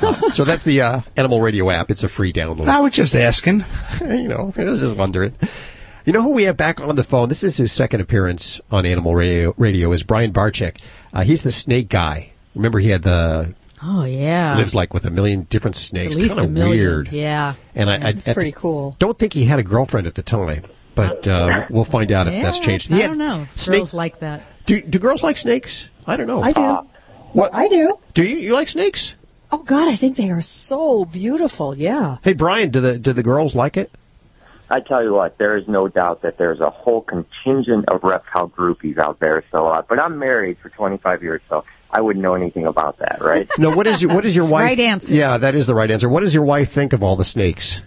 Uh, 0.00 0.30
so 0.30 0.44
that's 0.44 0.64
the 0.64 0.80
uh, 0.80 1.00
Animal 1.16 1.40
Radio 1.40 1.70
app. 1.70 1.90
It's 1.90 2.04
a 2.04 2.08
free 2.08 2.32
download. 2.32 2.68
I 2.68 2.78
was 2.78 2.92
just 2.92 3.16
asking. 3.16 3.64
you 4.00 4.28
know, 4.28 4.52
I 4.56 4.64
was 4.64 4.78
just 4.78 4.94
wondering. 4.94 5.34
You 6.04 6.12
know 6.12 6.22
who 6.22 6.34
we 6.34 6.44
have 6.44 6.56
back 6.56 6.80
on 6.80 6.94
the 6.94 7.02
phone? 7.02 7.28
This 7.28 7.42
is 7.42 7.56
his 7.56 7.72
second 7.72 8.00
appearance 8.00 8.60
on 8.70 8.86
Animal 8.86 9.16
Radio. 9.16 9.54
Radio 9.56 9.90
is 9.90 10.04
Brian 10.04 10.32
Barczyk. 10.32 10.76
Uh, 11.12 11.24
he's 11.24 11.42
the 11.42 11.50
snake 11.50 11.88
guy. 11.88 12.30
Remember, 12.54 12.78
he 12.78 12.90
had 12.90 13.02
the 13.02 13.54
Oh 13.82 14.04
yeah. 14.04 14.56
lives 14.56 14.74
like 14.74 14.92
with 14.94 15.04
a 15.04 15.10
million 15.10 15.42
different 15.50 15.76
snakes. 15.76 16.14
At 16.14 16.20
least 16.22 16.36
kind 16.36 16.46
a 16.46 16.48
of 16.48 16.52
million. 16.52 16.78
weird. 16.78 17.12
Yeah. 17.12 17.54
And 17.74 17.90
I, 17.90 17.94
I, 17.96 18.08
It's 18.10 18.28
I 18.28 18.34
pretty 18.34 18.52
cool. 18.52 18.96
don't 18.98 19.18
think 19.18 19.32
he 19.32 19.44
had 19.44 19.58
a 19.58 19.62
girlfriend 19.62 20.06
at 20.06 20.14
the 20.14 20.22
time, 20.22 20.64
but 20.94 21.26
uh, 21.28 21.66
we'll 21.70 21.84
find 21.84 22.10
out 22.12 22.26
if 22.28 22.42
that's 22.42 22.58
Yeah, 22.58 22.64
changed. 22.64 22.92
I 22.92 22.96
He 22.96 23.00
had 23.02 23.08
don't 23.08 23.18
know. 23.18 23.46
snake- 23.54 23.78
Girls 23.80 23.94
like 23.94 24.20
that. 24.20 24.42
do, 24.66 24.80
do 24.80 24.98
girls 24.98 25.22
like 25.22 25.36
snakes? 25.36 25.90
I 26.06 26.16
don't 26.16 26.26
know. 26.26 26.42
I 26.42 26.52
do. 26.52 26.88
what 27.32 27.54
I 27.54 27.68
do. 27.68 27.98
Do 28.14 28.24
you? 28.24 28.36
You 28.36 28.52
like 28.54 28.68
snakes? 28.68 29.14
Oh 29.52 29.62
God, 29.62 29.88
I 29.88 29.96
think 29.96 30.16
they 30.16 30.30
are 30.30 30.40
so 30.42 31.04
beautiful. 31.04 31.74
Yeah. 31.76 32.18
Hey, 32.22 32.32
Brian, 32.34 32.70
do 32.70 32.80
the 32.80 32.98
do 32.98 33.12
the 33.12 33.22
girls 33.22 33.54
like 33.56 33.76
it? 33.76 33.90
I 34.70 34.80
tell 34.80 35.02
you 35.02 35.14
what, 35.14 35.38
there 35.38 35.56
is 35.56 35.66
no 35.66 35.88
doubt 35.88 36.20
that 36.22 36.36
there's 36.36 36.60
a 36.60 36.68
whole 36.68 37.00
contingent 37.00 37.88
of 37.88 38.04
reptile 38.04 38.50
groupies 38.50 38.98
out 38.98 39.18
there. 39.18 39.42
So, 39.50 39.66
uh, 39.66 39.80
but 39.88 39.98
I'm 39.98 40.18
married 40.18 40.58
for 40.58 40.68
25 40.68 41.22
years, 41.22 41.40
so 41.48 41.64
I 41.90 42.00
wouldn't 42.00 42.22
know 42.22 42.34
anything 42.34 42.66
about 42.66 42.98
that, 42.98 43.18
right? 43.20 43.48
No. 43.58 43.74
What 43.74 43.86
is 43.86 44.02
your 44.02 44.14
What 44.14 44.24
is 44.24 44.36
your 44.36 44.44
wife? 44.44 44.64
Right 44.64 44.80
answer. 44.80 45.14
Yeah, 45.14 45.38
that 45.38 45.54
is 45.54 45.66
the 45.66 45.74
right 45.74 45.90
answer. 45.90 46.08
What 46.08 46.20
does 46.20 46.34
your 46.34 46.44
wife 46.44 46.70
think 46.70 46.92
of 46.92 47.02
all 47.02 47.16
the 47.16 47.24
snakes? 47.24 47.82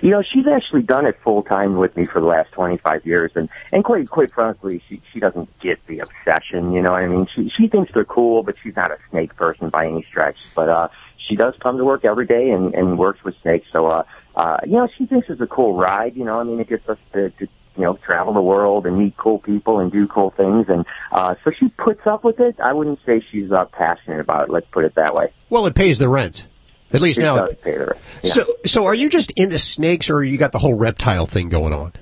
You 0.00 0.10
know, 0.10 0.22
she's 0.22 0.46
actually 0.46 0.82
done 0.82 1.06
it 1.06 1.18
full 1.24 1.42
time 1.42 1.76
with 1.76 1.96
me 1.96 2.04
for 2.04 2.20
the 2.20 2.26
last 2.26 2.52
25 2.52 3.04
years, 3.04 3.32
and 3.34 3.48
and 3.72 3.84
quite 3.84 4.08
quite 4.08 4.30
frankly, 4.30 4.80
she 4.88 5.00
she 5.12 5.18
doesn't 5.20 5.48
get 5.60 5.84
the 5.86 6.00
obsession. 6.00 6.72
You 6.72 6.82
know 6.82 6.92
what 6.92 7.02
I 7.02 7.08
mean? 7.08 7.26
She 7.34 7.48
she 7.48 7.68
thinks 7.68 7.92
they're 7.92 8.04
cool, 8.04 8.42
but 8.42 8.56
she's 8.62 8.76
not 8.76 8.90
a 8.92 8.98
snake 9.10 9.34
person 9.36 9.70
by 9.70 9.86
any 9.86 10.02
stretch. 10.04 10.38
But 10.54 10.68
uh, 10.68 10.88
she 11.16 11.34
does 11.36 11.56
come 11.58 11.78
to 11.78 11.84
work 11.84 12.04
every 12.04 12.26
day 12.26 12.50
and 12.50 12.74
and 12.74 12.98
works 12.98 13.24
with 13.24 13.34
snakes. 13.42 13.68
So 13.72 13.86
uh, 13.86 14.02
uh, 14.36 14.58
you 14.64 14.74
know, 14.74 14.88
she 14.96 15.06
thinks 15.06 15.28
it's 15.30 15.40
a 15.40 15.46
cool 15.46 15.74
ride. 15.74 16.16
You 16.16 16.24
know, 16.24 16.38
I 16.38 16.44
mean, 16.44 16.60
it 16.60 16.68
gets 16.68 16.88
us 16.88 16.98
to. 17.12 17.30
to 17.30 17.48
you 17.78 17.84
know, 17.84 17.94
travel 17.94 18.34
the 18.34 18.42
world 18.42 18.84
and 18.86 18.98
meet 18.98 19.16
cool 19.16 19.38
people 19.38 19.78
and 19.78 19.90
do 19.90 20.06
cool 20.08 20.30
things, 20.30 20.68
and 20.68 20.84
uh, 21.12 21.36
so 21.44 21.50
she 21.52 21.68
puts 21.68 22.06
up 22.06 22.24
with 22.24 22.40
it. 22.40 22.58
I 22.60 22.72
wouldn't 22.72 22.98
say 23.06 23.20
she's 23.30 23.52
uh, 23.52 23.64
passionate 23.66 24.20
about 24.20 24.48
it. 24.48 24.50
Let's 24.50 24.66
put 24.66 24.84
it 24.84 24.96
that 24.96 25.14
way. 25.14 25.32
Well, 25.48 25.64
it 25.66 25.74
pays 25.74 25.98
the 25.98 26.08
rent. 26.08 26.46
At 26.92 27.00
least 27.00 27.18
It 27.18 27.22
now. 27.22 27.46
does 27.46 27.54
pay 27.62 27.76
the 27.78 27.86
rent. 27.86 27.98
Yeah. 28.22 28.32
So, 28.32 28.42
so 28.66 28.84
are 28.86 28.94
you 28.94 29.08
just 29.08 29.30
into 29.38 29.58
snakes, 29.58 30.10
or 30.10 30.22
you 30.24 30.38
got 30.38 30.52
the 30.52 30.58
whole 30.58 30.74
reptile 30.74 31.26
thing 31.26 31.48
going 31.50 31.72
on? 31.72 31.92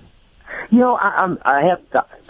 You 0.70 0.78
know, 0.78 0.96
I, 0.96 1.08
I'm 1.22 1.38
I 1.44 1.62
have 1.62 1.80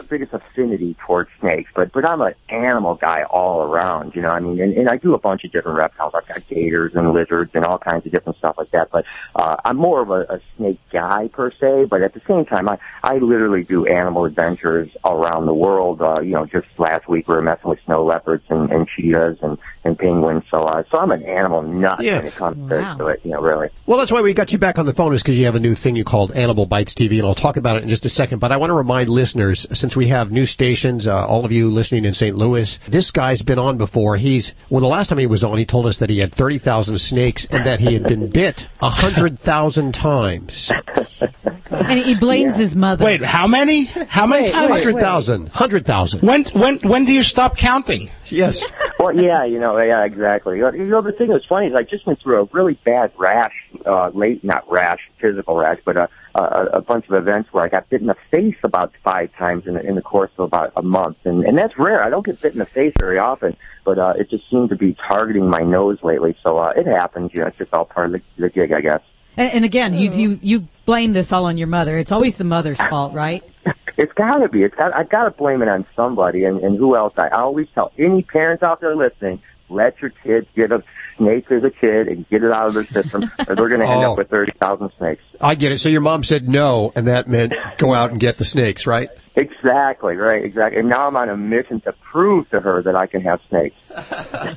biggest 0.06 0.32
affinity 0.32 0.94
towards 1.06 1.30
snakes, 1.40 1.70
but 1.74 1.92
but 1.92 2.04
I'm 2.04 2.20
an 2.20 2.34
animal 2.48 2.94
guy 2.94 3.24
all 3.24 3.62
around. 3.62 4.14
You 4.14 4.22
know, 4.22 4.30
I 4.30 4.40
mean, 4.40 4.60
and, 4.60 4.72
and 4.74 4.88
I 4.88 4.96
do 4.96 5.14
a 5.14 5.18
bunch 5.18 5.44
of 5.44 5.52
different 5.52 5.78
reptiles. 5.78 6.12
I've 6.14 6.26
got 6.26 6.46
gators 6.48 6.94
and 6.94 7.12
lizards 7.12 7.50
and 7.54 7.64
all 7.64 7.78
kinds 7.78 8.06
of 8.06 8.12
different 8.12 8.38
stuff 8.38 8.56
like 8.58 8.70
that. 8.70 8.90
But 8.90 9.04
uh, 9.34 9.56
I'm 9.64 9.76
more 9.76 10.00
of 10.02 10.10
a, 10.10 10.34
a 10.36 10.40
snake 10.56 10.80
guy 10.90 11.28
per 11.28 11.50
se. 11.50 11.86
But 11.86 12.02
at 12.02 12.14
the 12.14 12.20
same 12.26 12.44
time, 12.44 12.68
I 12.68 12.78
I 13.02 13.18
literally 13.18 13.64
do 13.64 13.86
animal 13.86 14.24
adventures 14.24 14.88
around 15.04 15.46
the 15.46 15.54
world. 15.54 16.00
Uh, 16.02 16.16
you 16.20 16.30
know, 16.32 16.46
just 16.46 16.66
last 16.78 17.08
week 17.08 17.28
we 17.28 17.34
were 17.34 17.42
messing 17.42 17.68
with 17.70 17.80
snow 17.84 18.04
leopards 18.04 18.44
and, 18.48 18.70
and 18.70 18.88
cheetahs 18.88 19.38
and 19.42 19.58
and 19.84 19.98
penguins. 19.98 20.44
So 20.50 20.62
uh, 20.64 20.82
so 20.90 20.98
I'm 20.98 21.10
an 21.10 21.22
animal 21.24 21.62
nut 21.62 22.00
Yeah. 22.02 22.16
when 22.18 22.26
it 22.26 22.34
comes 22.34 22.68
to, 22.70 22.94
to 22.98 23.06
it. 23.08 23.20
You 23.24 23.32
know, 23.32 23.40
really. 23.40 23.68
Well, 23.86 23.98
that's 23.98 24.12
why 24.12 24.20
we 24.22 24.34
got 24.34 24.52
you 24.52 24.58
back 24.58 24.78
on 24.78 24.86
the 24.86 24.92
phone 24.92 25.12
is 25.14 25.22
because 25.22 25.38
you 25.38 25.46
have 25.46 25.54
a 25.54 25.60
new 25.60 25.74
thing 25.74 25.96
you 25.96 26.04
called 26.04 26.32
Animal 26.32 26.66
Bites 26.66 26.94
TV, 26.94 27.18
and 27.18 27.26
I'll 27.26 27.34
talk 27.34 27.56
about 27.56 27.76
it 27.76 27.82
in 27.82 27.88
just 27.88 28.04
a 28.04 28.08
second. 28.08 28.38
But 28.38 28.52
I 28.52 28.56
want 28.56 28.70
to 28.70 28.74
remind 28.74 29.08
listeners, 29.08 29.66
since 29.72 29.95
we 29.96 30.08
have 30.08 30.30
new 30.30 30.46
stations, 30.46 31.06
uh, 31.06 31.26
all 31.26 31.44
of 31.44 31.52
you 31.52 31.70
listening 31.70 32.04
in 32.04 32.12
St. 32.12 32.36
Louis, 32.36 32.78
this 32.88 33.10
guy's 33.10 33.42
been 33.42 33.58
on 33.58 33.78
before. 33.78 34.16
He's 34.16 34.54
well, 34.70 34.80
the 34.80 34.86
last 34.86 35.08
time 35.08 35.18
he 35.18 35.26
was 35.26 35.42
on, 35.42 35.58
he 35.58 35.64
told 35.64 35.86
us 35.86 35.98
that 35.98 36.10
he 36.10 36.18
had 36.18 36.32
thirty 36.32 36.58
thousand 36.58 36.98
snakes 36.98 37.44
and 37.46 37.66
that 37.66 37.80
he 37.80 37.94
had 37.94 38.04
been 38.04 38.28
bit 38.28 38.68
a 38.80 38.90
hundred 38.90 39.38
thousand 39.38 39.94
times. 39.94 40.70
And 41.70 41.98
he 41.98 42.14
blames 42.14 42.56
his 42.56 42.76
mother. 42.76 43.04
Wait, 43.04 43.22
how 43.22 43.46
many? 43.46 43.84
How 43.84 44.26
many 44.26 44.44
Wait, 44.44 44.52
times? 44.52 44.70
wait, 44.70 44.84
Hundred 44.84 45.00
thousand, 45.00 45.48
hundred 45.48 45.86
thousand. 45.86 46.20
When 46.22 46.44
when 46.46 46.78
when 46.80 47.04
do 47.04 47.12
you 47.12 47.22
stop 47.22 47.56
counting? 47.56 48.10
Yes. 48.26 48.64
well, 48.98 49.14
yeah, 49.14 49.44
you 49.44 49.58
know, 49.58 49.78
yeah, 49.78 50.04
exactly. 50.04 50.58
You 50.58 50.70
know, 50.84 51.00
the 51.00 51.12
thing 51.12 51.28
that's 51.28 51.44
funny 51.44 51.68
is 51.68 51.74
I 51.74 51.82
just 51.82 52.06
went 52.06 52.20
through 52.20 52.40
a 52.40 52.44
really 52.52 52.74
bad 52.84 53.12
rash, 53.16 53.52
uh, 53.84 54.10
late, 54.10 54.44
not 54.44 54.70
rash, 54.70 55.00
physical 55.18 55.56
rash, 55.56 55.78
but 55.84 55.96
a, 55.96 56.08
a, 56.42 56.66
a 56.74 56.80
bunch 56.80 57.08
of 57.08 57.14
events 57.14 57.52
where 57.52 57.64
I 57.64 57.68
got 57.68 57.88
bit 57.88 58.00
in 58.00 58.06
the 58.06 58.16
face 58.30 58.56
about 58.62 58.92
five 59.02 59.32
times 59.34 59.66
in 59.66 59.74
the, 59.74 59.80
in 59.80 59.94
the 59.94 60.02
course 60.02 60.30
of 60.38 60.44
about 60.44 60.72
a 60.76 60.82
month. 60.82 61.18
And, 61.24 61.44
and 61.44 61.56
that's 61.56 61.78
rare. 61.78 62.02
I 62.02 62.10
don't 62.10 62.24
get 62.24 62.40
bit 62.40 62.52
in 62.52 62.58
the 62.58 62.66
face 62.66 62.94
very 62.98 63.18
often, 63.18 63.56
but, 63.84 63.98
uh, 63.98 64.14
it 64.18 64.30
just 64.30 64.48
seemed 64.50 64.70
to 64.70 64.76
be 64.76 64.94
targeting 64.94 65.48
my 65.48 65.62
nose 65.62 66.02
lately. 66.02 66.36
So, 66.42 66.58
uh, 66.58 66.72
it 66.76 66.86
happens. 66.86 67.32
You 67.34 67.40
know, 67.40 67.46
it's 67.46 67.58
just 67.58 67.72
all 67.72 67.84
part 67.84 68.06
of 68.06 68.12
the, 68.12 68.22
the 68.36 68.50
gig, 68.50 68.72
I 68.72 68.80
guess. 68.80 69.02
And, 69.36 69.52
and 69.52 69.64
again, 69.64 69.94
you, 69.94 70.10
you 70.12 70.38
you 70.42 70.68
blame 70.86 71.12
this 71.12 71.32
all 71.32 71.44
on 71.44 71.58
your 71.58 71.66
mother. 71.66 71.98
It's 71.98 72.12
always 72.12 72.36
the 72.36 72.44
mother's 72.44 72.80
fault, 72.90 73.12
right? 73.12 73.44
It's 73.96 74.12
gotta 74.14 74.48
be. 74.48 74.62
It's 74.62 74.74
got. 74.74 74.94
I 74.94 75.04
gotta 75.04 75.30
blame 75.30 75.62
it 75.62 75.68
on 75.68 75.84
somebody. 75.94 76.44
And, 76.44 76.60
and 76.60 76.78
who 76.78 76.96
else? 76.96 77.12
I 77.18 77.28
always 77.28 77.68
tell 77.74 77.92
any 77.98 78.22
parents 78.22 78.62
out 78.62 78.80
there 78.80 78.96
listening: 78.96 79.42
let 79.68 80.00
your 80.00 80.10
kids 80.10 80.46
get 80.54 80.72
a 80.72 80.82
snake 81.16 81.50
as 81.50 81.64
a 81.64 81.70
kid 81.70 82.08
and 82.08 82.28
get 82.28 82.42
it 82.44 82.52
out 82.52 82.68
of 82.68 82.74
their 82.74 82.86
system, 82.86 83.24
or 83.48 83.54
they're 83.54 83.68
going 83.68 83.80
to 83.80 83.86
end 83.88 84.04
Oh. 84.04 84.12
up 84.12 84.18
with 84.18 84.30
thirty 84.30 84.52
thousand 84.60 84.90
snakes. 84.98 85.22
I 85.40 85.54
get 85.54 85.72
it. 85.72 85.78
So 85.78 85.88
your 85.88 86.00
mom 86.00 86.24
said 86.24 86.48
no, 86.48 86.92
and 86.96 87.06
that 87.08 87.26
meant 87.28 87.52
go 87.78 87.92
out 87.94 88.10
and 88.10 88.20
get 88.20 88.38
the 88.38 88.44
snakes, 88.44 88.86
right? 88.86 89.08
Exactly. 89.36 90.16
Right. 90.16 90.44
Exactly. 90.44 90.80
And 90.80 90.88
now 90.88 91.06
I'm 91.06 91.16
on 91.16 91.28
a 91.28 91.36
mission 91.36 91.80
to 91.82 91.92
prove 91.92 92.48
to 92.50 92.60
her 92.60 92.82
that 92.82 92.96
I 92.96 93.06
can 93.06 93.20
have 93.22 93.40
snakes. 93.48 93.76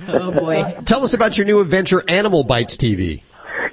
oh 0.10 0.32
boy. 0.32 0.64
Tell 0.86 1.04
us 1.04 1.14
about 1.14 1.38
your 1.38 1.46
new 1.46 1.60
adventure, 1.62 2.02
Animal 2.08 2.44
Bites 2.44 2.78
TV. 2.78 3.24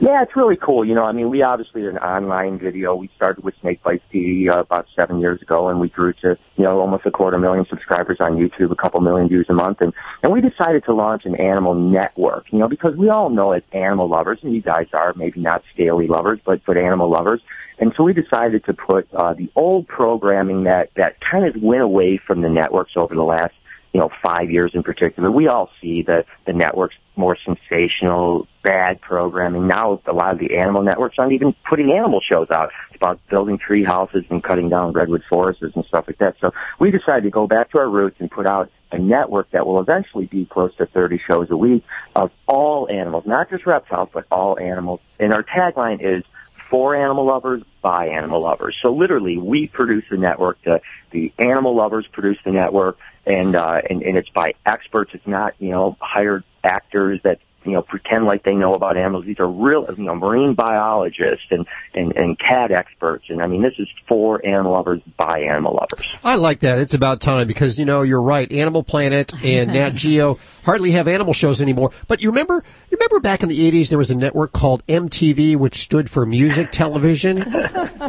Yeah, 0.06 0.22
it's 0.22 0.36
really 0.36 0.54
cool. 0.54 0.84
You 0.84 0.94
know, 0.94 1.02
I 1.02 1.10
mean, 1.10 1.30
we 1.30 1.42
obviously 1.42 1.84
are 1.84 1.90
an 1.90 1.98
online 1.98 2.60
video. 2.60 2.94
We 2.94 3.10
started 3.16 3.42
with 3.42 3.56
Snake 3.60 3.82
Bites 3.82 4.04
TV 4.14 4.48
uh, 4.48 4.60
about 4.60 4.86
seven 4.94 5.18
years 5.18 5.42
ago, 5.42 5.68
and 5.68 5.80
we 5.80 5.88
grew 5.88 6.12
to 6.22 6.38
you 6.56 6.62
know 6.62 6.78
almost 6.78 7.06
a 7.06 7.10
quarter 7.10 7.36
million 7.40 7.66
subscribers 7.66 8.18
on 8.20 8.36
YouTube, 8.36 8.70
a 8.70 8.76
couple 8.76 9.00
million 9.00 9.26
views 9.26 9.46
a 9.48 9.52
month, 9.52 9.80
and 9.80 9.92
and 10.22 10.30
we 10.30 10.40
decided 10.40 10.84
to 10.84 10.94
launch 10.94 11.26
an 11.26 11.34
animal 11.34 11.74
network. 11.74 12.52
You 12.52 12.60
know, 12.60 12.68
because 12.68 12.94
we 12.94 13.08
all 13.08 13.30
know 13.30 13.50
as 13.50 13.64
animal 13.72 14.06
lovers, 14.06 14.38
and 14.44 14.54
you 14.54 14.62
guys 14.62 14.86
are 14.92 15.12
maybe 15.16 15.40
not 15.40 15.64
scaly 15.74 16.06
lovers, 16.06 16.38
but 16.44 16.64
but 16.64 16.76
animal 16.76 17.10
lovers. 17.10 17.40
And 17.80 17.92
so 17.96 18.04
we 18.04 18.12
decided 18.12 18.64
to 18.66 18.74
put 18.74 19.12
uh, 19.12 19.34
the 19.34 19.50
old 19.56 19.88
programming 19.88 20.62
that 20.64 20.94
that 20.94 21.20
kind 21.20 21.44
of 21.44 21.60
went 21.60 21.82
away 21.82 22.16
from 22.16 22.42
the 22.42 22.48
networks 22.48 22.96
over 22.96 23.12
the 23.12 23.24
last 23.24 23.54
you 23.96 24.02
know, 24.02 24.10
five 24.22 24.50
years 24.50 24.72
in 24.74 24.82
particular. 24.82 25.30
We 25.30 25.48
all 25.48 25.70
see 25.80 26.02
that 26.02 26.26
the 26.44 26.52
networks 26.52 26.96
more 27.16 27.34
sensational, 27.34 28.46
bad 28.62 29.00
programming. 29.00 29.68
Now 29.68 30.02
a 30.04 30.12
lot 30.12 30.34
of 30.34 30.38
the 30.38 30.58
animal 30.58 30.82
networks 30.82 31.18
aren't 31.18 31.32
even 31.32 31.54
putting 31.66 31.90
animal 31.90 32.20
shows 32.20 32.48
out. 32.50 32.72
It's 32.88 32.96
about 32.96 33.26
building 33.30 33.56
tree 33.56 33.84
houses 33.84 34.26
and 34.28 34.44
cutting 34.44 34.68
down 34.68 34.92
redwood 34.92 35.22
forests 35.30 35.62
and 35.62 35.82
stuff 35.86 36.04
like 36.08 36.18
that. 36.18 36.36
So 36.42 36.52
we 36.78 36.90
decided 36.90 37.22
to 37.22 37.30
go 37.30 37.46
back 37.46 37.70
to 37.70 37.78
our 37.78 37.88
roots 37.88 38.16
and 38.18 38.30
put 38.30 38.44
out 38.44 38.70
a 38.92 38.98
network 38.98 39.50
that 39.52 39.66
will 39.66 39.80
eventually 39.80 40.26
be 40.26 40.44
close 40.44 40.74
to 40.76 40.84
30 40.84 41.16
shows 41.16 41.50
a 41.50 41.56
week 41.56 41.82
of 42.14 42.30
all 42.46 42.90
animals, 42.90 43.24
not 43.24 43.48
just 43.48 43.64
reptiles, 43.64 44.10
but 44.12 44.26
all 44.30 44.58
animals. 44.58 45.00
And 45.18 45.32
our 45.32 45.42
tagline 45.42 46.02
is 46.02 46.22
for 46.68 46.94
animal 46.94 47.24
lovers 47.24 47.62
by 47.80 48.08
animal 48.08 48.42
lovers. 48.42 48.76
So 48.82 48.92
literally, 48.92 49.38
we 49.38 49.68
produce 49.68 50.04
the 50.10 50.16
network. 50.16 50.60
The 50.62 50.80
the 51.10 51.32
animal 51.38 51.74
lovers 51.74 52.06
produce 52.08 52.38
the 52.44 52.50
network, 52.50 52.98
and 53.26 53.56
uh, 53.56 53.80
and 53.90 54.02
and 54.02 54.16
it's 54.16 54.30
by 54.30 54.54
experts. 54.64 55.10
It's 55.14 55.26
not 55.26 55.54
you 55.58 55.70
know 55.70 55.96
hired 56.00 56.44
actors 56.62 57.20
that 57.24 57.40
you 57.66 57.72
know, 57.72 57.82
pretend 57.82 58.24
like 58.24 58.42
they 58.44 58.54
know 58.54 58.74
about 58.74 58.96
animals. 58.96 59.24
These 59.24 59.40
are 59.40 59.48
real, 59.48 59.86
you 59.96 60.04
know, 60.04 60.14
marine 60.14 60.54
biologists 60.54 61.46
and, 61.50 61.66
and, 61.94 62.16
and 62.16 62.38
cat 62.38 62.70
experts. 62.70 63.24
And 63.28 63.42
I 63.42 63.46
mean, 63.46 63.62
this 63.62 63.74
is 63.78 63.88
for 64.08 64.44
animal 64.46 64.72
lovers 64.72 65.00
by 65.16 65.40
animal 65.40 65.74
lovers. 65.74 66.18
I 66.24 66.36
like 66.36 66.60
that. 66.60 66.78
It's 66.78 66.94
about 66.94 67.20
time 67.20 67.46
because, 67.46 67.78
you 67.78 67.84
know, 67.84 68.02
you're 68.02 68.22
right. 68.22 68.50
Animal 68.52 68.82
Planet 68.82 69.32
and 69.44 69.72
Nat 69.72 69.90
Geo 69.90 70.38
hardly 70.64 70.92
have 70.92 71.08
animal 71.08 71.32
shows 71.32 71.60
anymore. 71.60 71.90
But 72.08 72.22
you 72.22 72.30
remember, 72.30 72.62
you 72.90 72.96
remember 72.98 73.20
back 73.20 73.42
in 73.42 73.48
the 73.48 73.70
80s, 73.70 73.88
there 73.88 73.98
was 73.98 74.10
a 74.10 74.14
network 74.16 74.52
called 74.52 74.86
MTV, 74.86 75.56
which 75.56 75.76
stood 75.76 76.08
for 76.10 76.24
Music 76.26 76.70
Television. 76.72 77.38
it 77.38 77.46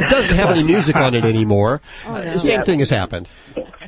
doesn't 0.10 0.36
have 0.36 0.50
any 0.52 0.64
music 0.64 0.96
on 0.96 1.14
it 1.16 1.24
anymore. 1.26 1.82
Oh, 2.06 2.22
the 2.22 2.40
same 2.40 2.60
Yeah. 2.60 2.64
thing 2.64 2.80
has 2.80 2.90
happened. 2.90 3.28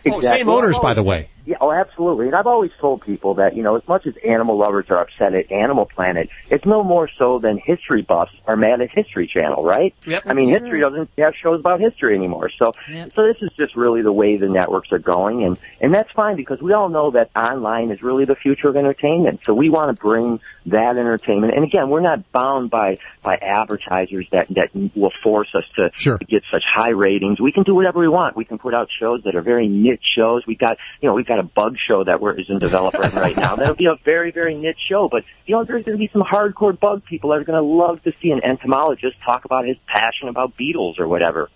Oh, 0.10 0.22
same 0.22 0.50
owners, 0.50 0.80
by 0.80 0.94
the 0.94 1.04
way. 1.04 1.30
Yeah, 1.50 1.58
oh, 1.62 1.72
absolutely. 1.72 2.28
And 2.28 2.36
I've 2.36 2.46
always 2.46 2.70
told 2.80 3.02
people 3.02 3.34
that, 3.34 3.56
you 3.56 3.64
know, 3.64 3.76
as 3.76 3.88
much 3.88 4.06
as 4.06 4.16
animal 4.18 4.56
lovers 4.56 4.86
are 4.92 5.02
upset 5.02 5.34
at 5.34 5.52
Animal 5.52 5.88
Planet, 5.88 6.30
it's 6.52 6.64
no 6.64 6.84
more 6.84 7.08
so 7.08 7.40
than 7.40 7.58
history 7.58 8.04
buffs 8.04 8.34
are 8.46 8.56
mad 8.56 8.82
at 8.82 8.92
History 8.92 9.26
Channel, 9.26 9.64
right? 9.64 9.96
Yep. 10.06 10.28
I 10.28 10.34
mean, 10.34 10.50
history 10.50 10.80
doesn't 10.80 11.10
have 11.18 11.34
shows 11.36 11.60
about 11.60 11.80
history 11.80 12.14
anymore. 12.14 12.50
So, 12.50 12.74
so 13.16 13.26
this 13.26 13.42
is 13.42 13.50
just 13.58 13.76
really 13.76 14.04
the 14.04 14.14
way 14.14 14.38
the 14.38 14.48
networks 14.48 14.92
are 14.92 15.00
going. 15.00 15.44
And, 15.44 15.58
and 15.82 15.92
that's 15.92 16.12
fine 16.12 16.36
because 16.36 16.62
we 16.62 16.74
all 16.74 16.88
know 16.88 17.10
that 17.10 17.32
online 17.36 17.90
is 17.90 18.04
really 18.04 18.26
the 18.26 18.36
future 18.36 18.70
of 18.70 18.78
entertainment. 18.78 19.40
So 19.44 19.56
we 19.56 19.70
want 19.70 19.98
to 19.98 20.00
bring 20.00 20.40
that 20.70 20.98
entertainment. 20.98 21.54
And 21.56 21.64
again, 21.64 21.90
we're 21.90 22.02
not 22.02 22.32
bound 22.32 22.70
by, 22.70 23.00
by 23.22 23.36
advertisers 23.38 24.28
that, 24.32 24.48
that 24.50 24.70
will 24.96 25.12
force 25.24 25.50
us 25.54 25.64
to, 25.76 25.90
to 26.20 26.26
get 26.26 26.44
such 26.52 26.64
high 26.64 26.90
ratings. 26.90 27.40
We 27.40 27.52
can 27.52 27.64
do 27.64 27.76
whatever 27.76 28.00
we 28.00 28.08
want. 28.08 28.36
We 28.36 28.46
can 28.46 28.58
put 28.58 28.74
out 28.74 28.90
shows 28.92 29.24
that 29.24 29.36
are 29.36 29.42
very 29.42 29.68
niche 29.68 30.04
shows. 30.16 30.46
We've 30.46 30.58
got, 30.60 30.78
you 31.02 31.10
know, 31.10 31.14
we've 31.14 31.26
got 31.26 31.40
a 31.40 31.44
bug 31.44 31.78
show 31.78 32.04
that 32.04 32.22
we're, 32.22 32.40
is 32.40 32.50
in 32.50 32.58
development 32.58 33.14
right 33.14 33.36
now. 33.36 33.56
That'll 33.56 33.76
be 33.76 33.88
a 33.88 33.96
very, 34.04 34.32
very 34.32 34.56
niche 34.56 34.80
show. 34.88 35.10
But, 35.10 35.24
you 35.46 35.56
know, 35.56 35.64
there's 35.64 35.86
going 35.86 35.98
to 35.98 36.00
be 36.00 36.10
some 36.12 36.24
hardcore 36.24 36.78
bug 36.78 37.04
people 37.06 37.32
that 37.32 37.40
are 37.40 37.44
going 37.44 37.62
to 37.62 37.68
love 37.68 38.02
to 38.04 38.14
see 38.22 38.32
an 38.32 38.42
entomologist 38.44 39.18
talk 39.24 39.46
about 39.46 39.66
his 39.66 39.78
passion 39.88 40.30
about 40.30 40.58
beetles 40.58 41.00
or 41.00 41.08
whatever. 41.08 41.50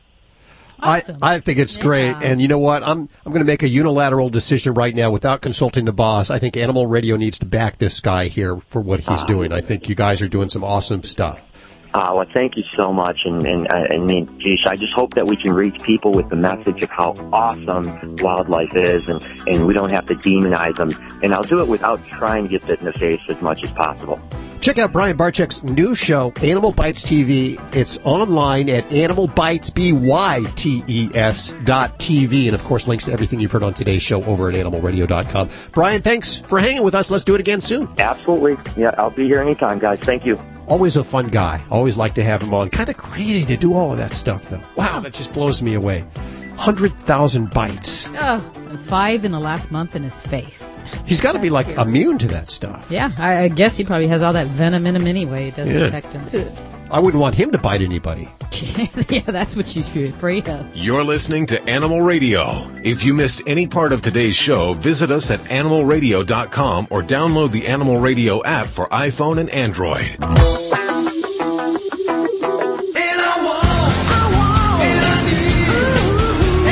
I, 0.83 1.01
I 1.21 1.39
think 1.39 1.59
it's 1.59 1.77
great. 1.77 2.15
And 2.21 2.41
you 2.41 2.47
know 2.47 2.59
what? 2.59 2.83
I'm, 2.83 3.09
I'm 3.25 3.31
going 3.31 3.39
to 3.39 3.45
make 3.45 3.63
a 3.63 3.67
unilateral 3.67 4.29
decision 4.29 4.73
right 4.73 4.93
now 4.93 5.11
without 5.11 5.41
consulting 5.41 5.85
the 5.85 5.93
boss. 5.93 6.29
I 6.29 6.39
think 6.39 6.57
Animal 6.57 6.87
Radio 6.87 7.15
needs 7.15 7.39
to 7.39 7.45
back 7.45 7.77
this 7.77 7.99
guy 7.99 8.27
here 8.27 8.57
for 8.57 8.81
what 8.81 8.99
he's 8.99 9.07
ah. 9.09 9.25
doing. 9.25 9.51
I 9.51 9.61
think 9.61 9.87
you 9.87 9.95
guys 9.95 10.21
are 10.21 10.27
doing 10.27 10.49
some 10.49 10.63
awesome 10.63 11.03
stuff. 11.03 11.41
Uh, 11.93 12.11
well, 12.15 12.25
thank 12.33 12.57
you 12.57 12.63
so 12.71 12.91
much, 12.91 13.21
and 13.25 13.45
and 13.45 13.67
I 13.71 13.97
mean, 13.97 14.39
geez, 14.39 14.59
I 14.65 14.75
just 14.75 14.93
hope 14.93 15.13
that 15.13 15.27
we 15.27 15.35
can 15.35 15.53
reach 15.53 15.79
people 15.83 16.11
with 16.11 16.27
the 16.29 16.35
message 16.35 16.81
of 16.81 16.89
how 16.89 17.13
awesome 17.31 18.15
wildlife 18.17 18.75
is, 18.75 19.07
and 19.07 19.21
and 19.47 19.67
we 19.67 19.73
don't 19.73 19.91
have 19.91 20.07
to 20.07 20.15
demonize 20.15 20.75
them. 20.75 20.91
And 21.21 21.33
I'll 21.35 21.43
do 21.43 21.61
it 21.61 21.67
without 21.67 22.03
trying 22.07 22.43
to 22.43 22.49
get 22.49 22.65
bit 22.65 22.79
in 22.79 22.85
the 22.85 22.93
face 22.93 23.21
as 23.29 23.39
much 23.41 23.63
as 23.63 23.71
possible. 23.73 24.19
Check 24.59 24.77
out 24.77 24.93
Brian 24.93 25.17
Barczyk's 25.17 25.61
new 25.61 25.93
show, 25.93 26.31
Animal 26.41 26.71
Bites 26.71 27.03
TV. 27.03 27.59
It's 27.75 27.97
online 28.05 28.69
at 28.69 28.89
Animal 28.93 29.27
Bites, 29.27 29.69
B-Y-T-E-S 29.69 31.53
dot 31.65 31.99
TV. 31.99 32.45
And 32.45 32.55
of 32.55 32.63
course, 32.63 32.87
links 32.87 33.03
to 33.05 33.11
everything 33.11 33.41
you've 33.41 33.51
heard 33.51 33.63
on 33.63 33.73
today's 33.73 34.01
show 34.01 34.23
over 34.23 34.47
at 34.47 34.55
animalradio.com. 34.55 35.49
Brian, 35.73 36.01
thanks 36.01 36.39
for 36.39 36.59
hanging 36.59 36.83
with 36.83 36.95
us. 36.95 37.11
Let's 37.11 37.25
do 37.25 37.35
it 37.35 37.41
again 37.41 37.59
soon. 37.59 37.89
Absolutely. 37.97 38.55
Yeah, 38.81 38.95
I'll 38.97 39.09
be 39.09 39.25
here 39.25 39.41
anytime, 39.41 39.79
guys. 39.79 39.99
Thank 39.99 40.25
you. 40.25 40.39
Always 40.67 40.97
a 40.97 41.03
fun 41.03 41.27
guy. 41.27 41.63
Always 41.69 41.97
like 41.97 42.13
to 42.15 42.23
have 42.23 42.41
him 42.41 42.53
on. 42.53 42.69
Kind 42.69 42.89
of 42.89 42.97
crazy 42.97 43.45
to 43.45 43.57
do 43.57 43.73
all 43.73 43.91
of 43.91 43.97
that 43.97 44.13
stuff, 44.13 44.49
though. 44.49 44.61
Wow, 44.75 44.99
that 45.01 45.13
just 45.13 45.33
blows 45.33 45.61
me 45.61 45.73
away. 45.73 46.01
100,000 46.55 47.49
bites. 47.51 48.07
Oh, 48.13 48.51
and 48.69 48.79
five 48.79 49.25
in 49.25 49.31
the 49.31 49.39
last 49.39 49.71
month 49.71 49.95
in 49.95 50.03
his 50.03 50.21
face. 50.25 50.77
He's 51.05 51.19
got 51.19 51.33
to 51.33 51.39
be 51.39 51.49
like 51.49 51.67
immune 51.77 52.17
to 52.19 52.27
that 52.27 52.49
stuff. 52.49 52.85
Yeah, 52.89 53.11
I, 53.17 53.39
I 53.43 53.47
guess 53.49 53.75
he 53.75 53.83
probably 53.83 54.07
has 54.07 54.23
all 54.23 54.33
that 54.33 54.47
venom 54.47 54.85
in 54.85 54.95
him 54.95 55.07
anyway. 55.07 55.49
It 55.49 55.55
doesn't 55.55 55.77
Yeah. 55.77 55.85
affect 55.87 56.13
him. 56.13 56.47
I 56.93 56.99
wouldn't 56.99 57.19
want 57.19 57.33
him 57.33 57.49
to 57.49 57.57
bite 57.57 57.81
anybody. 57.81 58.29
yeah, 59.09 59.21
that's 59.21 59.55
what 59.55 59.75
you 59.75 59.81
should 59.81 59.93
be 59.95 60.05
afraid 60.05 60.47
of. 60.47 60.75
You're 60.75 61.03
listening 61.03 61.47
to 61.47 61.59
Animal 61.63 62.03
Radio. 62.03 62.69
If 62.83 63.03
you 63.03 63.15
missed 63.15 63.41
any 63.47 63.65
part 63.65 63.93
of 63.93 64.03
today's 64.03 64.35
show, 64.35 64.75
visit 64.75 65.09
us 65.09 65.31
at 65.31 65.39
animalradio.com 65.39 66.87
or 66.91 67.01
download 67.01 67.51
the 67.51 67.65
Animal 67.65 67.99
Radio 67.99 68.43
app 68.43 68.67
for 68.67 68.87
iPhone 68.89 69.39
and 69.39 69.49
Android. 69.49 70.03
And 70.03 70.21
I 70.21 70.25
want, 73.43 73.65
I 74.11 74.29
want, 74.37 74.83
and 74.83 75.03
I 75.03 75.31
need, 75.31 75.67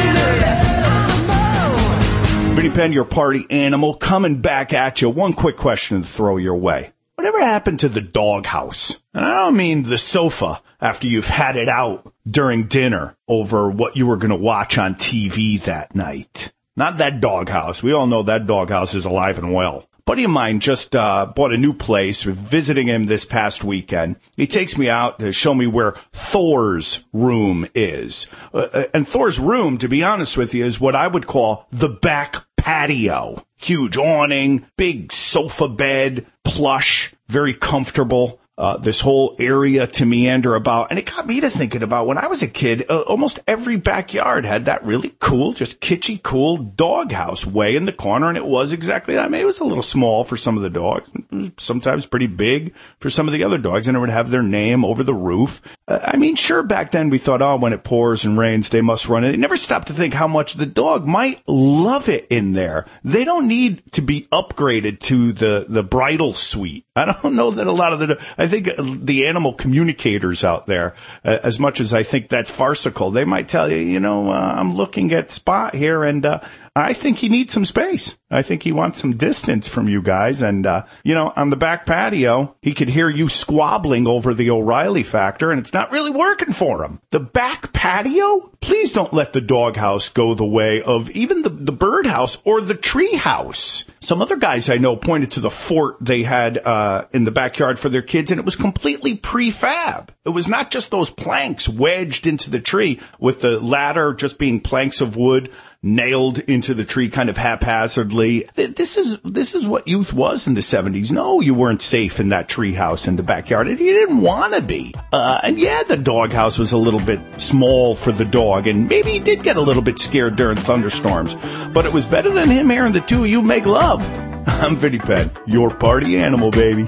and 0.06 0.18
I 0.19 0.31
have 0.45 2.45
more. 2.45 2.56
Vinny 2.56 2.69
Penn, 2.69 2.93
your 2.93 3.06
party 3.06 3.48
animal, 3.49 3.95
coming 3.95 4.39
back 4.39 4.72
at 4.72 5.02
you. 5.02 5.10
One 5.10 5.34
quick 5.34 5.57
question 5.57 6.03
to 6.03 6.07
throw 6.07 6.38
your 6.38 6.57
way. 6.57 6.91
Whatever 7.22 7.45
happened 7.45 7.81
to 7.81 7.89
the 7.89 8.02
doghouse? 8.02 8.99
And 9.14 9.23
I 9.23 9.43
don't 9.43 9.56
mean 9.56 9.84
the 9.84 9.99
sofa 9.99 10.60
after 10.81 11.06
you've 11.06 11.27
had 11.27 11.56
it 11.56 11.69
out 11.69 12.11
during 12.26 12.64
dinner 12.64 13.15
over 13.27 13.69
what 13.69 13.95
you 13.95 14.07
were 14.07 14.18
going 14.18 14.31
to 14.31 14.35
watch 14.35 14.80
on 14.80 14.95
TV 14.95 15.61
that 15.61 15.93
night. 15.93 16.52
Not 16.76 16.98
that 16.98 17.22
doghouse. 17.22 17.84
We 17.84 17.93
all 17.93 18.07
know 18.07 18.23
that 18.23 18.48
doghouse 18.48 18.95
is 18.95 19.06
alive 19.06 19.38
and 19.38 19.53
well. 19.53 19.88
Buddy 20.03 20.23
of 20.23 20.31
mine 20.31 20.61
just 20.61 20.95
uh, 20.95 21.27
bought 21.27 21.53
a 21.53 21.60
new 21.60 21.73
place. 21.73 22.26
We're 22.26 22.31
visiting 22.31 22.88
him 22.88 23.06
this 23.06 23.23
past 23.23 23.64
weekend. 23.64 24.15
He 24.35 24.48
takes 24.48 24.76
me 24.76 24.89
out 24.89 25.19
to 25.19 25.31
show 25.31 25.53
me 25.53 25.68
where 25.68 25.91
Thor's 26.11 27.06
room 27.14 27.68
is. 27.76 28.26
Uh, 28.52 28.85
and 28.95 29.07
Thor's 29.07 29.39
room, 29.39 29.77
to 29.77 29.88
be 29.88 30.03
honest 30.03 30.38
with 30.38 30.56
you, 30.56 30.65
is 30.65 30.81
what 30.81 30.95
I 30.95 31.06
would 31.06 31.27
call 31.27 31.68
the 31.69 31.89
back 31.89 32.43
patio. 32.57 33.45
Huge 33.61 33.95
awning, 33.95 34.65
big 34.75 35.13
sofa 35.13 35.69
bed, 35.69 36.25
plush, 36.43 37.13
very 37.29 37.53
comfortable. 37.53 38.40
Uh, 38.61 38.77
this 38.77 38.99
whole 38.99 39.35
area 39.39 39.88
to 39.88 40.05
meander 40.05 40.53
about. 40.53 40.91
And 40.91 40.99
it 40.99 41.07
got 41.07 41.25
me 41.25 41.41
to 41.41 41.49
thinking 41.49 41.81
about 41.81 42.05
when 42.05 42.19
I 42.19 42.27
was 42.27 42.43
a 42.43 42.47
kid, 42.47 42.85
uh, 42.91 43.01
almost 43.07 43.39
every 43.47 43.75
backyard 43.75 44.45
had 44.45 44.65
that 44.65 44.85
really 44.85 45.15
cool, 45.17 45.53
just 45.53 45.81
kitschy, 45.81 46.21
cool 46.21 46.57
doghouse 46.57 47.43
way 47.43 47.75
in 47.75 47.85
the 47.85 47.91
corner. 47.91 48.29
And 48.29 48.38
it 48.38 48.45
was 48.45 48.71
exactly 48.71 49.15
that. 49.15 49.25
I 49.25 49.29
mean, 49.29 49.41
it 49.41 49.45
was 49.45 49.61
a 49.61 49.63
little 49.63 49.81
small 49.81 50.23
for 50.23 50.38
some 50.38 50.57
of 50.57 50.61
the 50.61 50.69
dogs, 50.69 51.09
sometimes 51.57 52.05
pretty 52.05 52.27
big 52.27 52.75
for 52.99 53.09
some 53.09 53.27
of 53.27 53.33
the 53.33 53.43
other 53.43 53.57
dogs. 53.57 53.88
And 53.88 53.97
it 53.97 53.99
would 53.99 54.11
have 54.11 54.29
their 54.29 54.43
name 54.43 54.85
over 54.85 55.01
the 55.01 55.15
roof. 55.15 55.75
Uh, 55.88 55.97
I 56.03 56.17
mean, 56.17 56.35
sure, 56.35 56.61
back 56.61 56.91
then 56.91 57.09
we 57.09 57.17
thought, 57.17 57.41
oh, 57.41 57.55
when 57.55 57.73
it 57.73 57.83
pours 57.83 58.25
and 58.25 58.38
rains, 58.38 58.69
they 58.69 58.81
must 58.81 59.09
run 59.09 59.23
it. 59.23 59.35
Never 59.39 59.57
stopped 59.57 59.88
to 59.88 59.93
think 59.95 60.13
how 60.13 60.27
much 60.27 60.53
the 60.53 60.67
dog 60.67 61.07
might 61.07 61.41
love 61.47 62.09
it 62.09 62.27
in 62.29 62.53
there. 62.53 62.85
They 63.03 63.23
don't 63.23 63.47
need 63.47 63.91
to 63.93 64.03
be 64.03 64.27
upgraded 64.31 64.99
to 64.99 65.33
the, 65.33 65.65
the 65.67 65.81
bridal 65.81 66.33
suite. 66.33 66.85
I 66.95 67.05
don't 67.05 67.33
know 67.35 67.49
that 67.49 67.65
a 67.65 67.71
lot 67.71 67.93
of 67.93 67.97
the, 67.97 68.23
I 68.38 68.51
think 68.52 68.69
the 68.78 69.26
animal 69.28 69.53
communicators 69.53 70.44
out 70.44 70.68
there, 70.68 70.94
uh, 71.26 71.40
as 71.44 71.60
much 71.60 71.80
as 71.80 71.94
I 71.94 72.03
think 72.03 72.30
that's 72.30 72.52
farcical, 72.52 73.10
they 73.10 73.26
might 73.26 73.48
tell 73.48 73.72
you, 73.72 73.78
you 73.78 73.99
know, 73.99 74.30
uh, 74.30 74.56
I'm 74.57 74.76
looking 74.76 75.11
at 75.14 75.32
Spot 75.32 75.73
here 75.73 76.03
and, 76.03 76.23
uh, 76.26 76.41
I 76.76 76.93
think 76.93 77.18
he 77.18 77.27
needs 77.27 77.52
some 77.52 77.65
space. 77.65 78.18
I 78.30 78.43
think 78.43 78.64
he 78.64 78.72
wants 78.72 79.02
some 79.02 79.18
distance 79.18 79.68
from 79.68 79.89
you 79.89 80.02
guys. 80.02 80.41
And, 80.41 80.65
uh, 80.65 80.85
you 81.03 81.14
know, 81.14 81.34
on 81.35 81.49
the 81.49 81.57
back 81.57 81.85
patio, 81.85 82.56
he 82.61 82.73
could 82.73 82.88
hear 82.88 83.10
you 83.10 83.27
squabbling 83.27 84.07
over 84.07 84.34
the 84.34 84.52
O'Reilly 84.52 85.03
factor 85.03 85.52
and 85.52 85.60
it's 85.60 85.73
not 85.73 85.91
really 85.91 86.11
working 86.11 86.53
for 86.53 86.85
him. 86.85 87.02
The 87.10 87.19
back 87.19 87.73
patio? 87.73 88.52
Please 88.61 88.93
don't 88.93 89.11
let 89.11 89.34
the 89.34 89.41
doghouse 89.41 90.07
go 90.07 90.34
the 90.34 90.45
way 90.45 90.81
of 90.81 91.10
even 91.11 91.41
the, 91.41 91.49
the 91.49 91.73
birdhouse 91.73 92.41
or 92.45 92.61
the 92.61 92.73
tree 92.73 93.15
house. 93.15 93.84
Some 93.99 94.22
other 94.22 94.38
guys 94.38 94.69
I 94.69 94.77
know 94.77 94.95
pointed 94.95 95.31
to 95.31 95.41
the 95.41 95.49
fort 95.49 95.98
they 95.99 96.23
had, 96.23 96.57
uh, 96.57 97.06
in 97.11 97.26
the 97.26 97.31
backyard 97.31 97.80
for 97.80 97.89
their 97.89 98.02
kids 98.02 98.31
and 98.31 98.39
it 98.39 98.45
was 98.45 98.56
completely 98.56 99.18
prefab. 99.18 100.07
It 100.23 100.30
was 100.30 100.48
not 100.48 100.72
just 100.72 100.89
those 100.89 101.10
planks 101.10 101.68
wedged 101.68 102.27
into 102.27 102.49
the 102.49 102.61
tree 102.61 103.02
with 103.19 103.41
the 103.41 103.60
ladder 103.60 104.14
just 104.14 104.38
being 104.38 104.61
planks 104.61 105.02
of 105.02 105.18
wood 105.18 105.52
nailed 105.83 106.37
into 106.39 106.73
the 106.73 106.85
tree 106.85 107.09
kind 107.09 107.29
of 107.29 107.37
haphazardly. 107.37 108.47
This 108.55 108.97
is 108.97 109.17
this 109.23 109.55
is 109.55 109.65
what 109.65 109.87
youth 109.87 110.13
was 110.13 110.47
in 110.47 110.53
the 110.53 110.61
70s. 110.61 111.11
No, 111.11 111.41
you 111.41 111.53
weren't 111.53 111.81
safe 111.81 112.19
in 112.19 112.29
that 112.29 112.47
tree 112.47 112.73
house 112.73 113.07
in 113.07 113.15
the 113.15 113.23
backyard. 113.23 113.67
And 113.67 113.79
you 113.79 113.93
didn't 113.93 114.21
want 114.21 114.53
to 114.53 114.61
be. 114.61 114.93
Uh, 115.11 115.39
and 115.43 115.59
yeah, 115.59 115.83
the 115.83 115.97
doghouse 115.97 116.59
was 116.59 116.71
a 116.71 116.77
little 116.77 116.99
bit 116.99 117.19
small 117.41 117.95
for 117.95 118.11
the 118.11 118.25
dog, 118.25 118.67
and 118.67 118.87
maybe 118.87 119.11
he 119.11 119.19
did 119.19 119.43
get 119.43 119.57
a 119.57 119.61
little 119.61 119.83
bit 119.83 119.99
scared 119.99 120.35
during 120.35 120.57
thunderstorms. 120.57 121.35
But 121.73 121.85
it 121.85 121.93
was 121.93 122.05
better 122.05 122.29
than 122.29 122.49
him 122.49 122.69
hearing 122.69 122.93
the 122.93 123.01
two 123.01 123.23
of 123.23 123.29
you 123.29 123.41
make 123.41 123.65
love. 123.65 124.01
I'm 124.47 124.77
Vinny 124.77 124.99
Penn, 124.99 125.31
your 125.47 125.73
party 125.73 126.17
animal, 126.17 126.51
baby. 126.51 126.85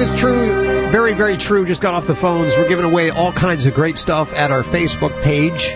It's 0.00 0.14
true. 0.14 0.52
Very, 0.90 1.12
very 1.12 1.36
true. 1.36 1.66
Just 1.66 1.82
got 1.82 1.92
off 1.92 2.06
the 2.06 2.14
phones. 2.14 2.56
We're 2.56 2.68
giving 2.68 2.84
away 2.84 3.10
all 3.10 3.32
kinds 3.32 3.66
of 3.66 3.74
great 3.74 3.98
stuff 3.98 4.32
at 4.34 4.52
our 4.52 4.62
Facebook 4.62 5.20
page 5.22 5.72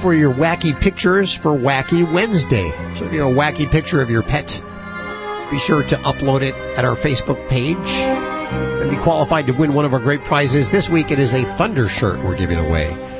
for 0.00 0.14
your 0.14 0.32
wacky 0.32 0.78
pictures 0.78 1.34
for 1.34 1.52
Wacky 1.52 2.10
Wednesday. 2.10 2.70
So 2.96 3.04
if 3.04 3.12
you 3.12 3.20
have 3.20 3.32
a 3.32 3.34
wacky 3.34 3.70
picture 3.70 4.00
of 4.00 4.10
your 4.10 4.22
pet, 4.22 4.62
be 5.50 5.58
sure 5.58 5.82
to 5.82 5.96
upload 5.96 6.40
it 6.40 6.54
at 6.78 6.84
our 6.84 6.96
Facebook 6.96 7.46
page 7.48 7.76
and 7.90 8.90
be 8.90 8.96
qualified 8.96 9.46
to 9.48 9.52
win 9.52 9.74
one 9.74 9.84
of 9.84 9.92
our 9.92 10.00
great 10.00 10.24
prizes. 10.24 10.70
This 10.70 10.88
week 10.88 11.10
it 11.10 11.18
is 11.18 11.34
a 11.34 11.44
Thunder 11.44 11.88
shirt 11.88 12.22
we're 12.24 12.36
giving 12.36 12.58
away. 12.58 13.15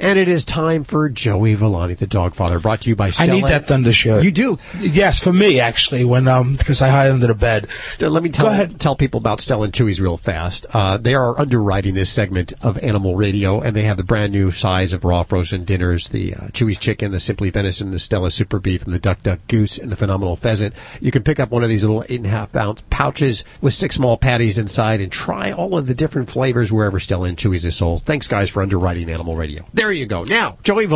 And 0.00 0.18
it 0.18 0.28
is 0.28 0.44
time 0.44 0.84
for 0.84 1.08
Joey 1.08 1.54
Villani, 1.54 1.94
the 1.94 2.06
dog 2.06 2.34
father, 2.34 2.60
brought 2.60 2.82
to 2.82 2.88
you 2.88 2.94
by 2.96 3.06
I 3.06 3.10
Stella. 3.10 3.32
need 3.32 3.44
that 3.46 3.64
thunder 3.66 3.92
shirt. 3.92 4.22
You 4.22 4.30
do? 4.30 4.58
Yes, 4.80 5.18
for 5.18 5.32
me 5.32 5.58
actually. 5.60 6.04
When 6.04 6.28
um, 6.28 6.54
because 6.54 6.80
I 6.80 6.88
hide 6.88 7.10
under 7.10 7.26
the 7.26 7.34
bed. 7.34 7.66
Uh, 8.00 8.08
Let 8.08 8.22
me 8.22 8.30
tell, 8.30 8.46
Go 8.46 8.52
ahead. 8.52 8.78
tell 8.78 8.94
people 8.94 9.18
about 9.18 9.40
Stella 9.40 9.64
and 9.64 9.72
Chewy's 9.72 10.00
real 10.00 10.16
fast. 10.16 10.66
Uh, 10.72 10.96
they 10.98 11.14
are 11.14 11.38
underwriting 11.40 11.94
this 11.94 12.10
segment 12.10 12.52
of 12.62 12.78
Animal 12.78 13.16
Radio, 13.16 13.60
and 13.60 13.74
they 13.74 13.82
have 13.82 13.96
the 13.96 14.04
brand 14.04 14.32
new 14.32 14.50
size 14.50 14.92
of 14.92 15.04
raw 15.04 15.22
frozen 15.24 15.64
dinners: 15.64 16.10
the 16.10 16.34
uh, 16.34 16.40
Chewy's 16.48 16.78
chicken, 16.78 17.10
the 17.10 17.18
Simply 17.20 17.50
Venison, 17.50 17.90
the 17.90 17.98
Stella 17.98 18.30
Super 18.30 18.58
Beef, 18.60 18.84
and 18.84 18.94
the 18.94 18.98
Duck 19.00 19.22
Duck 19.22 19.40
Goose, 19.48 19.78
and 19.78 19.90
the 19.90 19.96
Phenomenal 19.96 20.36
Pheasant. 20.36 20.74
You 21.00 21.10
can 21.10 21.22
pick 21.24 21.40
up 21.40 21.50
one 21.50 21.62
of 21.64 21.68
these 21.68 21.82
little 21.82 22.04
eight 22.08 22.18
and 22.18 22.26
a 22.26 22.30
half 22.30 22.54
ounce 22.54 22.82
pouches 22.88 23.42
with 23.60 23.74
six 23.74 23.96
small 23.96 24.16
patties 24.16 24.58
inside, 24.58 25.00
and 25.00 25.10
try 25.10 25.50
all 25.50 25.76
of 25.76 25.86
the 25.88 25.94
different 25.94 26.28
flavors 26.30 26.72
wherever 26.72 27.00
Stella 27.00 27.26
and 27.28 27.36
Chewy's 27.36 27.64
is 27.64 27.74
sold. 27.76 28.02
Thanks, 28.02 28.28
guys, 28.28 28.48
for 28.48 28.62
underwriting 28.62 29.10
Animal 29.10 29.34
Radio. 29.34 29.66
There 29.74 29.87
you 29.92 30.06
go. 30.06 30.24
Now, 30.24 30.58
Joey 30.62 30.86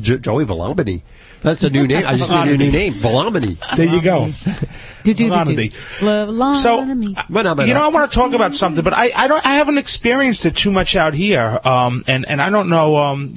J- 0.00 0.18
Joey 0.18 0.44
Villani. 0.44 1.02
That's 1.44 1.62
a 1.62 1.68
new 1.70 1.86
name. 1.86 2.04
I 2.06 2.16
just 2.16 2.30
need 2.30 2.48
a 2.48 2.56
new 2.56 2.72
name. 2.72 2.94
Villani. 2.94 3.58
There 3.76 3.86
you 3.86 4.00
go. 4.00 4.32
So, 6.54 6.82
you 6.82 7.74
know, 7.74 7.84
I 7.84 7.88
want 7.92 8.10
to 8.10 8.14
talk 8.14 8.32
about 8.32 8.54
something, 8.54 8.82
but 8.82 8.94
I, 8.94 9.12
I 9.14 9.28
don't, 9.28 9.44
I 9.44 9.56
haven't 9.56 9.76
experienced 9.76 10.46
it 10.46 10.56
too 10.56 10.70
much 10.72 10.96
out 10.96 11.12
here, 11.12 11.60
um, 11.62 12.04
and 12.06 12.26
and 12.26 12.40
I 12.40 12.48
don't 12.48 12.70
know, 12.70 12.96
um, 12.96 13.34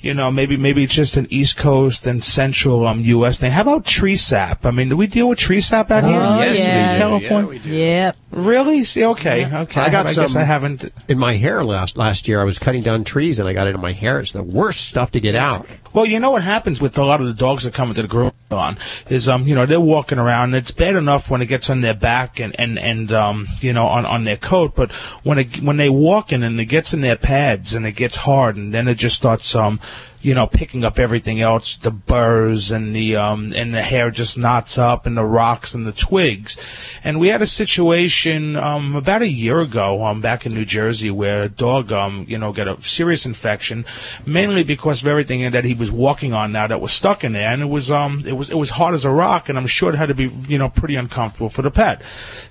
you 0.00 0.14
know, 0.14 0.30
maybe 0.30 0.56
maybe 0.56 0.82
it's 0.84 0.94
just 0.94 1.18
an 1.18 1.26
East 1.28 1.58
Coast 1.58 2.06
and 2.06 2.24
Central 2.24 2.86
um 2.86 3.00
U.S. 3.00 3.38
thing. 3.38 3.50
How 3.52 3.60
about 3.60 3.84
tree 3.84 4.16
sap? 4.16 4.64
I 4.64 4.70
mean, 4.70 4.88
do 4.88 4.96
we 4.96 5.06
deal 5.06 5.28
with 5.28 5.38
tree 5.38 5.60
sap 5.60 5.90
out 5.90 6.04
here? 6.04 6.18
Oh, 6.18 6.38
yes, 6.38 6.60
we 6.60 7.28
do. 7.28 7.28
California. 7.28 7.60
Yep. 7.76 8.16
Really? 8.30 8.84
See, 8.84 9.04
okay, 9.04 9.44
okay. 9.44 9.80
I 9.80 9.90
got 9.90 10.06
I 10.06 10.10
some. 10.10 10.24
guess 10.24 10.36
I 10.36 10.44
haven't. 10.44 10.90
in 11.08 11.18
my 11.18 11.34
hair 11.34 11.62
last 11.64 11.98
last 11.98 12.28
year. 12.28 12.40
I 12.40 12.44
was 12.44 12.58
cutting 12.58 12.82
down 12.82 13.04
trees 13.04 13.38
and 13.38 13.46
I 13.46 13.52
got 13.52 13.66
it 13.66 13.74
in 13.74 13.80
my 13.80 13.92
hair. 13.92 14.20
It's 14.20 14.32
the 14.32 14.42
worst 14.42 14.88
stuff 14.88 15.10
to 15.12 15.20
get 15.20 15.34
out. 15.34 15.66
Well, 15.92 16.06
you 16.06 16.20
know 16.20 16.30
what 16.30 16.42
happens 16.42 16.80
with 16.80 16.96
a 16.96 17.04
lot 17.04 17.20
of 17.20 17.26
the 17.26 17.34
dogs 17.50 17.64
that 17.64 17.74
come 17.74 17.88
into 17.88 18.02
the 18.02 18.08
groom 18.08 18.30
on 18.52 18.78
is, 19.08 19.28
um, 19.28 19.46
you 19.46 19.54
know, 19.56 19.66
they're 19.66 19.80
walking 19.80 20.18
around. 20.18 20.50
And 20.50 20.56
it's 20.56 20.70
bad 20.70 20.94
enough 20.94 21.30
when 21.30 21.42
it 21.42 21.46
gets 21.46 21.68
on 21.68 21.80
their 21.80 21.94
back 21.94 22.38
and 22.38 22.58
and 22.60 22.78
and 22.78 23.10
um, 23.12 23.48
you 23.60 23.72
know, 23.72 23.86
on 23.86 24.06
on 24.06 24.24
their 24.24 24.36
coat, 24.36 24.74
but 24.76 24.92
when 25.24 25.38
it 25.38 25.60
when 25.60 25.76
they 25.76 25.88
walking 25.88 26.44
and 26.44 26.60
it 26.60 26.66
gets 26.66 26.94
in 26.94 27.00
their 27.00 27.16
pads 27.16 27.74
and 27.74 27.84
it 27.86 27.92
gets 27.92 28.16
hard, 28.16 28.56
and 28.56 28.72
then 28.72 28.86
it 28.88 28.96
just 28.96 29.16
starts 29.16 29.54
um. 29.54 29.80
You 30.22 30.34
know, 30.34 30.46
picking 30.46 30.84
up 30.84 30.98
everything 30.98 31.40
else, 31.40 31.76
the 31.78 31.90
burrs 31.90 32.70
and 32.70 32.94
the 32.94 33.16
um 33.16 33.52
and 33.54 33.72
the 33.72 33.80
hair 33.80 34.10
just 34.10 34.36
knots 34.36 34.76
up 34.76 35.06
and 35.06 35.16
the 35.16 35.24
rocks 35.24 35.74
and 35.74 35.86
the 35.86 35.92
twigs. 35.92 36.58
And 37.02 37.18
we 37.18 37.28
had 37.28 37.40
a 37.40 37.46
situation 37.46 38.54
um 38.56 38.96
about 38.96 39.22
a 39.22 39.28
year 39.28 39.60
ago 39.60 40.04
um 40.04 40.20
back 40.20 40.44
in 40.44 40.52
New 40.52 40.66
Jersey 40.66 41.10
where 41.10 41.44
a 41.44 41.48
dog 41.48 41.90
um 41.90 42.26
you 42.28 42.36
know 42.36 42.52
got 42.52 42.68
a 42.68 42.80
serious 42.82 43.24
infection, 43.24 43.86
mainly 44.26 44.62
because 44.62 45.00
of 45.00 45.08
everything 45.08 45.50
that 45.50 45.64
he 45.64 45.74
was 45.74 45.90
walking 45.90 46.34
on 46.34 46.52
now 46.52 46.66
that 46.66 46.80
was 46.80 46.92
stuck 46.92 47.24
in 47.24 47.32
there, 47.32 47.48
and 47.48 47.62
it 47.62 47.70
was 47.70 47.90
um 47.90 48.22
it 48.26 48.36
was 48.36 48.50
it 48.50 48.56
was 48.56 48.70
hard 48.70 48.94
as 48.94 49.06
a 49.06 49.10
rock, 49.10 49.48
and 49.48 49.56
I'm 49.56 49.66
sure 49.66 49.90
it 49.90 49.96
had 49.96 50.08
to 50.08 50.14
be 50.14 50.30
you 50.48 50.58
know 50.58 50.68
pretty 50.68 50.96
uncomfortable 50.96 51.48
for 51.48 51.62
the 51.62 51.70
pet. 51.70 52.02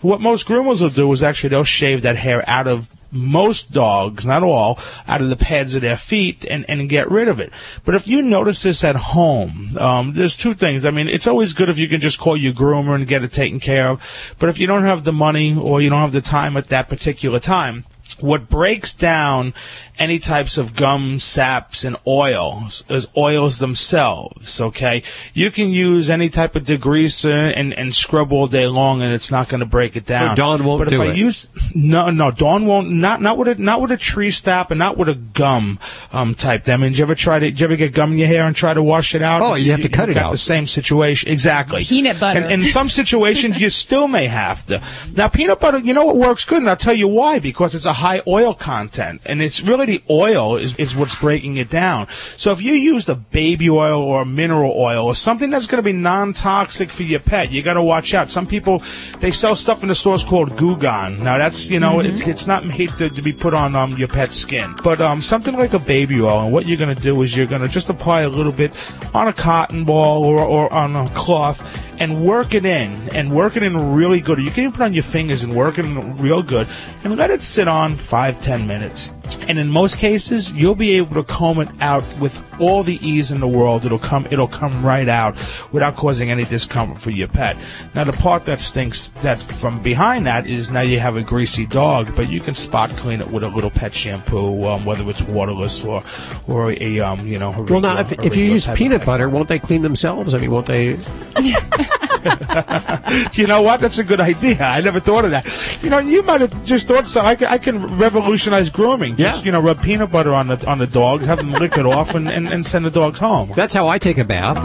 What 0.01 0.21
most 0.21 0.47
groomers 0.47 0.81
will 0.81 0.89
do 0.89 1.11
is 1.11 1.21
actually 1.21 1.49
they'll 1.49 1.63
shave 1.63 2.01
that 2.01 2.17
hair 2.17 2.43
out 2.49 2.67
of 2.67 2.95
most 3.11 3.71
dogs, 3.71 4.25
not 4.25 4.43
all, 4.43 4.79
out 5.07 5.21
of 5.21 5.29
the 5.29 5.35
pads 5.35 5.75
of 5.75 5.81
their 5.81 5.97
feet 5.97 6.45
and, 6.49 6.65
and 6.69 6.89
get 6.89 7.09
rid 7.09 7.27
of 7.27 7.39
it. 7.39 7.51
But 7.83 7.95
if 7.95 8.07
you 8.07 8.21
notice 8.21 8.63
this 8.63 8.83
at 8.83 8.95
home, 8.95 9.77
um, 9.77 10.13
there's 10.13 10.37
two 10.37 10.53
things. 10.53 10.85
I 10.85 10.91
mean, 10.91 11.07
it's 11.07 11.27
always 11.27 11.53
good 11.53 11.69
if 11.69 11.79
you 11.79 11.87
can 11.87 12.01
just 12.01 12.19
call 12.19 12.37
your 12.37 12.53
groomer 12.53 12.95
and 12.95 13.07
get 13.07 13.23
it 13.23 13.31
taken 13.31 13.59
care 13.59 13.89
of. 13.89 14.35
But 14.37 14.49
if 14.49 14.59
you 14.59 14.67
don't 14.67 14.83
have 14.83 15.03
the 15.03 15.13
money 15.13 15.55
or 15.57 15.81
you 15.81 15.89
don't 15.89 16.01
have 16.01 16.11
the 16.11 16.21
time 16.21 16.57
at 16.57 16.67
that 16.67 16.89
particular 16.89 17.39
time, 17.39 17.85
what 18.21 18.49
breaks 18.49 18.93
down 18.93 19.53
any 19.97 20.17
types 20.19 20.57
of 20.57 20.75
gum 20.75 21.19
saps 21.19 21.83
and 21.83 21.95
oils 22.07 22.83
is 22.89 23.05
oils 23.17 23.57
themselves 23.59 24.61
okay 24.61 25.03
you 25.33 25.51
can 25.51 25.69
use 25.71 26.09
any 26.09 26.29
type 26.29 26.55
of 26.55 26.63
degreaser 26.63 27.51
and, 27.55 27.73
and 27.73 27.93
scrub 27.93 28.31
all 28.31 28.47
day 28.47 28.65
long 28.67 29.01
and 29.01 29.13
it's 29.13 29.29
not 29.31 29.49
going 29.49 29.59
to 29.59 29.65
break 29.65 29.95
it 29.95 30.05
down 30.05 30.29
so 30.29 30.35
Dawn 30.35 30.63
won't 30.63 30.79
but 30.79 30.89
do 30.89 31.01
if 31.01 31.07
it. 31.09 31.11
I 31.11 31.13
use 31.15 31.47
no 31.75 32.09
no 32.09 32.31
Dawn 32.31 32.65
won't 32.65 32.89
not 32.89 33.21
not 33.21 33.37
with 33.37 33.47
a 33.49 33.55
not 33.55 33.81
with 33.81 33.91
a 33.91 33.97
tree 33.97 34.31
sap 34.31 34.71
and 34.71 34.79
not 34.79 34.97
with 34.97 35.09
a 35.09 35.15
gum 35.15 35.79
um 36.11 36.33
type 36.35 36.67
I 36.69 36.77
mean 36.77 36.91
did 36.91 36.99
you 36.99 37.03
ever 37.03 37.15
try 37.15 37.39
to 37.39 37.45
did 37.51 37.59
you 37.59 37.65
ever 37.65 37.75
get 37.75 37.93
gum 37.93 38.13
in 38.13 38.17
your 38.19 38.27
hair 38.27 38.45
and 38.45 38.55
try 38.55 38.73
to 38.73 38.81
wash 38.83 39.15
it 39.15 39.21
out 39.21 39.41
Oh, 39.41 39.55
you 39.55 39.71
have 39.71 39.81
to 39.81 39.89
cut 39.89 40.09
it 40.09 40.13
got 40.13 40.25
out. 40.25 40.31
the 40.31 40.37
same 40.37 40.65
situation 40.65 41.29
exactly 41.29 41.83
Peanut 41.83 42.19
butter. 42.19 42.39
and, 42.41 42.51
in 42.63 42.67
some 42.69 42.87
situations 42.99 43.59
you 43.59 43.69
still 43.69 44.07
may 44.07 44.27
have 44.27 44.65
to. 44.67 44.81
Now 45.15 45.27
peanut 45.27 45.59
butter, 45.59 45.79
you 45.79 45.93
know 45.93 46.05
what 46.05 46.15
works 46.17 46.45
good, 46.45 46.59
and 46.59 46.69
I'll 46.69 46.75
tell 46.77 46.93
you 46.93 47.07
why. 47.07 47.39
Because 47.39 47.75
it's 47.75 47.85
a 47.85 47.93
high 47.93 48.08
oil 48.27 48.53
content, 48.53 49.21
and 49.25 49.41
it's 49.41 49.61
really 49.61 49.85
the 49.85 50.03
oil 50.09 50.57
is, 50.57 50.75
is 50.75 50.95
what's 50.95 51.15
breaking 51.15 51.57
it 51.57 51.69
down. 51.69 52.07
So 52.37 52.51
if 52.51 52.61
you 52.61 52.73
use 52.73 53.05
the 53.05 53.15
baby 53.15 53.69
oil 53.69 54.01
or 54.01 54.25
mineral 54.25 54.73
oil 54.75 55.05
or 55.05 55.15
something 55.15 55.49
that's 55.49 55.67
going 55.67 55.77
to 55.77 55.83
be 55.83 55.93
non-toxic 55.93 56.89
for 56.89 57.03
your 57.03 57.19
pet, 57.19 57.51
you 57.51 57.61
got 57.61 57.73
to 57.73 57.83
watch 57.83 58.13
out. 58.13 58.29
Some 58.29 58.45
people 58.45 58.83
they 59.19 59.31
sell 59.31 59.55
stuff 59.55 59.83
in 59.83 59.89
the 59.89 59.95
stores 59.95 60.23
called 60.23 60.55
Goo 60.57 60.77
Gone. 60.77 61.17
Now 61.17 61.37
that's 61.37 61.69
you 61.69 61.79
know 61.79 61.99
it's 61.99 62.21
it's 62.21 62.47
not 62.47 62.65
made 62.65 62.89
to, 62.97 63.09
to 63.09 63.21
be 63.21 63.33
put 63.33 63.53
on 63.53 63.75
um 63.75 63.97
your 63.97 64.07
pet's 64.07 64.37
skin, 64.37 64.75
but 64.83 65.01
um 65.01 65.21
something 65.21 65.55
like 65.55 65.73
a 65.73 65.79
baby 65.79 66.21
oil. 66.21 66.43
And 66.43 66.53
what 66.53 66.65
you're 66.65 66.77
going 66.77 66.95
to 66.95 67.01
do 67.01 67.21
is 67.21 67.35
you're 67.35 67.47
going 67.47 67.61
to 67.61 67.67
just 67.67 67.89
apply 67.89 68.21
a 68.21 68.29
little 68.29 68.51
bit 68.51 68.71
on 69.13 69.27
a 69.27 69.33
cotton 69.33 69.85
ball 69.85 70.23
or 70.23 70.41
or 70.41 70.71
on 70.73 70.95
a 70.95 71.07
cloth 71.09 71.59
and 71.99 72.25
work 72.25 72.53
it 72.53 72.65
in 72.65 72.97
and 73.13 73.35
work 73.35 73.57
it 73.57 73.63
in 73.63 73.93
really 73.93 74.21
good. 74.21 74.39
You 74.39 74.49
can 74.49 74.63
even 74.63 74.71
put 74.71 74.81
it 74.81 74.85
on 74.85 74.93
your 74.93 75.03
fingers 75.03 75.43
and 75.43 75.53
work 75.53 75.77
it 75.77 75.85
in 75.85 76.17
real 76.17 76.41
good 76.41 76.67
and 77.03 77.17
let 77.17 77.29
it 77.29 77.41
sit 77.41 77.67
on 77.67 77.95
five, 77.95 78.41
ten 78.41 78.65
minutes. 78.65 79.13
And 79.47 79.59
in 79.59 79.69
most 79.69 79.97
cases, 79.97 80.51
you'll 80.51 80.75
be 80.75 80.95
able 80.95 81.15
to 81.15 81.23
comb 81.23 81.59
it 81.59 81.69
out 81.81 82.03
with 82.19 82.43
all 82.59 82.83
the 82.83 83.05
ease 83.05 83.31
in 83.31 83.39
the 83.39 83.47
world. 83.47 83.85
It'll 83.85 83.99
come, 83.99 84.27
it'll 84.31 84.47
come 84.47 84.83
right 84.83 85.07
out 85.07 85.35
without 85.71 85.95
causing 85.95 86.31
any 86.31 86.45
discomfort 86.45 87.01
for 87.01 87.11
your 87.11 87.27
pet. 87.27 87.57
Now, 87.93 88.05
the 88.05 88.13
part 88.13 88.45
that 88.45 88.59
stinks 88.61 89.07
that 89.21 89.41
from 89.41 89.81
behind 89.81 90.25
that 90.25 90.47
is 90.47 90.71
now 90.71 90.81
you 90.81 90.99
have 90.99 91.17
a 91.17 91.21
greasy 91.21 91.65
dog, 91.65 92.15
but 92.15 92.31
you 92.31 92.39
can 92.39 92.53
spot 92.53 92.89
clean 92.91 93.21
it 93.21 93.29
with 93.29 93.43
a 93.43 93.49
little 93.49 93.69
pet 93.69 93.93
shampoo, 93.93 94.65
um, 94.67 94.85
whether 94.85 95.07
it's 95.09 95.21
waterless 95.23 95.83
or, 95.83 96.03
or 96.47 96.71
a, 96.71 96.99
um, 96.99 97.25
you 97.27 97.37
know, 97.37 97.53
a 97.53 97.61
Well, 97.63 97.81
now 97.81 97.99
if, 97.99 98.11
if 98.23 98.35
you 98.35 98.45
use 98.45 98.65
type 98.65 98.73
of 98.73 98.77
peanut 98.77 99.05
butter, 99.05 99.29
won't 99.29 99.47
they 99.47 99.59
clean 99.59 99.81
themselves? 99.81 100.33
I 100.33 100.39
mean, 100.39 100.51
won't 100.51 100.65
they? 100.65 100.97
you 103.33 103.47
know 103.47 103.61
what? 103.61 103.79
That's 103.79 103.97
a 103.97 104.03
good 104.03 104.19
idea. 104.19 104.61
I 104.61 104.81
never 104.81 104.99
thought 104.99 105.25
of 105.25 105.31
that. 105.31 105.45
You 105.81 105.89
know, 105.89 105.99
you 105.99 106.21
might 106.23 106.41
have 106.41 106.65
just 106.65 106.87
thought 106.87 107.07
so. 107.07 107.21
I 107.21 107.35
can, 107.35 107.47
I 107.47 107.57
can 107.57 107.85
revolutionize 107.97 108.69
grooming. 108.69 109.15
Just, 109.15 109.45
you 109.45 109.51
know, 109.51 109.59
rub 109.59 109.81
peanut 109.81 110.11
butter 110.11 110.33
on 110.33 110.47
the 110.47 110.67
on 110.67 110.77
the 110.79 110.87
dogs, 110.87 111.25
have 111.25 111.37
them 111.37 111.51
lick 111.51 111.77
it 111.77 111.85
off, 111.85 112.15
and, 112.15 112.29
and, 112.29 112.47
and 112.47 112.65
send 112.65 112.85
the 112.85 112.91
dogs 112.91 113.19
home. 113.19 113.51
That's 113.55 113.73
how 113.73 113.87
I 113.87 113.97
take 113.97 114.17
a 114.17 114.25
bath. 114.25 114.57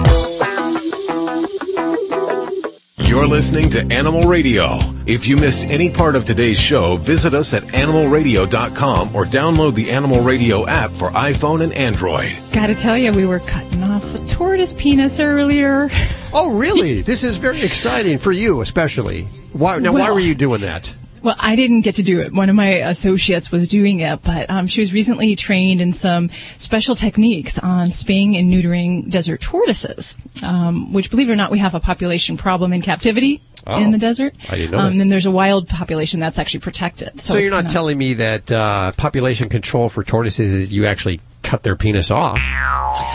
You're 3.06 3.26
listening 3.28 3.70
to 3.70 3.86
Animal 3.93 4.22
Radio. 4.22 4.78
If 5.06 5.28
you 5.28 5.36
missed 5.36 5.62
any 5.64 5.89
part 5.90 6.16
of 6.16 6.24
today's 6.24 6.59
show, 6.59 6.97
visit 6.97 7.32
us 7.32 7.55
at 7.55 7.62
animalradio.com 7.64 9.14
or 9.14 9.24
download 9.24 9.74
the 9.74 9.90
Animal 9.90 10.22
Radio 10.22 10.66
app 10.66 10.90
for 10.90 11.10
iPhone 11.10 11.62
and 11.62 11.72
Android. 11.74 12.32
Gotta 12.52 12.74
tell 12.74 12.98
you, 12.98 13.12
we 13.12 13.24
were 13.26 13.39
cutting 13.40 13.82
off 13.82 14.02
the 14.12 14.26
tortoise 14.26 14.72
penis 14.72 15.20
earlier. 15.20 15.90
Oh, 16.32 16.59
really? 16.59 17.02
this 17.02 17.22
is 17.22 17.36
very 17.36 17.62
exciting 17.62 18.18
for 18.18 18.32
you, 18.32 18.60
especially. 18.62 19.24
Why? 19.52 19.78
Now, 19.78 19.93
why 19.93 20.10
were 20.10 20.18
you 20.18 20.35
doing 20.35 20.62
that? 20.62 20.97
Well, 21.24 21.36
I 21.38 21.56
didn't 21.56 21.80
get 21.80 21.94
to 21.96 22.02
do 22.02 22.20
it. 22.20 22.34
One 22.34 22.51
of 22.51 22.55
my 22.55 22.68
associates 22.68 23.51
was 23.51 23.66
doing 23.66 24.01
it, 24.01 24.22
but 24.22 24.51
um, 24.51 24.66
she 24.66 24.82
was 24.82 24.92
recently 24.92 25.34
trained 25.36 25.80
in 25.80 25.92
some 25.94 26.28
special 26.59 26.94
techniques 26.94 27.59
on 27.59 27.90
spaying 27.90 28.36
and 28.36 28.52
neutering 28.52 29.09
desert 29.10 29.40
tortoises, 29.40 30.16
um, 30.42 30.92
which, 30.92 31.09
believe 31.10 31.30
it 31.30 31.32
or 31.32 31.36
not, 31.36 31.51
we 31.51 31.59
have 31.59 31.74
a 31.74 31.80
population 31.80 32.36
problem 32.36 32.74
in 32.74 32.82
captivity 32.82 33.42
Oh, 33.66 33.82
in 33.82 33.90
the 33.92 33.96
desert. 33.98 34.34
I 34.51 34.56
didn't 34.56 34.72
know 34.72 34.78
Um, 34.80 34.98
then 34.98 35.09
there's 35.09 35.24
a 35.24 35.30
wild 35.30 35.66
population 35.66 36.20
that's 36.20 36.38
actually 36.38 36.60
protected. 36.60 37.18
So, 37.18 37.32
So, 37.32 37.38
you're 37.38 37.51
not 37.51 37.60
kinda- 37.62 37.72
telling 37.72 37.96
me 37.96 38.12
that 38.14 38.52
uh, 38.52 38.92
population 38.92 39.48
control 39.48 39.88
for 39.88 40.05
tortoises 40.05 40.52
is 40.52 40.72
you 40.74 40.84
actually 40.84 41.20
cut 41.45 41.62
their 41.62 41.77
penis 41.77 42.11
off, 42.11 42.41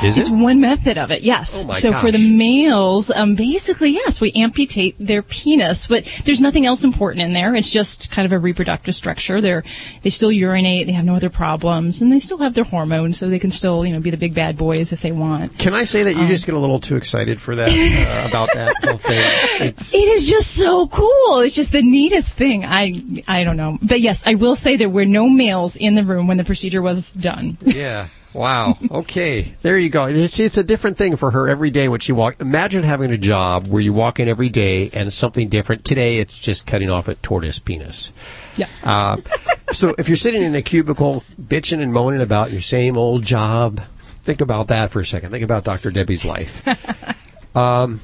is 0.03 0.17
it's 0.17 0.29
it? 0.29 0.33
one 0.33 0.61
method 0.61 0.97
of 0.97 1.11
it, 1.11 1.21
yes. 1.23 1.63
Oh 1.65 1.67
my 1.69 1.73
so 1.79 1.93
for 1.93 2.11
the 2.11 2.31
males, 2.37 3.09
um, 3.11 3.35
basically, 3.35 3.89
yes, 3.91 4.21
we 4.21 4.31
amputate 4.33 4.95
their 4.99 5.21
penis, 5.21 5.87
but 5.87 6.05
there's 6.25 6.39
nothing 6.41 6.65
else 6.65 6.83
important 6.83 7.23
in 7.23 7.33
there. 7.33 7.55
It's 7.55 7.69
just 7.69 8.11
kind 8.11 8.25
of 8.25 8.31
a 8.31 8.39
reproductive 8.39 8.95
structure. 8.95 9.41
They're 9.41 9.63
they 10.03 10.09
still 10.09 10.31
urinate, 10.31 10.87
they 10.87 10.93
have 10.93 11.05
no 11.05 11.15
other 11.15 11.29
problems, 11.29 12.01
and 12.01 12.11
they 12.11 12.19
still 12.19 12.37
have 12.37 12.53
their 12.53 12.63
hormones, 12.63 13.17
so 13.17 13.27
they 13.29 13.39
can 13.39 13.51
still 13.51 13.85
you 13.85 13.91
know 13.93 13.99
be 13.99 14.09
the 14.11 14.17
big 14.17 14.33
bad 14.33 14.57
boys 14.57 14.93
if 14.93 15.01
they 15.01 15.11
want. 15.11 15.57
Can 15.57 15.73
I 15.73 15.83
say 15.83 16.03
that 16.03 16.13
you 16.15 16.21
Um, 16.21 16.27
just 16.27 16.45
get 16.45 16.55
a 16.55 16.59
little 16.59 16.79
too 16.79 16.95
excited 16.95 17.41
for 17.41 17.55
that 17.55 17.69
uh, 17.69 18.27
about 18.29 18.49
that 18.53 18.75
whole 18.83 18.97
thing? 18.97 19.19
It's, 19.69 19.93
It 19.93 20.07
is 20.15 20.29
just 20.29 20.55
so 20.55 20.87
cool. 20.87 21.39
It's 21.39 21.55
just 21.55 21.71
the 21.71 21.81
neatest 21.81 22.33
thing. 22.33 22.63
I 22.65 23.01
I 23.27 23.43
don't 23.43 23.57
know, 23.57 23.77
but 23.81 23.99
yes, 23.99 24.23
I 24.25 24.35
will 24.35 24.55
say 24.55 24.77
there 24.77 24.89
were 24.89 25.05
no 25.05 25.27
males 25.29 25.75
in 25.75 25.95
the 25.95 26.03
room 26.03 26.27
when 26.27 26.37
the 26.37 26.43
procedure 26.45 26.81
was 26.81 27.11
done. 27.13 27.57
yeah. 27.65 28.07
Wow. 28.33 28.77
Okay. 28.91 29.53
There 29.61 29.77
you 29.77 29.89
go. 29.89 30.05
It's 30.05 30.39
it's 30.39 30.57
a 30.57 30.63
different 30.63 30.97
thing 30.97 31.15
for 31.15 31.31
her 31.31 31.49
every 31.49 31.71
day 31.71 31.87
when 31.87 31.99
she 31.99 32.11
walk. 32.11 32.39
Imagine 32.39 32.83
having 32.83 33.11
a 33.11 33.17
job 33.17 33.67
where 33.67 33.81
you 33.81 33.91
walk 33.93 34.19
in 34.19 34.27
every 34.27 34.49
day 34.49 34.89
and 34.93 35.11
something 35.11 35.49
different. 35.49 35.83
Today 35.85 36.17
it's 36.17 36.37
just 36.37 36.67
cutting 36.67 36.89
off 36.89 37.07
a 37.07 37.15
tortoise 37.15 37.59
penis. 37.59 38.11
Yeah. 38.55 38.67
Uh, 38.83 39.17
so 39.71 39.93
if 39.97 40.07
you're 40.07 40.17
sitting 40.17 40.43
in 40.43 40.53
a 40.55 40.61
cubicle 40.61 41.23
bitching 41.41 41.81
and 41.81 41.91
moaning 41.91 42.21
about 42.21 42.51
your 42.51 42.61
same 42.61 42.97
old 42.97 43.23
job, 43.25 43.81
Think 44.21 44.41
about 44.41 44.67
that 44.67 44.91
for 44.91 44.99
a 44.99 45.05
second. 45.05 45.31
Think 45.31 45.43
about 45.43 45.63
Dr. 45.63 45.89
Debbie's 45.89 46.23
life. 46.23 46.61
um, 47.55 47.99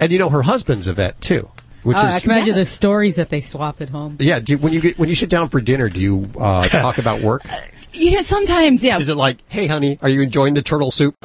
and 0.00 0.10
you 0.10 0.18
know, 0.18 0.30
her 0.30 0.40
husband's 0.40 0.86
a 0.86 0.94
vet 0.94 1.20
too, 1.20 1.50
which 1.82 1.98
Oh, 2.00 2.06
is 2.06 2.14
I 2.14 2.20
can 2.20 2.30
imagine 2.30 2.54
the 2.54 2.64
stories 2.64 3.16
that 3.16 3.28
they 3.28 3.42
swap 3.42 3.80
at 3.82 3.90
home. 3.90 4.16
yeah. 4.18 4.38
Do 4.38 4.56
when 4.56 4.72
you 4.72 4.80
get 4.80 4.98
when 4.98 5.10
you 5.10 5.14
sit 5.14 5.28
down 5.28 5.50
for 5.50 5.60
dinner, 5.60 5.90
do 5.90 6.00
you 6.00 6.30
uh, 6.38 6.68
talk 6.68 6.96
about 6.96 7.20
work? 7.20 7.42
You 7.92 8.12
know, 8.12 8.20
sometimes, 8.20 8.84
yeah. 8.84 8.98
Is 8.98 9.08
it 9.08 9.16
like, 9.16 9.38
hey, 9.48 9.66
honey, 9.66 9.98
are 10.02 10.08
you 10.08 10.22
enjoying 10.22 10.54
the 10.54 10.62
turtle 10.62 10.90
soup? 10.90 11.16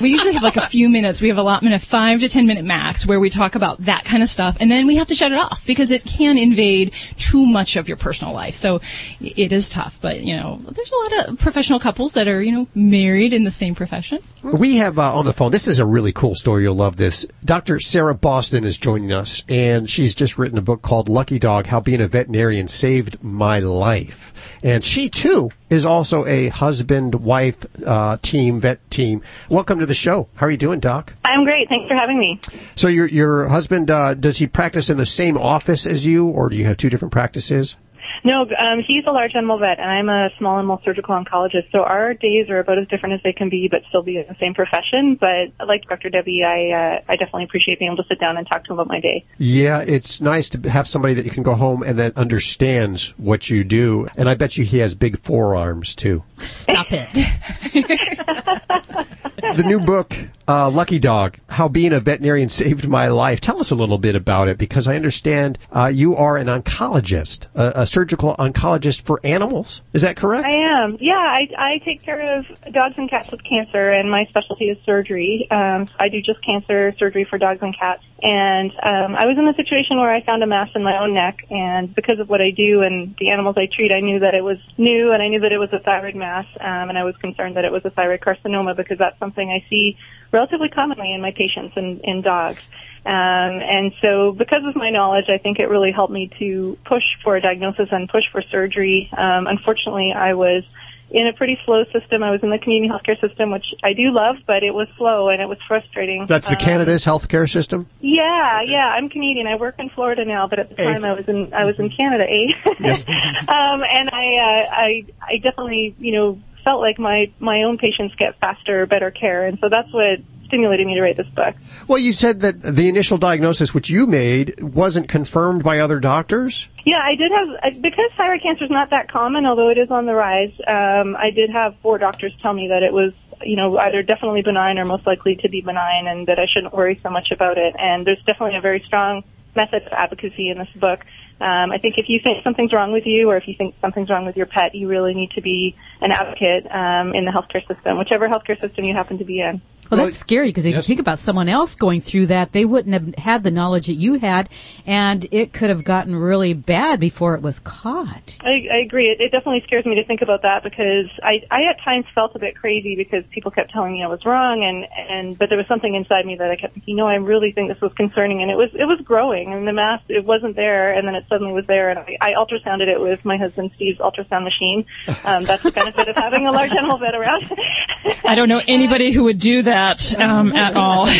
we 0.00 0.10
usually 0.10 0.34
have 0.34 0.42
like 0.42 0.56
a 0.56 0.62
few 0.62 0.88
minutes. 0.88 1.20
We 1.20 1.28
have 1.28 1.38
allotment 1.38 1.74
of 1.74 1.82
five 1.82 2.20
to 2.20 2.28
ten 2.28 2.46
minute 2.46 2.64
max 2.64 3.06
where 3.06 3.20
we 3.20 3.30
talk 3.30 3.54
about 3.54 3.78
that 3.84 4.04
kind 4.04 4.22
of 4.22 4.28
stuff, 4.28 4.56
and 4.60 4.70
then 4.70 4.86
we 4.86 4.96
have 4.96 5.08
to 5.08 5.14
shut 5.14 5.32
it 5.32 5.38
off 5.38 5.64
because 5.66 5.90
it 5.90 6.04
can 6.04 6.38
invade 6.38 6.92
too 7.16 7.46
much 7.46 7.76
of 7.76 7.88
your 7.88 7.96
personal 7.96 8.34
life. 8.34 8.54
So 8.54 8.80
it 9.20 9.52
is 9.52 9.68
tough. 9.68 9.98
But 10.00 10.20
you 10.20 10.36
know, 10.36 10.60
there's 10.68 10.90
a 10.90 10.96
lot 10.96 11.28
of 11.28 11.38
professional 11.38 11.80
couples 11.80 12.12
that 12.14 12.28
are 12.28 12.42
you 12.42 12.52
know 12.52 12.68
married 12.74 13.32
in 13.32 13.44
the 13.44 13.50
same 13.50 13.74
profession. 13.74 14.18
We 14.44 14.76
have 14.76 14.98
uh, 14.98 15.16
on 15.16 15.24
the 15.24 15.32
phone. 15.32 15.52
This 15.52 15.68
is 15.68 15.78
a 15.78 15.86
really 15.86 16.12
cool 16.12 16.34
story. 16.34 16.64
You'll 16.64 16.74
love 16.74 16.96
this. 16.96 17.26
Dr. 17.46 17.80
Sarah 17.80 18.14
Boston 18.14 18.64
is 18.64 18.76
joining 18.76 19.10
us, 19.10 19.42
and 19.48 19.88
she's 19.88 20.14
just 20.14 20.36
written 20.36 20.58
a 20.58 20.62
book 20.62 20.82
called 20.82 21.08
Lucky 21.08 21.38
Dog: 21.38 21.66
How 21.66 21.80
Being 21.80 22.02
a 22.02 22.08
Veterinarian 22.08 22.68
Saved 22.68 23.24
My 23.24 23.58
Life. 23.58 24.60
And 24.62 24.84
she 24.84 25.08
too 25.08 25.48
is 25.70 25.86
also 25.86 26.26
a 26.26 26.48
husband-wife 26.48 27.64
uh, 27.86 28.18
team, 28.20 28.60
vet 28.60 28.90
team. 28.90 29.22
Welcome 29.48 29.78
to 29.78 29.86
the 29.86 29.94
show. 29.94 30.28
How 30.34 30.46
are 30.46 30.50
you 30.50 30.58
doing, 30.58 30.78
Doc? 30.78 31.14
I'm 31.24 31.44
great. 31.44 31.70
Thanks 31.70 31.88
for 31.88 31.94
having 31.94 32.18
me. 32.18 32.38
So 32.76 32.88
your 32.88 33.06
your 33.06 33.48
husband 33.48 33.90
uh, 33.90 34.12
does 34.12 34.36
he 34.36 34.46
practice 34.46 34.90
in 34.90 34.98
the 34.98 35.06
same 35.06 35.38
office 35.38 35.86
as 35.86 36.04
you, 36.04 36.28
or 36.28 36.50
do 36.50 36.56
you 36.56 36.66
have 36.66 36.76
two 36.76 36.90
different 36.90 37.12
practices? 37.12 37.76
No, 38.22 38.42
um, 38.42 38.80
he's 38.80 39.04
a 39.06 39.10
large 39.10 39.34
animal 39.34 39.58
vet, 39.58 39.78
and 39.78 39.90
I'm 39.90 40.08
a 40.08 40.30
small 40.38 40.58
animal 40.58 40.80
surgical 40.84 41.14
oncologist. 41.14 41.70
So 41.72 41.82
our 41.82 42.14
days 42.14 42.48
are 42.50 42.58
about 42.58 42.78
as 42.78 42.86
different 42.86 43.14
as 43.14 43.22
they 43.22 43.32
can 43.32 43.48
be, 43.48 43.68
but 43.68 43.82
still 43.88 44.02
be 44.02 44.18
in 44.18 44.26
the 44.28 44.36
same 44.36 44.54
profession. 44.54 45.16
But 45.16 45.52
like 45.66 45.88
Dr. 45.88 46.10
Debbie, 46.10 46.44
I 46.44 46.70
uh, 46.70 47.00
I 47.08 47.16
definitely 47.16 47.44
appreciate 47.44 47.78
being 47.78 47.92
able 47.92 48.02
to 48.02 48.08
sit 48.08 48.20
down 48.20 48.36
and 48.36 48.46
talk 48.46 48.64
to 48.64 48.72
him 48.72 48.78
about 48.78 48.88
my 48.88 49.00
day. 49.00 49.24
Yeah, 49.38 49.80
it's 49.80 50.20
nice 50.20 50.50
to 50.50 50.70
have 50.70 50.86
somebody 50.86 51.14
that 51.14 51.24
you 51.24 51.30
can 51.30 51.42
go 51.42 51.54
home 51.54 51.82
and 51.82 51.98
that 51.98 52.16
understands 52.16 53.14
what 53.16 53.50
you 53.50 53.64
do. 53.64 54.08
And 54.16 54.28
I 54.28 54.34
bet 54.34 54.56
you 54.56 54.64
he 54.64 54.78
has 54.78 54.94
big 54.94 55.18
forearms 55.18 55.94
too. 55.94 56.22
Stop 56.38 56.86
it. 56.90 57.08
the 59.56 59.62
new 59.64 59.80
book, 59.80 60.16
uh, 60.46 60.70
Lucky 60.70 60.98
Dog, 60.98 61.38
How 61.48 61.68
Being 61.68 61.92
a 61.92 62.00
Veterinarian 62.00 62.48
Saved 62.50 62.88
My 62.88 63.08
Life. 63.08 63.40
Tell 63.40 63.60
us 63.60 63.70
a 63.70 63.74
little 63.74 63.98
bit 63.98 64.14
about 64.14 64.48
it 64.48 64.58
because 64.58 64.88
I 64.88 64.96
understand 64.96 65.58
uh, 65.72 65.90
you 65.92 66.16
are 66.16 66.36
an 66.36 66.46
oncologist, 66.46 67.46
a, 67.54 67.82
a 67.82 67.86
surgical 67.86 68.34
oncologist 68.36 69.02
for 69.02 69.20
animals. 69.24 69.82
Is 69.92 70.02
that 70.02 70.16
correct? 70.16 70.46
I 70.46 70.84
am. 70.84 70.98
Yeah, 71.00 71.14
I, 71.14 71.48
I 71.56 71.78
take 71.84 72.02
care 72.02 72.38
of 72.38 72.46
dogs 72.72 72.94
and 72.96 73.08
cats 73.08 73.30
with 73.30 73.42
cancer, 73.44 73.90
and 73.90 74.10
my 74.10 74.24
specialty 74.26 74.66
is 74.66 74.78
surgery. 74.84 75.46
Um, 75.50 75.88
I 75.98 76.08
do 76.08 76.20
just 76.20 76.44
cancer 76.44 76.94
surgery 76.98 77.24
for 77.24 77.38
dogs 77.38 77.60
and 77.62 77.76
cats. 77.76 78.02
And 78.22 78.70
um, 78.82 79.14
I 79.16 79.26
was 79.26 79.36
in 79.36 79.46
a 79.46 79.54
situation 79.54 79.98
where 79.98 80.10
I 80.10 80.24
found 80.24 80.42
a 80.42 80.46
mass 80.46 80.70
in 80.74 80.82
my 80.82 80.98
own 80.98 81.12
neck, 81.12 81.44
and 81.50 81.94
because 81.94 82.18
of 82.20 82.28
what 82.30 82.40
I 82.40 82.50
do 82.50 82.80
and 82.80 83.14
the 83.18 83.30
animals 83.30 83.56
I 83.58 83.66
treat, 83.66 83.92
I 83.92 84.00
knew 84.00 84.20
that 84.20 84.34
it 84.34 84.42
was 84.42 84.56
new, 84.78 85.12
and 85.12 85.22
I 85.22 85.28
knew 85.28 85.40
that 85.40 85.52
it 85.52 85.58
was 85.58 85.68
a 85.72 85.78
thyroid 85.78 86.14
mass, 86.14 86.46
um, 86.58 86.88
and 86.88 86.96
I 86.96 87.04
was 87.04 87.16
concerned 87.18 87.56
that 87.56 87.66
it 87.66 87.72
was 87.72 87.84
a 87.84 87.90
thyroid 87.90 88.20
carcinoma 88.20 88.76
because 88.76 88.96
that's 88.96 89.18
something 89.18 89.50
I 89.50 89.68
see 89.68 89.98
relatively 90.34 90.68
commonly 90.68 91.14
in 91.14 91.20
my 91.22 91.30
patients 91.30 91.72
and 91.76 92.00
in 92.02 92.20
dogs. 92.20 92.60
Um, 93.06 93.12
and 93.12 93.92
so 94.02 94.32
because 94.32 94.64
of 94.64 94.74
my 94.76 94.90
knowledge, 94.90 95.26
I 95.28 95.38
think 95.38 95.58
it 95.58 95.68
really 95.68 95.92
helped 95.92 96.12
me 96.12 96.30
to 96.38 96.76
push 96.84 97.04
for 97.22 97.36
a 97.36 97.40
diagnosis 97.40 97.88
and 97.92 98.08
push 98.08 98.24
for 98.32 98.42
surgery. 98.42 99.08
Um, 99.16 99.46
unfortunately, 99.46 100.12
I 100.12 100.34
was 100.34 100.64
in 101.10 101.26
a 101.28 101.32
pretty 101.34 101.58
slow 101.64 101.84
system. 101.92 102.22
I 102.24 102.30
was 102.30 102.42
in 102.42 102.50
the 102.50 102.58
community 102.58 102.90
healthcare 102.92 103.20
system, 103.20 103.52
which 103.52 103.66
I 103.84 103.92
do 103.92 104.10
love, 104.10 104.36
but 104.46 104.64
it 104.64 104.72
was 104.74 104.88
slow 104.96 105.28
and 105.28 105.40
it 105.40 105.48
was 105.48 105.58
frustrating. 105.68 106.26
That's 106.26 106.48
the 106.48 106.56
Um, 106.56 106.60
Canada's 106.60 107.04
healthcare 107.04 107.48
system. 107.48 107.86
yeah, 108.00 108.62
yeah, 108.62 108.86
I'm 108.88 109.08
Canadian. 109.10 109.46
I 109.46 109.56
work 109.56 109.76
in 109.78 109.90
Florida 109.90 110.24
now, 110.24 110.48
but 110.48 110.58
at 110.58 110.70
the 110.70 110.76
time 110.76 111.04
I 111.04 111.12
was 111.12 111.28
in 111.28 111.52
I 111.54 111.66
was 111.66 111.78
in 111.78 111.90
Canada, 111.90 112.24
eh? 112.28 112.72
Yes. 112.80 113.04
um, 113.08 113.84
and 113.84 114.08
I, 114.12 114.26
uh, 114.48 114.74
I, 114.86 115.04
I 115.22 115.36
definitely, 115.36 115.94
you 115.98 116.12
know, 116.12 116.38
felt 116.64 116.80
like 116.80 116.98
my 116.98 117.30
my 117.38 117.62
own 117.62 117.78
patients 117.78 118.14
get 118.16 118.38
faster, 118.40 118.86
better 118.86 119.10
care, 119.10 119.46
and 119.46 119.58
so 119.60 119.68
that's 119.68 119.92
what 119.92 120.20
stimulated 120.46 120.86
me 120.86 120.94
to 120.94 121.02
write 121.02 121.16
this 121.16 121.26
book. 121.28 121.54
Well, 121.88 121.98
you 121.98 122.12
said 122.12 122.40
that 122.40 122.60
the 122.62 122.88
initial 122.88 123.18
diagnosis 123.18 123.74
which 123.74 123.90
you 123.90 124.06
made 124.06 124.60
wasn't 124.62 125.08
confirmed 125.08 125.62
by 125.64 125.80
other 125.80 126.00
doctors. 126.00 126.68
Yeah, 126.84 127.00
I 127.02 127.14
did 127.14 127.30
have 127.32 127.82
because 127.82 128.10
thyroid 128.16 128.42
cancer 128.42 128.64
is 128.64 128.70
not 128.70 128.90
that 128.90 129.10
common, 129.10 129.46
although 129.46 129.70
it 129.70 129.78
is 129.78 129.90
on 129.90 130.06
the 130.06 130.14
rise. 130.14 130.52
Um, 130.66 131.16
I 131.16 131.30
did 131.30 131.50
have 131.50 131.76
four 131.82 131.98
doctors 131.98 132.32
tell 132.38 132.52
me 132.52 132.68
that 132.68 132.82
it 132.82 132.92
was, 132.92 133.12
you 133.42 133.56
know, 133.56 133.78
either 133.78 134.02
definitely 134.02 134.42
benign 134.42 134.78
or 134.78 134.84
most 134.84 135.06
likely 135.06 135.36
to 135.36 135.48
be 135.48 135.60
benign, 135.60 136.06
and 136.06 136.26
that 136.26 136.38
I 136.38 136.46
shouldn't 136.46 136.74
worry 136.74 137.00
so 137.02 137.10
much 137.10 137.30
about 137.30 137.58
it. 137.58 137.74
And 137.78 138.06
there's 138.06 138.22
definitely 138.24 138.56
a 138.56 138.60
very 138.60 138.82
strong 138.86 139.24
method 139.56 139.82
of 139.86 139.92
advocacy 139.92 140.50
in 140.50 140.58
this 140.58 140.68
book. 140.76 141.00
Um, 141.40 141.72
I 141.72 141.78
think 141.78 141.98
if 141.98 142.08
you 142.08 142.20
think 142.22 142.44
something's 142.44 142.72
wrong 142.72 142.92
with 142.92 143.06
you, 143.06 143.28
or 143.28 143.36
if 143.36 143.48
you 143.48 143.54
think 143.56 143.74
something's 143.80 144.08
wrong 144.08 144.24
with 144.24 144.36
your 144.36 144.46
pet, 144.46 144.74
you 144.74 144.88
really 144.88 145.14
need 145.14 145.32
to 145.32 145.42
be 145.42 145.74
an 146.00 146.12
advocate 146.12 146.64
um, 146.70 147.12
in 147.14 147.24
the 147.24 147.32
healthcare 147.32 147.66
system, 147.66 147.98
whichever 147.98 148.28
healthcare 148.28 148.60
system 148.60 148.84
you 148.84 148.94
happen 148.94 149.18
to 149.18 149.24
be 149.24 149.40
in. 149.40 149.60
Well, 149.90 150.04
that's 150.04 150.16
scary 150.16 150.48
because 150.48 150.66
if 150.66 150.74
you 150.74 150.82
think 150.82 151.00
about 151.00 151.18
someone 151.18 151.48
else 151.48 151.74
going 151.74 152.00
through 152.00 152.26
that, 152.26 152.52
they 152.52 152.64
wouldn't 152.64 152.94
have 152.94 153.14
had 153.16 153.44
the 153.44 153.50
knowledge 153.50 153.86
that 153.86 153.94
you 153.94 154.14
had, 154.14 154.48
and 154.86 155.26
it 155.30 155.52
could 155.52 155.70
have 155.70 155.84
gotten 155.84 156.16
really 156.16 156.54
bad 156.54 157.00
before 157.00 157.34
it 157.34 157.42
was 157.42 157.60
caught. 157.60 158.38
I, 158.40 158.66
I 158.72 158.76
agree. 158.78 159.08
It, 159.08 159.20
it 159.20 159.30
definitely 159.30 159.62
scares 159.66 159.84
me 159.84 159.96
to 159.96 160.04
think 160.04 160.22
about 160.22 160.42
that 160.42 160.62
because 160.62 161.10
I, 161.22 161.42
I 161.50 161.64
at 161.64 161.80
times 161.82 162.06
felt 162.14 162.34
a 162.34 162.38
bit 162.38 162.56
crazy 162.56 162.96
because 162.96 163.24
people 163.30 163.50
kept 163.50 163.72
telling 163.72 163.92
me 163.92 164.02
I 164.02 164.08
was 164.08 164.24
wrong, 164.24 164.62
and 164.62 164.86
and 165.08 165.38
but 165.38 165.48
there 165.48 165.58
was 165.58 165.66
something 165.66 165.94
inside 165.94 166.26
me 166.26 166.36
that 166.36 166.50
I 166.50 166.56
kept 166.56 166.74
thinking, 166.74 166.96
no, 166.96 167.06
I 167.06 167.16
really 167.16 167.52
think 167.52 167.68
this 167.68 167.80
was 167.80 167.92
concerning, 167.92 168.42
and 168.42 168.50
it 168.50 168.56
was 168.56 168.70
it 168.74 168.86
was 168.86 169.00
growing, 169.02 169.52
and 169.52 169.66
the 169.66 169.72
mass 169.72 170.00
it 170.08 170.24
wasn't 170.24 170.56
there, 170.56 170.92
and 170.92 171.06
then 171.06 171.14
it 171.14 171.24
suddenly 171.28 171.52
was 171.52 171.66
there, 171.66 171.90
and 171.90 171.98
I, 171.98 172.16
I 172.20 172.32
ultrasounded 172.32 172.88
it 172.88 173.00
with 173.00 173.24
my 173.24 173.36
husband 173.36 173.70
Steve's 173.76 173.98
ultrasound 173.98 174.44
machine. 174.44 174.86
Um, 175.24 175.44
that's 175.44 175.62
the 175.62 175.72
benefit 175.72 176.08
of 176.08 176.16
having 176.16 176.46
a 176.46 176.52
large 176.52 176.72
animal 176.72 176.98
vet 176.98 177.14
around. 177.14 177.52
I 178.24 178.34
don't 178.34 178.48
know 178.48 178.62
anybody 178.66 179.12
who 179.12 179.24
would 179.24 179.38
do 179.38 179.62
that 179.62 179.73
um, 180.14 180.52
at 180.52 180.76
all. 180.76 181.02
Although 181.06 181.12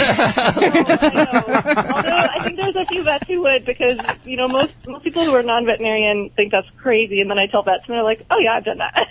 I 2.34 2.40
think 2.44 2.56
there's 2.56 2.76
a 2.76 2.86
few 2.86 3.02
vets 3.02 3.26
who 3.26 3.42
would 3.42 3.64
because 3.64 3.98
you 4.24 4.36
know 4.36 4.46
most 4.48 4.86
most 4.86 5.04
people 5.04 5.24
who 5.24 5.34
are 5.34 5.42
non-veterinarian 5.42 6.30
think 6.30 6.52
that's 6.52 6.68
crazy, 6.78 7.20
and 7.20 7.30
then 7.30 7.38
I 7.38 7.46
tell 7.46 7.62
vets 7.62 7.84
and 7.86 7.94
they're 7.94 8.02
like, 8.02 8.24
"Oh 8.30 8.38
yeah, 8.38 8.54
I've 8.54 8.64
done 8.64 8.78
that." 8.78 8.94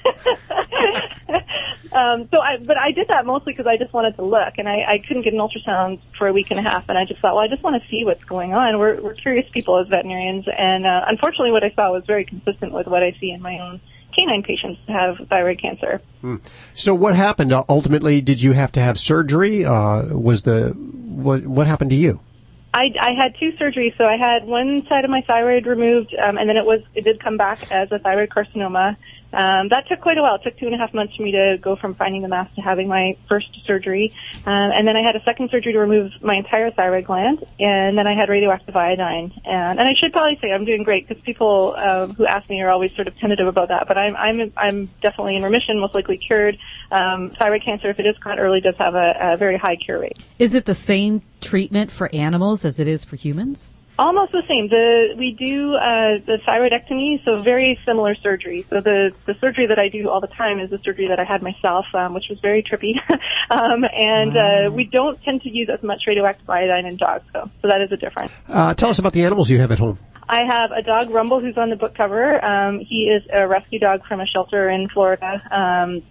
um, 1.92 2.28
so 2.32 2.40
I, 2.40 2.58
but 2.58 2.78
I 2.78 2.92
did 2.92 3.10
that 3.10 3.26
mostly 3.26 3.54
because 3.54 3.68
I 3.68 3.78
just 3.78 3.94
wanted 3.94 4.16
to 4.16 4.24
look, 4.24 4.54
and 4.58 4.70
I, 4.70 4.84
I 4.88 4.98
couldn't 5.00 5.24
get 5.24 5.34
an 5.34 5.40
ultrasound 5.40 6.00
for 6.18 6.28
a 6.28 6.34
week 6.34 6.52
and 6.52 6.60
a 6.60 6.64
half, 6.64 6.90
and 6.90 6.98
I 6.98 7.06
just 7.06 7.22
thought, 7.22 7.36
well, 7.36 7.44
I 7.44 7.48
just 7.48 7.64
want 7.64 7.82
to 7.82 7.90
see 7.90 8.06
what's 8.06 8.24
going 8.24 8.54
on. 8.54 8.80
We're 8.80 9.02
we're 9.02 9.16
curious 9.16 9.50
people 9.52 9.80
as 9.80 9.88
veterinarians, 9.88 10.46
and 10.48 10.86
uh, 10.86 11.06
unfortunately, 11.08 11.52
what 11.52 11.64
I 11.64 11.72
saw 11.72 11.92
was 11.92 12.06
very 12.06 12.26
consistent 12.26 12.72
with 12.72 12.88
what 12.88 13.04
I 13.04 13.16
see 13.20 13.32
in 13.32 13.42
my 13.42 13.60
own 13.60 13.82
canine 14.16 14.44
patients 14.44 14.80
have 14.88 15.18
thyroid 15.30 15.62
cancer. 15.62 16.02
Hmm. 16.22 16.38
So 16.74 16.96
what 16.96 17.16
happened? 17.16 17.52
Uh, 17.52 17.64
ultimately, 17.70 18.22
did 18.22 18.42
you 18.42 18.54
have 18.54 18.72
to 18.74 18.80
have 18.80 18.98
surgery? 18.98 19.66
Uh, 19.66 20.16
was 20.16 20.44
the 20.44 20.70
what, 20.70 21.46
what 21.46 21.68
happened 21.68 21.92
to 21.92 21.96
you? 21.96 22.20
I, 22.74 22.92
I 23.00 23.12
had 23.14 23.36
two 23.40 23.52
surgeries, 23.54 23.96
so 23.98 24.06
I 24.06 24.18
had 24.18 24.46
one 24.46 24.86
side 24.88 25.06
of 25.06 25.12
my 25.12 25.22
thyroid 25.22 25.68
removed, 25.68 26.16
um, 26.16 26.38
and 26.38 26.50
then 26.50 26.58
it 26.58 26.66
was 26.66 26.82
it 26.96 27.04
did 27.04 27.20
come 27.20 27.38
back 27.38 27.72
as 27.72 27.92
a 27.92 28.00
thyroid 28.00 28.30
carcinoma. 28.30 28.98
Um, 29.34 29.70
that 29.70 29.88
took 29.88 30.02
quite 30.02 30.18
a 30.18 30.22
while. 30.22 30.36
It 30.36 30.44
took 30.44 30.58
two 30.58 30.68
and 30.68 30.76
a 30.76 30.78
half 30.78 30.94
months 30.94 31.16
for 31.16 31.24
me 31.24 31.32
to 31.32 31.58
go 31.60 31.76
from 31.76 31.96
finding 31.96 32.22
the 32.22 32.28
mass 32.28 32.50
to 32.56 32.62
having 32.62 32.88
my 32.88 33.18
first 33.28 33.50
surgery, 33.66 34.14
um, 34.46 34.72
and 34.72 34.88
then 34.88 34.96
I 34.96 35.02
had 35.02 35.16
a 35.16 35.24
second 35.24 35.50
surgery 35.50 35.74
to 35.74 35.80
remove 35.80 36.12
my 36.22 36.36
entire 36.36 36.72
thyroid 36.72 37.06
gland, 37.06 37.44
and 37.60 37.98
then 37.98 38.08
I 38.08 38.16
had 38.16 38.30
radioactive 38.30 38.76
iodine. 38.76 39.32
And, 39.44 39.80
and 39.80 39.88
I 39.88 39.94
should 39.96 40.12
probably 40.12 40.38
say 40.42 40.52
I'm 40.52 40.66
doing 40.66 40.84
great 40.84 41.08
because 41.08 41.22
people 41.24 41.76
um, 41.78 42.14
who 42.14 42.26
ask 42.26 42.50
me 42.50 42.62
are 42.62 42.70
always 42.70 42.94
sort 42.96 43.08
of 43.08 43.18
tentative 43.18 43.48
about 43.48 43.70
that, 43.70 43.88
but 43.88 43.98
I'm 43.98 44.16
I'm 44.16 44.54
I'm 44.56 44.86
definitely 45.02 45.36
in 45.36 45.44
remission, 45.44 45.80
most 45.80 45.96
likely 45.96 46.18
cured. 46.18 46.58
Um, 46.92 47.32
thyroid 47.32 47.64
cancer, 47.64 47.90
if 47.90 48.00
it 48.00 48.06
is 48.06 48.18
caught 48.20 48.40
early, 48.40 48.62
does 48.62 48.76
have 48.78 48.96
a, 48.96 49.16
a 49.20 49.38
very 49.38 49.58
high 49.58 49.76
cure 49.76 50.00
rate. 50.00 50.18
Is 50.40 50.56
it 50.56 50.66
the 50.66 50.74
same 50.74 51.22
treatment 51.42 51.92
for 51.92 52.10
animals 52.14 52.66
as 52.66 52.80
it 52.80 52.88
is 52.88 53.04
for 53.04 53.16
humans? 53.16 53.72
Almost 54.00 54.32
the 54.32 54.42
same. 54.48 54.70
The 54.70 55.14
we 55.18 55.34
do 55.34 55.76
uh, 55.76 56.18
the 56.26 56.40
thyroidectomy, 56.48 57.24
so 57.24 57.44
very 57.44 57.80
similar 57.86 58.16
surgery. 58.16 58.64
So 58.64 58.82
the 58.82 59.16
the 59.26 59.36
surgery 59.40 59.68
that 59.68 59.78
I 59.78 59.90
do 59.90 60.10
all 60.10 60.20
the 60.20 60.28
time 60.28 60.60
is 60.60 60.72
the 60.72 60.80
surgery 60.80 61.10
that 61.10 61.20
I 61.20 61.24
had 61.24 61.44
myself, 61.44 61.86
um, 61.94 62.16
which 62.16 62.26
was 62.28 62.40
very 62.40 62.64
trippy. 62.64 62.96
um, 63.52 63.86
and 63.94 64.36
uh, 64.36 64.72
we 64.72 64.86
don't 64.86 65.22
tend 65.22 65.44
to 65.44 65.50
use 65.50 65.70
as 65.72 65.84
much 65.84 66.04
radioactive 66.08 66.50
iodine 66.50 66.88
in 66.88 66.98
dogs, 66.98 67.26
though. 67.34 67.50
So 67.62 67.68
that 67.68 67.82
is 67.82 67.92
a 67.92 67.98
difference. 67.98 68.32
Uh, 68.48 68.74
tell 68.74 68.90
us 68.90 68.98
about 68.98 69.14
the 69.14 69.26
animals 69.26 69.50
you 69.52 69.60
have 69.60 69.72
at 69.72 69.80
home. 69.80 70.00
I 70.28 70.46
have 70.46 70.72
a 70.72 70.82
dog, 70.82 71.12
Rumble, 71.12 71.40
who's 71.40 71.58
on 71.58 71.70
the 71.70 71.76
book 71.76 71.96
cover. 71.96 72.44
Um, 72.44 72.80
he 72.80 73.06
is 73.06 73.24
a 73.32 73.48
rescue 73.48 73.78
dog 73.78 74.06
from 74.08 74.22
a 74.22 74.26
shelter 74.26 74.70
in 74.70 74.90
Florida. 74.90 75.42
Um, 75.52 76.02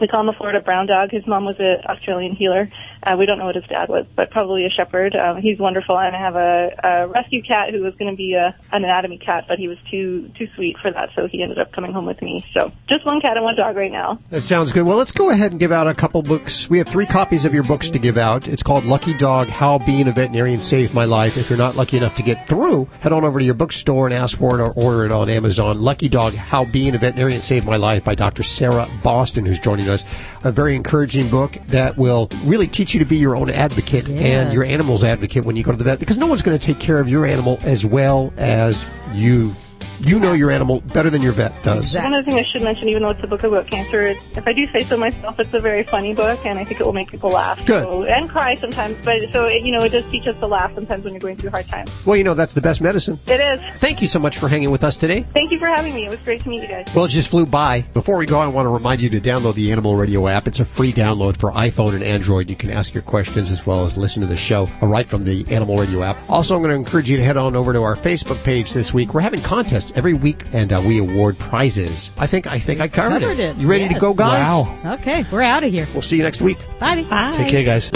We 0.00 0.08
call 0.08 0.20
him 0.20 0.28
a 0.28 0.32
Florida 0.32 0.60
brown 0.60 0.86
dog. 0.86 1.10
His 1.10 1.26
mom 1.26 1.44
was 1.44 1.56
an 1.58 1.78
Australian 1.86 2.34
heeler. 2.34 2.70
Uh, 3.02 3.16
we 3.18 3.26
don't 3.26 3.38
know 3.38 3.46
what 3.46 3.54
his 3.54 3.64
dad 3.64 3.88
was, 3.88 4.06
but 4.14 4.30
probably 4.30 4.66
a 4.66 4.70
shepherd. 4.70 5.14
Um, 5.16 5.40
he's 5.40 5.58
wonderful. 5.58 5.98
And 5.98 6.14
I 6.14 6.18
have 6.18 6.36
a, 6.36 6.70
a 6.82 7.08
rescue 7.08 7.42
cat 7.42 7.72
who 7.72 7.82
was 7.82 7.94
going 7.96 8.10
to 8.10 8.16
be 8.16 8.34
a, 8.34 8.54
an 8.72 8.84
anatomy 8.84 9.18
cat, 9.18 9.44
but 9.48 9.58
he 9.58 9.68
was 9.68 9.78
too 9.90 10.30
too 10.36 10.48
sweet 10.54 10.76
for 10.78 10.90
that, 10.90 11.10
so 11.14 11.26
he 11.26 11.42
ended 11.42 11.58
up 11.58 11.72
coming 11.72 11.92
home 11.92 12.06
with 12.06 12.20
me. 12.22 12.44
So 12.52 12.72
just 12.88 13.04
one 13.04 13.20
cat 13.20 13.36
and 13.36 13.44
one 13.44 13.56
dog 13.56 13.76
right 13.76 13.92
now. 13.92 14.18
That 14.30 14.42
sounds 14.42 14.72
good. 14.72 14.84
Well, 14.86 14.96
let's 14.96 15.12
go 15.12 15.30
ahead 15.30 15.50
and 15.50 15.60
give 15.60 15.72
out 15.72 15.86
a 15.86 15.94
couple 15.94 16.22
books. 16.22 16.68
We 16.68 16.78
have 16.78 16.88
three 16.88 17.06
copies 17.06 17.44
of 17.44 17.54
your 17.54 17.64
books 17.64 17.90
to 17.90 17.98
give 17.98 18.16
out. 18.16 18.48
It's 18.48 18.62
called 18.62 18.84
Lucky 18.84 19.14
Dog 19.16 19.48
How 19.48 19.78
Being 19.78 20.08
a 20.08 20.12
Veterinarian 20.12 20.60
Saved 20.60 20.94
My 20.94 21.04
Life. 21.04 21.36
If 21.36 21.50
you're 21.50 21.58
not 21.58 21.76
lucky 21.76 21.96
enough 21.96 22.16
to 22.16 22.22
get 22.22 22.48
through, 22.48 22.86
head 23.00 23.12
on 23.12 23.24
over 23.24 23.38
to 23.38 23.44
your 23.44 23.54
bookstore 23.54 24.06
and 24.06 24.14
ask 24.14 24.38
for 24.38 24.58
it 24.58 24.62
or 24.62 24.72
order 24.72 25.04
it 25.04 25.12
on 25.12 25.28
Amazon. 25.28 25.80
Lucky 25.80 26.08
Dog 26.08 26.34
How 26.34 26.64
Being 26.64 26.94
a 26.94 26.98
Veterinarian 26.98 27.42
Saved 27.42 27.66
My 27.66 27.76
Life 27.76 28.04
by 28.04 28.14
Dr. 28.14 28.42
Sarah 28.42 28.88
Boston, 29.02 29.44
who's 29.46 29.58
joining 29.58 29.88
us. 29.90 30.04
A 30.44 30.52
very 30.52 30.74
encouraging 30.76 31.28
book 31.28 31.52
that 31.68 31.96
will 31.96 32.28
really 32.44 32.66
teach 32.66 32.94
you 32.94 33.00
to 33.00 33.06
be 33.06 33.16
your 33.16 33.36
own 33.36 33.50
advocate 33.50 34.08
and 34.08 34.52
your 34.52 34.64
animal's 34.64 35.04
advocate 35.04 35.44
when 35.44 35.56
you 35.56 35.62
go 35.62 35.72
to 35.72 35.76
the 35.76 35.84
vet 35.84 35.98
because 35.98 36.18
no 36.18 36.26
one's 36.26 36.42
going 36.42 36.58
to 36.58 36.64
take 36.64 36.78
care 36.78 36.98
of 36.98 37.08
your 37.08 37.26
animal 37.26 37.58
as 37.62 37.84
well 37.84 38.32
as 38.36 38.86
you. 39.12 39.54
You 40.00 40.18
know 40.18 40.32
your 40.32 40.50
animal 40.50 40.80
better 40.80 41.10
than 41.10 41.20
your 41.20 41.32
vet 41.32 41.58
does. 41.62 41.94
One 41.94 42.14
other 42.14 42.22
thing 42.22 42.38
I 42.38 42.42
should 42.42 42.62
mention, 42.62 42.88
even 42.88 43.02
though 43.02 43.10
it's 43.10 43.22
a 43.22 43.26
book 43.26 43.42
about 43.42 43.66
cancer, 43.66 44.00
is 44.00 44.16
if 44.34 44.46
I 44.46 44.54
do 44.54 44.64
say 44.64 44.82
so 44.82 44.96
myself, 44.96 45.38
it's 45.38 45.52
a 45.52 45.60
very 45.60 45.84
funny 45.84 46.14
book, 46.14 46.44
and 46.46 46.58
I 46.58 46.64
think 46.64 46.80
it 46.80 46.84
will 46.84 46.94
make 46.94 47.10
people 47.10 47.30
laugh. 47.30 47.58
Good. 47.66 47.82
So, 47.82 48.04
and 48.04 48.28
cry 48.30 48.54
sometimes, 48.54 49.04
but 49.04 49.20
so 49.30 49.44
it, 49.44 49.62
you 49.62 49.72
know, 49.72 49.84
it 49.84 49.90
does 49.90 50.10
teach 50.10 50.26
us 50.26 50.38
to 50.38 50.46
laugh 50.46 50.74
sometimes 50.74 51.04
when 51.04 51.12
you're 51.12 51.20
going 51.20 51.36
through 51.36 51.50
hard 51.50 51.66
times. 51.66 51.90
Well, 52.06 52.16
you 52.16 52.24
know, 52.24 52.32
that's 52.32 52.54
the 52.54 52.62
best 52.62 52.80
medicine. 52.80 53.18
It 53.26 53.40
is. 53.40 53.60
Thank 53.78 54.00
you 54.00 54.08
so 54.08 54.18
much 54.18 54.38
for 54.38 54.48
hanging 54.48 54.70
with 54.70 54.84
us 54.84 54.96
today. 54.96 55.20
Thank 55.34 55.50
you 55.52 55.58
for 55.58 55.66
having 55.66 55.94
me. 55.94 56.06
It 56.06 56.10
was 56.10 56.20
great 56.20 56.40
to 56.42 56.48
meet 56.48 56.62
you 56.62 56.68
guys. 56.68 56.86
Well, 56.94 57.04
it 57.04 57.08
just 57.08 57.28
flew 57.28 57.44
by. 57.44 57.82
Before 57.92 58.16
we 58.16 58.24
go, 58.24 58.38
I 58.38 58.46
want 58.48 58.64
to 58.64 58.70
remind 58.70 59.02
you 59.02 59.10
to 59.10 59.20
download 59.20 59.54
the 59.54 59.70
Animal 59.70 59.96
Radio 59.96 60.26
app. 60.28 60.48
It's 60.48 60.60
a 60.60 60.64
free 60.64 60.92
download 60.92 61.36
for 61.36 61.52
iPhone 61.52 61.94
and 61.94 62.02
Android. 62.02 62.48
You 62.48 62.56
can 62.56 62.70
ask 62.70 62.94
your 62.94 63.02
questions 63.02 63.50
as 63.50 63.66
well 63.66 63.84
as 63.84 63.98
listen 63.98 64.22
to 64.22 64.26
the 64.26 64.36
show 64.36 64.70
right 64.80 65.06
from 65.06 65.22
the 65.22 65.44
Animal 65.50 65.76
Radio 65.76 66.02
app. 66.02 66.16
Also, 66.30 66.56
I'm 66.56 66.62
going 66.62 66.70
to 66.70 66.76
encourage 66.76 67.10
you 67.10 67.18
to 67.18 67.22
head 67.22 67.36
on 67.36 67.54
over 67.54 67.74
to 67.74 67.82
our 67.82 67.96
Facebook 67.96 68.42
page 68.44 68.72
this 68.72 68.94
week. 68.94 69.12
We're 69.12 69.20
having 69.20 69.42
contests 69.42 69.89
every 69.96 70.14
week, 70.14 70.42
and 70.52 70.72
uh, 70.72 70.82
we 70.84 70.98
award 70.98 71.38
prizes. 71.38 72.10
I 72.18 72.26
think 72.26 72.46
I 72.46 72.58
think 72.58 72.80
I 72.80 72.88
covered, 72.88 73.22
Covered 73.22 73.38
it. 73.38 73.56
You 73.56 73.68
ready 73.68 73.88
to 73.88 73.98
go, 73.98 74.14
guys? 74.14 74.66
Okay, 75.00 75.24
we're 75.30 75.42
out 75.42 75.62
of 75.62 75.70
here. 75.70 75.86
We'll 75.92 76.02
see 76.02 76.16
you 76.16 76.22
next 76.22 76.40
week. 76.42 76.58
Bye. 76.78 77.02
Bye. 77.04 77.32
Take 77.36 77.50
care, 77.50 77.64
guys. 77.64 77.90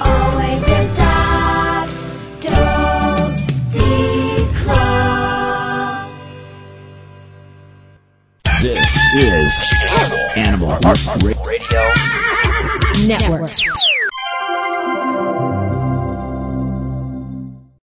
Always 0.00 0.62
adopt, 0.64 2.06
don't 2.40 3.38
declaw. 3.72 4.78
This 8.62 8.96
is 9.14 9.64
Animal 10.36 10.78
Radio 11.44 11.92
Network. 13.06 13.50